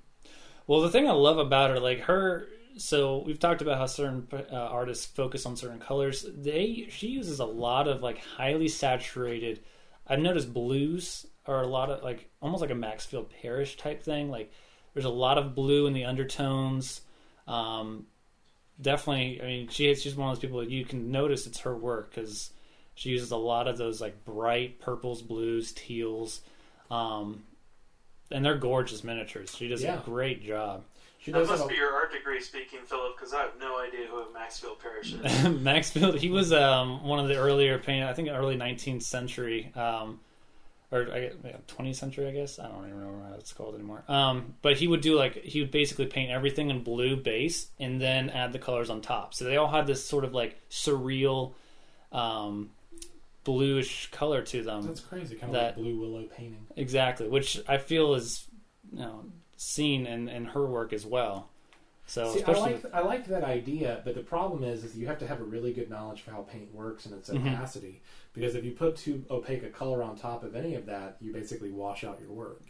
Well, 0.67 0.81
the 0.81 0.91
thing 0.91 1.09
I 1.09 1.13
love 1.13 1.39
about 1.39 1.71
her, 1.71 1.81
like 1.81 2.01
her, 2.01 2.49
so 2.77 3.23
we've 3.27 3.39
talked 3.39 3.63
about 3.63 3.79
how 3.79 3.87
certain 3.87 4.27
uh, 4.33 4.55
artists 4.57 5.05
focus 5.07 5.45
on 5.47 5.57
certain 5.57 5.79
colors. 5.81 6.25
They 6.37 6.87
she 6.89 7.09
uses 7.09 7.41
a 7.41 7.45
lot 7.45 7.87
of 7.89 8.03
like 8.03 8.19
highly 8.19 8.69
saturated. 8.69 9.61
I've 10.07 10.21
noticed 10.21 10.53
blues 10.55 11.27
are 11.47 11.63
a 11.63 11.67
lot 11.67 11.91
of 11.91 12.03
like 12.03 12.31
almost 12.41 12.61
like 12.61 12.71
a 12.71 12.75
Maxfield 12.75 13.31
Parrish 13.31 13.77
type 13.77 14.03
thing. 14.03 14.31
Like 14.31 14.53
there's 14.95 15.05
a 15.07 15.11
lot 15.11 15.39
of 15.39 15.55
blue 15.55 15.87
in 15.87 15.93
the 15.93 16.05
undertones. 16.05 17.01
Um, 17.47 18.07
definitely, 18.81 19.41
I 19.43 19.47
mean, 19.47 19.69
she 19.69 19.95
she's 19.95 20.15
one 20.15 20.29
of 20.31 20.37
those 20.37 20.41
people 20.43 20.61
that 20.61 20.71
you 20.71 20.85
can 20.85 21.11
notice 21.11 21.47
it's 21.47 21.61
her 21.61 21.77
work 21.77 22.15
because 22.15 22.51
she 22.95 23.11
uses 23.11 23.31
a 23.31 23.37
lot 23.37 23.69
of 23.69 23.79
those 23.79 24.01
like 24.01 24.25
bright 24.25 24.81
purples, 24.81 25.23
blues, 25.23 25.73
teals. 25.73 26.41
Um, 26.91 27.45
and 28.31 28.45
they're 28.45 28.57
gorgeous 28.57 29.05
miniatures. 29.05 29.55
She 29.57 29.69
does 29.69 29.83
Yeah. 29.83 29.99
a 30.01 30.03
great 30.03 30.43
job. 30.45 30.85
She 31.19 31.31
That 31.31 31.47
must 31.47 31.69
be 31.69 31.77
your 31.77 31.93
art 31.93 32.11
degree 32.13 32.41
speaking, 32.41 32.81
Philip, 32.85 33.17
because 33.17 33.33
I 33.33 33.43
have 33.43 33.53
no 33.61 33.79
idea 33.81 34.07
who 34.09 34.25
Maxfield 34.33 34.81
Parrish 34.81 35.13
is. 35.15 35.49
Maxfield, 35.61 36.19
he 36.19 36.31
was 36.31 36.53
um, 36.53 37.05
one 37.05 37.21
of 37.21 37.29
the 37.29 37.37
earlier 37.37 37.79
paint, 37.79 38.05
I 38.05 38.13
think 38.13 38.29
early 38.29 38.57
19th 38.57 39.03
century, 39.05 39.71
um, 39.77 40.19
or 40.93 41.11
I 41.13 41.21
guess, 41.21 41.33
yeah, 41.45 41.57
20th 41.69 41.97
century, 41.97 42.29
I 42.29 42.33
guess. 42.33 42.59
I 42.59 42.69
don't 42.69 42.85
even 42.87 42.99
remember 43.01 43.27
how 43.29 43.35
it's 43.35 43.53
called 43.53 43.75
anymore. 43.75 44.05
Um, 44.09 44.55
but 44.63 44.77
he 44.77 44.87
would 44.87 45.01
do 45.01 45.17
like, 45.17 45.43
he 45.43 45.61
would 45.61 45.71
basically 45.71 46.07
paint 46.07 46.31
everything 46.31 46.71
in 46.71 46.83
blue 46.83 47.17
base 47.17 47.69
and 47.81 48.01
then 48.01 48.29
add 48.31 48.53
the 48.53 48.59
colors 48.59 48.91
on 48.91 49.01
top. 49.01 49.35
So 49.35 49.45
they 49.47 49.57
all 49.57 49.71
had 49.71 49.87
this 49.87 50.05
sort 50.05 50.25
of 50.25 50.35
like 50.35 50.61
surreal, 50.71 51.55
um, 52.13 52.71
bluish 53.45 54.11
color 54.11 54.43
to 54.43 54.63
them. 54.63 54.87
That's 54.87 55.01
crazy, 55.01 55.35
kind 55.35 55.51
of 55.51 55.55
That- 55.55 55.67
like 55.77 55.77
blue 55.77 55.99
willow 55.99 56.25
painting. 56.25 56.67
Exactly, 56.77 57.29
which 57.29 57.61
I 57.67 57.79
feel 57.79 58.15
is, 58.15 58.47
you 58.93 59.01
know, 59.01 59.25
seen 59.57 60.07
in, 60.07 60.29
in 60.29 60.45
her 60.47 60.65
work 60.67 60.93
as 60.93 61.05
well. 61.07 61.49
So 62.07 62.35
See, 62.35 62.43
I 62.43 62.53
like 62.53 62.85
I 62.93 63.01
like 63.01 63.27
that 63.27 63.45
idea, 63.45 64.03
but 64.05 64.15
the 64.17 64.23
problem 64.23 64.65
is, 64.65 64.83
is 64.85 64.99
you 64.99 65.07
have 65.07 65.21
to 65.21 65.27
have 65.27 65.41
a 65.41 65.45
really 65.45 65.73
good 65.73 65.89
knowledge 65.89 66.21
for 66.21 66.33
how 66.33 66.43
paint 66.43 66.75
works 66.75 67.07
and 67.07 67.15
its 67.15 67.31
Mhm. 67.31 67.55
opacity. 67.55 68.03
Because 68.33 68.55
if 68.55 68.65
you 68.65 68.73
put 68.73 68.97
too 68.97 69.25
opaque 69.31 69.63
a 69.63 69.69
color 69.69 70.03
on 70.03 70.17
top 70.17 70.43
of 70.43 70.57
any 70.57 70.75
of 70.75 70.87
that, 70.87 71.17
you 71.21 71.33
basically 71.33 71.71
wash 71.71 72.03
out 72.05 72.21
your 72.21 72.31
work. 72.33 72.63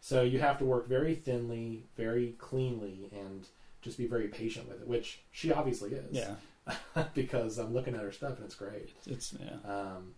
So 0.00 0.22
you 0.22 0.38
have 0.38 0.58
to 0.58 0.64
work 0.64 0.88
very 0.88 1.14
thinly, 1.14 1.84
very 1.96 2.36
cleanly, 2.38 3.10
and 3.12 3.46
just 3.82 3.98
be 3.98 4.06
very 4.06 4.28
patient 4.28 4.68
with 4.68 4.80
it. 4.80 4.86
Which 4.86 5.20
she 5.32 5.52
obviously 5.52 5.90
is. 5.92 6.16
yeah, 6.16 7.04
because 7.14 7.58
I'm 7.58 7.74
looking 7.74 7.94
at 7.94 8.00
her 8.00 8.12
stuff 8.12 8.36
and 8.36 8.44
it's 8.44 8.54
great. 8.54 8.90
it's 9.06 9.34
yeah. 9.38 9.70
Um, 9.70 10.14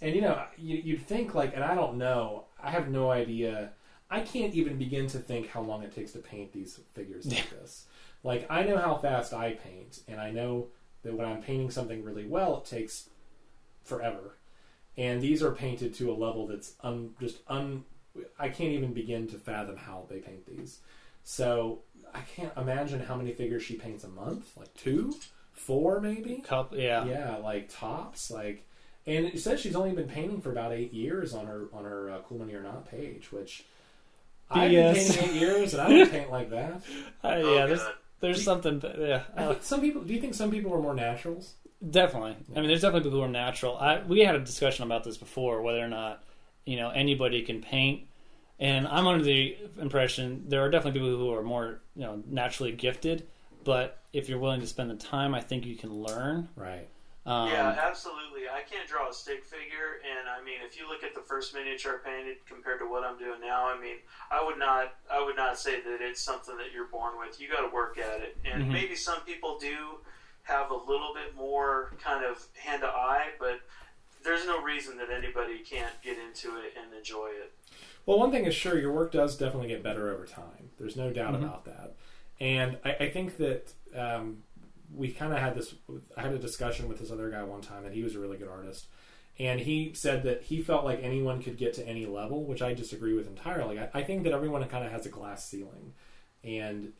and 0.00 0.14
you 0.14 0.20
know, 0.20 0.42
you, 0.58 0.76
you'd 0.76 1.06
think 1.06 1.34
like, 1.34 1.54
and 1.54 1.62
I 1.62 1.74
don't 1.74 1.96
know, 1.96 2.44
I 2.62 2.70
have 2.70 2.88
no 2.88 3.10
idea. 3.10 3.70
I 4.10 4.20
can't 4.20 4.54
even 4.54 4.76
begin 4.78 5.06
to 5.08 5.18
think 5.18 5.48
how 5.48 5.62
long 5.62 5.82
it 5.82 5.94
takes 5.94 6.12
to 6.12 6.18
paint 6.18 6.52
these 6.52 6.80
figures 6.92 7.26
like 7.26 7.50
this. 7.60 7.86
Like, 8.22 8.46
I 8.50 8.62
know 8.62 8.78
how 8.78 8.96
fast 8.96 9.32
I 9.34 9.52
paint, 9.52 10.00
and 10.08 10.20
I 10.20 10.30
know 10.30 10.68
that 11.02 11.14
when 11.14 11.26
I'm 11.26 11.42
painting 11.42 11.70
something 11.70 12.02
really 12.02 12.26
well, 12.26 12.58
it 12.58 12.64
takes 12.64 13.08
forever. 13.84 14.36
And 14.96 15.20
these 15.20 15.42
are 15.42 15.50
painted 15.52 15.94
to 15.94 16.10
a 16.10 16.14
level 16.14 16.46
that's 16.46 16.74
un, 16.82 17.14
just 17.20 17.38
un. 17.48 17.84
I 18.38 18.48
can't 18.48 18.70
even 18.70 18.92
begin 18.92 19.26
to 19.28 19.36
fathom 19.38 19.76
how 19.76 20.06
they 20.08 20.18
paint 20.18 20.46
these. 20.46 20.78
So 21.24 21.80
I 22.14 22.20
can't 22.36 22.52
imagine 22.56 23.00
how 23.00 23.16
many 23.16 23.32
figures 23.32 23.62
she 23.62 23.74
paints 23.74 24.04
a 24.04 24.08
month. 24.08 24.56
Like 24.56 24.72
two, 24.74 25.14
four, 25.52 26.00
maybe 26.00 26.36
Cup, 26.46 26.74
yeah. 26.76 27.04
yeah, 27.06 27.36
like 27.36 27.68
tops, 27.74 28.30
like, 28.30 28.64
and 29.06 29.26
it 29.26 29.40
says 29.40 29.60
she's 29.60 29.74
only 29.74 29.92
been 29.92 30.08
painting 30.08 30.40
for 30.40 30.52
about 30.52 30.72
eight 30.72 30.92
years 30.92 31.34
on 31.34 31.46
her 31.46 31.66
on 31.72 31.84
her 31.84 32.10
uh, 32.10 32.18
Cool 32.28 32.38
Mini 32.38 32.54
or 32.54 32.62
Not 32.62 32.88
page, 32.90 33.32
which 33.32 33.64
I've 34.50 34.70
been 34.70 34.94
painting 34.94 35.24
eight 35.24 35.34
years 35.40 35.74
and 35.74 35.82
I 35.82 35.88
don't 35.88 36.10
paint 36.10 36.30
like 36.30 36.50
that. 36.50 36.82
Uh, 37.24 37.28
Oh, 37.42 37.54
yeah, 37.54 37.66
there's 37.66 37.80
there's 38.20 38.44
something. 38.44 38.82
Yeah, 38.98 39.22
I 39.36 39.46
think 39.46 39.62
some 39.62 39.80
people. 39.80 40.02
Do 40.02 40.12
you 40.14 40.20
think 40.20 40.34
some 40.34 40.50
people 40.50 40.72
are 40.74 40.80
more 40.80 40.94
naturals? 40.94 41.54
Definitely. 41.90 42.36
I 42.54 42.60
mean, 42.60 42.68
there's 42.68 42.82
definitely 42.82 43.08
people 43.10 43.18
who 43.20 43.24
are 43.24 43.28
natural. 43.28 43.76
I 43.76 44.02
we 44.02 44.20
had 44.20 44.34
a 44.34 44.40
discussion 44.40 44.84
about 44.84 45.04
this 45.04 45.16
before, 45.16 45.62
whether 45.62 45.84
or 45.84 45.88
not 45.88 46.24
you 46.64 46.76
know 46.76 46.90
anybody 46.90 47.42
can 47.42 47.60
paint. 47.60 48.06
And 48.60 48.86
I'm 48.86 49.06
under 49.06 49.24
the 49.24 49.56
impression 49.80 50.44
there 50.48 50.62
are 50.62 50.70
definitely 50.70 51.00
people 51.00 51.16
who 51.16 51.32
are 51.32 51.42
more 51.42 51.80
you 51.96 52.02
know 52.02 52.22
naturally 52.26 52.72
gifted. 52.72 53.26
But 53.64 53.98
if 54.12 54.28
you're 54.28 54.38
willing 54.38 54.60
to 54.60 54.66
spend 54.66 54.90
the 54.90 54.96
time, 54.96 55.34
I 55.34 55.40
think 55.40 55.64
you 55.64 55.76
can 55.76 55.92
learn. 55.92 56.48
Right. 56.54 56.86
Um, 57.26 57.48
yeah, 57.48 57.78
absolutely. 57.82 58.42
I 58.52 58.60
can't 58.70 58.86
draw 58.86 59.08
a 59.08 59.12
stick 59.14 59.44
figure, 59.44 59.96
and 60.04 60.28
I 60.28 60.44
mean, 60.44 60.60
if 60.62 60.78
you 60.78 60.86
look 60.86 61.02
at 61.02 61.14
the 61.14 61.22
first 61.22 61.54
miniature 61.54 62.02
I 62.04 62.08
painted 62.10 62.36
compared 62.46 62.80
to 62.80 62.84
what 62.86 63.02
I'm 63.02 63.18
doing 63.18 63.40
now, 63.40 63.66
I 63.66 63.80
mean, 63.80 63.96
I 64.30 64.44
would 64.44 64.58
not, 64.58 64.92
I 65.10 65.24
would 65.24 65.34
not 65.34 65.58
say 65.58 65.80
that 65.80 66.02
it's 66.02 66.20
something 66.20 66.54
that 66.58 66.66
you're 66.74 66.88
born 66.88 67.14
with. 67.18 67.40
You 67.40 67.48
got 67.48 67.66
to 67.66 67.74
work 67.74 67.96
at 67.96 68.20
it, 68.20 68.36
and 68.44 68.64
Mhm. 68.64 68.72
maybe 68.72 68.94
some 68.94 69.22
people 69.22 69.58
do 69.58 70.00
have 70.44 70.70
a 70.70 70.74
little 70.74 71.12
bit 71.14 71.34
more 71.36 71.92
kind 72.02 72.24
of 72.24 72.46
hand 72.56 72.82
to 72.82 72.88
eye, 72.88 73.28
but 73.38 73.60
there's 74.22 74.46
no 74.46 74.62
reason 74.62 74.96
that 74.98 75.10
anybody 75.10 75.58
can't 75.58 75.92
get 76.02 76.16
into 76.18 76.56
it 76.58 76.72
and 76.80 76.94
enjoy 76.94 77.28
it. 77.28 77.52
Well, 78.06 78.18
one 78.18 78.30
thing 78.30 78.44
is 78.44 78.54
sure, 78.54 78.78
your 78.78 78.92
work 78.92 79.12
does 79.12 79.36
definitely 79.36 79.68
get 79.68 79.82
better 79.82 80.10
over 80.12 80.26
time. 80.26 80.70
There's 80.78 80.96
no 80.96 81.10
doubt 81.10 81.34
Mhm. 81.34 81.44
about 81.44 81.64
that. 81.64 81.94
And 82.40 82.78
I, 82.84 82.92
I 83.00 83.10
think 83.10 83.36
that 83.38 83.72
um, 83.94 84.42
we 84.94 85.10
kind 85.12 85.32
of 85.32 85.38
had 85.38 85.54
this. 85.54 85.74
I 86.16 86.22
had 86.22 86.32
a 86.32 86.38
discussion 86.38 86.88
with 86.88 86.98
this 86.98 87.10
other 87.10 87.30
guy 87.30 87.42
one 87.42 87.60
time, 87.60 87.84
and 87.84 87.94
he 87.94 88.02
was 88.02 88.14
a 88.14 88.18
really 88.18 88.36
good 88.36 88.48
artist. 88.48 88.86
And 89.38 89.60
he 89.60 89.92
said 89.94 90.22
that 90.24 90.42
he 90.44 90.62
felt 90.62 90.84
like 90.84 91.00
anyone 91.02 91.42
could 91.42 91.56
get 91.56 91.74
to 91.74 91.86
any 91.88 92.06
level, 92.06 92.44
which 92.44 92.62
I 92.62 92.72
disagree 92.74 93.14
with 93.14 93.26
entirely. 93.26 93.78
I, 93.80 93.88
I 93.94 94.02
think 94.02 94.22
that 94.24 94.32
everyone 94.32 94.64
kind 94.68 94.84
of 94.84 94.92
has 94.92 95.06
a 95.06 95.08
glass 95.10 95.44
ceiling, 95.48 95.94
and 96.42 96.92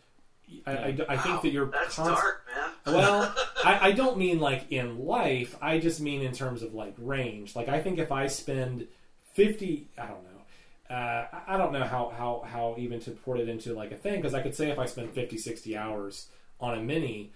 I, 0.66 0.72
I, 0.72 0.86
I 1.08 1.16
think 1.16 1.34
Wow, 1.36 1.40
that 1.42 1.52
you're 1.52 1.66
that's 1.66 1.96
const- 1.96 2.20
dark, 2.22 2.46
man. 2.54 2.70
well, 2.94 3.34
I, 3.64 3.88
I 3.88 3.92
don't 3.92 4.16
mean 4.18 4.40
like 4.40 4.70
in 4.70 4.98
life. 5.04 5.56
I 5.62 5.78
just 5.78 6.00
mean 6.00 6.22
in 6.22 6.32
terms 6.32 6.62
of 6.62 6.74
like 6.74 6.94
range. 6.98 7.54
Like 7.56 7.68
I 7.68 7.80
think 7.80 7.98
if 7.98 8.12
I 8.12 8.26
spend 8.26 8.86
fifty, 9.32 9.88
I 9.98 10.06
don't 10.06 10.22
know. 10.24 10.94
Uh, 10.94 11.26
I- 11.32 11.54
I 11.54 11.56
don't 11.56 11.72
know 11.72 11.84
how, 11.84 12.12
how, 12.16 12.44
how 12.46 12.74
even 12.78 13.00
to 13.00 13.10
put 13.10 13.40
it 13.40 13.48
into 13.48 13.72
like 13.74 13.90
a 13.90 13.96
thing 13.96 14.16
because 14.16 14.34
I 14.34 14.42
could 14.42 14.54
say 14.54 14.70
if 14.70 14.78
I 14.78 14.84
spend 14.86 15.10
50, 15.12 15.38
60 15.38 15.76
hours 15.76 16.28
on 16.60 16.76
a 16.78 16.82
mini, 16.82 17.32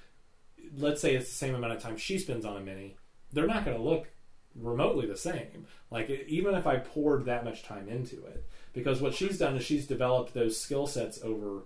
let's 0.77 1.01
say 1.01 1.15
it's 1.15 1.29
the 1.29 1.35
same 1.35 1.55
amount 1.55 1.73
of 1.73 1.83
time 1.83 1.97
she 1.97 2.19
spends 2.19 2.45
on 2.45 2.57
a 2.57 2.61
mini, 2.61 2.97
they're 3.33 3.47
not 3.47 3.65
going 3.65 3.77
to 3.77 3.83
look 3.83 4.07
remotely 4.55 5.07
the 5.07 5.17
same. 5.17 5.67
Like 5.91 6.11
even 6.29 6.55
if 6.55 6.67
I 6.67 6.77
poured 6.77 7.25
that 7.25 7.45
much 7.45 7.63
time 7.63 7.89
into 7.89 8.17
it, 8.27 8.45
because 8.75 9.01
what 9.01 9.15
she's 9.15 9.39
done 9.39 9.57
is 9.57 9.65
she's 9.65 9.87
developed 9.87 10.35
those 10.35 10.61
skill 10.61 10.87
sets 10.87 11.21
over 11.23 11.65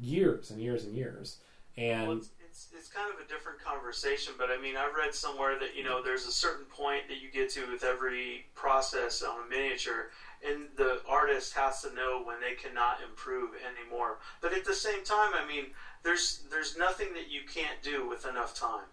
years 0.00 0.50
and 0.50 0.60
years 0.60 0.84
and 0.84 0.94
years. 0.96 1.36
And 1.76 2.08
Well, 2.08 2.16
it's, 2.16 2.30
it's, 2.44 2.68
it's 2.76 2.88
kind 2.88 3.12
of 3.12 3.20
a 3.24 3.28
different 3.28 3.60
conversation, 3.60 4.34
but 4.36 4.50
I 4.50 4.60
mean, 4.60 4.76
I've 4.76 4.94
read 4.94 5.14
somewhere 5.14 5.58
that 5.58 5.76
you 5.76 5.84
know 5.84 6.02
there's 6.02 6.26
a 6.26 6.32
certain 6.32 6.64
point 6.66 7.08
that 7.08 7.20
you 7.20 7.30
get 7.30 7.50
to 7.50 7.70
with 7.70 7.84
every 7.84 8.46
process 8.54 9.22
on 9.22 9.46
a 9.46 9.48
miniature, 9.48 10.10
and 10.46 10.68
the 10.76 11.00
artist 11.08 11.54
has 11.54 11.82
to 11.82 11.94
know 11.94 12.22
when 12.24 12.40
they 12.40 12.54
cannot 12.54 12.98
improve 13.08 13.50
anymore. 13.54 14.18
But 14.40 14.52
at 14.52 14.64
the 14.64 14.74
same 14.74 15.04
time, 15.04 15.32
I 15.34 15.46
mean, 15.46 15.66
there's 16.02 16.42
there's 16.50 16.76
nothing 16.76 17.08
that 17.14 17.30
you 17.30 17.42
can't 17.52 17.80
do 17.82 18.08
with 18.08 18.26
enough 18.26 18.54
time. 18.54 18.86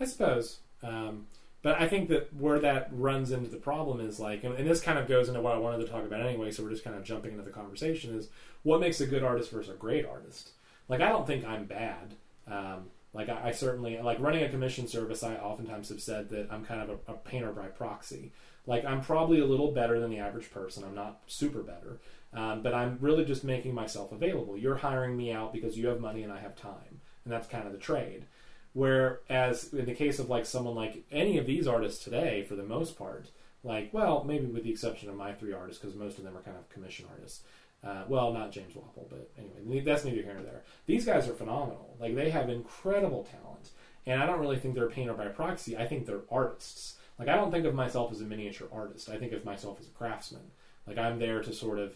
I 0.00 0.06
suppose. 0.06 0.58
Um, 0.82 1.26
but 1.64 1.80
I 1.80 1.88
think 1.88 2.10
that 2.10 2.32
where 2.34 2.58
that 2.58 2.90
runs 2.92 3.30
into 3.30 3.48
the 3.48 3.56
problem 3.56 3.98
is 3.98 4.20
like, 4.20 4.44
and, 4.44 4.54
and 4.54 4.68
this 4.68 4.82
kind 4.82 4.98
of 4.98 5.08
goes 5.08 5.28
into 5.28 5.40
what 5.40 5.54
I 5.54 5.58
wanted 5.58 5.78
to 5.78 5.90
talk 5.90 6.04
about 6.04 6.20
anyway, 6.20 6.50
so 6.50 6.62
we're 6.62 6.68
just 6.68 6.84
kind 6.84 6.94
of 6.94 7.04
jumping 7.04 7.32
into 7.32 7.42
the 7.42 7.50
conversation 7.50 8.14
is 8.14 8.28
what 8.64 8.80
makes 8.80 9.00
a 9.00 9.06
good 9.06 9.24
artist 9.24 9.50
versus 9.50 9.74
a 9.74 9.78
great 9.78 10.04
artist. 10.04 10.50
Like, 10.90 11.00
I 11.00 11.08
don't 11.08 11.26
think 11.26 11.42
I'm 11.46 11.64
bad. 11.64 12.16
Um, 12.46 12.90
like, 13.14 13.30
I, 13.30 13.48
I 13.48 13.52
certainly, 13.52 13.98
like 13.98 14.20
running 14.20 14.44
a 14.44 14.50
commission 14.50 14.86
service, 14.86 15.22
I 15.22 15.36
oftentimes 15.36 15.88
have 15.88 16.02
said 16.02 16.28
that 16.28 16.48
I'm 16.50 16.66
kind 16.66 16.82
of 16.82 16.90
a, 16.90 17.12
a 17.12 17.14
painter 17.14 17.52
by 17.52 17.68
proxy. 17.68 18.32
Like, 18.66 18.84
I'm 18.84 19.00
probably 19.00 19.40
a 19.40 19.46
little 19.46 19.72
better 19.72 19.98
than 19.98 20.10
the 20.10 20.18
average 20.18 20.50
person. 20.50 20.84
I'm 20.84 20.94
not 20.94 21.22
super 21.28 21.62
better. 21.62 21.98
Um, 22.34 22.62
but 22.62 22.74
I'm 22.74 22.98
really 23.00 23.24
just 23.24 23.42
making 23.42 23.74
myself 23.74 24.12
available. 24.12 24.58
You're 24.58 24.76
hiring 24.76 25.16
me 25.16 25.32
out 25.32 25.54
because 25.54 25.78
you 25.78 25.86
have 25.86 26.00
money 26.00 26.24
and 26.24 26.32
I 26.32 26.40
have 26.40 26.56
time. 26.56 27.00
And 27.24 27.32
that's 27.32 27.48
kind 27.48 27.66
of 27.66 27.72
the 27.72 27.78
trade. 27.78 28.26
Whereas 28.74 29.72
in 29.72 29.86
the 29.86 29.94
case 29.94 30.18
of 30.18 30.28
like 30.28 30.44
someone 30.44 30.74
like 30.74 31.04
any 31.10 31.38
of 31.38 31.46
these 31.46 31.66
artists 31.66 32.02
today, 32.02 32.42
for 32.42 32.56
the 32.56 32.64
most 32.64 32.98
part, 32.98 33.30
like 33.62 33.94
well, 33.94 34.24
maybe 34.24 34.46
with 34.46 34.64
the 34.64 34.70
exception 34.70 35.08
of 35.08 35.16
my 35.16 35.32
three 35.32 35.52
artists, 35.52 35.80
because 35.80 35.96
most 35.96 36.18
of 36.18 36.24
them 36.24 36.36
are 36.36 36.42
kind 36.42 36.56
of 36.56 36.68
commission 36.68 37.06
artists. 37.10 37.42
Uh, 37.84 38.02
well, 38.08 38.32
not 38.32 38.50
James 38.50 38.72
Wappel, 38.74 39.08
but 39.10 39.30
anyway, 39.38 39.80
that's 39.80 40.04
neither 40.04 40.22
here 40.22 40.34
nor 40.34 40.42
there. 40.42 40.62
These 40.86 41.04
guys 41.04 41.28
are 41.28 41.34
phenomenal. 41.34 41.96
Like 42.00 42.16
they 42.16 42.30
have 42.30 42.48
incredible 42.48 43.24
talent, 43.30 43.70
and 44.06 44.20
I 44.20 44.26
don't 44.26 44.40
really 44.40 44.58
think 44.58 44.74
they're 44.74 44.88
a 44.88 44.90
painter 44.90 45.14
by 45.14 45.28
proxy. 45.28 45.76
I 45.76 45.86
think 45.86 46.04
they're 46.06 46.22
artists. 46.30 46.96
Like 47.18 47.28
I 47.28 47.36
don't 47.36 47.52
think 47.52 47.66
of 47.66 47.74
myself 47.74 48.10
as 48.10 48.20
a 48.20 48.24
miniature 48.24 48.68
artist. 48.72 49.08
I 49.08 49.18
think 49.18 49.32
of 49.32 49.44
myself 49.44 49.78
as 49.78 49.86
a 49.86 49.90
craftsman. 49.90 50.50
Like 50.86 50.98
I'm 50.98 51.20
there 51.20 51.42
to 51.42 51.52
sort 51.52 51.78
of, 51.78 51.94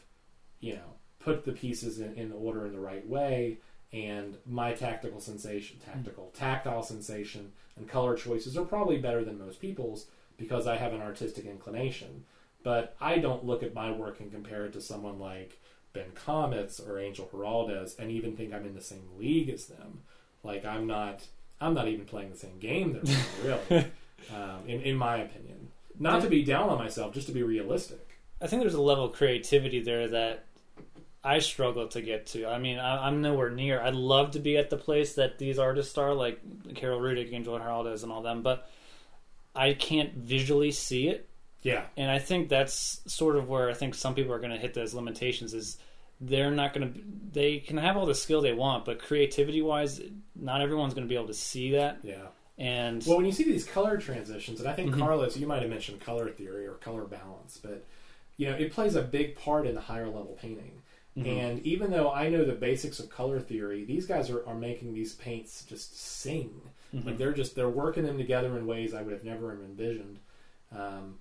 you 0.60 0.74
know, 0.74 0.94
put 1.18 1.44
the 1.44 1.52
pieces 1.52 1.98
in, 1.98 2.14
in 2.14 2.32
order 2.32 2.66
in 2.66 2.72
the 2.72 2.78
right 2.78 3.06
way 3.06 3.58
and 3.92 4.36
my 4.46 4.72
tactical 4.72 5.20
sensation, 5.20 5.78
tactical, 5.84 6.30
tactile 6.36 6.82
sensation, 6.82 7.52
and 7.76 7.88
color 7.88 8.16
choices 8.16 8.56
are 8.56 8.64
probably 8.64 8.98
better 8.98 9.24
than 9.24 9.38
most 9.38 9.60
people's 9.60 10.06
because 10.36 10.66
I 10.66 10.76
have 10.76 10.92
an 10.92 11.00
artistic 11.02 11.46
inclination. 11.46 12.24
But 12.62 12.96
I 13.00 13.18
don't 13.18 13.46
look 13.46 13.62
at 13.62 13.74
my 13.74 13.90
work 13.90 14.20
and 14.20 14.32
compare 14.32 14.66
it 14.66 14.72
to 14.74 14.80
someone 14.80 15.18
like 15.18 15.60
Ben 15.92 16.10
Komets 16.14 16.86
or 16.86 16.98
Angel 16.98 17.28
Giraldes 17.32 17.98
and 17.98 18.10
even 18.10 18.36
think 18.36 18.52
I'm 18.52 18.66
in 18.66 18.74
the 18.74 18.80
same 18.80 19.08
league 19.16 19.48
as 19.48 19.66
them. 19.66 20.00
Like 20.42 20.64
I'm 20.64 20.86
not, 20.86 21.26
I'm 21.60 21.74
not 21.74 21.88
even 21.88 22.04
playing 22.04 22.30
the 22.30 22.36
same 22.36 22.58
game 22.58 22.92
they're 22.92 23.02
playing, 23.02 23.64
really. 23.70 23.86
um, 24.34 24.68
in 24.68 24.82
in 24.82 24.96
my 24.96 25.18
opinion, 25.18 25.68
not 25.98 26.22
to 26.22 26.28
be 26.28 26.44
down 26.44 26.68
on 26.68 26.78
myself, 26.78 27.14
just 27.14 27.26
to 27.28 27.32
be 27.32 27.42
realistic. 27.42 28.18
I 28.40 28.46
think 28.46 28.62
there's 28.62 28.74
a 28.74 28.80
level 28.80 29.04
of 29.04 29.12
creativity 29.12 29.80
there 29.80 30.08
that 30.08 30.44
I 31.24 31.40
struggle 31.40 31.88
to 31.88 32.00
get 32.00 32.26
to. 32.28 32.46
I 32.46 32.58
mean, 32.58 32.78
I, 32.78 33.06
I'm 33.06 33.20
nowhere 33.22 33.50
near. 33.50 33.80
I'd 33.80 33.94
love 33.94 34.32
to 34.32 34.38
be 34.38 34.56
at 34.56 34.70
the 34.70 34.76
place 34.76 35.14
that 35.14 35.38
these 35.38 35.58
artists 35.58 35.98
are, 35.98 36.14
like 36.14 36.40
Karol 36.74 37.00
Rudyk, 37.00 37.32
Angel 37.32 37.58
Giraldes, 37.58 38.02
and 38.04 38.12
all 38.12 38.22
them, 38.22 38.42
but 38.42 38.70
I 39.54 39.72
can't 39.74 40.14
visually 40.14 40.70
see 40.70 41.08
it. 41.08 41.28
Yeah, 41.62 41.82
And 41.96 42.08
I 42.08 42.20
think 42.20 42.48
that's 42.48 43.00
sort 43.12 43.34
of 43.34 43.48
where 43.48 43.68
I 43.68 43.74
think 43.74 43.96
some 43.96 44.14
people 44.14 44.32
are 44.32 44.38
going 44.38 44.52
to 44.52 44.56
hit 44.58 44.74
those 44.74 44.94
limitations. 44.94 45.54
Is 45.54 45.76
they're 46.20 46.52
not 46.52 46.72
going 46.72 46.92
to. 46.92 47.00
They 47.32 47.58
can 47.58 47.78
have 47.78 47.96
all 47.96 48.06
the 48.06 48.14
skill 48.14 48.40
they 48.40 48.52
want, 48.52 48.84
but 48.84 49.00
creativity 49.00 49.60
wise, 49.60 50.00
not 50.36 50.60
everyone's 50.60 50.94
going 50.94 51.06
to 51.06 51.08
be 51.08 51.16
able 51.16 51.26
to 51.26 51.34
see 51.34 51.72
that. 51.72 51.98
yeah. 52.04 52.28
And 52.58 53.04
Well, 53.06 53.16
when 53.16 53.26
you 53.26 53.32
see 53.32 53.44
these 53.44 53.64
color 53.64 53.98
transitions, 53.98 54.58
and 54.60 54.68
I 54.68 54.72
think 54.72 54.92
Mhm. 54.94 54.98
Carlos, 54.98 55.36
you 55.36 55.46
might 55.48 55.62
have 55.62 55.70
mentioned 55.70 56.00
color 56.00 56.28
theory 56.30 56.66
or 56.66 56.74
color 56.74 57.02
balance, 57.04 57.58
but 57.62 57.84
you 58.36 58.48
know 58.48 58.54
it 58.56 58.72
plays 58.72 58.94
a 58.94 59.02
big 59.02 59.36
part 59.36 59.66
in 59.66 59.74
the 59.74 59.80
higher 59.80 60.06
level 60.06 60.36
painting. 60.40 60.80
Mhm. 61.18 61.26
And 61.26 61.66
even 61.66 61.90
though 61.90 62.12
I 62.12 62.28
know 62.28 62.44
the 62.44 62.52
basics 62.52 63.00
of 63.00 63.10
color 63.10 63.40
theory, 63.40 63.84
these 63.84 64.06
guys 64.06 64.30
are, 64.30 64.46
are 64.46 64.54
making 64.54 64.94
these 64.94 65.14
paints 65.14 65.64
just 65.64 65.98
sing. 65.98 66.60
Mhm. 66.94 67.06
Like 67.06 67.18
they're 67.18 67.32
just 67.32 67.54
they're 67.54 67.68
working 67.68 68.04
them 68.04 68.18
together 68.18 68.56
in 68.56 68.66
ways 68.66 68.94
I 68.94 69.02
would 69.02 69.12
have 69.12 69.24
never 69.24 69.52
envisioned. 69.52 70.18
Um, 70.74 71.18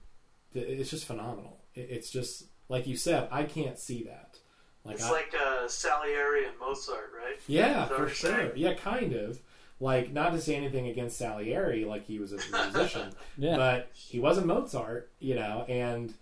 it's 0.53 0.89
just 0.89 1.05
phenomenal. 1.05 1.59
It's 1.75 2.09
just 2.09 2.45
like 2.69 2.87
you 2.87 2.95
said, 2.97 3.27
I 3.31 3.43
can't 3.43 3.77
see 3.79 4.03
that. 4.03 4.39
Like 4.83 4.95
it's 4.95 5.05
I, 5.05 5.11
like 5.11 5.33
uh, 5.39 5.67
Salieri 5.67 6.45
and 6.45 6.57
Mozart, 6.59 7.11
right? 7.17 7.39
yeah, 7.47 7.85
for 7.87 8.07
sure. 8.07 8.31
saying? 8.31 8.51
Yeah, 8.55 8.73
kind 8.73 9.13
of. 9.13 9.39
Like 9.79 10.11
not 10.11 10.31
to 10.31 10.41
say 10.41 10.55
anything 10.55 10.87
against 10.87 11.17
Salieri, 11.17 11.85
like 11.85 12.05
he 12.05 12.17
was 12.17 12.33
a 12.33 12.37
musician, 12.71 13.11
yeah, 13.37 13.55
but 13.57 13.91
he 13.93 14.19
wasn't 14.19 14.47
Mozart, 14.47 15.11
you 15.19 15.35
know. 15.35 15.65
And 15.67 16.13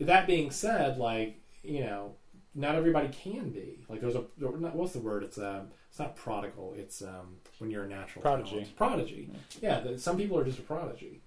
that 0.00 0.26
being 0.26 0.50
said, 0.50 0.96
like 0.96 1.38
you 1.62 1.80
know, 1.80 2.12
not 2.54 2.74
everybody 2.74 3.08
can 3.08 3.50
be. 3.50 3.84
Like 3.88 4.00
there's 4.00 4.14
a 4.14 4.20
what's 4.40 4.92
the 4.92 5.00
word? 5.00 5.22
It's 5.24 5.38
um 5.38 5.68
it's 5.90 5.98
not 5.98 6.16
prodigal. 6.16 6.74
It's 6.76 7.02
um 7.02 7.36
when 7.58 7.70
you're 7.70 7.84
a 7.84 7.88
natural 7.88 8.22
Prodigy. 8.22 8.50
talent. 8.50 8.76
Prodigy. 8.76 9.30
Yeah, 9.60 9.80
the, 9.80 9.98
some 9.98 10.16
people 10.16 10.38
are 10.38 10.44
just 10.44 10.58
a 10.58 10.62
prodigy, 10.62 11.20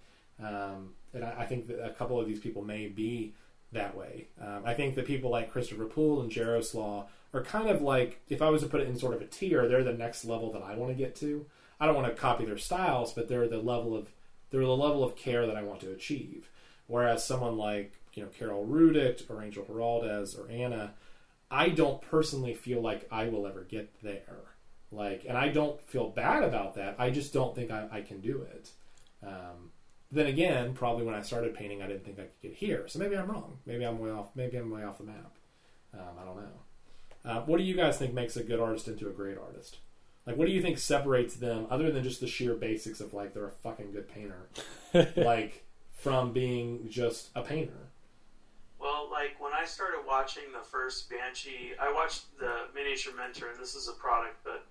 um, 0.44 0.94
and 1.14 1.24
I, 1.24 1.36
I 1.40 1.46
think 1.46 1.68
that 1.68 1.84
a 1.86 1.90
couple 1.92 2.20
of 2.20 2.28
these 2.28 2.40
people 2.40 2.64
may 2.64 2.88
be 2.88 3.34
that 3.74 3.96
way. 3.96 4.28
Um, 4.42 4.62
I 4.66 4.74
think 4.74 4.96
that 4.96 5.06
people 5.06 5.30
like 5.30 5.52
Christopher 5.52 5.86
Poole 5.86 6.22
and 6.22 6.32
Jaroslaw 6.32 7.06
are 7.34 7.44
kind 7.44 7.70
of 7.70 7.82
like 7.82 8.22
if 8.30 8.42
I 8.42 8.50
was 8.50 8.62
to 8.64 8.68
put 8.70 8.82
it 8.82 8.88
in 8.88 8.98
sort 8.98 9.14
of 9.14 9.22
a 9.22 9.26
tier, 9.26 9.68
they're 9.68 9.84
the 9.84 9.94
next 9.94 10.26
level 10.26 10.52
that 10.54 10.62
I 10.64 10.76
want 10.76 10.92
to 10.92 10.96
get 10.98 11.16
to. 11.18 11.46
I 11.80 11.86
don't 11.86 11.96
want 11.96 12.08
to 12.08 12.14
copy 12.20 12.46
their 12.46 12.58
styles, 12.58 13.14
but 13.14 13.28
they're 13.28 13.48
the 13.48 13.60
level 13.60 13.96
of 13.96 14.10
they're 14.50 14.62
the 14.62 14.68
level 14.68 15.04
of 15.04 15.16
care 15.16 15.46
that 15.46 15.56
I 15.58 15.64
want 15.64 15.82
to 15.82 15.92
achieve. 15.92 16.50
Whereas 16.88 17.26
someone 17.26 17.58
like 17.58 17.94
you 18.14 18.24
know 18.24 18.30
Karol 18.30 18.66
Rudyk 18.66 19.30
or 19.30 19.44
Angel 19.44 19.64
Giraldes 19.66 20.38
or 20.40 20.50
Anna, 20.50 20.94
I 21.50 21.70
don't 21.70 22.02
personally 22.02 22.54
feel 22.54 22.82
like 22.82 23.08
I 23.12 23.30
will 23.30 23.48
ever 23.48 23.62
get 23.62 24.02
there. 24.02 24.44
Like, 24.92 25.26
and 25.28 25.38
I 25.38 25.50
don't 25.50 25.82
feel 25.82 26.10
bad 26.10 26.44
about 26.44 26.76
that. 26.76 26.96
I 26.98 27.10
just 27.10 27.34
don't 27.34 27.56
think 27.56 27.72
I, 27.72 27.88
I 27.92 28.02
can 28.02 28.22
do 28.22 28.42
it. 28.42 28.72
Um, 29.26 29.72
then 30.12 30.28
again, 30.28 30.74
probably 30.74 31.06
when 31.06 31.16
I 31.16 31.22
started 31.22 31.54
painting, 31.54 31.82
I 31.82 31.88
didn't 31.88 32.06
think 32.06 32.20
I 32.20 32.24
could 32.24 32.42
get 32.42 32.54
here. 32.54 32.88
So 32.88 33.00
maybe 33.00 33.18
I'm 33.18 33.30
wrong. 33.30 33.60
Maybe 33.66 33.86
I'm 33.86 34.00
way 34.00 34.12
off. 34.12 34.30
Maybe 34.36 34.58
I'm 34.58 34.70
way 34.72 34.84
off 34.84 34.98
the 34.98 35.04
map. 35.04 35.34
Um, 35.94 36.18
I 36.22 36.26
don't 36.26 36.38
know. 36.38 36.52
Uh, 37.26 37.42
what 37.42 37.58
do 37.58 37.64
you 37.64 37.76
guys 37.76 37.98
think 37.98 38.14
makes 38.14 38.38
a 38.38 38.44
good 38.44 38.60
artist 38.60 38.88
into 38.88 39.08
a 39.08 39.12
great 39.12 39.38
artist? 39.38 39.80
Like, 40.26 40.38
what 40.38 40.48
do 40.48 40.54
you 40.54 40.62
think 40.62 40.78
separates 40.78 41.36
them, 41.36 41.68
other 41.70 41.92
than 41.92 42.04
just 42.04 42.20
the 42.20 42.28
sheer 42.28 42.54
basics 42.54 43.00
of 43.00 43.14
like 43.14 43.34
they're 43.34 43.48
a 43.48 43.52
fucking 43.52 43.94
good 43.94 44.10
painter, 44.10 44.50
like 45.16 45.66
from 45.92 46.34
being 46.34 46.90
just 46.90 47.30
a 47.36 47.42
painter? 47.42 47.87
Well, 48.80 49.10
like 49.12 49.40
when 49.40 49.54
I 49.54 49.66
started 49.66 50.02
watching 50.08 50.44
the 50.54 50.64
first 50.64 51.10
Banshee, 51.10 51.74
I 51.82 51.92
watched 51.92 52.38
the 52.40 52.68
Miniature 52.76 53.14
Mentor, 53.16 53.50
and 53.52 53.60
this 53.60 53.76
is 53.76 53.88
a 53.88 53.94
product, 53.94 54.38
but 54.44 54.66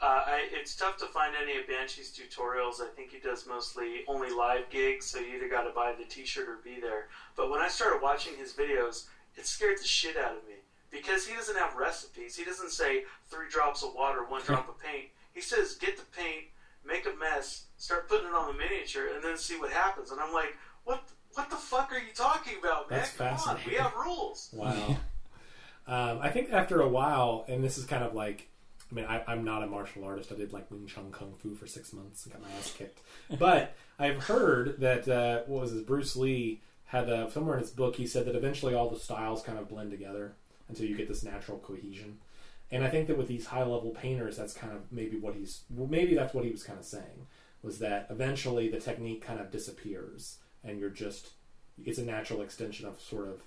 uh, 0.00 0.24
I, 0.26 0.48
it's 0.52 0.74
tough 0.76 0.96
to 0.98 1.06
find 1.06 1.34
any 1.40 1.58
of 1.58 1.66
Banshee's 1.66 2.10
tutorials. 2.10 2.80
I 2.80 2.88
think 2.94 3.10
he 3.10 3.18
does 3.18 3.46
mostly 3.46 4.04
only 4.08 4.30
live 4.30 4.70
gigs, 4.70 5.06
so 5.06 5.18
you 5.18 5.36
either 5.36 5.48
got 5.48 5.64
to 5.64 5.74
buy 5.74 5.94
the 5.98 6.04
T-shirt 6.04 6.48
or 6.48 6.58
be 6.64 6.80
there. 6.80 7.08
But 7.36 7.50
when 7.50 7.60
I 7.60 7.68
started 7.68 8.00
watching 8.02 8.36
his 8.36 8.52
videos, 8.52 9.06
it 9.36 9.46
scared 9.46 9.78
the 9.78 9.86
shit 9.86 10.16
out 10.16 10.36
of 10.36 10.46
me 10.48 10.54
because 10.90 11.26
he 11.26 11.34
doesn't 11.34 11.58
have 11.58 11.76
recipes. 11.76 12.36
He 12.36 12.44
doesn't 12.44 12.70
say 12.70 13.04
three 13.28 13.48
drops 13.50 13.82
of 13.82 13.94
water, 13.94 14.24
one 14.24 14.42
drop 14.42 14.68
of 14.68 14.78
paint. 14.78 15.08
He 15.32 15.40
says 15.40 15.74
get 15.74 15.96
the 15.96 16.04
paint, 16.16 16.46
make 16.84 17.06
a 17.06 17.16
mess, 17.18 17.64
start 17.76 18.08
putting 18.08 18.26
it 18.26 18.34
on 18.34 18.52
the 18.52 18.58
miniature, 18.58 19.08
and 19.14 19.22
then 19.22 19.36
see 19.36 19.58
what 19.58 19.70
happens. 19.70 20.10
And 20.10 20.20
I'm 20.20 20.32
like, 20.32 20.56
what? 20.84 21.02
What 21.34 21.50
the 21.50 21.56
fuck 21.56 21.92
are 21.92 21.98
you 21.98 22.12
talking 22.14 22.54
about, 22.60 22.90
man? 22.90 22.98
That's 23.00 23.16
Come 23.16 23.28
on, 23.28 23.36
fascinating. 23.36 23.70
we 23.70 23.76
have 23.76 23.94
rules. 23.94 24.50
Wow. 24.52 24.96
um, 25.86 26.18
I 26.20 26.30
think 26.30 26.52
after 26.52 26.80
a 26.80 26.88
while, 26.88 27.44
and 27.48 27.62
this 27.62 27.78
is 27.78 27.84
kind 27.84 28.02
of 28.02 28.14
like, 28.14 28.48
I 28.90 28.94
mean, 28.94 29.04
I, 29.04 29.22
I'm 29.28 29.44
not 29.44 29.62
a 29.62 29.66
martial 29.66 30.04
artist. 30.04 30.32
I 30.32 30.34
did 30.34 30.52
like 30.52 30.70
Wing 30.70 30.86
Chun 30.86 31.12
Kung 31.12 31.34
Fu 31.38 31.54
for 31.54 31.66
six 31.66 31.92
months 31.92 32.24
and 32.24 32.34
got 32.34 32.42
my 32.42 32.48
ass 32.58 32.74
kicked. 32.76 33.00
But 33.38 33.76
I've 33.98 34.24
heard 34.24 34.80
that 34.80 35.06
uh, 35.08 35.42
what 35.46 35.62
was 35.62 35.72
this, 35.72 35.82
Bruce 35.82 36.16
Lee 36.16 36.60
had 36.86 37.08
uh, 37.08 37.30
somewhere 37.30 37.54
in 37.54 37.62
his 37.62 37.70
book. 37.70 37.94
He 37.94 38.06
said 38.06 38.26
that 38.26 38.34
eventually 38.34 38.74
all 38.74 38.90
the 38.90 38.98
styles 38.98 39.42
kind 39.42 39.58
of 39.58 39.68
blend 39.68 39.92
together 39.92 40.32
until 40.68 40.86
you 40.86 40.96
get 40.96 41.06
this 41.06 41.22
natural 41.22 41.58
cohesion. 41.58 42.18
And 42.72 42.84
I 42.84 42.88
think 42.88 43.06
that 43.06 43.18
with 43.18 43.28
these 43.28 43.46
high 43.46 43.62
level 43.62 43.90
painters, 43.90 44.36
that's 44.36 44.52
kind 44.52 44.72
of 44.72 44.80
maybe 44.90 45.16
what 45.16 45.34
he's 45.34 45.62
well, 45.70 45.88
maybe 45.88 46.14
that's 46.14 46.34
what 46.34 46.44
he 46.44 46.50
was 46.50 46.62
kind 46.62 46.78
of 46.78 46.84
saying 46.84 47.26
was 47.62 47.78
that 47.78 48.06
eventually 48.10 48.68
the 48.68 48.80
technique 48.80 49.22
kind 49.22 49.38
of 49.40 49.50
disappears 49.50 50.38
and 50.64 50.78
you're 50.78 50.90
just 50.90 51.30
it's 51.84 51.98
a 51.98 52.04
natural 52.04 52.42
extension 52.42 52.86
of 52.86 53.00
sort 53.00 53.28
of 53.28 53.42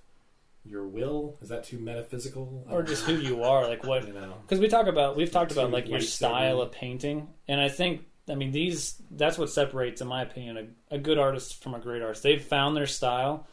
your 0.65 0.87
will. 0.87 1.37
Is 1.41 1.49
that 1.49 1.65
too 1.65 1.77
metaphysical? 1.77 2.65
Or 2.69 2.83
just 2.83 3.03
who 3.03 3.15
you 3.15 3.43
are, 3.43 3.67
like 3.67 3.83
what 3.83 4.07
you 4.07 4.13
know. 4.13 4.35
because 4.43 4.59
we 4.59 4.67
talk 4.67 4.87
about 4.87 5.15
we've 5.15 5.31
talked 5.31 5.51
about 5.51 5.71
like 5.71 5.87
your 5.87 5.99
style 5.99 6.61
of 6.61 6.71
painting 6.71 7.27
and 7.47 7.59
i 7.59 7.67
think 7.69 8.05
i 8.29 8.35
mean 8.35 8.51
these 8.51 8.95
that's 9.11 9.37
what 9.37 9.49
separates 9.49 9.99
in 10.01 10.07
my 10.07 10.21
opinion 10.21 10.57
a, 10.91 10.95
a 10.95 10.97
good 10.97 11.17
artist 11.17 11.61
from 11.61 11.73
a 11.73 11.79
great 11.79 12.01
artist 12.01 12.23
they've 12.23 12.43
found 12.43 12.75
their 12.77 12.87
style 12.87 13.45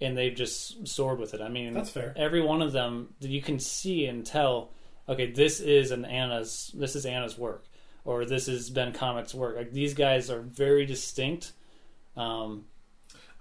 and 0.00 0.18
they've 0.18 0.34
just 0.34 0.86
soared 0.88 1.18
with 1.20 1.32
it 1.34 1.40
i 1.40 1.48
mean 1.48 1.74
That's 1.74 1.90
fair. 1.90 2.12
every 2.16 2.42
one 2.42 2.60
of 2.62 2.72
them 2.72 3.14
you 3.20 3.40
can 3.40 3.60
see 3.60 4.06
and 4.06 4.26
tell 4.26 4.72
okay 5.08 5.30
this 5.30 5.60
is 5.60 5.92
an 5.92 6.04
anna's 6.04 6.72
this 6.74 6.96
is 6.96 7.06
anna's 7.06 7.38
work 7.38 7.64
or 8.04 8.24
this 8.24 8.48
is 8.48 8.70
Ben 8.70 8.92
Komets's 8.92 9.34
work 9.34 9.56
like 9.56 9.72
these 9.72 9.94
guys 9.94 10.30
are 10.30 10.40
very 10.40 10.86
distinct 10.86 11.52
um, 12.16 12.64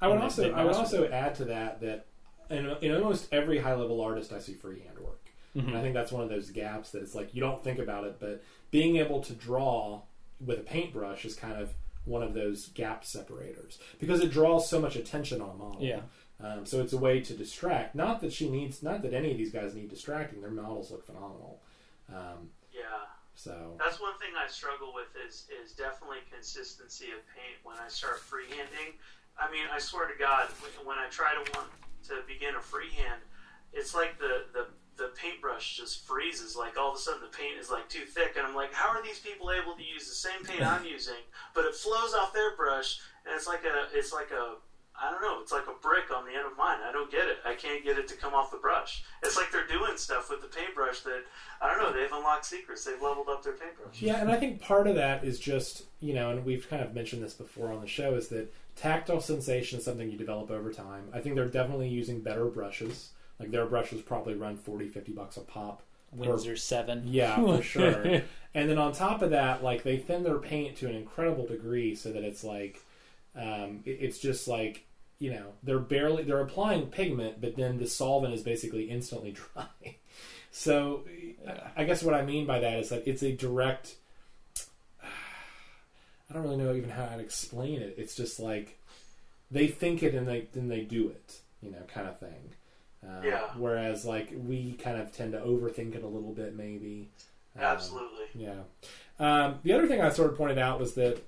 I 0.02 0.08
would 0.08 0.20
also 0.20 0.52
I 0.54 0.64
would 0.64 0.76
also 0.76 1.08
add 1.10 1.36
to 1.36 1.46
that 1.46 1.82
that 1.82 2.06
in, 2.50 2.66
in 2.82 2.96
almost 2.96 3.28
every 3.32 3.60
high 3.60 3.74
level 3.76 4.02
artist 4.02 4.32
I 4.34 4.40
see 4.40 4.54
freehand 4.54 5.00
work. 5.00 5.22
Mm-hmm. 5.56 5.70
And 5.70 5.78
I 5.78 5.82
think 5.82 5.94
that's 5.94 6.12
one 6.12 6.24
of 6.24 6.30
those 6.30 6.50
gaps 6.50 6.92
that 6.92 7.02
it's 7.02 7.16
like 7.16 7.34
you 7.34 7.42
don't 7.42 7.64
think 7.64 7.80
about 7.80 8.04
it, 8.04 8.18
but 8.20 8.44
being 8.72 8.98
able 8.98 9.22
to 9.22 9.34
draw 9.34 10.02
with 10.40 10.60
a 10.60 10.64
paintbrush 10.64 11.24
is 11.26 11.34
kind 11.36 11.60
of 11.60 11.74
one 12.04 12.22
of 12.22 12.34
those 12.34 12.68
gap 12.70 13.04
separators 13.06 13.80
because 14.00 14.20
it 14.22 14.32
draws 14.32 14.70
so 14.70 14.80
much 14.80 14.96
attention 14.96 15.42
on 15.42 15.50
a 15.50 15.54
model. 15.54 15.82
Yeah. 15.82 16.02
Um, 16.44 16.66
so 16.66 16.82
it's 16.82 16.92
a 16.94 16.98
way 16.98 17.22
to 17.22 17.34
distract. 17.34 17.96
Not 17.96 18.20
that 18.22 18.34
she 18.34 18.50
needs. 18.50 18.84
Not 18.84 19.02
that 19.04 19.14
any 19.14 19.32
of 19.32 19.38
these 19.38 19.52
guys 19.52 19.74
need 19.74 19.90
distracting. 19.90 20.42
Their 20.42 20.52
models 20.52 20.92
look 20.92 21.06
phenomenal. 21.06 21.62
Um, 22.10 22.50
Yeah. 22.74 22.84
so 23.34 23.76
That's 23.80 24.00
one 24.02 24.18
thing 24.20 24.34
I 24.38 24.48
struggle 24.48 24.94
with 24.94 25.08
is 25.26 25.48
is 25.64 25.72
definitely 25.72 26.18
consistency 26.30 27.06
of 27.06 27.26
paint 27.34 27.58
when 27.64 27.78
I 27.78 27.88
start 27.88 28.18
freehanding. 28.20 28.96
I 29.40 29.52
mean, 29.52 29.66
I 29.72 29.80
swear 29.80 30.08
to 30.08 30.18
God, 30.18 30.48
when- 30.84 30.98
I 30.98 31.08
try 31.10 31.34
to 31.34 31.52
want 31.58 31.70
to 32.08 32.22
begin 32.28 32.56
a 32.56 32.62
freehand, 32.62 33.22
it's 33.74 33.94
like 33.94 34.18
the 34.20 34.46
the 34.54 34.68
the 34.98 35.08
paintbrush 35.18 35.76
just 35.76 36.08
freezes. 36.08 36.56
Like 36.56 36.78
all 36.78 36.92
of 36.92 36.96
a 36.96 37.00
sudden, 37.00 37.22
the 37.22 37.38
paint 37.38 37.58
is 37.60 37.70
like 37.70 37.90
too 37.90 38.06
thick, 38.06 38.36
and 38.38 38.48
I'm 38.48 38.56
like, 38.56 38.74
how 38.74 38.90
are 38.90 39.04
these 39.04 39.20
people 39.20 39.52
able 39.52 39.76
to 39.76 39.84
use 39.84 40.08
the 40.08 40.16
same 40.16 40.44
paint 40.46 40.62
I'm 40.66 40.86
using, 40.98 41.20
but 41.54 41.66
it 41.66 41.76
flows 41.76 42.14
off 42.14 42.32
their 42.34 42.56
brush, 42.56 43.00
and 43.26 43.36
it's 43.36 43.48
like 43.48 43.64
a 43.66 43.88
it's 43.98 44.14
like 44.14 44.32
a 44.32 44.56
I 44.98 45.12
don't 45.12 45.22
know. 45.22 45.42
It's 45.42 45.52
like 45.52 45.68
a 45.68 45.78
brick 45.82 46.10
on 46.16 46.24
the 46.26 46.32
end 46.32 46.46
of 46.50 46.56
mine. 46.58 46.78
I 46.88 46.94
don't 46.94 47.12
get 47.12 47.28
it. 47.28 47.40
I 47.46 47.54
can't 47.56 47.84
get 47.84 47.98
it 48.00 48.08
to 48.08 48.16
come 48.16 48.34
off 48.34 48.50
the 48.50 48.58
brush. 48.58 49.04
It's 49.24 49.36
like 49.36 49.52
they're 49.52 49.68
doing 49.68 49.98
stuff 49.98 50.30
with 50.30 50.42
the 50.42 50.48
paintbrush 50.48 51.02
that 51.02 51.24
I 51.62 51.68
don't 51.68 51.80
know. 51.80 51.92
They've 51.92 52.12
unlocked 52.14 52.46
secrets. 52.46 52.86
They've 52.86 53.02
leveled 53.02 53.28
up 53.28 53.44
their 53.44 53.54
paintbrush. 53.54 54.02
Yeah, 54.02 54.22
and 54.22 54.32
I 54.32 54.38
think 54.38 54.62
part 54.62 54.88
of 54.88 54.96
that 54.96 55.26
is 55.26 55.38
just, 55.38 55.84
you 56.00 56.14
know, 56.14 56.30
and 56.32 56.46
we've 56.46 56.70
kind 56.70 56.82
of 56.82 56.94
mentioned 56.96 57.22
this 57.22 57.34
before 57.34 57.74
on 57.74 57.82
the 57.82 57.88
show, 57.88 58.16
is 58.16 58.30
that 58.30 58.54
tactile 58.76 59.22
sensation 59.22 59.80
is 59.80 59.86
something 59.86 60.10
you 60.12 60.18
develop 60.18 60.52
over 60.52 60.72
time. 60.72 61.04
I 61.14 61.20
think 61.20 61.36
they're 61.36 61.48
definitely 61.48 61.90
using 61.90 62.22
better 62.22 62.46
brushes. 62.46 63.10
Like 63.40 63.52
their 63.52 63.66
brushes 63.66 64.02
probably 64.02 64.36
run 64.36 64.58
40, 64.58 64.88
50 64.88 65.12
bucks 65.12 65.38
a 65.38 65.42
pop. 65.42 65.82
windsor 66.14 66.56
7 66.56 67.04
Yeah, 67.06 67.36
for 67.58 67.62
sure. 67.62 68.22
and 68.54 68.70
then 68.70 68.78
on 68.78 68.94
top 68.94 69.22
of 69.22 69.32
that, 69.32 69.64
like 69.64 69.84
they 69.84 69.98
thin 69.98 70.24
their 70.24 70.38
paint 70.40 70.78
to 70.78 70.88
an 70.88 70.96
incredible 70.96 71.46
degree 71.46 71.96
so 71.96 72.12
that 72.14 72.24
it's 72.24 72.44
like, 72.44 72.82
um, 73.36 73.82
it- 73.86 73.98
it's 74.02 74.20
just 74.20 74.48
like, 74.48 74.86
you 75.20 75.32
know, 75.32 75.48
they're 75.64 75.80
barely, 75.80 76.24
they're 76.24 76.42
applying 76.42 76.88
pigment, 76.88 77.40
but 77.42 77.56
then 77.56 77.78
the 77.78 77.88
solvent 77.88 78.34
is 78.34 78.42
basically 78.44 78.90
instantly 78.90 79.32
dry. 79.54 79.96
So 80.52 81.04
I 81.76 81.84
guess 81.84 82.02
what 82.04 82.14
I 82.14 82.22
mean 82.24 82.46
by 82.46 82.60
that 82.60 82.80
is 82.80 82.90
that 82.90 83.06
it's 83.08 83.24
a 83.24 83.32
direct. 83.34 83.96
I 86.30 86.34
don't 86.34 86.44
really 86.44 86.58
know 86.58 86.74
even 86.74 86.90
how 86.90 87.06
I'd 87.12 87.20
explain 87.20 87.82
it. 87.82 87.96
It's 87.98 88.16
just 88.16 88.40
like 88.40 88.80
they 89.52 89.68
think 89.68 90.04
it 90.04 90.16
and 90.16 90.28
they 90.28 90.48
then 90.54 90.68
they 90.68 90.82
do 90.82 91.10
it, 91.10 91.40
you 91.62 91.72
know, 91.72 91.84
kind 91.88 92.08
of 92.08 92.20
thing. 92.20 92.52
Uh, 93.06 93.22
Yeah. 93.24 93.48
Whereas 93.58 94.06
like 94.06 94.34
we 94.36 94.74
kind 94.74 95.00
of 95.00 95.12
tend 95.12 95.34
to 95.34 95.40
overthink 95.40 95.96
it 95.96 96.04
a 96.04 96.08
little 96.08 96.34
bit, 96.34 96.56
maybe. 96.56 97.10
Um, 97.56 97.64
Absolutely. 97.64 98.26
yeah. 98.34 98.62
Um, 99.20 99.60
the 99.64 99.74
other 99.74 99.88
thing 99.88 100.02
I 100.02 100.10
sort 100.10 100.32
of 100.32 100.38
pointed 100.38 100.58
out 100.58 100.80
was 100.80 100.96
that, 100.96 101.24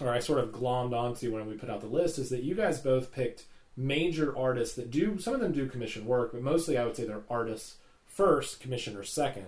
or 0.00 0.10
I 0.10 0.18
sort 0.18 0.40
of 0.40 0.50
glommed 0.50 0.92
onto 0.94 1.32
when 1.32 1.46
we 1.46 1.54
put 1.54 1.70
out 1.70 1.80
the 1.80 1.86
list, 1.86 2.18
is 2.18 2.28
that 2.30 2.42
you 2.42 2.54
guys 2.54 2.80
both 2.80 3.12
picked 3.12 3.44
major 3.76 4.36
artists 4.36 4.76
that 4.76 4.90
do, 4.90 5.18
some 5.18 5.32
of 5.34 5.40
them 5.40 5.52
do 5.52 5.66
commission 5.66 6.04
work, 6.04 6.32
but 6.32 6.42
mostly 6.42 6.76
I 6.76 6.84
would 6.84 6.94
say 6.96 7.04
they're 7.06 7.22
artists 7.30 7.76
first, 8.06 8.60
commissioners 8.60 9.08
2nd 9.10 9.46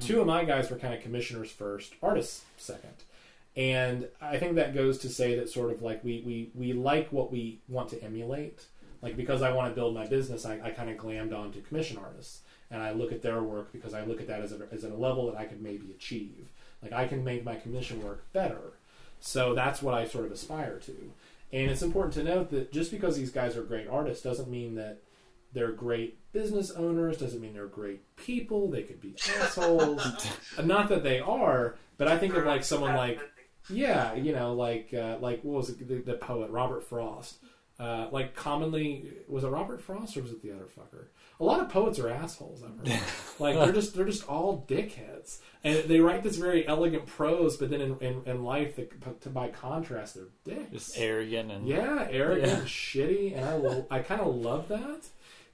Two 0.00 0.20
of 0.20 0.26
my 0.26 0.44
guys 0.44 0.70
were 0.70 0.78
kind 0.78 0.94
of 0.94 1.02
commissioners 1.02 1.50
first, 1.50 1.92
artists 2.02 2.44
second. 2.56 2.94
And 3.56 4.08
I 4.20 4.38
think 4.38 4.56
that 4.56 4.74
goes 4.74 4.98
to 4.98 5.08
say 5.08 5.36
that 5.36 5.48
sort 5.48 5.70
of 5.70 5.82
like 5.82 6.02
we, 6.02 6.22
we, 6.26 6.50
we 6.54 6.72
like 6.72 7.12
what 7.12 7.30
we 7.30 7.60
want 7.68 7.88
to 7.90 8.02
emulate. 8.02 8.66
Like 9.00 9.16
because 9.16 9.42
I 9.42 9.52
want 9.52 9.70
to 9.70 9.74
build 9.74 9.94
my 9.94 10.06
business, 10.06 10.44
I, 10.44 10.60
I 10.62 10.70
kind 10.70 10.90
of 10.90 10.96
glammed 10.96 11.32
onto 11.32 11.60
commission 11.62 11.98
artists. 11.98 12.40
And 12.70 12.82
I 12.82 12.92
look 12.92 13.12
at 13.12 13.22
their 13.22 13.42
work 13.42 13.72
because 13.72 13.94
I 13.94 14.04
look 14.04 14.20
at 14.20 14.26
that 14.26 14.40
as 14.40 14.52
a, 14.52 14.66
as 14.72 14.84
a 14.84 14.88
level 14.88 15.30
that 15.30 15.38
I 15.38 15.44
could 15.44 15.62
maybe 15.62 15.90
achieve. 15.92 16.48
Like 16.82 16.92
I 16.92 17.06
can 17.06 17.22
make 17.22 17.44
my 17.44 17.54
commission 17.54 18.02
work 18.02 18.24
better. 18.32 18.72
So 19.20 19.54
that's 19.54 19.80
what 19.80 19.94
I 19.94 20.06
sort 20.06 20.26
of 20.26 20.32
aspire 20.32 20.78
to. 20.80 21.12
And 21.52 21.70
it's 21.70 21.82
important 21.82 22.14
to 22.14 22.24
note 22.24 22.50
that 22.50 22.72
just 22.72 22.90
because 22.90 23.16
these 23.16 23.30
guys 23.30 23.56
are 23.56 23.62
great 23.62 23.88
artists 23.88 24.24
doesn't 24.24 24.50
mean 24.50 24.74
that 24.74 25.02
they're 25.52 25.70
great 25.70 26.18
business 26.32 26.72
owners, 26.72 27.18
doesn't 27.18 27.40
mean 27.40 27.54
they're 27.54 27.66
great 27.66 28.16
people. 28.16 28.68
They 28.68 28.82
could 28.82 29.00
be 29.00 29.14
assholes. 29.40 30.04
Not 30.62 30.88
that 30.88 31.04
they 31.04 31.20
are, 31.20 31.76
but 31.96 32.08
I 32.08 32.18
think 32.18 32.34
of 32.34 32.44
like 32.44 32.64
someone 32.64 32.96
like 32.96 33.20
yeah, 33.70 34.14
you 34.14 34.32
know, 34.32 34.52
like 34.54 34.92
uh, 34.94 35.16
like 35.20 35.42
what 35.42 35.56
was 35.56 35.70
it, 35.70 35.86
the, 35.88 35.96
the 35.96 36.14
poet 36.18 36.50
Robert 36.50 36.82
Frost? 36.84 37.38
Uh, 37.80 38.06
like 38.12 38.36
commonly, 38.36 39.10
was 39.26 39.42
it 39.42 39.48
Robert 39.48 39.80
Frost 39.82 40.16
or 40.16 40.22
was 40.22 40.30
it 40.30 40.40
the 40.42 40.52
other 40.52 40.66
fucker? 40.66 41.06
A 41.40 41.44
lot 41.44 41.58
of 41.58 41.68
poets 41.68 41.98
are 41.98 42.08
assholes. 42.08 42.62
I've 42.62 42.76
heard. 42.88 43.00
like 43.40 43.56
they're 43.56 43.72
just 43.72 43.96
they're 43.96 44.04
just 44.04 44.28
all 44.28 44.64
dickheads, 44.68 45.38
and 45.64 45.78
they 45.88 45.98
write 45.98 46.22
this 46.22 46.36
very 46.36 46.64
elegant 46.68 47.06
prose, 47.06 47.56
but 47.56 47.70
then 47.70 47.80
in, 47.80 47.98
in, 47.98 48.22
in 48.26 48.44
life, 48.44 48.76
they, 48.76 48.86
to, 49.22 49.28
by 49.30 49.48
contrast, 49.48 50.14
they're 50.14 50.54
dicks. 50.56 50.70
Just 50.70 50.98
arrogant 50.98 51.50
and 51.50 51.66
Yeah, 51.66 52.06
arrogant, 52.08 52.46
Yeah. 52.46 52.58
and 52.58 52.66
shitty, 52.68 53.36
and 53.36 53.44
I 53.44 53.56
lo- 53.56 53.86
I 53.90 53.98
kind 54.00 54.20
of 54.20 54.36
love 54.36 54.68
that 54.68 55.00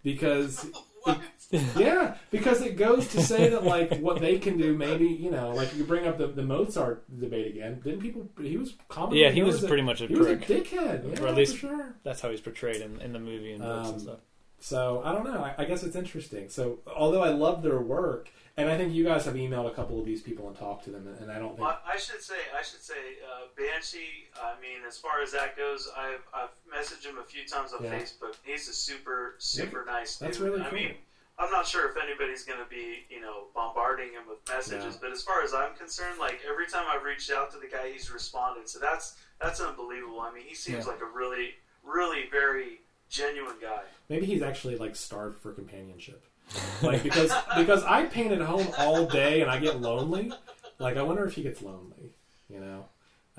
because? 0.02 0.66
yeah, 1.76 2.16
because 2.30 2.61
it 2.62 2.76
goes 2.76 3.09
to 3.09 3.22
say 3.22 3.48
that 3.48 3.64
like 3.64 3.98
what 3.98 4.20
they 4.20 4.38
can 4.38 4.57
do, 4.57 4.76
maybe 4.76 5.07
you 5.07 5.30
know, 5.30 5.51
like 5.55 5.74
you 5.76 5.84
bring 5.84 6.07
up 6.07 6.18
the, 6.18 6.28
the 6.28 6.42
Mozart 6.42 7.05
debate 7.20 7.48
again. 7.48 7.80
Didn't 7.82 8.01
people? 8.01 8.28
He 8.40 8.57
was 8.57 8.74
commonly 8.88 9.22
Yeah, 9.22 9.30
he 9.30 9.42
was 9.42 9.62
a- 9.64 9.66
pretty 9.68 9.82
much 9.82 10.01
a 10.01 10.07
he 10.07 10.14
was 10.14 10.26
a 10.28 10.36
dickhead, 10.36 11.12
yeah, 11.16 11.22
Or 11.24 11.28
at 11.28 11.34
least- 11.34 11.57
sure. 11.59 11.94
That's 12.05 12.20
how 12.20 12.30
he's 12.30 12.40
portrayed 12.40 12.80
in, 12.82 13.01
in 13.01 13.12
the 13.12 13.18
movie 13.18 13.53
and 13.53 13.62
books 13.62 13.88
Um, 13.88 13.94
and 13.94 14.03
stuff. 14.03 14.18
So 14.61 15.01
I 15.05 15.12
don't 15.12 15.24
know. 15.24 15.42
I, 15.42 15.55
I 15.62 15.64
guess 15.64 15.82
it's 15.82 15.96
interesting. 15.96 16.48
So 16.51 16.80
although 16.86 17.22
I 17.22 17.30
love 17.30 17.62
their 17.62 17.80
work, 17.80 18.28
and 18.61 18.70
I 18.70 18.76
think 18.76 18.92
you 18.92 19.04
guys 19.04 19.24
have 19.24 19.34
emailed 19.34 19.66
a 19.70 19.74
couple 19.74 19.98
of 19.98 20.04
these 20.06 20.22
people 20.22 20.48
and 20.48 20.56
talked 20.56 20.84
to 20.84 20.90
them, 20.90 21.06
and, 21.20 21.30
I 21.30 21.38
don't 21.38 21.56
think 21.56 21.68
I 21.68 21.96
should 21.98 22.22
say, 22.22 22.36
I 22.58 22.62
should 22.62 22.80
say, 22.82 22.94
uh, 23.24 23.46
Banshee. 23.56 24.28
I 24.40 24.61
mean, 24.61 24.80
as 24.86 24.96
far 24.98 25.22
as 25.22 25.32
that 25.32 25.56
goes, 25.56 25.88
I've, 25.96 26.22
I've 26.34 26.50
messaged 26.72 27.04
him 27.04 27.18
a 27.18 27.24
few 27.24 27.46
times 27.46 27.72
on 27.72 27.84
Yeah. 27.84 27.98
Facebook. 27.98 28.34
He's 28.42 28.68
a 28.68 28.72
super, 28.72 29.34
super 29.38 29.84
nice 29.84 30.18
dude. 30.18 30.28
That's 30.28 30.38
really 30.38 30.62
I 30.62 30.70
mean, 30.70 30.94
I'm 31.38 31.50
not 31.50 31.66
sure 31.66 31.88
if 31.90 31.96
anybody's 31.96 32.44
going 32.44 32.58
to 32.62 32.68
be, 32.68 33.04
you 33.08 33.20
know, 33.20 33.44
bombarding 33.54 34.12
him 34.12 34.22
with 34.28 34.38
messages, 34.48 34.94
Yeah. 34.94 34.98
but 35.00 35.11
as 35.12 35.22
far 35.22 35.42
as 35.42 35.54
I'm 35.54 35.74
concerned, 35.74 36.18
like 36.18 36.40
every 36.48 36.66
time 36.66 36.84
I've 36.90 37.02
reached 37.02 37.30
out 37.30 37.50
to 37.52 37.58
the 37.58 37.66
guy, 37.66 37.90
he's 37.92 38.11
responded. 38.11 38.68
So 38.68 38.78
that's 38.78 39.16
that's 39.40 39.61
unbelievable. 39.61 40.20
I 40.20 40.32
mean, 40.32 40.44
he 40.46 40.54
seems 40.54 40.84
Yeah. 40.84 40.92
like 40.92 41.00
a 41.00 41.06
really, 41.06 41.54
really 41.82 42.28
very 42.30 42.80
genuine 43.08 43.56
guy. 43.61 43.82
maybe 44.08 44.26
he's 44.26 44.42
actually 44.42 44.76
like 44.76 44.94
starved 44.94 45.38
for 45.38 45.52
companionship. 45.52 46.24
Like 46.82 47.03
because 47.03 47.32
because 47.57 47.84
I 47.84 48.07
paint 48.07 48.32
at 48.32 48.40
home 48.40 48.66
all 48.78 49.07
day 49.07 49.42
and 49.42 49.51
I 49.51 49.59
get 49.59 49.80
lonely. 49.80 50.32
Like 50.78 50.96
I 50.96 51.03
wonder 51.03 51.24
if 51.24 51.34
he 51.34 51.42
gets 51.42 51.62
lonely. 51.62 52.14
You 52.48 52.61
know. 52.61 52.86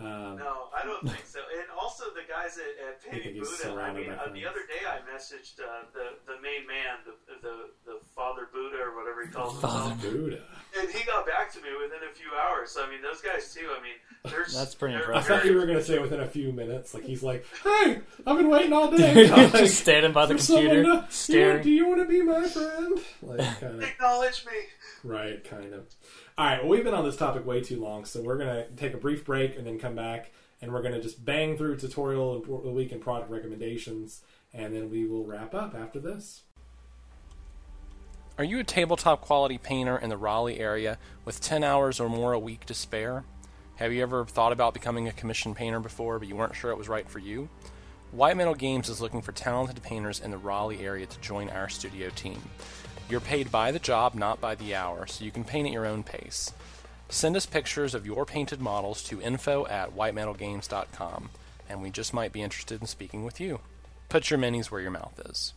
Um, 0.02 0.38
No, 0.38 0.68
I 0.76 0.84
don't 0.84 1.02
think 1.08 1.26
so. 1.26 1.40
And 1.58 1.68
also 1.80 2.06
the 2.16 2.26
guys 2.28 2.58
at, 2.58 2.88
at 2.88 3.02
think 3.02 3.24
Painting 3.24 3.42
Buddha. 3.42 3.80
I 3.82 3.94
mean, 3.94 4.10
uh, 4.10 4.28
the 4.34 4.46
other 4.46 4.66
day 4.66 4.82
I 4.88 4.98
messaged 5.14 5.60
uh, 5.62 5.86
the 5.94 6.18
the 6.26 6.42
main 6.42 6.66
man, 6.68 7.06
the 7.06 7.14
the 7.42 7.56
the 7.86 8.00
Father 8.16 8.48
Buddha 8.52 8.78
or 8.82 8.96
whatever 8.98 9.26
he 9.26 9.32
calls 9.32 9.54
himself. 9.54 9.74
Father 9.74 9.90
himself. 9.96 10.14
Buddha. 10.14 10.42
And 10.80 10.90
he 10.90 11.04
got 11.06 11.26
back 11.28 11.52
to 11.54 11.60
me 11.62 11.70
within 11.82 12.00
a 12.10 12.14
few 12.14 12.30
hours. 12.34 12.72
So 12.72 12.84
I 12.84 12.90
mean, 12.90 13.02
those 13.02 13.22
guys 13.22 13.54
too. 13.54 13.68
I 13.78 13.82
mean, 13.84 13.98
there's 14.34 14.54
That's 14.58 14.74
pretty 14.76 14.96
they're 14.96 15.14
I 15.16 15.22
thought 15.22 15.46
you 15.46 15.56
were 15.56 15.66
going 15.66 15.78
to 15.78 15.84
say 15.84 16.00
within 16.00 16.22
a 16.22 16.28
few 16.28 16.52
minutes. 16.52 16.94
Like 16.94 17.04
he's 17.04 17.22
like, 17.24 17.46
"Hey, 17.64 18.00
I've 18.26 18.38
been 18.38 18.50
waiting 18.50 18.74
all 18.74 18.90
day. 18.98 19.30
Like, 19.30 19.52
just 19.54 19.80
standing 19.80 20.14
by 20.14 20.26
the 20.26 20.36
computer, 20.36 20.76
to- 20.76 20.84
do 20.84 20.90
you, 20.90 21.04
staring. 21.10 21.64
do 21.64 21.70
you 21.70 21.88
want 21.88 22.00
to 22.02 22.06
be 22.08 22.22
my 22.22 22.48
friend? 22.48 23.00
Like 23.22 23.40
kind 23.60 23.76
of. 23.76 23.84
acknowledge 23.84 24.46
me. 24.46 24.54
Right, 25.04 25.44
kind 25.44 25.74
of. 25.74 25.86
All 26.38 26.46
right, 26.46 26.60
well, 26.62 26.70
we've 26.70 26.84
been 26.84 26.94
on 26.94 27.04
this 27.04 27.18
topic 27.18 27.46
way 27.46 27.62
too 27.62 27.82
long, 27.82 28.06
so 28.06 28.22
we're 28.22 28.38
going 28.38 28.56
to 28.56 28.72
take 28.78 28.94
a 28.94 28.98
brief 28.98 29.26
break 29.26 29.58
and 29.58 29.68
then 29.68 29.78
come 29.78 29.96
back, 29.96 30.32
and 30.62 30.72
we're 30.72 30.82
going 30.82 30.94
to 30.94 31.02
just 31.02 31.26
bang 31.26 31.58
through 31.58 31.76
tutorial 31.76 32.36
and 32.36 32.44
pro- 32.44 32.62
the 32.62 32.72
week 32.72 32.94
and 32.94 33.02
product 33.02 33.30
recommendations, 33.30 34.22
and 34.54 34.74
then 34.74 34.90
we 34.90 35.06
will 35.06 35.26
wrap 35.26 35.54
up 35.54 35.76
after 35.76 36.00
this. 36.00 36.44
Are 38.38 38.46
you 38.46 38.60
a 38.60 38.64
tabletop 38.64 39.22
quality 39.22 39.58
painter 39.58 39.98
in 39.98 40.10
the 40.10 40.18
Raleigh 40.18 40.60
area 40.60 40.98
with 41.26 41.42
10 41.42 41.66
hours 41.66 42.00
or 42.00 42.10
more 42.10 42.32
a 42.32 42.40
week 42.40 42.66
to 42.66 42.74
spare? 42.74 43.26
Have 43.76 43.92
you 43.92 44.02
ever 44.02 44.26
thought 44.26 44.54
about 44.54 44.74
becoming 44.74 45.10
a 45.10 45.12
commission 45.12 45.54
painter 45.54 45.82
before, 45.82 46.18
but 46.18 46.30
you 46.30 46.36
weren't 46.38 46.56
sure 46.56 46.72
it 46.72 46.78
was 46.78 46.88
right 46.88 47.10
for 47.10 47.20
you? 47.20 47.50
White 48.12 48.38
Metal 48.38 48.56
Games 48.56 48.90
is 48.90 49.02
looking 49.02 49.22
for 49.22 49.32
talented 49.32 49.82
painters 49.84 50.20
in 50.22 50.32
the 50.32 50.38
Raleigh 50.38 50.84
area 50.84 51.06
to 51.06 51.20
join 51.20 51.50
our 51.50 51.70
studio 51.70 52.10
team. 52.10 52.42
You're 53.12 53.20
paid 53.20 53.52
by 53.52 53.74
the 53.74 53.80
job, 53.80 54.16
not 54.16 54.40
by 54.40 54.56
the 54.56 54.74
hour, 54.74 55.06
so 55.06 55.26
you 55.26 55.32
can 55.32 55.44
paint 55.44 55.68
at 55.68 55.74
your 55.74 55.86
own 55.86 56.02
pace. 56.02 56.54
Send 57.10 57.36
us 57.36 57.46
pictures 57.46 57.94
of 57.94 58.06
your 58.06 58.26
painted 58.26 58.62
models 58.62 59.04
to 59.04 59.22
info 59.22 59.68
at 59.68 59.94
whitemetalgames.com, 59.94 61.30
and 61.68 61.82
we 61.82 61.90
just 61.90 62.14
might 62.14 62.32
be 62.32 62.42
interested 62.42 62.80
in 62.80 62.88
speaking 62.88 63.26
with 63.26 63.42
you. 63.42 63.60
Put 64.08 64.30
your 64.30 64.40
minis 64.40 64.72
where 64.72 64.80
your 64.80 64.92
mouth 64.92 65.20
is. 65.26 65.52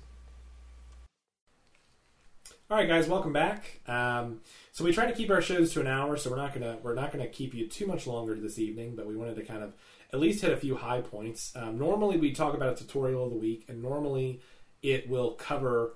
All 2.68 2.76
right, 2.76 2.88
guys, 2.88 3.06
welcome 3.06 3.32
back. 3.32 3.78
Um, 3.86 4.40
so 4.72 4.82
we 4.82 4.92
try 4.92 5.06
to 5.06 5.12
keep 5.12 5.30
our 5.30 5.40
shows 5.40 5.72
to 5.74 5.80
an 5.80 5.86
hour, 5.86 6.16
so 6.16 6.30
we're 6.30 6.36
not 6.36 6.54
gonna 6.54 6.78
we're 6.82 6.94
not 6.94 7.12
gonna 7.12 7.28
keep 7.28 7.54
you 7.54 7.68
too 7.68 7.86
much 7.86 8.08
longer 8.08 8.34
this 8.34 8.58
evening, 8.58 8.96
but 8.96 9.06
we 9.06 9.14
wanted 9.14 9.36
to 9.36 9.44
kind 9.44 9.62
of 9.62 9.74
at 10.12 10.18
least 10.18 10.42
hit 10.42 10.50
a 10.50 10.56
few 10.56 10.74
high 10.74 11.02
points. 11.02 11.52
Um, 11.54 11.78
normally, 11.78 12.16
we 12.16 12.32
talk 12.32 12.54
about 12.54 12.72
a 12.72 12.74
tutorial 12.74 13.26
of 13.26 13.30
the 13.30 13.38
week, 13.38 13.64
and 13.68 13.80
normally 13.80 14.40
it 14.82 15.08
will 15.08 15.34
cover 15.34 15.94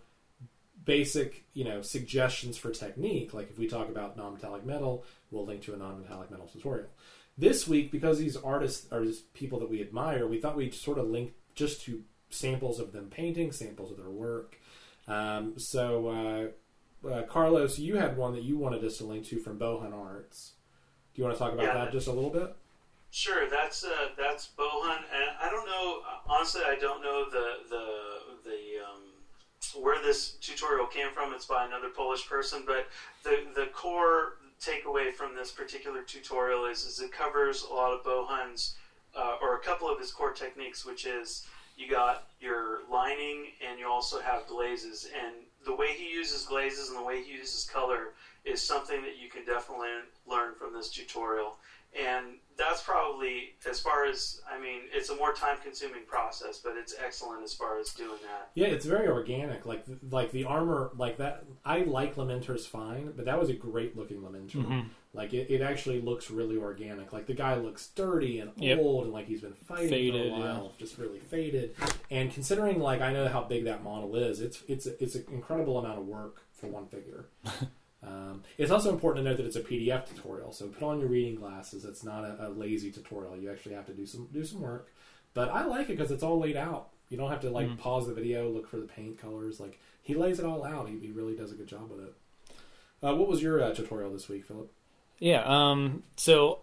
basic, 0.89 1.45
you 1.53 1.65
know, 1.65 1.83
suggestions 1.83 2.57
for 2.57 2.71
technique. 2.71 3.35
Like 3.35 3.51
if 3.51 3.59
we 3.59 3.69
talk 3.69 3.89
about 3.91 4.17
non-metallic 4.17 4.65
metal, 4.65 5.05
we'll 5.31 5.45
link 5.45 5.63
to 5.65 5.75
a 5.75 5.77
non-metallic 5.77 6.31
metal 6.31 6.49
tutorial. 6.53 6.89
This 7.37 7.69
week, 7.69 7.93
because 7.93 8.19
these 8.19 8.37
artists 8.37 8.91
are 8.91 9.05
just 9.05 9.33
people 9.35 9.61
that 9.61 9.71
we 9.71 9.81
admire, 9.83 10.27
we 10.27 10.41
thought 10.41 10.57
we'd 10.57 10.75
sort 10.75 10.99
of 10.99 11.07
link 11.09 11.35
just 11.55 11.83
to 11.83 12.03
samples 12.31 12.81
of 12.81 12.93
them 12.93 13.09
painting, 13.11 13.53
samples 13.53 13.91
of 13.91 13.97
their 13.99 14.11
work. 14.11 14.59
Um, 15.07 15.59
so, 15.59 16.53
uh, 17.05 17.09
uh, 17.09 17.23
Carlos, 17.23 17.79
you 17.79 17.97
had 17.97 18.17
one 18.17 18.33
that 18.33 18.43
you 18.43 18.57
wanted 18.59 18.83
us 18.83 18.97
to 18.99 19.05
link 19.05 19.27
to 19.27 19.39
from 19.39 19.59
Bohun 19.59 19.93
Arts. 19.93 20.55
Do 21.15 21.21
you 21.21 21.25
want 21.25 21.37
to 21.37 21.39
talk 21.39 21.53
about 21.53 21.67
Yeah. 21.67 21.75
that 21.85 21.93
just 21.93 22.09
a 22.09 22.13
little 22.13 22.31
bit? 22.31 22.57
Sure, 23.11 23.49
that's 23.49 23.85
uh, 23.85 24.09
that's 24.19 24.49
Bohun, 24.49 24.99
and 25.13 25.31
I 25.41 25.49
don't 25.51 25.67
know. 25.67 26.03
Honestly, 26.27 26.63
I 26.67 26.77
don't 26.77 27.03
know 27.03 27.25
the 27.31 27.47
the 27.71 27.87
the 28.45 28.61
um, 28.85 29.03
where 29.73 30.03
this 30.03 30.33
tutorial 30.41 30.87
came 30.87 31.11
from. 31.13 31.33
It's 31.33 31.47
by 31.47 31.67
another 31.67 31.89
Polish 31.89 32.29
person, 32.29 32.63
but 32.67 32.89
the 33.25 33.47
the 33.55 33.67
core 33.67 34.35
takeaway 34.61 35.13
from 35.13 35.35
this 35.35 35.51
particular 35.51 36.03
tutorial 36.03 36.67
is 36.67 36.85
is 36.85 37.01
it 37.01 37.13
covers 37.13 37.63
a 37.63 37.73
lot 37.73 37.93
of 37.93 38.05
Bohun's 38.05 38.77
uh, 39.17 39.37
or 39.41 39.57
a 39.57 39.61
couple 39.61 39.89
of 39.89 39.99
his 39.99 40.11
core 40.11 40.33
techniques, 40.33 40.85
which 40.85 41.07
is 41.07 41.47
you 41.77 41.89
got 41.89 42.27
your 42.41 42.81
lining 42.91 43.47
and 43.67 43.79
you 43.79 43.89
also 43.89 44.21
have 44.21 44.47
glazes, 44.47 45.09
and 45.25 45.35
the 45.65 45.75
way 45.75 45.89
he 45.93 46.11
uses 46.11 46.45
glazes 46.45 46.89
and 46.89 46.99
the 46.99 47.03
way 47.03 47.23
he 47.23 47.33
uses 47.33 47.65
color 47.65 48.15
is 48.45 48.63
something 48.63 49.03
that 49.03 49.19
you 49.19 49.29
can 49.29 49.45
definitely 49.45 49.89
learn 50.27 50.55
from 50.55 50.73
this 50.73 50.89
tutorial 50.89 51.57
and 51.99 52.37
that's 52.59 52.83
probably 52.83 53.55
as 53.69 53.79
far 53.81 54.05
as 54.05 54.41
I 54.53 54.59
mean, 54.61 54.81
it's 54.93 55.11
a 55.11 55.17
more 55.17 55.33
time-consuming 55.33 56.03
process, 56.07 56.59
but 56.59 56.75
it's 56.77 56.95
excellent 57.03 57.45
as 57.45 57.55
far 57.55 57.79
as 57.79 57.95
doing 57.95 58.19
that. 58.23 58.51
Yeah, 58.55 58.67
it's 58.67 58.85
very 58.85 59.07
organic. 59.09 59.65
Like 59.65 59.85
like 60.11 60.33
the 60.33 60.45
armor, 60.45 60.91
like 60.97 61.17
that. 61.19 61.45
I 61.65 61.81
like 61.83 62.17
Lamenter's 62.17 62.67
fine, 62.67 63.13
but 63.15 63.25
that 63.27 63.39
was 63.39 63.49
a 63.49 63.55
great 63.55 63.97
looking 63.97 64.19
Lamenter. 64.23 64.57
Mm-hmm. 64.57 64.81
Like 65.15 65.33
it, 65.33 65.51
it 65.51 65.63
actually 65.63 66.01
looks 66.01 66.31
really 66.31 66.57
organic. 66.57 67.13
Like 67.13 67.27
the 67.27 67.35
guy 67.35 67.55
looks 67.55 67.89
dirty 67.89 68.41
and 68.41 68.51
Yep. 68.57 68.79
old, 68.81 69.05
and 69.05 69.13
like 69.13 69.27
he's 69.27 69.41
been 69.41 69.53
fighting 69.55 69.89
Faded, 69.89 70.33
for 70.33 70.37
a 70.37 70.41
while, 70.41 70.65
yeah. 70.65 70.79
just 70.79 70.99
really 70.99 71.21
faded. 71.21 71.75
And 72.11 72.33
considering 72.33 72.81
like 72.81 73.01
I 73.01 73.13
know 73.13 73.29
how 73.29 73.45
big 73.45 73.65
that 73.65 73.85
model 73.85 74.17
is, 74.17 74.41
it's 74.41 74.63
it's 74.69 74.87
it's 74.87 75.15
an 75.15 75.25
incredible 75.31 75.79
amount 75.79 75.99
of 76.01 76.07
work 76.07 76.43
for 76.53 76.67
one 76.67 76.87
figure. 76.87 77.27
Um, 78.09 78.43
it's 78.57 78.71
also 78.71 78.91
important 78.91 79.25
to 79.25 79.31
note 79.31 79.37
that 79.37 79.47
it's 79.47 79.57
a 79.57 79.61
PDF 79.61 80.07
tutorial, 80.09 80.53
so 80.53 80.67
put 80.69 80.83
on 80.83 80.99
your 81.01 81.09
reading 81.09 81.35
glasses. 81.35 81.85
It's 81.85 82.03
not 82.03 82.25
a, 82.25 82.47
a 82.47 82.49
lazy 82.49 82.91
tutorial. 82.91 83.37
You 83.37 83.51
actually 83.51 83.75
have 83.75 83.87
to 83.87 83.93
do 83.93 84.07
some 84.07 84.29
do 84.33 84.45
some 84.45 84.61
work. 84.61 84.91
But 85.35 85.51
I 85.51 85.65
like 85.65 85.89
it 85.91 85.97
because 85.97 86.11
it's 86.11 86.23
all 86.23 86.39
laid 86.39 86.57
out. 86.57 86.89
You 87.11 87.17
don't 87.19 87.31
have 87.31 87.41
to 87.43 87.51
like 87.51 87.67
Mm. 87.69 87.79
pause 87.79 88.07
the 88.07 88.15
video, 88.15 88.49
look 88.49 88.67
for 88.69 88.79
the 88.79 88.87
paint 88.87 89.19
colors. 89.21 89.61
Like 89.61 89.79
he 90.03 90.15
lays 90.15 90.39
it 90.39 90.45
all 90.47 90.65
out. 90.65 90.89
He, 90.89 90.99
he 90.99 91.11
really 91.11 91.37
does 91.37 91.53
a 91.53 91.55
good 91.55 91.67
job 91.69 91.91
with 91.91 92.01
it. 92.01 92.15
Uh, 93.03 93.15
what 93.15 93.29
was 93.29 93.43
your 93.43 93.63
uh, 93.63 93.73
tutorial 93.75 94.11
this 94.13 94.29
week, 94.29 94.45
Philip? 94.47 94.73
Yeah. 95.21 95.43
Um, 95.45 96.03
so, 96.17 96.61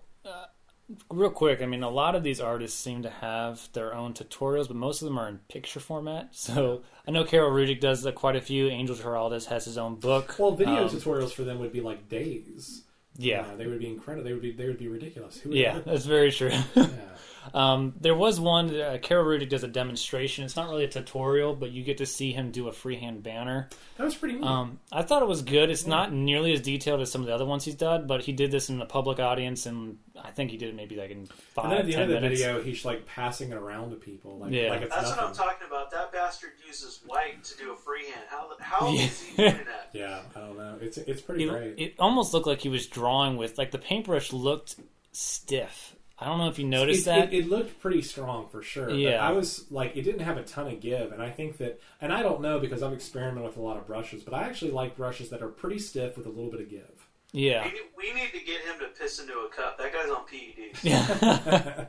real 1.12 1.30
quick, 1.30 1.62
I 1.62 1.66
mean, 1.66 1.84
a 1.84 1.90
lot 1.90 2.16
of 2.16 2.24
these 2.24 2.40
artists 2.40 2.80
seem 2.80 3.04
to 3.04 3.10
have 3.10 3.70
their 3.74 3.94
own 3.94 4.14
tutorials, 4.14 4.68
but 4.68 4.76
most 4.78 5.02
of 5.02 5.08
them 5.08 5.18
are 5.18 5.28
in 5.28 5.40
picture 5.50 5.80
format. 5.80 6.30
So 6.32 6.84
I 7.08 7.12
know 7.12 7.24
Karol 7.24 7.52
Rudyk 7.52 7.80
does 7.80 8.06
uh, 8.06 8.12
quite 8.12 8.36
a 8.36 8.42
few. 8.42 8.68
Angel 8.68 8.96
Giraldes 8.96 9.46
has 9.48 9.66
his 9.66 9.78
own 9.78 9.96
book. 9.96 10.36
Well, 10.38 10.52
video 10.52 10.84
Um, 10.88 10.90
tutorials 10.90 11.32
for 11.34 11.44
them 11.44 11.60
would 11.60 11.72
be 11.74 11.82
like 11.82 12.10
days. 12.10 12.84
Yeah. 13.18 13.42
Uh, 13.42 13.56
they 13.56 13.68
would 13.68 13.80
be 13.80 13.88
incredible. 13.88 14.26
They 14.26 14.34
would 14.34 14.42
be 14.42 14.52
they 14.52 14.68
would 14.68 14.78
be 14.78 14.88
ridiculous. 14.88 15.44
Would 15.46 15.54
Yeah, 15.56 15.80
that's 15.86 16.06
very 16.06 16.32
true. 16.32 16.52
yeah. 16.76 16.88
um, 17.54 17.94
there 18.00 18.16
was 18.16 18.40
one. 18.40 18.76
Uh, 18.80 18.98
Karol 19.02 19.26
Rudyk 19.26 19.50
does 19.50 19.64
a 19.64 19.68
demonstration. 19.68 20.44
It's 20.46 20.56
not 20.56 20.70
really 20.70 20.84
a 20.86 20.88
tutorial, 20.90 21.56
but 21.56 21.72
you 21.72 21.84
get 21.84 21.98
to 22.00 22.06
see 22.06 22.32
him 22.34 22.52
do 22.52 22.68
a 22.68 22.72
freehand 22.72 23.24
banner. 23.24 23.70
That 23.98 24.04
was 24.06 24.16
pretty 24.16 24.36
neat. 24.36 24.44
Um, 24.44 24.80
I 24.92 25.04
thought 25.04 25.22
it 25.22 25.28
was 25.28 25.42
good. 25.42 25.70
It's 25.70 25.86
not 25.88 26.12
nearly 26.12 26.54
as 26.54 26.62
detailed 26.62 27.02
as 27.02 27.12
some 27.12 27.22
of 27.22 27.28
the 27.28 27.34
other 27.34 27.46
ones 27.46 27.64
he's 27.66 27.76
done, 27.76 28.08
but 28.08 28.22
he 28.24 28.32
did 28.34 28.52
this 28.52 28.70
in 28.70 28.82
a 28.82 28.86
public 28.86 29.20
audience, 29.20 29.66
and 29.66 29.98
I 30.22 30.32
think 30.32 30.52
he 30.52 30.58
did 30.58 30.70
it 30.70 30.76
maybe 30.76 30.96
like 30.96 31.12
in 31.12 31.26
five, 31.26 31.66
and 31.66 31.72
then 31.74 31.80
at 31.80 31.86
the 31.86 31.92
ten 31.94 32.02
end 32.04 32.12
of 32.12 32.16
the 32.18 32.22
minutes. 32.22 32.42
video, 32.42 32.62
he's 32.64 32.84
like 32.86 33.06
passing 33.06 33.52
it 33.52 33.56
around 33.58 33.92
to 33.92 33.96
people. 33.96 34.38
Like, 34.40 34.52
Yeah. 34.52 34.70
like 34.70 34.82
it's 34.82 34.96
That's 34.96 35.10
nothing. 35.10 35.24
what 35.24 35.30
I'm 35.30 35.36
talking 35.36 35.68
about. 35.68 35.92
That 35.92 36.12
bastard 36.12 36.52
uses 36.68 37.02
white 37.06 37.44
to 37.44 37.58
do 37.58 37.72
a 37.72 37.76
freehand. 37.76 38.22
How 38.30 38.50
how 38.60 38.90
Yeah. 38.90 39.02
is 39.04 39.22
he 39.22 39.36
doing 39.38 39.52
that? 39.66 39.90
Yeah, 39.94 40.20
I 40.36 40.40
don't 40.40 40.58
know. 40.58 40.78
It's 40.82 40.98
it's 40.98 41.22
pretty 41.22 41.46
It, 41.46 41.50
great. 41.50 41.76
it 41.80 41.94
almost 42.00 42.34
looked 42.34 42.48
like 42.48 42.60
he 42.60 42.70
was 42.70 42.86
drawing 42.88 43.38
with 43.38 43.58
like 43.58 43.72
the 43.72 43.78
paintbrush 43.78 44.34
looked 44.34 44.76
stiff. 45.14 45.96
I 46.18 46.26
don't 46.26 46.38
know 46.38 46.48
if 46.48 46.58
you 46.58 46.66
noticed 46.66 47.02
it, 47.02 47.06
that. 47.06 47.34
It, 47.34 47.40
it 47.46 47.50
looked 47.50 47.80
pretty 47.82 48.02
strong 48.02 48.48
for 48.48 48.62
sure. 48.62 48.88
but 48.88 48.96
Yeah. 48.98 49.26
I 49.28 49.32
was 49.34 49.66
like, 49.70 49.98
it 49.98 50.04
didn't 50.04 50.22
have 50.22 50.38
a 50.38 50.44
ton 50.44 50.68
of 50.68 50.80
give, 50.80 51.12
and 51.12 51.22
I 51.22 51.30
think 51.30 51.58
that, 51.58 51.80
and 52.00 52.14
I 52.14 52.24
don't 52.24 52.42
know 52.42 52.60
because 52.60 52.82
I've 52.84 52.94
experimented 52.94 53.44
with 53.50 53.58
a 53.58 53.62
lot 53.62 53.76
of 53.78 53.86
brushes, 53.86 54.24
but 54.24 54.34
I 54.34 54.44
actually 54.44 54.72
like 54.72 54.96
brushes 54.96 55.30
that 55.32 55.42
are 55.42 55.50
pretty 55.50 55.80
stiff 55.80 56.16
with 56.18 56.26
a 56.26 56.30
little 56.30 56.50
bit 56.50 56.62
of 56.62 56.70
give. 56.70 57.08
yeah. 57.34 57.64
We 57.66 57.72
need, 57.72 57.82
we 57.98 58.14
need 58.14 58.32
to 58.32 58.46
get 58.46 58.62
him 58.62 58.80
to 58.80 58.88
piss 58.98 59.20
into 59.20 59.34
a 59.40 59.50
cup. 59.50 59.78
That 59.78 59.92
guy's 59.92 60.10
on 60.10 60.26
PEDs. 60.26 60.84
Yeah. 60.84 61.86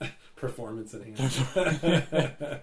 Performance 0.36 0.92
enhancement. 0.94 2.60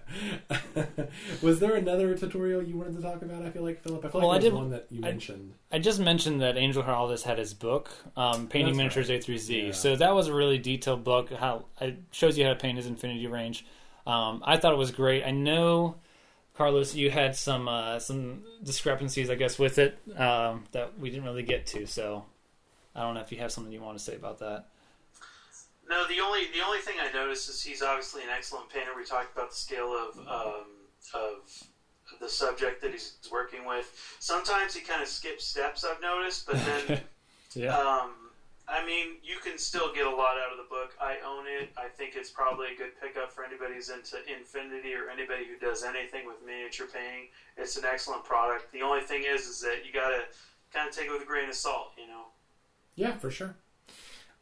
was 1.42 1.58
there 1.58 1.74
another 1.74 2.16
tutorial 2.16 2.62
you 2.62 2.76
wanted 2.76 2.94
to 2.96 3.02
talk 3.02 3.22
about? 3.22 3.42
I 3.44 3.50
feel 3.50 3.62
like 3.62 3.82
Philip. 3.82 4.04
I 4.04 4.08
feel 4.08 4.20
Well, 4.20 4.30
I 4.30 4.34
like 4.34 4.42
there 4.42 4.50
did- 4.52 4.56
one 4.56 4.70
that 4.70 4.86
you 4.90 5.00
I- 5.00 5.08
mentioned. 5.08 5.54
I 5.72 5.80
just 5.80 5.98
mentioned 5.98 6.40
that 6.40 6.56
Angel 6.56 6.82
Giraldes 6.84 7.22
had 7.24 7.38
his 7.38 7.52
book, 7.52 7.90
um, 8.16 8.46
Painting 8.46 8.74
That's 8.74 8.76
Miniatures 8.76 9.08
right. 9.10 9.18
A 9.18 9.22
through 9.22 9.38
Z. 9.38 9.66
Yeah. 9.66 9.72
So 9.72 9.96
that 9.96 10.14
was 10.14 10.28
a 10.28 10.34
really 10.34 10.58
detailed 10.58 11.02
book. 11.02 11.32
How 11.32 11.64
it 11.80 11.96
shows 12.12 12.38
you 12.38 12.44
how 12.44 12.50
to 12.50 12.56
paint 12.58 12.76
his 12.76 12.86
infinity 12.86 13.26
range. 13.26 13.66
Um, 14.06 14.42
I 14.46 14.56
thought 14.56 14.72
it 14.72 14.78
was 14.78 14.92
great. 14.92 15.24
I 15.24 15.32
know, 15.32 15.96
Carlos, 16.56 16.94
you 16.94 17.10
had 17.10 17.34
some 17.34 17.66
uh, 17.66 17.98
some 17.98 18.44
discrepancies, 18.62 19.30
I 19.30 19.34
guess, 19.34 19.58
with 19.58 19.78
it 19.78 19.98
um, 20.16 20.62
that 20.72 20.96
we 21.00 21.10
didn't 21.10 21.24
really 21.24 21.42
get 21.42 21.66
to. 21.68 21.86
So 21.86 22.24
I 22.94 23.00
don't 23.02 23.14
know 23.14 23.20
if 23.20 23.32
you 23.32 23.38
have 23.38 23.50
something 23.50 23.72
you 23.72 23.80
want 23.82 23.98
to 23.98 24.04
say 24.04 24.14
about 24.14 24.38
that. 24.38 24.66
No, 25.88 26.06
the 26.08 26.20
only 26.20 26.46
the 26.52 26.64
only 26.66 26.78
thing 26.78 26.96
I 27.00 27.12
noticed 27.12 27.48
is 27.48 27.62
he's 27.62 27.82
obviously 27.82 28.22
an 28.22 28.28
excellent 28.34 28.70
painter. 28.70 28.90
We 28.96 29.04
talked 29.04 29.34
about 29.36 29.50
the 29.50 29.56
scale 29.56 29.92
of 29.92 30.18
um, 30.18 30.64
of 31.14 31.62
the 32.20 32.28
subject 32.28 32.80
that 32.82 32.92
he's 32.92 33.16
working 33.30 33.64
with. 33.66 33.92
Sometimes 34.18 34.74
he 34.74 34.80
kind 34.80 35.02
of 35.02 35.08
skips 35.08 35.44
steps. 35.44 35.84
I've 35.84 36.00
noticed, 36.00 36.46
but 36.46 36.56
then 36.64 37.00
Yeah. 37.54 37.76
um, 37.76 38.10
I 38.66 38.84
mean, 38.84 39.16
you 39.22 39.36
can 39.44 39.58
still 39.58 39.92
get 39.92 40.06
a 40.06 40.10
lot 40.10 40.36
out 40.38 40.50
of 40.50 40.56
the 40.56 40.68
book. 40.70 40.94
I 41.00 41.16
own 41.24 41.44
it. 41.46 41.70
I 41.76 41.88
think 41.88 42.14
it's 42.16 42.30
probably 42.30 42.72
a 42.72 42.76
good 42.76 42.98
pickup 43.00 43.30
for 43.30 43.44
anybody 43.44 43.74
who's 43.74 43.90
into 43.90 44.16
Infinity 44.26 44.94
or 44.94 45.10
anybody 45.10 45.44
who 45.44 45.58
does 45.58 45.84
anything 45.84 46.26
with 46.26 46.36
miniature 46.44 46.86
painting. 46.86 47.28
It's 47.58 47.76
an 47.76 47.84
excellent 47.84 48.24
product. 48.24 48.72
The 48.72 48.80
only 48.80 49.02
thing 49.02 49.24
is, 49.28 49.46
is 49.46 49.60
that 49.60 49.84
you 49.84 49.92
got 49.92 50.08
to 50.08 50.22
kind 50.72 50.88
of 50.88 50.94
take 50.96 51.06
it 51.06 51.12
with 51.12 51.20
a 51.22 51.26
grain 51.26 51.48
of 51.48 51.54
salt. 51.54 51.92
You 51.98 52.06
know. 52.06 52.24
Yeah, 52.96 53.16
for 53.18 53.30
sure. 53.30 53.54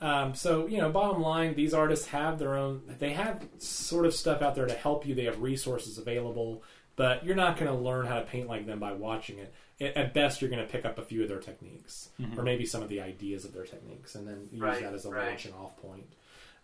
Um, 0.02 0.34
so 0.34 0.66
you 0.66 0.78
know, 0.78 0.90
bottom 0.90 1.22
line, 1.22 1.54
these 1.54 1.72
artists 1.72 2.06
have 2.08 2.38
their 2.38 2.54
own. 2.56 2.82
They 2.98 3.12
have 3.12 3.46
sort 3.58 4.04
of 4.04 4.14
stuff 4.14 4.42
out 4.42 4.54
there 4.54 4.66
to 4.66 4.74
help 4.74 5.06
you. 5.06 5.14
They 5.14 5.24
have 5.24 5.40
resources 5.40 5.96
available. 5.98 6.62
but 6.94 7.24
you're 7.24 7.36
not 7.36 7.56
going 7.56 7.70
to 7.74 7.76
learn 7.78 8.04
how 8.06 8.16
to 8.16 8.26
paint 8.26 8.48
like 8.48 8.66
them 8.66 8.78
by 8.78 8.92
watching 8.92 9.38
it. 9.38 9.54
A- 9.80 9.96
At 9.98 10.12
best, 10.12 10.42
you're 10.42 10.50
going 10.50 10.64
to 10.64 10.70
pick 10.70 10.84
up 10.84 10.98
a 10.98 11.02
few 11.02 11.22
of 11.22 11.28
their 11.28 11.38
techniques, 11.40 12.10
or 12.36 12.42
maybe 12.42 12.66
some 12.66 12.82
of 12.82 12.88
the 12.90 13.00
ideas 13.00 13.44
of 13.46 13.54
their 13.54 13.64
techniques, 13.64 14.14
and 14.14 14.28
then 14.28 14.48
use 14.52 14.60
Right, 14.60 14.82
that 14.82 14.92
as 14.92 15.06
a 15.06 15.10
right. 15.10 15.28
launching 15.28 15.54
off 15.54 15.74
point. 15.80 16.04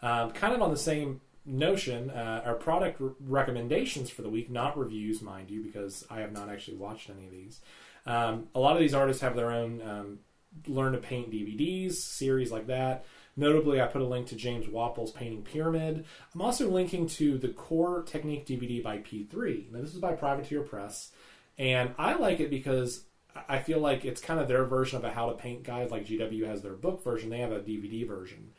Um, 0.03 0.31
kind 0.33 0.53
of 0.55 0.61
on 0.61 0.71
the 0.71 0.77
same 0.77 1.21
notion, 1.47 2.11
uh, 2.11 2.43
our 2.45 2.55
product 2.55 3.01
r- 3.01 3.13
recommendations 3.21 4.11
for 4.11 4.21
the 4.23 4.29
week, 4.29 4.51
not 4.51 4.77
reviews, 4.79 5.23
mind 5.23 5.49
you, 5.51 5.63
because 5.63 6.05
I 6.11 6.21
have 6.21 6.33
not 6.33 6.51
actually 6.51 6.77
watched 6.77 7.09
any 7.09 7.25
of 7.25 7.33
these. 7.33 7.61
Um, 8.05 8.49
a 8.55 8.61
lot 8.61 8.75
of 8.77 8.81
these 8.81 8.95
artists 8.95 9.23
have 9.23 9.35
their 9.35 9.51
own 9.51 9.81
um, 9.83 10.19
learn 10.67 10.93
to 10.93 10.99
paint 10.99 11.31
DVDs, 11.31 11.95
series 11.95 12.53
like 12.53 12.67
that. 12.67 13.05
Notably, 13.39 13.81
I 13.81 13.87
put 13.87 14.03
a 14.03 14.05
link 14.05 14.27
to 14.29 14.35
James 14.35 14.67
Wappel's 14.67 15.13
Painting 15.13 15.43
Pyramid. 15.43 16.05
I'm 16.35 16.43
also 16.43 16.69
linking 16.69 17.07
to 17.07 17.39
the 17.39 17.51
Core 17.51 18.03
Technique 18.03 18.45
DVD 18.45 18.83
by 18.83 18.99
P3. 18.99 19.71
Now, 19.71 19.81
this 19.81 19.95
is 19.95 20.01
by 20.01 20.15
Privateer 20.15 20.63
Press, 20.63 21.13
and 21.57 21.95
I 21.99 22.15
like 22.15 22.41
it 22.41 22.51
because 22.51 23.05
I 23.49 23.61
feel 23.61 23.79
like 23.79 24.05
it's 24.05 24.21
kind 24.21 24.41
of 24.41 24.49
their 24.49 24.65
version 24.65 24.99
of 24.99 25.05
a 25.05 25.13
how 25.13 25.29
to 25.29 25.37
paint 25.37 25.63
guide, 25.63 25.93
like 25.93 26.05
GW 26.05 26.49
has 26.49 26.63
their 26.63 26.73
book 26.73 27.05
version. 27.05 27.31
They 27.31 27.39
have 27.39 27.53
a 27.53 27.61
DVD 27.61 28.09
version. 28.09 28.55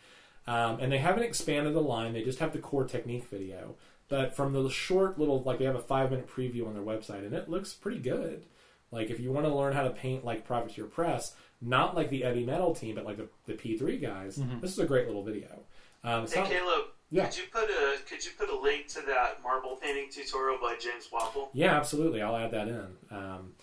Um, 0.48 0.80
and 0.80 0.90
they 0.90 1.00
haven't 1.00 1.24
expanded 1.24 1.74
the 1.74 1.82
line, 1.82 2.14
they 2.14 2.24
just 2.24 2.40
have 2.40 2.54
the 2.54 2.60
Core 2.60 2.86
Technique 2.86 3.28
video. 3.28 3.76
But 4.08 4.34
from 4.34 4.54
the 4.54 4.70
short 4.70 5.20
little, 5.20 5.44
like 5.44 5.60
they 5.60 5.66
have 5.66 5.76
a 5.76 5.82
five 5.82 6.10
minute 6.10 6.30
preview 6.30 6.66
on 6.66 6.74
their 6.74 6.84
website, 6.84 7.26
and 7.26 7.34
it 7.34 7.50
looks 7.50 7.74
pretty 7.74 8.00
good. 8.00 8.46
Like 8.92 9.10
if 9.10 9.20
you 9.20 9.34
want 9.34 9.46
to 9.46 9.54
learn 9.54 9.74
how 9.74 9.84
to 9.84 9.90
paint 9.90 10.24
like 10.24 10.46
Privateer 10.48 10.86
Press, 10.86 11.36
not 11.62 11.95
like 11.95 12.10
the 12.10 12.24
'Eavy 12.24 12.45
Metal 12.45 12.74
team, 12.74 12.95
but 12.95 13.05
like 13.05 13.18
the, 13.18 13.28
the 13.45 13.53
P3 13.53 14.01
guys, 14.01 14.41
this 14.62 14.72
is 14.72 14.80
a 14.80 14.86
great 14.86 15.07
little 15.07 15.24
video. 15.24 15.62
Um, 16.03 16.28
Hey 16.28 16.39
not- 16.41 16.49
Caleb, 16.49 16.86
Yeah. 17.12 17.26
could 17.26 17.38
you 17.38 17.43
put 17.51 17.70
a 17.70 17.97
could 18.07 18.24
you 18.26 18.32
put 18.38 18.49
a 18.49 18.55
link 18.57 18.88
to 18.89 19.01
that 19.01 19.41
marble 19.43 19.76
painting 19.82 20.10
tutorial 20.12 20.57
by 20.62 20.76
James 20.80 21.07
Wappel? 21.12 21.49
Yeah, 21.53 21.76
absolutely. 21.76 22.22
I'll 22.22 22.36
add 22.38 22.51
that 22.51 22.68
in. 22.68 22.88
Um, 23.12 23.53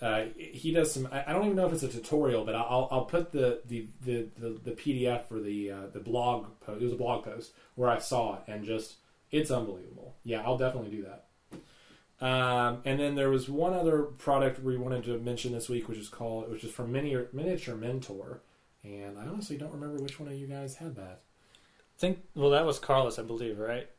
uh, 0.00 0.24
he 0.36 0.72
does 0.72 0.92
some. 0.92 1.08
I, 1.12 1.24
I 1.28 1.32
don't 1.32 1.44
even 1.44 1.56
know 1.56 1.66
if 1.66 1.72
it's 1.72 1.84
a 1.84 1.88
tutorial, 1.88 2.44
but 2.44 2.54
I'll, 2.56 2.88
I'll 2.90 3.04
put 3.04 3.30
the, 3.30 3.62
the, 3.66 3.86
the, 4.04 4.28
the, 4.36 4.48
the 4.64 4.70
PDF 4.72 5.24
for 5.24 5.38
the 5.40 5.70
uh, 5.70 5.86
the 5.92 6.00
blog 6.00 6.46
post. 6.60 6.80
It 6.82 6.84
was 6.84 6.92
a 6.92 6.96
blog 6.96 7.24
post 7.24 7.52
where 7.76 7.88
I 7.88 7.98
saw 8.00 8.34
it, 8.34 8.40
and 8.48 8.64
just 8.64 8.96
it's 9.30 9.50
unbelievable. 9.52 10.16
Yeah, 10.24 10.42
I'll 10.44 10.58
definitely 10.58 10.90
do 10.90 11.02
that. 11.04 11.26
Um, 12.24 12.80
and 12.86 12.98
then 12.98 13.16
there 13.16 13.28
was 13.28 13.50
one 13.50 13.74
other 13.74 14.04
product 14.04 14.58
we 14.58 14.78
wanted 14.78 15.04
to 15.04 15.18
mention 15.18 15.52
this 15.52 15.68
week, 15.68 15.90
which 15.90 15.98
is 15.98 16.08
called, 16.08 16.50
which 16.50 16.64
is 16.64 16.72
from 16.72 16.90
Miniature, 16.90 17.28
Miniature 17.34 17.76
Mentor, 17.76 18.40
and 18.82 19.18
I 19.18 19.26
honestly 19.26 19.58
don't 19.58 19.72
remember 19.72 20.02
which 20.02 20.18
one 20.18 20.30
of 20.30 20.34
you 20.34 20.46
guys 20.46 20.76
had 20.76 20.96
that. 20.96 21.20
I 21.52 21.98
think 21.98 22.20
well 22.34 22.48
that 22.48 22.64
was 22.64 22.78
Carlos, 22.78 23.18
I 23.18 23.22
believe, 23.24 23.58
right? 23.58 23.90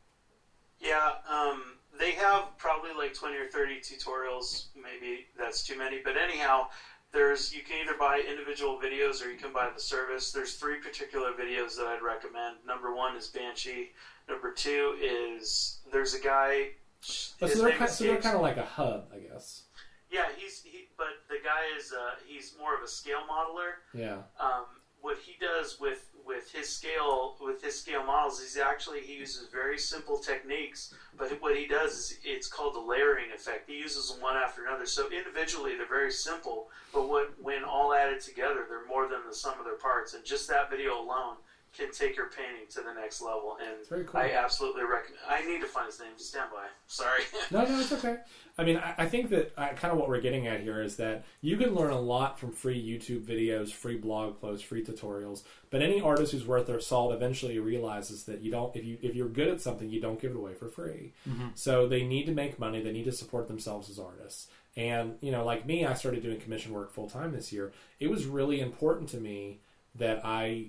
Yeah, 0.80 1.12
um, 1.30 1.62
they 2.00 2.10
have 2.12 2.58
probably 2.58 2.90
like 2.98 3.14
twenty 3.14 3.36
or 3.36 3.46
thirty 3.46 3.76
tutorials. 3.76 4.66
Maybe 4.74 5.26
that's 5.38 5.64
too 5.64 5.78
many, 5.78 6.00
but 6.04 6.16
anyhow, 6.16 6.66
there's 7.12 7.54
you 7.54 7.62
can 7.62 7.80
either 7.80 7.96
buy 7.96 8.24
individual 8.28 8.80
videos 8.80 9.24
or 9.24 9.30
you 9.30 9.38
can 9.38 9.52
buy 9.52 9.70
the 9.72 9.80
service. 9.80 10.32
There's 10.32 10.54
three 10.54 10.80
particular 10.80 11.30
videos 11.30 11.76
that 11.76 11.86
I'd 11.86 12.02
recommend. 12.02 12.56
Number 12.66 12.92
one 12.92 13.16
is 13.16 13.28
Banshee. 13.28 13.92
Number 14.28 14.50
two 14.52 14.96
is 15.00 15.78
there's 15.92 16.14
a 16.14 16.20
guy. 16.20 16.70
So 17.06 17.46
they're, 17.46 17.72
kind, 17.72 17.90
so 17.90 18.04
they're 18.04 18.20
kind 18.20 18.34
of 18.34 18.42
like 18.42 18.56
a 18.56 18.64
hub, 18.64 19.06
I 19.14 19.18
guess. 19.18 19.62
Yeah, 20.10 20.24
he's 20.36 20.62
he, 20.62 20.88
but 20.96 21.22
the 21.28 21.36
guy 21.44 21.76
is 21.76 21.92
uh, 21.92 22.16
he's 22.26 22.54
more 22.58 22.74
of 22.74 22.82
a 22.82 22.88
scale 22.88 23.20
modeler. 23.30 23.74
Yeah. 23.94 24.18
Um, 24.40 24.64
what 25.00 25.18
he 25.18 25.36
does 25.40 25.78
with 25.80 26.10
with 26.26 26.50
his 26.50 26.68
scale 26.68 27.36
with 27.40 27.62
his 27.62 27.78
scale 27.78 28.04
models 28.04 28.40
is 28.40 28.56
actually 28.56 29.00
he 29.00 29.14
uses 29.14 29.48
very 29.52 29.78
simple 29.78 30.18
techniques. 30.18 30.94
But 31.16 31.30
what 31.40 31.56
he 31.56 31.66
does 31.66 31.92
is 31.92 32.18
it's 32.24 32.48
called 32.48 32.74
the 32.74 32.80
layering 32.80 33.30
effect. 33.34 33.68
He 33.70 33.78
uses 33.78 34.10
them 34.10 34.20
one 34.20 34.36
after 34.36 34.66
another. 34.66 34.86
So 34.86 35.08
individually 35.10 35.76
they're 35.76 35.86
very 35.86 36.12
simple, 36.12 36.68
but 36.92 37.08
what 37.08 37.34
when 37.40 37.62
all 37.62 37.94
added 37.94 38.20
together, 38.20 38.64
they're 38.68 38.86
more 38.86 39.08
than 39.08 39.20
the 39.28 39.34
sum 39.34 39.58
of 39.58 39.64
their 39.64 39.76
parts. 39.76 40.14
And 40.14 40.24
just 40.24 40.48
that 40.48 40.70
video 40.70 41.00
alone 41.00 41.36
can 41.76 41.92
take 41.92 42.16
your 42.16 42.30
painting 42.30 42.66
to 42.70 42.80
the 42.80 42.92
next 42.94 43.20
level. 43.20 43.58
And 43.60 43.86
Very 43.88 44.04
cool. 44.04 44.20
I 44.20 44.30
absolutely 44.30 44.82
recommend. 44.82 45.20
I 45.28 45.44
need 45.44 45.60
to 45.60 45.66
find 45.66 45.86
his 45.86 46.00
name. 46.00 46.10
Stand 46.16 46.50
by. 46.50 46.66
Sorry. 46.86 47.22
No, 47.50 47.64
no, 47.64 47.80
it's 47.80 47.92
okay. 47.92 48.18
I 48.58 48.64
mean, 48.64 48.78
I, 48.78 48.94
I 48.98 49.06
think 49.06 49.30
that 49.30 49.52
uh, 49.56 49.68
kind 49.74 49.92
of 49.92 49.98
what 49.98 50.08
we're 50.08 50.20
getting 50.20 50.46
at 50.46 50.60
here 50.60 50.82
is 50.82 50.96
that 50.96 51.24
you 51.40 51.56
can 51.56 51.74
learn 51.74 51.90
a 51.90 52.00
lot 52.00 52.38
from 52.38 52.52
free 52.52 52.82
YouTube 52.82 53.24
videos, 53.24 53.70
free 53.72 53.96
blog 53.96 54.40
posts, 54.40 54.64
free 54.64 54.84
tutorials. 54.84 55.42
But 55.70 55.82
any 55.82 56.00
artist 56.00 56.32
who's 56.32 56.46
worth 56.46 56.66
their 56.66 56.80
salt 56.80 57.12
eventually 57.12 57.58
realizes 57.58 58.24
that 58.24 58.40
you 58.40 58.50
don't, 58.50 58.74
if 58.74 58.84
you 58.84 58.98
if 59.02 59.14
you're 59.14 59.28
good 59.28 59.48
at 59.48 59.60
something, 59.60 59.90
you 59.90 60.00
don't 60.00 60.20
give 60.20 60.30
it 60.30 60.36
away 60.36 60.54
for 60.54 60.68
free. 60.68 61.12
So 61.54 61.86
they 61.86 62.04
need 62.04 62.26
to 62.26 62.32
make 62.32 62.58
money. 62.58 62.82
They 62.82 62.92
need 62.92 63.04
to 63.04 63.12
support 63.12 63.48
themselves 63.48 63.90
as 63.90 63.98
artists. 63.98 64.48
And 64.76 65.16
you 65.20 65.32
know, 65.32 65.44
like 65.44 65.66
me, 65.66 65.84
I 65.84 65.94
started 65.94 66.22
doing 66.22 66.38
commission 66.38 66.72
work 66.72 66.92
full 66.92 67.08
time 67.08 67.32
this 67.32 67.52
year. 67.52 67.72
It 67.98 68.08
was 68.08 68.26
really 68.26 68.60
important 68.60 69.08
to 69.10 69.18
me 69.18 69.60
that 69.98 70.20
I, 70.24 70.66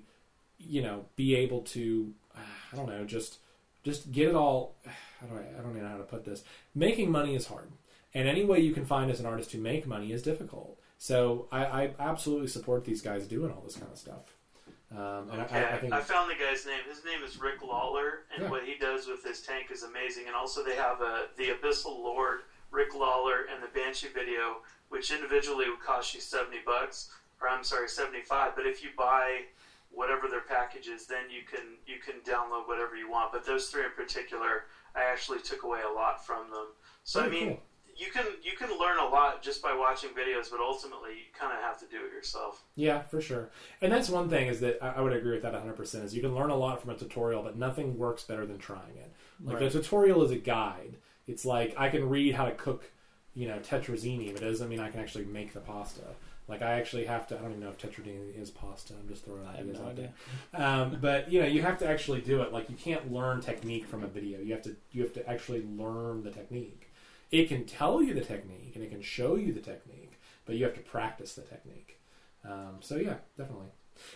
you 0.60 0.82
know, 0.82 1.06
be 1.16 1.36
able 1.36 1.62
to, 1.62 2.14
uh, 2.36 2.40
I 2.72 2.76
don't 2.76 2.90
know, 2.90 3.06
just 3.06 3.38
just 3.84 4.12
get 4.12 4.28
it 4.30 4.36
all. 4.36 4.76
How 5.22 5.28
do 5.28 5.36
I? 5.36 5.60
I 5.60 5.62
don't 5.62 5.72
even 5.72 5.84
know 5.84 5.90
how 5.90 5.98
to 5.98 6.04
put 6.04 6.26
this. 6.26 6.44
Making 6.76 7.10
money 7.12 7.34
is 7.36 7.48
hard, 7.48 7.72
and 8.14 8.28
any 8.28 8.46
way 8.46 8.60
you 8.60 8.72
can 8.72 8.86
find 8.86 9.10
as 9.10 9.20
an 9.20 9.26
artist 9.26 9.50
to 9.52 9.58
make 9.58 9.88
money 9.88 10.12
is 10.12 10.22
difficult. 10.22 10.78
So 11.00 11.48
I, 11.52 11.66
I 11.66 11.90
absolutely 12.00 12.48
support 12.48 12.86
these 12.86 13.02
guys 13.02 13.26
doing 13.26 13.52
all 13.52 13.62
this 13.62 13.76
kind 13.78 13.92
of 13.92 13.98
stuff. 13.98 14.36
Um, 14.92 15.30
and 15.32 15.42
Okay, 15.42 15.64
I, 15.64 15.76
I 15.76 15.78
think 15.80 15.92
I 15.94 16.02
found 16.02 16.30
the 16.30 16.36
guy's 16.36 16.66
name. 16.68 16.82
His 16.88 17.04
name 17.04 17.24
is 17.26 17.42
Rick 17.42 17.64
Lawler, 17.64 18.20
and 18.32 18.44
Yeah. 18.44 18.50
what 18.52 18.64
he 18.64 18.78
does 18.78 19.08
with 19.08 19.24
his 19.24 19.42
tank 19.42 19.72
is 19.72 19.82
amazing. 19.84 20.26
And 20.28 20.36
also, 20.36 20.64
they 20.64 20.76
have 20.76 21.02
a, 21.02 21.26
the 21.36 21.46
Abyssal 21.50 21.98
Lord, 21.98 22.42
Rick 22.70 22.94
Lawler, 22.94 23.48
and 23.52 23.62
the 23.64 23.68
Banshee 23.74 24.08
video, 24.14 24.58
which 24.90 25.12
individually 25.12 25.68
would 25.70 25.82
cost 25.82 26.14
you 26.14 26.22
seventy 26.22 26.60
bucks, 26.64 27.10
or 27.42 27.50
I'm 27.50 27.64
sorry, 27.64 27.90
seventy 27.90 28.22
five. 28.22 28.52
But 28.56 28.68
if 28.68 28.84
you 28.84 28.90
buy 28.96 29.42
whatever 29.98 30.28
their 30.30 30.42
package 30.42 30.88
is, 30.88 31.08
then 31.08 31.26
you 31.34 31.42
can 31.42 31.66
you 31.88 31.98
can 32.00 32.22
download 32.22 32.68
whatever 32.68 32.96
you 32.96 33.10
want. 33.10 33.34
But 33.34 33.46
those 33.46 33.68
three 33.70 33.84
in 33.84 33.92
particular, 33.98 34.66
I 34.96 35.02
actually 35.12 35.40
took 35.40 35.64
away 35.64 35.80
a 35.82 35.92
lot 35.92 36.24
from 36.26 36.52
them. 36.52 36.68
So 37.04 37.24
I 37.24 37.28
mean, 37.28 37.48
cool. 37.48 37.64
you 37.98 38.12
can 38.12 38.26
you 38.44 38.56
can 38.56 38.70
learn 38.80 39.00
a 39.00 39.08
lot 39.08 39.42
just 39.42 39.62
by 39.64 39.74
watching 39.74 40.12
videos, 40.12 40.52
but 40.52 40.60
ultimately 40.60 41.12
you 41.12 41.26
kind 41.38 41.52
of 41.52 41.60
have 41.64 41.80
to 41.80 41.88
do 41.88 41.98
it 42.06 42.14
yourself. 42.14 42.64
Yeah, 42.76 43.02
for 43.02 43.20
sure. 43.20 43.50
And 43.82 43.92
that's 43.92 44.10
one 44.10 44.30
thing 44.30 44.48
is 44.48 44.60
that 44.60 44.78
I, 44.84 45.02
would 45.02 45.14
agree 45.14 45.32
with 45.32 45.42
that 45.42 45.54
100%. 45.54 46.04
Is 46.04 46.16
you 46.16 46.22
can 46.22 46.36
learn 46.36 46.52
a 46.52 46.56
lot 46.56 46.80
from 46.80 46.92
a 46.92 46.96
tutorial, 46.96 47.42
but 47.42 47.58
nothing 47.58 47.98
works 47.98 48.24
better 48.24 48.46
than 48.46 48.60
trying 48.60 48.96
it. 48.98 49.12
Like 49.44 49.60
Right. 49.60 49.72
the 49.72 49.82
tutorial 49.82 50.24
is 50.24 50.32
a 50.32 50.38
guide. 50.38 50.98
It's 51.26 51.44
like 51.44 51.74
I 51.76 51.90
can 51.90 52.08
read 52.08 52.36
how 52.36 52.46
to 52.46 52.52
cook, 52.52 52.92
you 53.34 53.48
know, 53.48 53.58
tetrazzini, 53.58 54.32
but 54.32 54.44
it 54.44 54.50
doesn't 54.50 54.70
mean 54.70 54.80
I 54.80 54.90
can 54.92 55.00
actually 55.00 55.26
make 55.26 55.54
the 55.54 55.60
pasta. 55.60 56.02
Like 56.48 56.62
I 56.62 56.80
actually 56.80 57.06
have 57.06 57.28
to. 57.28 57.38
I 57.38 57.42
don't 57.42 57.52
even 57.52 57.62
know 57.62 57.70
if 57.70 57.78
tetrazzini 57.78 58.40
is 58.42 58.50
pasta. 58.50 58.94
I'm 59.00 59.08
just 59.08 59.26
throwing 59.26 59.46
ideas 59.46 59.80
no 59.80 59.86
out 59.86 59.92
idea. 59.92 60.14
there. 60.54 60.62
Um, 60.66 60.98
but 61.02 61.32
you 61.32 61.42
know, 61.42 61.48
you 61.48 61.62
have 61.62 61.78
to 61.80 61.88
actually 61.88 62.22
do 62.22 62.42
it. 62.42 62.54
Like 62.54 62.70
you 62.70 62.76
can't 62.76 63.12
learn 63.12 63.42
technique 63.42 63.86
from 63.86 64.04
a 64.04 64.08
video. 64.08 64.40
You 64.40 64.54
have 64.54 64.64
to. 64.64 64.76
You 64.92 65.04
have 65.04 65.14
to 65.14 65.30
actually 65.30 65.64
learn 65.78 66.24
the 66.24 66.32
technique. 66.32 66.90
It 67.32 67.50
can 67.50 67.66
tell 67.66 68.02
you 68.02 68.14
the 68.14 68.22
technique 68.22 68.72
and 68.76 68.84
it 68.84 68.90
can 68.90 69.02
show 69.02 69.36
you 69.36 69.52
the 69.52 69.60
technique, 69.60 70.14
but 70.46 70.56
you 70.56 70.64
have 70.64 70.76
to 70.76 70.80
practice 70.80 71.34
the 71.34 71.42
technique. 71.42 72.00
Um, 72.46 72.78
so 72.80 72.96
yeah, 72.96 73.16
definitely. 73.38 73.68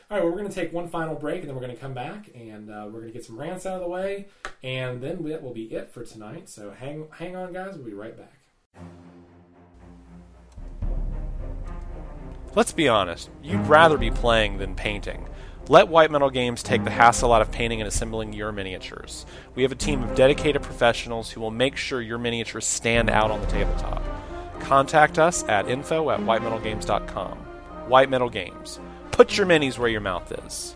All 0.10 0.18
right, 0.18 0.24
well, 0.24 0.32
we're 0.32 0.38
going 0.38 0.48
to 0.50 0.56
take 0.56 0.72
one 0.72 0.88
final 0.88 1.16
break, 1.16 1.40
and 1.40 1.50
then 1.50 1.56
we're 1.56 1.62
going 1.64 1.74
to 1.76 1.82
come 1.82 1.96
back, 1.96 2.30
and 2.36 2.70
uh, 2.70 2.84
we're 2.86 3.00
going 3.02 3.08
to 3.08 3.14
get 3.14 3.26
some 3.26 3.38
rants 3.38 3.66
out 3.66 3.76
of 3.78 3.82
the 3.82 3.88
way, 3.88 4.28
and 4.62 5.02
then 5.02 5.24
that 5.24 5.42
will 5.42 5.54
be 5.54 5.64
it 5.64 5.90
for 5.90 6.06
tonight. 6.06 6.50
So 6.50 6.72
hang 6.72 7.08
hang 7.12 7.36
on, 7.36 7.52
guys. 7.52 7.76
We'll 7.76 7.88
be 7.88 7.94
right 7.94 8.16
back. 8.16 8.38
Let's 12.54 12.74
be 12.74 12.90
honest, 12.90 13.30
you'd 13.42 13.66
rather 13.68 13.98
be 13.98 14.12
playing 14.12 14.58
than 14.58 14.76
painting. 14.76 15.30
Let 15.70 15.88
White 15.88 16.12
Metal 16.12 16.30
Games 16.30 16.62
take 16.62 16.84
the 16.84 16.92
hassle 16.92 17.32
out 17.32 17.42
of 17.42 17.50
painting 17.50 17.80
and 17.80 17.88
assembling 17.88 18.34
your 18.34 18.52
miniatures. 18.52 19.26
We 19.56 19.64
have 19.64 19.72
a 19.72 19.76
team 19.76 20.04
of 20.04 20.16
dedicated 20.16 20.62
professionals 20.62 21.32
who 21.32 21.40
will 21.40 21.52
make 21.52 21.78
sure 21.78 22.02
your 22.02 22.18
miniatures 22.18 22.66
stand 22.68 23.10
out 23.10 23.32
on 23.32 23.40
the 23.40 23.48
tabletop. 23.48 24.04
Contact 24.60 25.18
us 25.18 25.46
at 25.46 25.70
info 25.70 26.10
at 26.10 26.20
whitemetalgames.com. 26.20 27.38
White 27.88 28.10
Metal 28.10 28.30
Games. 28.30 28.82
Put 29.12 29.38
your 29.38 29.48
minis 29.48 29.78
where 29.78 29.90
your 29.90 30.02
mouth 30.02 30.30
is. 30.46 30.76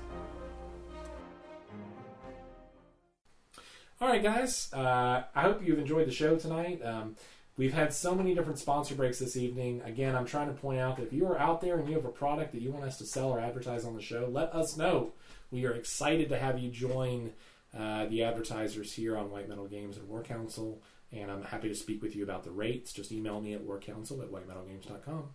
All 3.99 4.07
right, 4.07 4.23
guys. 4.23 4.71
Uh, 4.71 5.23
I 5.35 5.41
hope 5.41 5.61
you've 5.61 5.79
enjoyed 5.79 6.07
the 6.07 6.13
show 6.13 6.37
tonight. 6.37 6.81
Um, 6.85 7.15
we've 7.57 7.73
had 7.73 7.93
so 7.93 8.13
many 8.13 8.33
different 8.33 8.59
sponsor 8.59 8.95
breaks 8.95 9.19
this 9.19 9.37
evening. 9.37 9.81
Again, 9.83 10.15
I'm 10.15 10.25
trying 10.25 10.47
to 10.47 10.53
point 10.53 10.79
out 10.79 10.97
that 10.97 11.03
if 11.03 11.13
you 11.13 11.25
are 11.27 11.39
out 11.39 11.61
there 11.61 11.77
and 11.77 11.87
you 11.87 11.95
have 11.95 12.05
a 12.05 12.09
product 12.09 12.51
that 12.53 12.61
you 12.61 12.71
want 12.71 12.85
us 12.85 12.97
to 12.97 13.05
sell 13.05 13.29
or 13.29 13.39
advertise 13.39 13.85
on 13.85 13.95
the 13.95 14.01
show, 14.01 14.27
let 14.31 14.53
us 14.53 14.77
know. 14.77 15.13
We 15.51 15.65
are 15.65 15.73
excited 15.73 16.29
to 16.29 16.37
have 16.37 16.59
you 16.59 16.69
join 16.69 17.31
uh, 17.77 18.05
the 18.05 18.23
advertisers 18.23 18.93
here 18.93 19.17
on 19.17 19.31
White 19.31 19.49
Metal 19.49 19.67
Games 19.67 19.97
and 19.97 20.07
War 20.07 20.23
Council, 20.23 20.81
and 21.11 21.29
I'm 21.29 21.43
happy 21.43 21.69
to 21.69 21.75
speak 21.75 22.01
with 22.01 22.15
you 22.15 22.23
about 22.23 22.43
the 22.43 22.51
rates. 22.51 22.93
Just 22.93 23.11
email 23.11 23.39
me 23.41 23.53
at 23.53 23.61
warcouncil 23.61 24.21
at 24.21 24.31
whitemetalgames.com. 24.31 25.29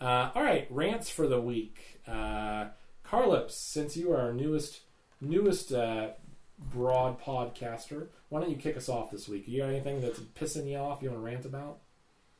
Uh, 0.00 0.30
all 0.34 0.42
right, 0.42 0.66
rants 0.70 1.10
for 1.10 1.26
the 1.26 1.40
week. 1.40 2.00
Uh, 2.06 2.68
Carlos, 3.02 3.56
since 3.56 3.96
you 3.96 4.12
are 4.12 4.20
our 4.20 4.32
newest 4.32 4.80
newest 5.20 5.72
uh, 5.72 6.10
broad 6.60 7.20
podcaster, 7.20 8.08
why 8.28 8.40
don't 8.40 8.50
you 8.50 8.56
kick 8.56 8.76
us 8.76 8.88
off 8.88 9.10
this 9.10 9.28
week? 9.28 9.48
You 9.48 9.62
got 9.62 9.70
anything 9.70 10.00
that's 10.00 10.20
pissing 10.20 10.68
you 10.68 10.76
off 10.76 11.02
you 11.02 11.10
want 11.10 11.20
to 11.20 11.24
rant 11.24 11.44
about? 11.44 11.78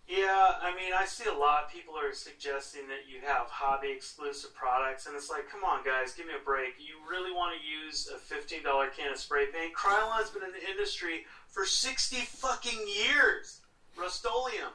Yeah, 0.06 0.58
I 0.60 0.74
mean, 0.74 0.92
I 0.92 1.04
see 1.06 1.30
a 1.30 1.32
lot. 1.32 1.70
People 1.70 1.94
are 1.94 2.12
suggesting 2.12 2.88
that 2.88 3.06
you 3.06 3.20
have 3.22 3.46
hobby 3.46 3.92
exclusive 3.94 4.52
products, 4.54 5.06
and 5.06 5.14
it's 5.14 5.30
like, 5.30 5.48
come 5.48 5.62
on, 5.62 5.84
guys, 5.84 6.14
give 6.14 6.26
me 6.26 6.32
a 6.34 6.44
break. 6.44 6.74
You 6.78 6.98
really 7.08 7.30
want 7.30 7.54
to 7.54 7.62
use 7.62 8.10
a 8.12 8.18
fifteen 8.18 8.64
dollar 8.64 8.88
can 8.88 9.12
of 9.12 9.18
spray 9.18 9.46
paint? 9.54 9.72
Krylon's 9.72 10.30
been 10.30 10.42
in 10.42 10.50
the 10.50 10.68
industry 10.68 11.26
for 11.46 11.64
sixty 11.64 12.26
fucking 12.26 12.88
years. 12.90 13.60
Rust-Oleum, 13.96 14.74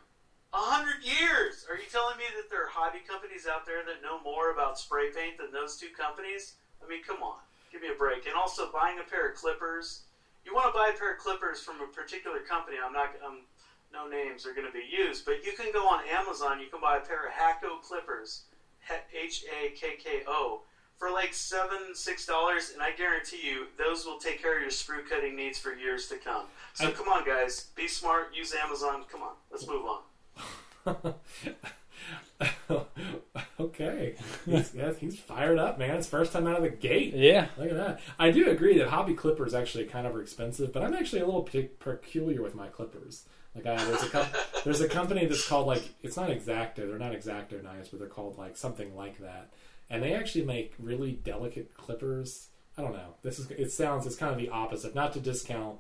a 0.54 0.58
hundred 0.58 1.04
years. 1.04 1.66
Are 1.70 1.76
you 1.76 1.88
telling 1.92 2.16
me 2.16 2.24
that 2.40 2.50
there 2.50 2.64
are 2.64 2.72
hobby 2.72 3.04
companies 3.04 3.46
out 3.46 3.66
there 3.66 3.84
that 3.84 4.02
know 4.02 4.24
more 4.24 4.52
about 4.52 4.80
spray 4.80 5.12
paint 5.12 5.38
than 5.38 5.52
those 5.52 5.76
two 5.76 5.90
companies? 5.92 6.56
I 6.80 6.88
mean, 6.88 7.04
come 7.04 7.22
on, 7.24 7.44
give 7.76 7.84
me 7.84 7.94
a 7.94 8.00
break. 8.00 8.26
And 8.26 8.36
also, 8.36 8.72
buying 8.72 9.00
a 9.00 9.04
pair 9.04 9.28
of 9.28 9.36
clippers. 9.36 10.04
You 10.46 10.54
want 10.56 10.72
to 10.72 10.78
buy 10.78 10.92
a 10.96 10.98
pair 10.98 11.12
of 11.12 11.20
clippers 11.20 11.60
from 11.60 11.82
a 11.82 11.88
particular 11.92 12.40
company. 12.40 12.78
I'm 12.80 12.94
not. 12.94 13.12
I'm 13.20 13.44
no 13.92 14.08
names 14.08 14.46
are 14.46 14.54
going 14.54 14.66
to 14.66 14.74
be 14.74 14.84
used, 14.84 15.26
but 15.26 15.44
you 15.46 15.54
can 15.54 15.72
go 15.72 15.88
on 15.88 16.00
Amazon. 16.10 16.60
You 16.60 16.68
can 16.68 16.82
buy 16.82 16.98
a 16.98 17.00
pair 17.00 17.28
of 17.28 17.32
Hakko 17.32 17.82
clippers, 17.82 18.44
H 19.14 19.44
A 19.52 19.70
K 19.76 19.96
K 20.02 20.24
O, 20.28 20.62
for 20.98 21.12
like 21.12 21.34
seven, 21.34 21.94
six 21.94 22.26
dollars, 22.26 22.72
and 22.74 22.82
I 22.82 22.92
guarantee 22.92 23.42
you 23.46 23.68
those 23.78 24.06
will 24.06 24.18
take 24.18 24.42
care 24.42 24.56
of 24.56 24.62
your 24.62 24.72
screw 24.72 25.04
cutting 25.08 25.36
needs 25.36 25.60
for 25.60 25.74
years 25.74 26.08
to 26.08 26.18
come. 26.18 26.46
So 26.74 26.88
I- 26.88 26.92
come 26.92 27.08
on, 27.10 27.26
guys, 27.26 27.68
be 27.76 27.88
smart. 27.88 28.34
Use 28.34 28.54
Amazon. 28.54 29.04
Come 29.12 29.22
on, 29.22 29.36
let's 29.52 29.68
move 29.68 29.86
on. 29.86 31.14
okay, 33.60 34.16
he's, 34.46 34.74
yes, 34.74 34.98
he's 34.98 35.20
fired 35.20 35.58
up, 35.58 35.80
man. 35.80 35.96
It's 35.96 36.08
first 36.08 36.34
time 36.34 36.48
out 36.48 36.58
of 36.58 36.64
the 36.64 36.70
gate. 36.70 37.14
Yeah. 37.14 37.48
Look 37.58 37.70
at 37.70 37.78
that. 37.78 38.02
I 38.20 38.32
do 38.32 38.50
agree 38.50 38.78
that 38.78 38.90
hobby 38.90 39.14
clippers 39.14 39.54
actually 39.54 39.86
kind 39.86 40.06
of 40.06 40.16
are 40.16 40.22
expensive, 40.22 40.74
but 40.74 40.84
I'm 40.84 40.94
actually 40.94 41.22
a 41.22 41.26
little 41.26 41.44
pe- 41.44 41.68
peculiar 41.68 42.42
with 42.42 42.56
my 42.56 42.68
clippers. 42.68 43.26
Like, 43.56 43.66
I, 43.68 43.84
there's 43.86 44.04
a 44.04 44.30
there's 44.66 44.82
a 44.82 44.90
company 44.90 45.26
that's 45.26 45.48
called 45.48 45.68
like 45.68 45.84
it's 46.04 46.18
not 46.18 46.30
Exacto. 46.30 46.78
They're 46.78 47.00
not 47.00 47.14
Exacto 47.14 47.64
knives, 47.64 47.90
but 47.90 48.00
they're 48.00 48.10
called 48.10 48.38
like 48.38 48.58
something 48.58 48.96
like 48.96 49.20
that, 49.20 49.52
and 49.90 50.04
they 50.04 50.14
actually 50.14 50.46
make 50.46 50.74
really 50.78 51.14
delicate 51.14 51.74
clippers. 51.76 52.50
I 52.78 52.82
don't 52.82 52.94
know. 52.94 53.16
This 53.24 53.40
is 53.40 53.50
it 53.52 53.72
sounds 53.72 54.06
it's 54.06 54.18
kind 54.18 54.34
of 54.34 54.38
the 54.38 54.50
opposite. 54.50 54.94
Not 54.94 55.14
to 55.14 55.22
discount 55.22 55.80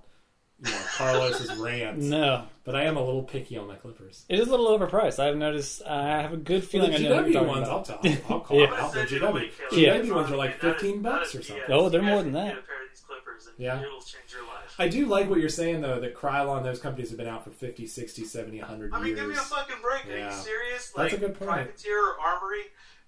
you 0.64 0.72
know 0.72 0.77
Carlos's 0.95 1.53
rants, 1.57 2.06
No, 2.10 2.45
but 2.64 2.76
I 2.76 2.84
am 2.84 2.95
a 2.98 3.03
little 3.03 3.23
picky 3.23 3.57
on 3.57 3.68
my 3.68 3.76
clippers. 3.76 4.26
it 4.30 4.40
is 4.40 4.48
a 4.48 4.52
little 4.52 4.68
overpriced. 4.77 5.19
I've 5.19 5.36
noticed. 5.36 5.82
I 5.86 6.22
have 6.22 6.34
a 6.34 6.38
good 6.38 6.61
Well, 6.61 6.68
feeling 6.69 6.91
the 6.91 6.98
I 6.98 7.02
know 7.02 7.15
what 7.15 7.26
GW 7.26 7.34
you're 7.34 7.34
talking 7.34 7.48
ones, 7.48 7.68
I'll, 7.69 7.80
about. 7.80 8.03
tell, 8.03 8.18
I'll 8.36 8.40
call 8.41 8.60
Yeah. 8.61 8.65
them 8.68 8.76
out. 8.76 8.94
The 8.94 8.99
Send 8.99 9.11
you 9.11 9.19
the 9.19 9.26
GW. 9.27 9.52
Yeah. 9.73 9.98
GW 9.98 10.15
ones 10.15 10.32
are 10.32 10.36
like 10.38 10.64
I 10.64 10.68
mean, 10.68 10.72
that 10.72 10.76
is- 10.76 10.82
15 10.82 11.02
bucks 11.02 11.36
or 11.36 11.44
something. 11.44 11.65
Oh, 11.69 11.90
they're 11.90 12.02
more 12.02 12.23
than 12.23 12.34
that. 12.34 12.48
Get 12.56 12.57
a 12.57 12.61
pair 12.61 12.84
of 12.84 12.90
these 12.90 13.02
clippers, 13.02 13.48
and 13.48 13.56
Yeah. 13.57 13.82
it'll 13.82 13.99
change 13.99 14.32
your 14.32 14.44
life. 14.44 14.52
I 14.77 14.88
do 14.90 15.06
like 15.06 15.30
what 15.30 15.40
you're 15.40 15.48
saying 15.49 15.82
though 15.82 15.99
that 16.02 16.15
Krylon 16.15 16.64
those 16.64 16.80
companies 16.80 17.10
have 17.10 17.18
been 17.18 17.27
out 17.27 17.44
for 17.44 17.49
50, 17.52 17.88
60, 17.88 18.23
70, 18.26 18.60
100 18.60 18.94
I 18.94 19.02
mean, 19.02 19.15
give 19.15 19.27
me 19.27 19.34
a 19.34 19.38
fucking 19.38 19.77
break. 19.82 20.06
Are 20.14 20.18
you 20.26 20.32
serious? 20.34 20.91
That's 20.91 20.98
Like, 20.98 21.14
a 21.14 21.18
good 21.18 21.34
point. 21.40 21.49
Privateer 21.52 21.98
or 21.98 22.19
Armory, 22.19 22.64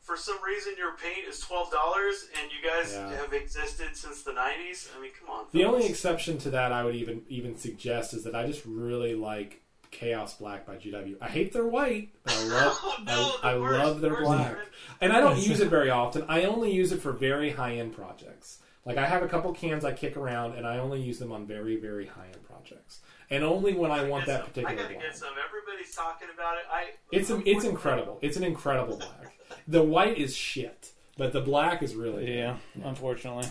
for 0.07 0.17
some 0.17 0.41
reason, 0.43 0.73
your 0.77 0.93
paint 0.95 1.27
is 1.27 1.39
twelve 1.39 1.69
dollars, 1.71 2.27
and 2.41 2.49
you 2.51 2.67
guys 2.67 2.93
Yeah. 2.93 3.11
have 3.17 3.33
existed 3.33 3.95
since 3.95 4.23
the 4.23 4.31
'90s. 4.31 4.87
I 4.97 5.01
mean, 5.01 5.11
come 5.19 5.29
on. 5.29 5.45
the 5.51 5.65
only 5.65 5.85
exception 5.85 6.37
to 6.39 6.49
that 6.51 6.71
I 6.71 6.83
would 6.85 6.95
even 6.95 7.23
even 7.27 7.57
suggest 7.57 8.13
is 8.13 8.23
that 8.23 8.33
I 8.35 8.47
just 8.47 8.63
really 8.65 9.13
like 9.15 9.61
Chaos 9.91 10.33
Black 10.35 10.65
by 10.65 10.75
GW. 10.77 11.17
I 11.21 11.27
hate 11.27 11.51
their 11.53 11.65
white, 11.67 12.09
but 12.23 12.33
I 12.33 12.43
love 12.47 12.77
Oh, 12.81 12.95
no, 13.05 13.35
I, 13.43 13.51
I 13.51 13.57
worst, 13.59 13.83
love 13.85 14.01
their 14.01 14.15
black. 14.21 14.55
red. 14.55 14.65
And 15.01 15.13
I 15.13 15.19
don't 15.19 15.37
use 15.49 15.59
it 15.59 15.67
very 15.69 15.89
often. 15.89 16.23
I 16.29 16.43
only 16.43 16.71
use 16.71 16.91
it 16.91 17.01
for 17.01 17.11
very 17.11 17.51
high 17.51 17.75
end 17.75 17.93
projects. 17.95 18.59
Like 18.85 18.97
I 18.97 19.05
have 19.05 19.21
a 19.23 19.27
couple 19.27 19.53
cans 19.53 19.83
I 19.83 19.91
kick 19.91 20.15
around, 20.15 20.53
and 20.55 20.65
I 20.65 20.77
only 20.79 21.01
use 21.01 21.19
them 21.19 21.33
on 21.33 21.45
very 21.45 21.75
very 21.75 22.05
high 22.05 22.27
end 22.27 22.43
projects, 22.47 23.01
and 23.29 23.43
only 23.43 23.73
when 23.73 23.91
I 23.91 24.03
want 24.07 24.25
that 24.27 24.39
some. 24.39 24.47
particular 24.47 24.69
I 24.69 24.75
gotta 24.75 24.93
black. 24.93 25.03
get 25.03 25.17
some. 25.17 25.33
Everybody's 25.45 25.93
talking 25.93 26.29
about 26.33 26.55
it. 26.57 26.63
I. 26.71 26.91
It's 27.11 27.29
it's 27.45 27.65
incredible. 27.65 28.17
It's 28.21 28.37
an 28.37 28.45
incredible 28.45 28.95
black. 28.95 29.26
The 29.67 29.83
white 29.83 30.17
is 30.17 30.35
shit, 30.35 30.91
but 31.17 31.33
the 31.33 31.41
black 31.41 31.83
is 31.83 31.93
really 31.95 32.25
good. 32.25 32.35
Yeah, 32.35 32.57
unfortunately. 32.83 33.47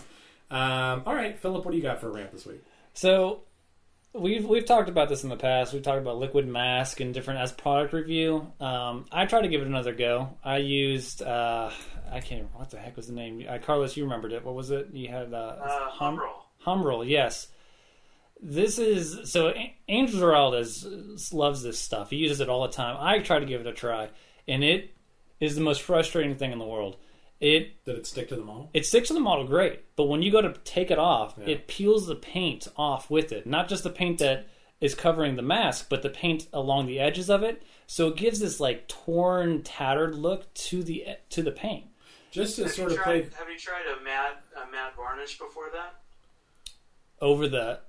Um, 0.49 1.03
all 1.05 1.13
right, 1.13 1.37
Philip, 1.37 1.63
what 1.65 1.71
do 1.71 1.77
you 1.77 1.83
got 1.83 1.99
for 1.99 2.07
a 2.07 2.11
rant 2.11 2.31
this 2.31 2.45
week? 2.45 2.63
So 2.93 3.41
we've 4.13 4.45
we've 4.45 4.65
talked 4.65 4.89
about 4.89 5.09
this 5.09 5.23
in 5.23 5.29
the 5.29 5.35
past. 5.35 5.73
We've 5.73 5.83
talked 5.83 5.99
about 6.01 6.17
liquid 6.17 6.47
mask 6.47 6.99
and 7.01 7.13
different 7.13 7.41
as 7.41 7.51
product 7.51 7.93
review. 7.93 8.51
Um, 8.59 9.05
I 9.11 9.25
tried 9.25 9.41
to 9.41 9.47
give 9.49 9.61
it 9.61 9.67
another 9.67 9.93
go. 9.93 10.29
I 10.43 10.57
used 10.57 11.21
uh, 11.21 11.69
I 12.09 12.19
can't 12.21 12.41
remember 12.41 12.57
what 12.59 12.69
the 12.71 12.79
heck 12.79 12.95
was 12.95 13.07
the 13.07 13.13
name. 13.13 13.45
Uh, 13.47 13.57
Carlos, 13.59 13.95
you 13.97 14.03
remembered 14.05 14.31
it. 14.33 14.43
What 14.43 14.55
was 14.55 14.71
it? 14.71 14.87
You 14.93 15.09
had 15.09 15.33
uh, 15.33 15.37
Uh, 15.61 15.89
Hum- 15.89 16.17
Humbrol. 16.17 16.33
Humbrol, 16.65 17.07
yes. 17.07 17.47
This 18.41 18.77
is 18.79 19.31
so. 19.31 19.49
A- 19.49 19.75
Angel 19.87 20.19
Giraldes 20.19 21.33
loves 21.33 21.61
this 21.63 21.79
stuff. 21.79 22.09
He 22.11 22.17
uses 22.17 22.39
it 22.39 22.49
all 22.49 22.63
the 22.63 22.73
time. 22.73 22.95
I 22.99 23.19
try 23.19 23.39
to 23.39 23.45
give 23.45 23.61
it 23.61 23.67
a 23.67 23.73
try, 23.73 24.09
and 24.47 24.63
it 24.63 24.95
is 25.39 25.55
the 25.55 25.61
most 25.61 25.81
frustrating 25.81 26.35
thing 26.35 26.51
in 26.51 26.59
the 26.59 26.65
world. 26.65 26.97
It 27.39 27.83
Did 27.85 27.97
it 27.97 28.07
stick 28.07 28.29
to 28.29 28.35
the 28.35 28.43
model? 28.43 28.69
it 28.73 28.85
sticks 28.85 29.09
to 29.09 29.13
the 29.13 29.19
model 29.19 29.45
great, 29.45 29.95
but 29.95 30.05
when 30.05 30.21
you 30.23 30.31
go 30.31 30.41
to 30.41 30.53
take 30.63 30.89
it 30.89 30.97
off, 30.97 31.35
Yeah. 31.37 31.49
it 31.49 31.67
peels 31.67 32.07
the 32.07 32.15
paint 32.15 32.67
off 32.75 33.09
with 33.11 33.31
it. 33.31 33.45
Not 33.45 33.69
just 33.69 33.83
the 33.83 33.91
paint 33.91 34.17
that 34.19 34.47
is 34.81 34.95
covering 34.95 35.35
the 35.35 35.41
mask, 35.43 35.87
but 35.89 36.01
the 36.01 36.09
paint 36.09 36.47
along 36.51 36.87
the 36.87 36.99
edges 36.99 37.29
of 37.29 37.43
it. 37.43 37.61
So 37.85 38.07
it 38.07 38.15
gives 38.15 38.39
this 38.39 38.59
like 38.59 38.87
torn, 38.87 39.61
tattered 39.63 40.15
look 40.15 40.51
to 40.55 40.81
the 40.83 41.05
to 41.29 41.43
the 41.43 41.51
paint. 41.51 41.85
Just 42.31 42.55
to 42.57 42.63
Have 42.63 42.71
sort 42.71 42.91
you 42.91 42.97
of 42.97 43.03
tried? 43.03 43.29
play. 43.31 43.37
Have 43.39 43.49
you 43.49 43.57
tried 43.59 43.85
a 43.85 44.03
matte 44.03 44.43
a 44.55 44.71
matte 44.71 44.95
varnish 44.95 45.37
before 45.37 45.69
that? 45.73 46.01
Over 47.21 47.47
the 47.47 47.79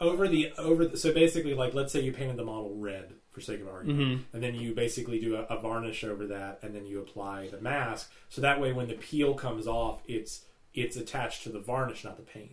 over 0.00 0.28
the 0.28 0.52
over 0.58 0.84
the, 0.86 0.96
so 0.98 1.12
basically 1.12 1.54
like 1.54 1.72
let's 1.74 1.92
say 1.92 2.00
you 2.00 2.12
painted 2.12 2.36
the 2.36 2.44
model 2.44 2.74
red 2.76 3.14
for 3.36 3.42
sake 3.42 3.60
of 3.60 3.68
argument 3.68 4.00
Mm-hmm. 4.00 4.22
and 4.34 4.42
then 4.42 4.54
you 4.54 4.74
basically 4.74 5.20
do 5.20 5.36
a, 5.36 5.42
a 5.54 5.60
varnish 5.60 6.02
over 6.04 6.26
that 6.28 6.58
and 6.62 6.74
then 6.74 6.86
you 6.86 7.00
apply 7.00 7.48
the 7.50 7.60
mask 7.60 8.10
so 8.30 8.40
that 8.40 8.58
way 8.58 8.72
when 8.72 8.88
the 8.88 8.94
peel 8.94 9.34
comes 9.34 9.66
off 9.66 10.00
it's 10.08 10.46
it's 10.72 10.96
attached 10.96 11.42
to 11.42 11.50
the 11.50 11.58
varnish 11.60 12.02
not 12.02 12.16
the 12.16 12.22
paint 12.22 12.52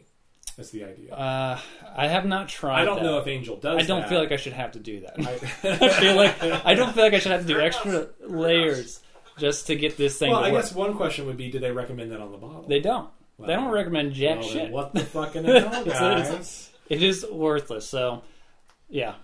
that's 0.58 0.72
the 0.72 0.84
idea 0.84 1.14
uh, 1.16 1.58
I 1.96 2.08
have 2.08 2.26
not 2.26 2.50
tried. 2.50 2.82
i 2.82 2.86
don't 2.86 2.98
that. 2.98 3.04
know 3.04 3.18
if 3.18 3.28
angel 3.28 3.56
does 3.56 3.82
I 3.82 3.86
don't 3.86 4.02
that. 4.02 4.10
feel 4.10 4.20
like 4.20 4.34
I 4.34 4.36
should 4.36 4.52
have 4.54 4.74
to 4.74 4.80
do 4.80 5.00
that. 5.00 5.14
I 5.18 5.32
I, 5.86 5.90
feel 6.02 6.16
like 6.18 6.44
I 6.44 6.74
don't 6.76 6.94
feel 6.94 7.04
like 7.06 7.14
I 7.14 7.20
should 7.20 7.32
have 7.32 7.42
to 7.42 7.48
do 7.48 7.62
extra 7.62 8.10
layers 8.28 9.00
just 9.38 9.68
to 9.68 9.76
get 9.78 9.96
this 9.98 10.18
thing 10.20 10.32
well 10.32 10.42
to 10.42 10.48
i 10.48 10.52
work. 10.52 10.62
guess 10.64 10.76
one 10.76 10.96
question 10.96 11.26
would 11.28 11.38
be 11.38 11.50
do 11.50 11.60
they 11.60 11.72
recommend 11.72 12.12
that 12.12 12.20
on 12.20 12.32
the 12.34 12.38
bottle 12.38 12.66
They 12.68 12.82
don't. 12.82 13.10
they 13.40 13.54
don't 13.54 13.72
recommend 13.72 14.14
jack 14.14 14.40
Well, 14.42 14.48
shit. 14.50 14.70
what 14.72 14.94
the 14.94 15.00
fucking 15.06 15.44
hell 15.46 15.88
It's- 15.88 16.30
guys 16.30 16.70
It 16.90 17.02
is 17.02 17.26
worthless. 17.32 17.88
So, 17.90 18.22
yeah, 18.90 19.16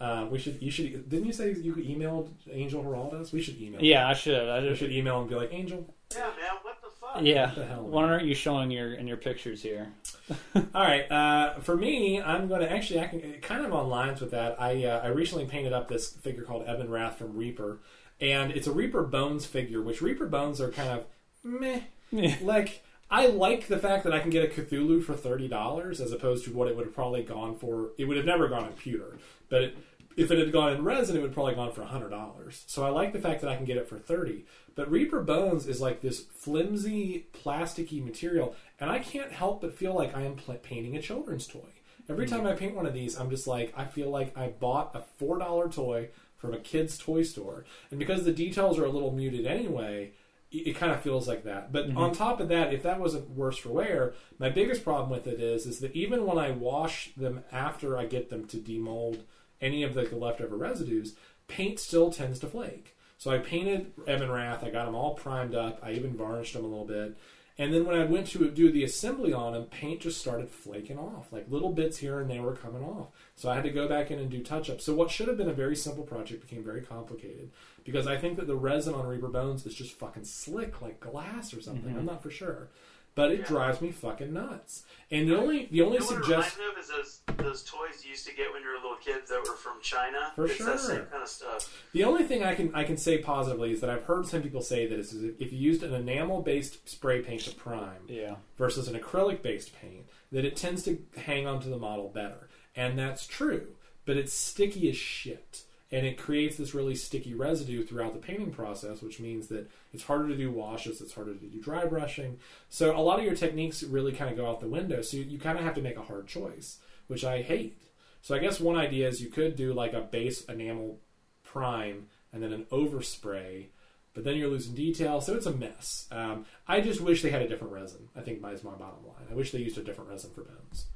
uh, 0.00 0.26
we 0.30 0.38
should 0.38 0.60
you 0.60 0.70
should 0.70 1.08
didn't 1.08 1.26
you 1.26 1.32
say 1.32 1.52
you 1.54 1.72
could 1.72 1.86
emailed 1.86 2.28
angel 2.50 2.82
Giraldes 2.84 3.32
we 3.32 3.40
should 3.40 3.60
email 3.60 3.82
yeah, 3.82 4.08
I 4.08 4.14
should. 4.14 4.48
I 4.48 4.60
we 4.60 4.68
just, 4.68 4.80
should 4.80 4.92
email 4.92 5.20
and 5.20 5.28
be 5.28 5.34
like 5.34 5.52
angel 5.52 5.94
Yeah, 6.12 6.20
man. 6.20 6.32
What 6.62 6.76
the 6.82 6.88
fuck? 7.00 7.22
yeah. 7.22 7.46
What 7.46 7.54
the 7.56 7.64
hell, 7.66 7.82
Why 7.84 8.02
aren't 8.04 8.26
you 8.26 8.34
showing 8.34 8.70
your 8.70 8.92
in 8.94 9.06
your 9.06 9.16
pictures 9.16 9.62
here? 9.62 9.92
All 10.54 10.82
right. 10.82 11.10
Uh, 11.10 11.60
for 11.60 11.76
me, 11.76 12.20
I'm 12.20 12.46
going 12.48 12.60
to 12.60 12.70
actually 12.70 13.00
I 13.00 13.06
can 13.06 13.20
kind 13.40 13.64
of 13.64 13.72
on 13.72 13.88
lines 13.88 14.20
with 14.20 14.32
that. 14.32 14.60
I 14.60 14.84
uh, 14.84 15.00
I 15.02 15.08
recently 15.08 15.46
painted 15.46 15.72
up 15.72 15.88
this 15.88 16.10
figure 16.10 16.42
called 16.42 16.66
Evan 16.66 16.90
Wrath 16.90 17.16
from 17.18 17.36
Reaper, 17.36 17.78
and 18.20 18.52
it's 18.52 18.66
a 18.66 18.72
Reaper 18.72 19.02
Bones 19.02 19.46
figure. 19.46 19.80
Which 19.80 20.02
Reaper 20.02 20.26
Bones 20.26 20.60
are 20.60 20.70
kind 20.70 20.90
of 20.90 21.06
meh. 21.42 21.80
like 22.42 22.82
I 23.10 23.26
like 23.26 23.68
the 23.68 23.78
fact 23.78 24.04
that 24.04 24.12
I 24.12 24.18
can 24.18 24.30
get 24.30 24.44
a 24.44 24.48
Cthulhu 24.52 25.02
for 25.02 25.14
thirty 25.14 25.48
dollars 25.48 26.00
as 26.00 26.12
opposed 26.12 26.44
to 26.44 26.52
what 26.52 26.68
it 26.68 26.76
would 26.76 26.86
have 26.86 26.94
probably 26.94 27.22
gone 27.22 27.56
for. 27.56 27.90
It 27.98 28.06
would 28.06 28.16
have 28.16 28.26
never 28.26 28.48
gone 28.48 28.66
in 28.66 28.72
pewter, 28.72 29.18
but 29.48 29.62
it, 29.62 29.78
if 30.16 30.30
it 30.30 30.38
had 30.38 30.50
gone 30.50 30.72
in 30.72 30.82
resin, 30.82 31.16
it 31.16 31.20
would 31.20 31.28
have 31.28 31.34
probably 31.34 31.54
gone 31.54 31.72
for 31.72 31.84
hundred 31.84 32.10
dollars. 32.10 32.64
So 32.66 32.84
I 32.84 32.88
like 32.88 33.12
the 33.12 33.20
fact 33.20 33.42
that 33.42 33.50
I 33.50 33.56
can 33.56 33.64
get 33.64 33.76
it 33.76 33.88
for 33.88 33.98
thirty. 33.98 34.44
But 34.74 34.90
Reaper 34.90 35.22
Bones 35.22 35.66
is 35.66 35.80
like 35.80 36.00
this 36.00 36.20
flimsy, 36.20 37.26
plasticky 37.32 38.04
material, 38.04 38.56
and 38.80 38.90
I 38.90 38.98
can't 38.98 39.32
help 39.32 39.60
but 39.60 39.76
feel 39.76 39.94
like 39.94 40.16
I 40.16 40.22
am 40.22 40.34
pl- 40.34 40.56
painting 40.56 40.96
a 40.96 41.02
children's 41.02 41.46
toy. 41.46 41.68
Every 42.08 42.26
mm. 42.26 42.30
time 42.30 42.46
I 42.46 42.52
paint 42.52 42.74
one 42.74 42.86
of 42.86 42.94
these, 42.94 43.16
I'm 43.16 43.30
just 43.30 43.46
like 43.46 43.72
I 43.76 43.84
feel 43.84 44.10
like 44.10 44.36
I 44.36 44.48
bought 44.48 44.96
a 44.96 45.02
four 45.18 45.38
dollar 45.38 45.68
toy 45.68 46.08
from 46.36 46.54
a 46.54 46.58
kid's 46.58 46.98
toy 46.98 47.22
store, 47.22 47.64
and 47.90 47.98
because 47.98 48.24
the 48.24 48.32
details 48.32 48.78
are 48.78 48.84
a 48.84 48.90
little 48.90 49.12
muted 49.12 49.46
anyway, 49.46 50.12
it, 50.50 50.68
it 50.68 50.76
kind 50.76 50.92
of 50.92 51.00
feels 51.00 51.28
like 51.28 51.44
that. 51.44 51.72
But 51.72 51.88
mm-hmm. 51.88 51.98
on 51.98 52.12
top 52.12 52.40
of 52.40 52.48
that, 52.48 52.72
if 52.72 52.82
that 52.82 53.00
wasn't 53.00 53.30
worse 53.30 53.58
for 53.58 53.70
wear, 53.70 54.14
my 54.38 54.48
biggest 54.48 54.84
problem 54.84 55.10
with 55.10 55.26
it 55.26 55.40
is 55.40 55.66
is 55.66 55.80
that 55.80 55.94
even 55.94 56.26
when 56.26 56.38
I 56.38 56.50
wash 56.50 57.12
them 57.16 57.44
after 57.52 57.96
I 57.96 58.06
get 58.06 58.30
them 58.30 58.46
to 58.46 58.56
demold 58.56 59.20
any 59.60 59.82
of 59.82 59.94
the 59.94 60.02
leftover 60.14 60.56
residues, 60.56 61.14
paint 61.48 61.78
still 61.78 62.10
tends 62.10 62.38
to 62.40 62.46
flake. 62.46 62.96
So 63.18 63.30
I 63.30 63.38
painted 63.38 63.92
Evan 64.06 64.30
Wrath. 64.30 64.62
I 64.62 64.70
got 64.70 64.84
them 64.84 64.94
all 64.94 65.14
primed 65.14 65.54
up. 65.54 65.80
I 65.82 65.92
even 65.92 66.16
varnished 66.16 66.52
them 66.52 66.64
a 66.64 66.68
little 66.68 66.84
bit. 66.84 67.16
And 67.58 67.72
then 67.72 67.86
when 67.86 67.98
I 67.98 68.04
went 68.04 68.26
to 68.28 68.50
do 68.50 68.70
the 68.70 68.84
assembly 68.84 69.32
on 69.32 69.54
them, 69.54 69.64
paint 69.64 70.00
just 70.00 70.20
started 70.20 70.50
flaking 70.50 70.98
off. 70.98 71.32
Like 71.32 71.50
little 71.50 71.72
bits 71.72 71.96
here 71.96 72.20
and 72.20 72.30
there 72.30 72.42
were 72.42 72.54
coming 72.54 72.84
off. 72.84 73.08
So 73.34 73.48
I 73.48 73.54
had 73.54 73.64
to 73.64 73.70
go 73.70 73.88
back 73.88 74.10
in 74.10 74.18
and 74.18 74.28
do 74.28 74.42
touch 74.42 74.68
ups. 74.68 74.84
So 74.84 74.94
what 74.94 75.10
should 75.10 75.28
have 75.28 75.38
been 75.38 75.48
a 75.48 75.54
very 75.54 75.74
simple 75.74 76.04
project 76.04 76.46
became 76.46 76.62
very 76.62 76.82
complicated 76.82 77.50
because 77.86 78.06
I 78.06 78.16
think 78.18 78.36
that 78.36 78.46
the 78.46 78.56
resin 78.56 78.92
on 78.94 79.06
Reaper 79.06 79.28
Bones 79.28 79.64
is 79.64 79.74
just 79.74 79.92
fucking 79.98 80.24
slick 80.24 80.82
like 80.82 81.00
glass 81.00 81.54
or 81.54 81.60
something. 81.62 81.88
Mm-hmm. 81.90 82.00
I'm 82.00 82.06
not 82.06 82.22
for 82.22 82.30
sure. 82.30 82.68
but 83.14 83.30
it 83.32 83.38
Yeah. 83.40 83.46
drives 83.46 83.80
me 83.80 83.90
fucking 83.90 84.30
nuts. 84.34 84.84
And 85.10 85.26
the 85.26 85.34
only 85.38 85.68
the 85.72 85.80
only 85.80 85.94
You 85.96 86.00
know 86.00 86.06
what 86.06 86.28
reminds 86.28 86.58
me 86.58 86.64
of 86.70 86.78
is 86.78 86.88
those, 86.88 87.20
those 87.38 87.62
toys 87.64 88.04
you 88.04 88.10
used 88.10 88.26
to 88.26 88.34
get 88.34 88.52
when 88.52 88.60
you 88.60 88.68
were 88.68 88.74
little 88.74 88.98
kids 89.02 89.30
that 89.30 89.40
were 89.48 89.56
from 89.56 89.80
China. 89.80 90.32
For 90.34 90.44
it's 90.44 90.58
that 90.62 90.78
same 90.80 91.06
kind 91.06 91.22
of 91.22 91.28
stuff. 91.28 91.82
The 91.94 92.04
only 92.04 92.24
thing 92.24 92.44
I 92.44 92.54
can 92.54 92.74
I 92.74 92.84
can 92.84 92.98
say 92.98 93.16
positively 93.16 93.72
is 93.72 93.80
that 93.80 93.88
I've 93.88 94.02
heard 94.02 94.26
some 94.26 94.42
people 94.42 94.60
say 94.60 94.86
that 94.86 94.98
is 94.98 95.14
if 95.14 95.40
if 95.40 95.50
you 95.50 95.58
used 95.58 95.82
an 95.82 95.94
enamel 95.94 96.42
based 96.42 96.86
spray 96.86 97.22
paint 97.22 97.40
to 97.44 97.54
prime 97.54 98.02
Yeah. 98.06 98.36
versus 98.58 98.86
an 98.86 98.94
acrylic 99.00 99.40
based 99.40 99.72
paint, 99.80 100.04
that 100.30 100.44
it 100.44 100.54
tends 100.54 100.82
to 100.82 100.98
hang 101.16 101.46
onto 101.46 101.70
the 101.70 101.78
model 101.78 102.10
better, 102.10 102.50
and 102.74 102.98
that's 102.98 103.26
true. 103.26 103.68
But 104.04 104.18
it's 104.18 104.34
sticky 104.34 104.90
as 104.90 104.96
shit, 104.98 105.62
and 105.92 106.04
it 106.04 106.18
creates 106.18 106.56
this 106.56 106.74
really 106.74 106.96
sticky 106.96 107.34
residue 107.34 107.84
throughout 107.84 108.12
the 108.12 108.18
painting 108.18 108.50
process, 108.50 109.02
which 109.02 109.20
means 109.20 109.46
that 109.48 109.70
it's 109.92 110.02
harder 110.02 110.28
to 110.28 110.36
do 110.36 110.50
washes, 110.50 111.00
it's 111.00 111.14
harder 111.14 111.34
to 111.34 111.46
do 111.46 111.60
dry 111.60 111.84
brushing. 111.84 112.38
So 112.68 112.96
a 112.96 113.00
lot 113.00 113.18
of 113.18 113.24
your 113.24 113.36
techniques 113.36 113.82
really 113.84 114.12
kind 114.12 114.30
of 114.30 114.36
go 114.36 114.48
out 114.48 114.60
the 114.60 114.68
window. 114.68 115.00
So 115.02 115.18
you, 115.18 115.24
you 115.24 115.38
kind 115.38 115.58
of 115.58 115.64
have 115.64 115.74
to 115.74 115.82
make 115.82 115.96
a 115.96 116.02
hard 116.02 116.26
choice, 116.26 116.78
which 117.06 117.24
I 117.24 117.42
hate. 117.42 117.80
So 118.20 118.34
I 118.34 118.40
guess 118.40 118.58
one 118.58 118.76
idea 118.76 119.06
is 119.06 119.22
you 119.22 119.30
could 119.30 119.54
do 119.54 119.72
like 119.72 119.92
a 119.92 120.00
base 120.00 120.44
enamel 120.46 120.98
prime 121.44 122.06
and 122.32 122.42
then 122.42 122.52
an 122.52 122.66
overspray, 122.72 123.66
but 124.12 124.24
then 124.24 124.36
you're 124.36 124.48
losing 124.48 124.74
detail, 124.74 125.20
so 125.20 125.34
it's 125.34 125.46
a 125.46 125.52
mess. 125.52 126.08
Um, 126.10 126.46
I 126.66 126.80
just 126.80 127.00
wish 127.00 127.22
they 127.22 127.30
had 127.30 127.42
a 127.42 127.48
different 127.48 127.72
resin. 127.72 128.08
I 128.16 128.22
think 128.22 128.38
is 128.38 128.64
my 128.64 128.72
bottom 128.72 129.06
line. 129.06 129.26
I 129.30 129.34
wish 129.34 129.52
they 129.52 129.60
used 129.60 129.78
a 129.78 129.84
different 129.84 130.10
resin 130.10 130.30
for 130.30 130.42
bones. 130.42 130.86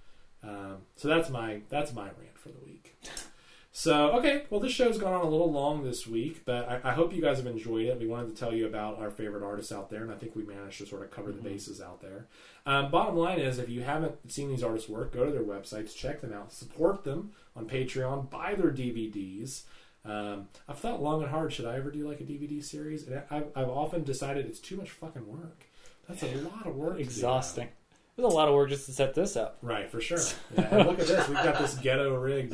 Um, 0.43 0.79
so 0.97 1.07
that's 1.07 1.31
my 1.31 1.61
that's 1.69 1.93
my 1.93 2.05
rant 2.05 2.39
for 2.39 2.49
the 2.49 2.59
week. 2.65 2.97
So 3.73 4.11
okay, 4.19 4.43
well 4.51 4.61
this 4.61 4.73
show's 4.73 4.99
gone 4.99 5.13
on 5.13 5.21
a 5.25 5.29
little 5.29 5.51
long 5.51 5.85
this 5.85 6.07
week, 6.07 6.43
but 6.45 6.69
I, 6.69 6.91
I 6.91 6.93
hope 6.93 7.15
you 7.15 7.23
guys 7.23 7.37
have 7.37 7.47
enjoyed 7.47 7.87
it. 7.87 8.01
We 8.01 8.09
wanted 8.09 8.35
to 8.35 8.41
tell 8.41 8.53
you 8.53 8.67
about 8.67 8.99
our 8.99 9.11
favorite 9.11 9.45
artists 9.45 9.71
out 9.71 9.91
there, 9.91 10.03
and 10.03 10.11
I 10.11 10.17
think 10.17 10.35
we 10.35 10.43
managed 10.43 10.79
to 10.79 10.87
sort 10.87 11.03
of 11.03 11.11
cover 11.13 11.31
the 11.31 11.41
bases 11.41 11.81
out 11.81 12.03
there. 12.03 12.27
Um, 12.67 12.91
bottom 12.91 13.17
line 13.17 13.39
is, 13.39 13.59
if 13.59 13.69
you 13.69 13.83
haven't 13.83 14.31
seen 14.31 14.49
these 14.49 14.65
artists' 14.65 14.89
work, 14.89 15.13
go 15.13 15.25
to 15.25 15.31
their 15.31 15.43
websites, 15.45 15.95
check 15.95 16.21
them 16.21 16.33
out, 16.33 16.53
support 16.53 17.05
them 17.05 17.31
on 17.55 17.67
Patreon, 17.69 18.29
buy 18.29 18.55
their 18.55 18.73
DVDs. 18.73 19.63
Um, 20.05 20.49
I've 20.69 20.79
thought 20.79 21.01
long 21.03 21.23
and 21.23 21.31
hard, 21.31 21.53
should 21.53 21.67
I 21.67 21.77
ever 21.77 21.91
do 21.91 22.09
like 22.09 22.21
a 22.21 22.25
DVD 22.25 22.63
series? 22.65 23.07
And 23.07 23.23
I've, 23.31 23.47
I've 23.55 23.69
often 23.69 24.03
decided 24.03 24.47
it's 24.47 24.59
too 24.59 24.77
much 24.77 24.91
fucking 24.91 25.27
work. 25.29 25.65
That's 26.09 26.23
a 26.25 26.37
lot 26.39 26.67
of 26.67 26.75
work. 26.75 26.99
Exhausting. 26.99 27.69
There's 28.17 28.33
a 28.33 28.37
lot 28.37 28.49
of 28.49 28.55
work 28.55 28.69
just 28.69 28.87
to 28.87 28.93
set 28.93 29.15
this 29.15 29.37
up. 29.37 29.59
Right, 29.63 29.89
for 29.89 30.01
sure. 30.01 30.19
Yeah, 30.59 30.83
look 30.83 30.99
at 30.99 31.07
this. 31.07 31.29
We've 31.29 31.37
got 31.37 31.59
this 31.59 31.75
ghetto 31.77 32.17
rig. 32.17 32.51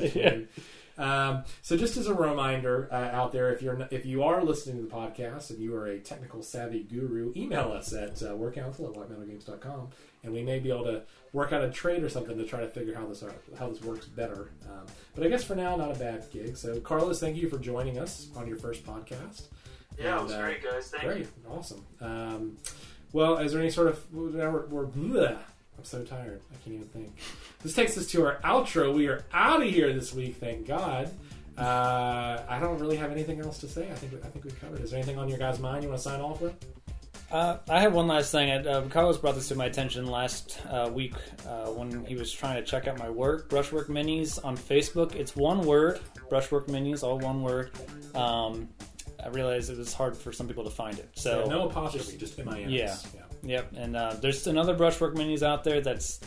This 0.96 1.04
Yeah. 1.04 1.14
morning. 1.16 1.36
Um, 1.38 1.44
so, 1.62 1.76
just 1.76 1.96
as 1.96 2.06
a 2.06 2.14
reminder 2.14 2.88
uh, 2.90 2.94
out 2.94 3.32
there, 3.32 3.52
if 3.52 3.62
you're 3.62 3.86
if 3.90 4.06
you 4.06 4.22
are 4.22 4.42
listening 4.44 4.76
to 4.76 4.82
the 4.82 4.94
podcast 4.94 5.50
and 5.50 5.58
you 5.60 5.74
are 5.74 5.86
a 5.86 5.98
technical 5.98 6.42
savvy 6.42 6.82
guru, 6.84 7.32
email 7.36 7.72
us 7.72 7.92
at 7.92 8.22
uh, 8.22 8.34
warcouncil 8.34 8.88
at 8.88 8.94
whitemetalgames.com, 8.96 9.88
and 10.24 10.32
we 10.32 10.42
may 10.42 10.58
be 10.58 10.70
able 10.70 10.84
to 10.84 11.02
work 11.32 11.52
out 11.52 11.62
a 11.62 11.70
trade 11.70 12.02
or 12.02 12.08
something 12.08 12.36
to 12.38 12.44
try 12.44 12.60
to 12.60 12.68
figure 12.68 12.94
how 12.94 13.06
this 13.06 13.22
are, 13.22 13.32
how 13.58 13.68
this 13.68 13.82
works 13.82 14.06
better. 14.06 14.50
Um, 14.64 14.86
but 15.14 15.24
I 15.24 15.28
guess 15.28 15.44
for 15.44 15.54
now, 15.54 15.76
not 15.76 15.94
a 15.94 15.98
bad 15.98 16.24
gig. 16.32 16.56
So, 16.56 16.80
Carlos, 16.80 17.20
thank 17.20 17.36
you 17.36 17.48
for 17.50 17.58
joining 17.58 17.98
us 17.98 18.28
on 18.36 18.46
your 18.48 18.56
first 18.56 18.84
podcast. 18.86 19.42
Yeah, 19.98 20.18
it 20.18 20.22
was 20.24 20.32
uh, 20.32 20.40
great, 20.42 20.62
guys. 20.62 20.90
Thank 20.90 21.04
Great, 21.04 21.18
you. 21.20 21.28
awesome. 21.50 21.84
Um, 22.00 22.56
well, 23.12 23.38
is 23.38 23.52
there 23.52 23.60
any 23.60 23.70
sort 23.70 23.88
of 23.88 24.12
now 24.12 24.50
we're, 24.50 24.66
we're 24.66 24.86
bleh. 24.86 25.38
So 25.86 26.02
tired. 26.02 26.40
I 26.52 26.56
can't 26.64 26.74
even 26.76 26.88
think. 26.88 27.16
This 27.62 27.74
takes 27.74 27.96
us 27.96 28.08
to 28.08 28.24
our 28.26 28.36
outro. 28.44 28.92
We 28.92 29.06
are 29.06 29.24
out 29.32 29.62
of 29.62 29.68
here 29.68 29.92
this 29.92 30.12
week. 30.12 30.36
Thank 30.36 30.66
God. 30.66 31.10
Uh, 31.56 32.42
I 32.48 32.58
don't 32.58 32.78
really 32.78 32.96
have 32.96 33.12
anything 33.12 33.40
else 33.40 33.58
to 33.58 33.68
say. 33.68 33.88
I 33.90 33.94
think 33.94 34.12
I 34.24 34.28
think 34.28 34.44
we 34.44 34.50
covered. 34.50 34.80
Is 34.80 34.90
there 34.90 34.98
anything 34.98 35.16
on 35.18 35.28
your 35.28 35.38
guys' 35.38 35.58
mind 35.60 35.84
you 35.84 35.88
want 35.88 36.00
to 36.02 36.08
sign 36.08 36.20
off 36.20 36.40
with? 36.40 36.54
Uh, 37.30 37.58
I 37.68 37.80
have 37.80 37.92
one 37.94 38.06
last 38.08 38.30
thing. 38.32 38.50
Uh, 38.66 38.86
Carlos 38.90 39.16
brought 39.18 39.36
this 39.36 39.48
to 39.48 39.54
my 39.54 39.66
attention 39.66 40.06
last 40.06 40.60
uh, 40.68 40.90
week 40.92 41.14
uh, 41.48 41.66
when 41.66 42.04
he 42.04 42.14
was 42.14 42.30
trying 42.32 42.56
to 42.56 42.62
check 42.62 42.86
out 42.88 42.98
my 42.98 43.08
work, 43.10 43.48
Brushwork 43.48 43.88
Minis 43.88 44.44
on 44.44 44.56
Facebook. 44.56 45.14
It's 45.14 45.34
one 45.34 45.60
word, 45.64 46.00
Brushwork 46.28 46.66
Minis, 46.68 47.02
all 47.02 47.18
one 47.18 47.42
word. 47.42 47.70
Um, 48.14 48.68
I 49.24 49.28
realized 49.28 49.70
it 49.70 49.78
was 49.78 49.92
hard 49.92 50.16
for 50.16 50.32
some 50.32 50.46
people 50.46 50.62
to 50.64 50.70
find 50.70 50.98
it. 50.98 51.08
So 51.14 51.40
Yeah, 51.44 51.46
no 51.50 51.68
apostrophe, 51.68 52.16
just 52.16 52.38
M 52.38 52.48
I 52.48 52.60
N. 52.62 52.70
yeah. 52.70 52.96
Yep, 53.48 53.72
and 53.76 53.96
uh, 53.96 54.14
there's 54.20 54.46
another 54.46 54.74
brushwork 54.74 55.16
menus 55.16 55.42
out 55.42 55.64
there 55.64 55.80
that's 55.80 56.20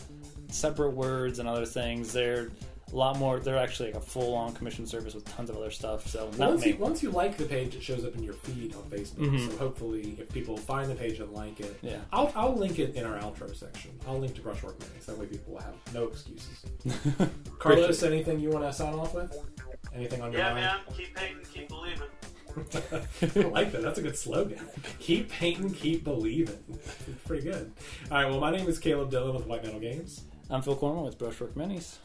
separate 0.48 0.90
words 0.90 1.38
and 1.38 1.48
other 1.48 1.66
things. 1.66 2.12
They're 2.12 2.50
a 2.92 2.96
lot 2.96 3.18
more. 3.18 3.38
They're 3.38 3.56
actually 3.58 3.92
like 3.92 4.02
a 4.02 4.04
full-on 4.04 4.52
commission 4.54 4.84
service 4.86 5.14
with 5.14 5.24
tons 5.26 5.48
of 5.48 5.56
other 5.56 5.70
stuff. 5.70 6.08
So 6.08 6.28
not 6.38 6.50
Once 6.50 6.66
you, 6.66 6.76
once 6.76 7.02
you 7.04 7.10
like 7.10 7.36
the 7.36 7.44
page, 7.44 7.76
it 7.76 7.82
shows 7.82 8.04
up 8.04 8.16
in 8.16 8.22
your 8.24 8.32
feed 8.34 8.74
on 8.74 8.82
Facebook. 8.90 9.50
So 9.50 9.56
hopefully, 9.58 10.16
if 10.18 10.28
people 10.32 10.56
find 10.56 10.90
the 10.90 10.94
page 10.96 11.20
and 11.20 11.30
like 11.32 11.60
it, 11.60 11.76
Mm-hmm. 11.76 11.86
Yeah. 11.86 11.98
I'll, 12.12 12.32
I'll 12.34 12.56
link 12.56 12.78
it 12.80 12.94
in 12.96 13.04
our 13.06 13.16
outro 13.18 13.54
section. 13.54 13.92
I'll 14.08 14.18
link 14.18 14.34
to 14.34 14.40
Brushwork 14.40 14.78
Minis. 14.80 15.06
That 15.06 15.16
way, 15.18 15.26
people 15.26 15.52
will 15.54 15.60
have 15.60 15.74
no 15.94 16.04
excuses. 16.08 16.64
Carlos, 17.58 18.02
anything 18.02 18.40
you 18.40 18.50
want 18.50 18.64
to 18.64 18.72
sign 18.72 18.94
off 18.94 19.14
with? 19.14 19.36
Anything 19.94 20.20
on 20.22 20.32
your 20.32 20.40
Yeah, 20.40 20.52
mind? 20.54 20.64
man. 20.64 20.78
Keep 20.96 21.14
painting, 21.16 21.44
keep 21.52 21.68
believing. 21.68 22.08
I 22.56 23.40
like 23.40 23.72
that. 23.72 23.82
That's 23.82 23.98
a 23.98 24.02
good 24.02 24.16
slogan. 24.16 24.58
Keep 24.98 25.28
painting, 25.30 25.70
keep 25.72 26.04
believing. 26.04 26.58
It's 26.72 27.22
pretty 27.26 27.44
good. 27.50 27.72
All 28.10 28.18
right. 28.18 28.28
Well, 28.28 28.40
my 28.40 28.50
name 28.50 28.68
is 28.68 28.78
Caleb 28.78 29.10
Dillon 29.10 29.34
with 29.34 29.46
White 29.46 29.64
Metal 29.64 29.80
Games, 29.80 30.22
I'm 30.50 30.62
Phil 30.62 30.76
Cornwell 30.76 31.04
with 31.04 31.18
Brushwork 31.18 31.54
Minis. 31.54 31.96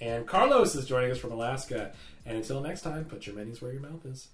and 0.00 0.26
Carlos 0.26 0.74
is 0.74 0.86
joining 0.86 1.10
us 1.10 1.18
from 1.18 1.32
Alaska. 1.32 1.92
And 2.26 2.36
until 2.36 2.60
next 2.60 2.82
time, 2.82 3.04
put 3.04 3.26
your 3.26 3.36
minis 3.36 3.60
where 3.60 3.72
your 3.72 3.82
mouth 3.82 4.04
is. 4.06 4.28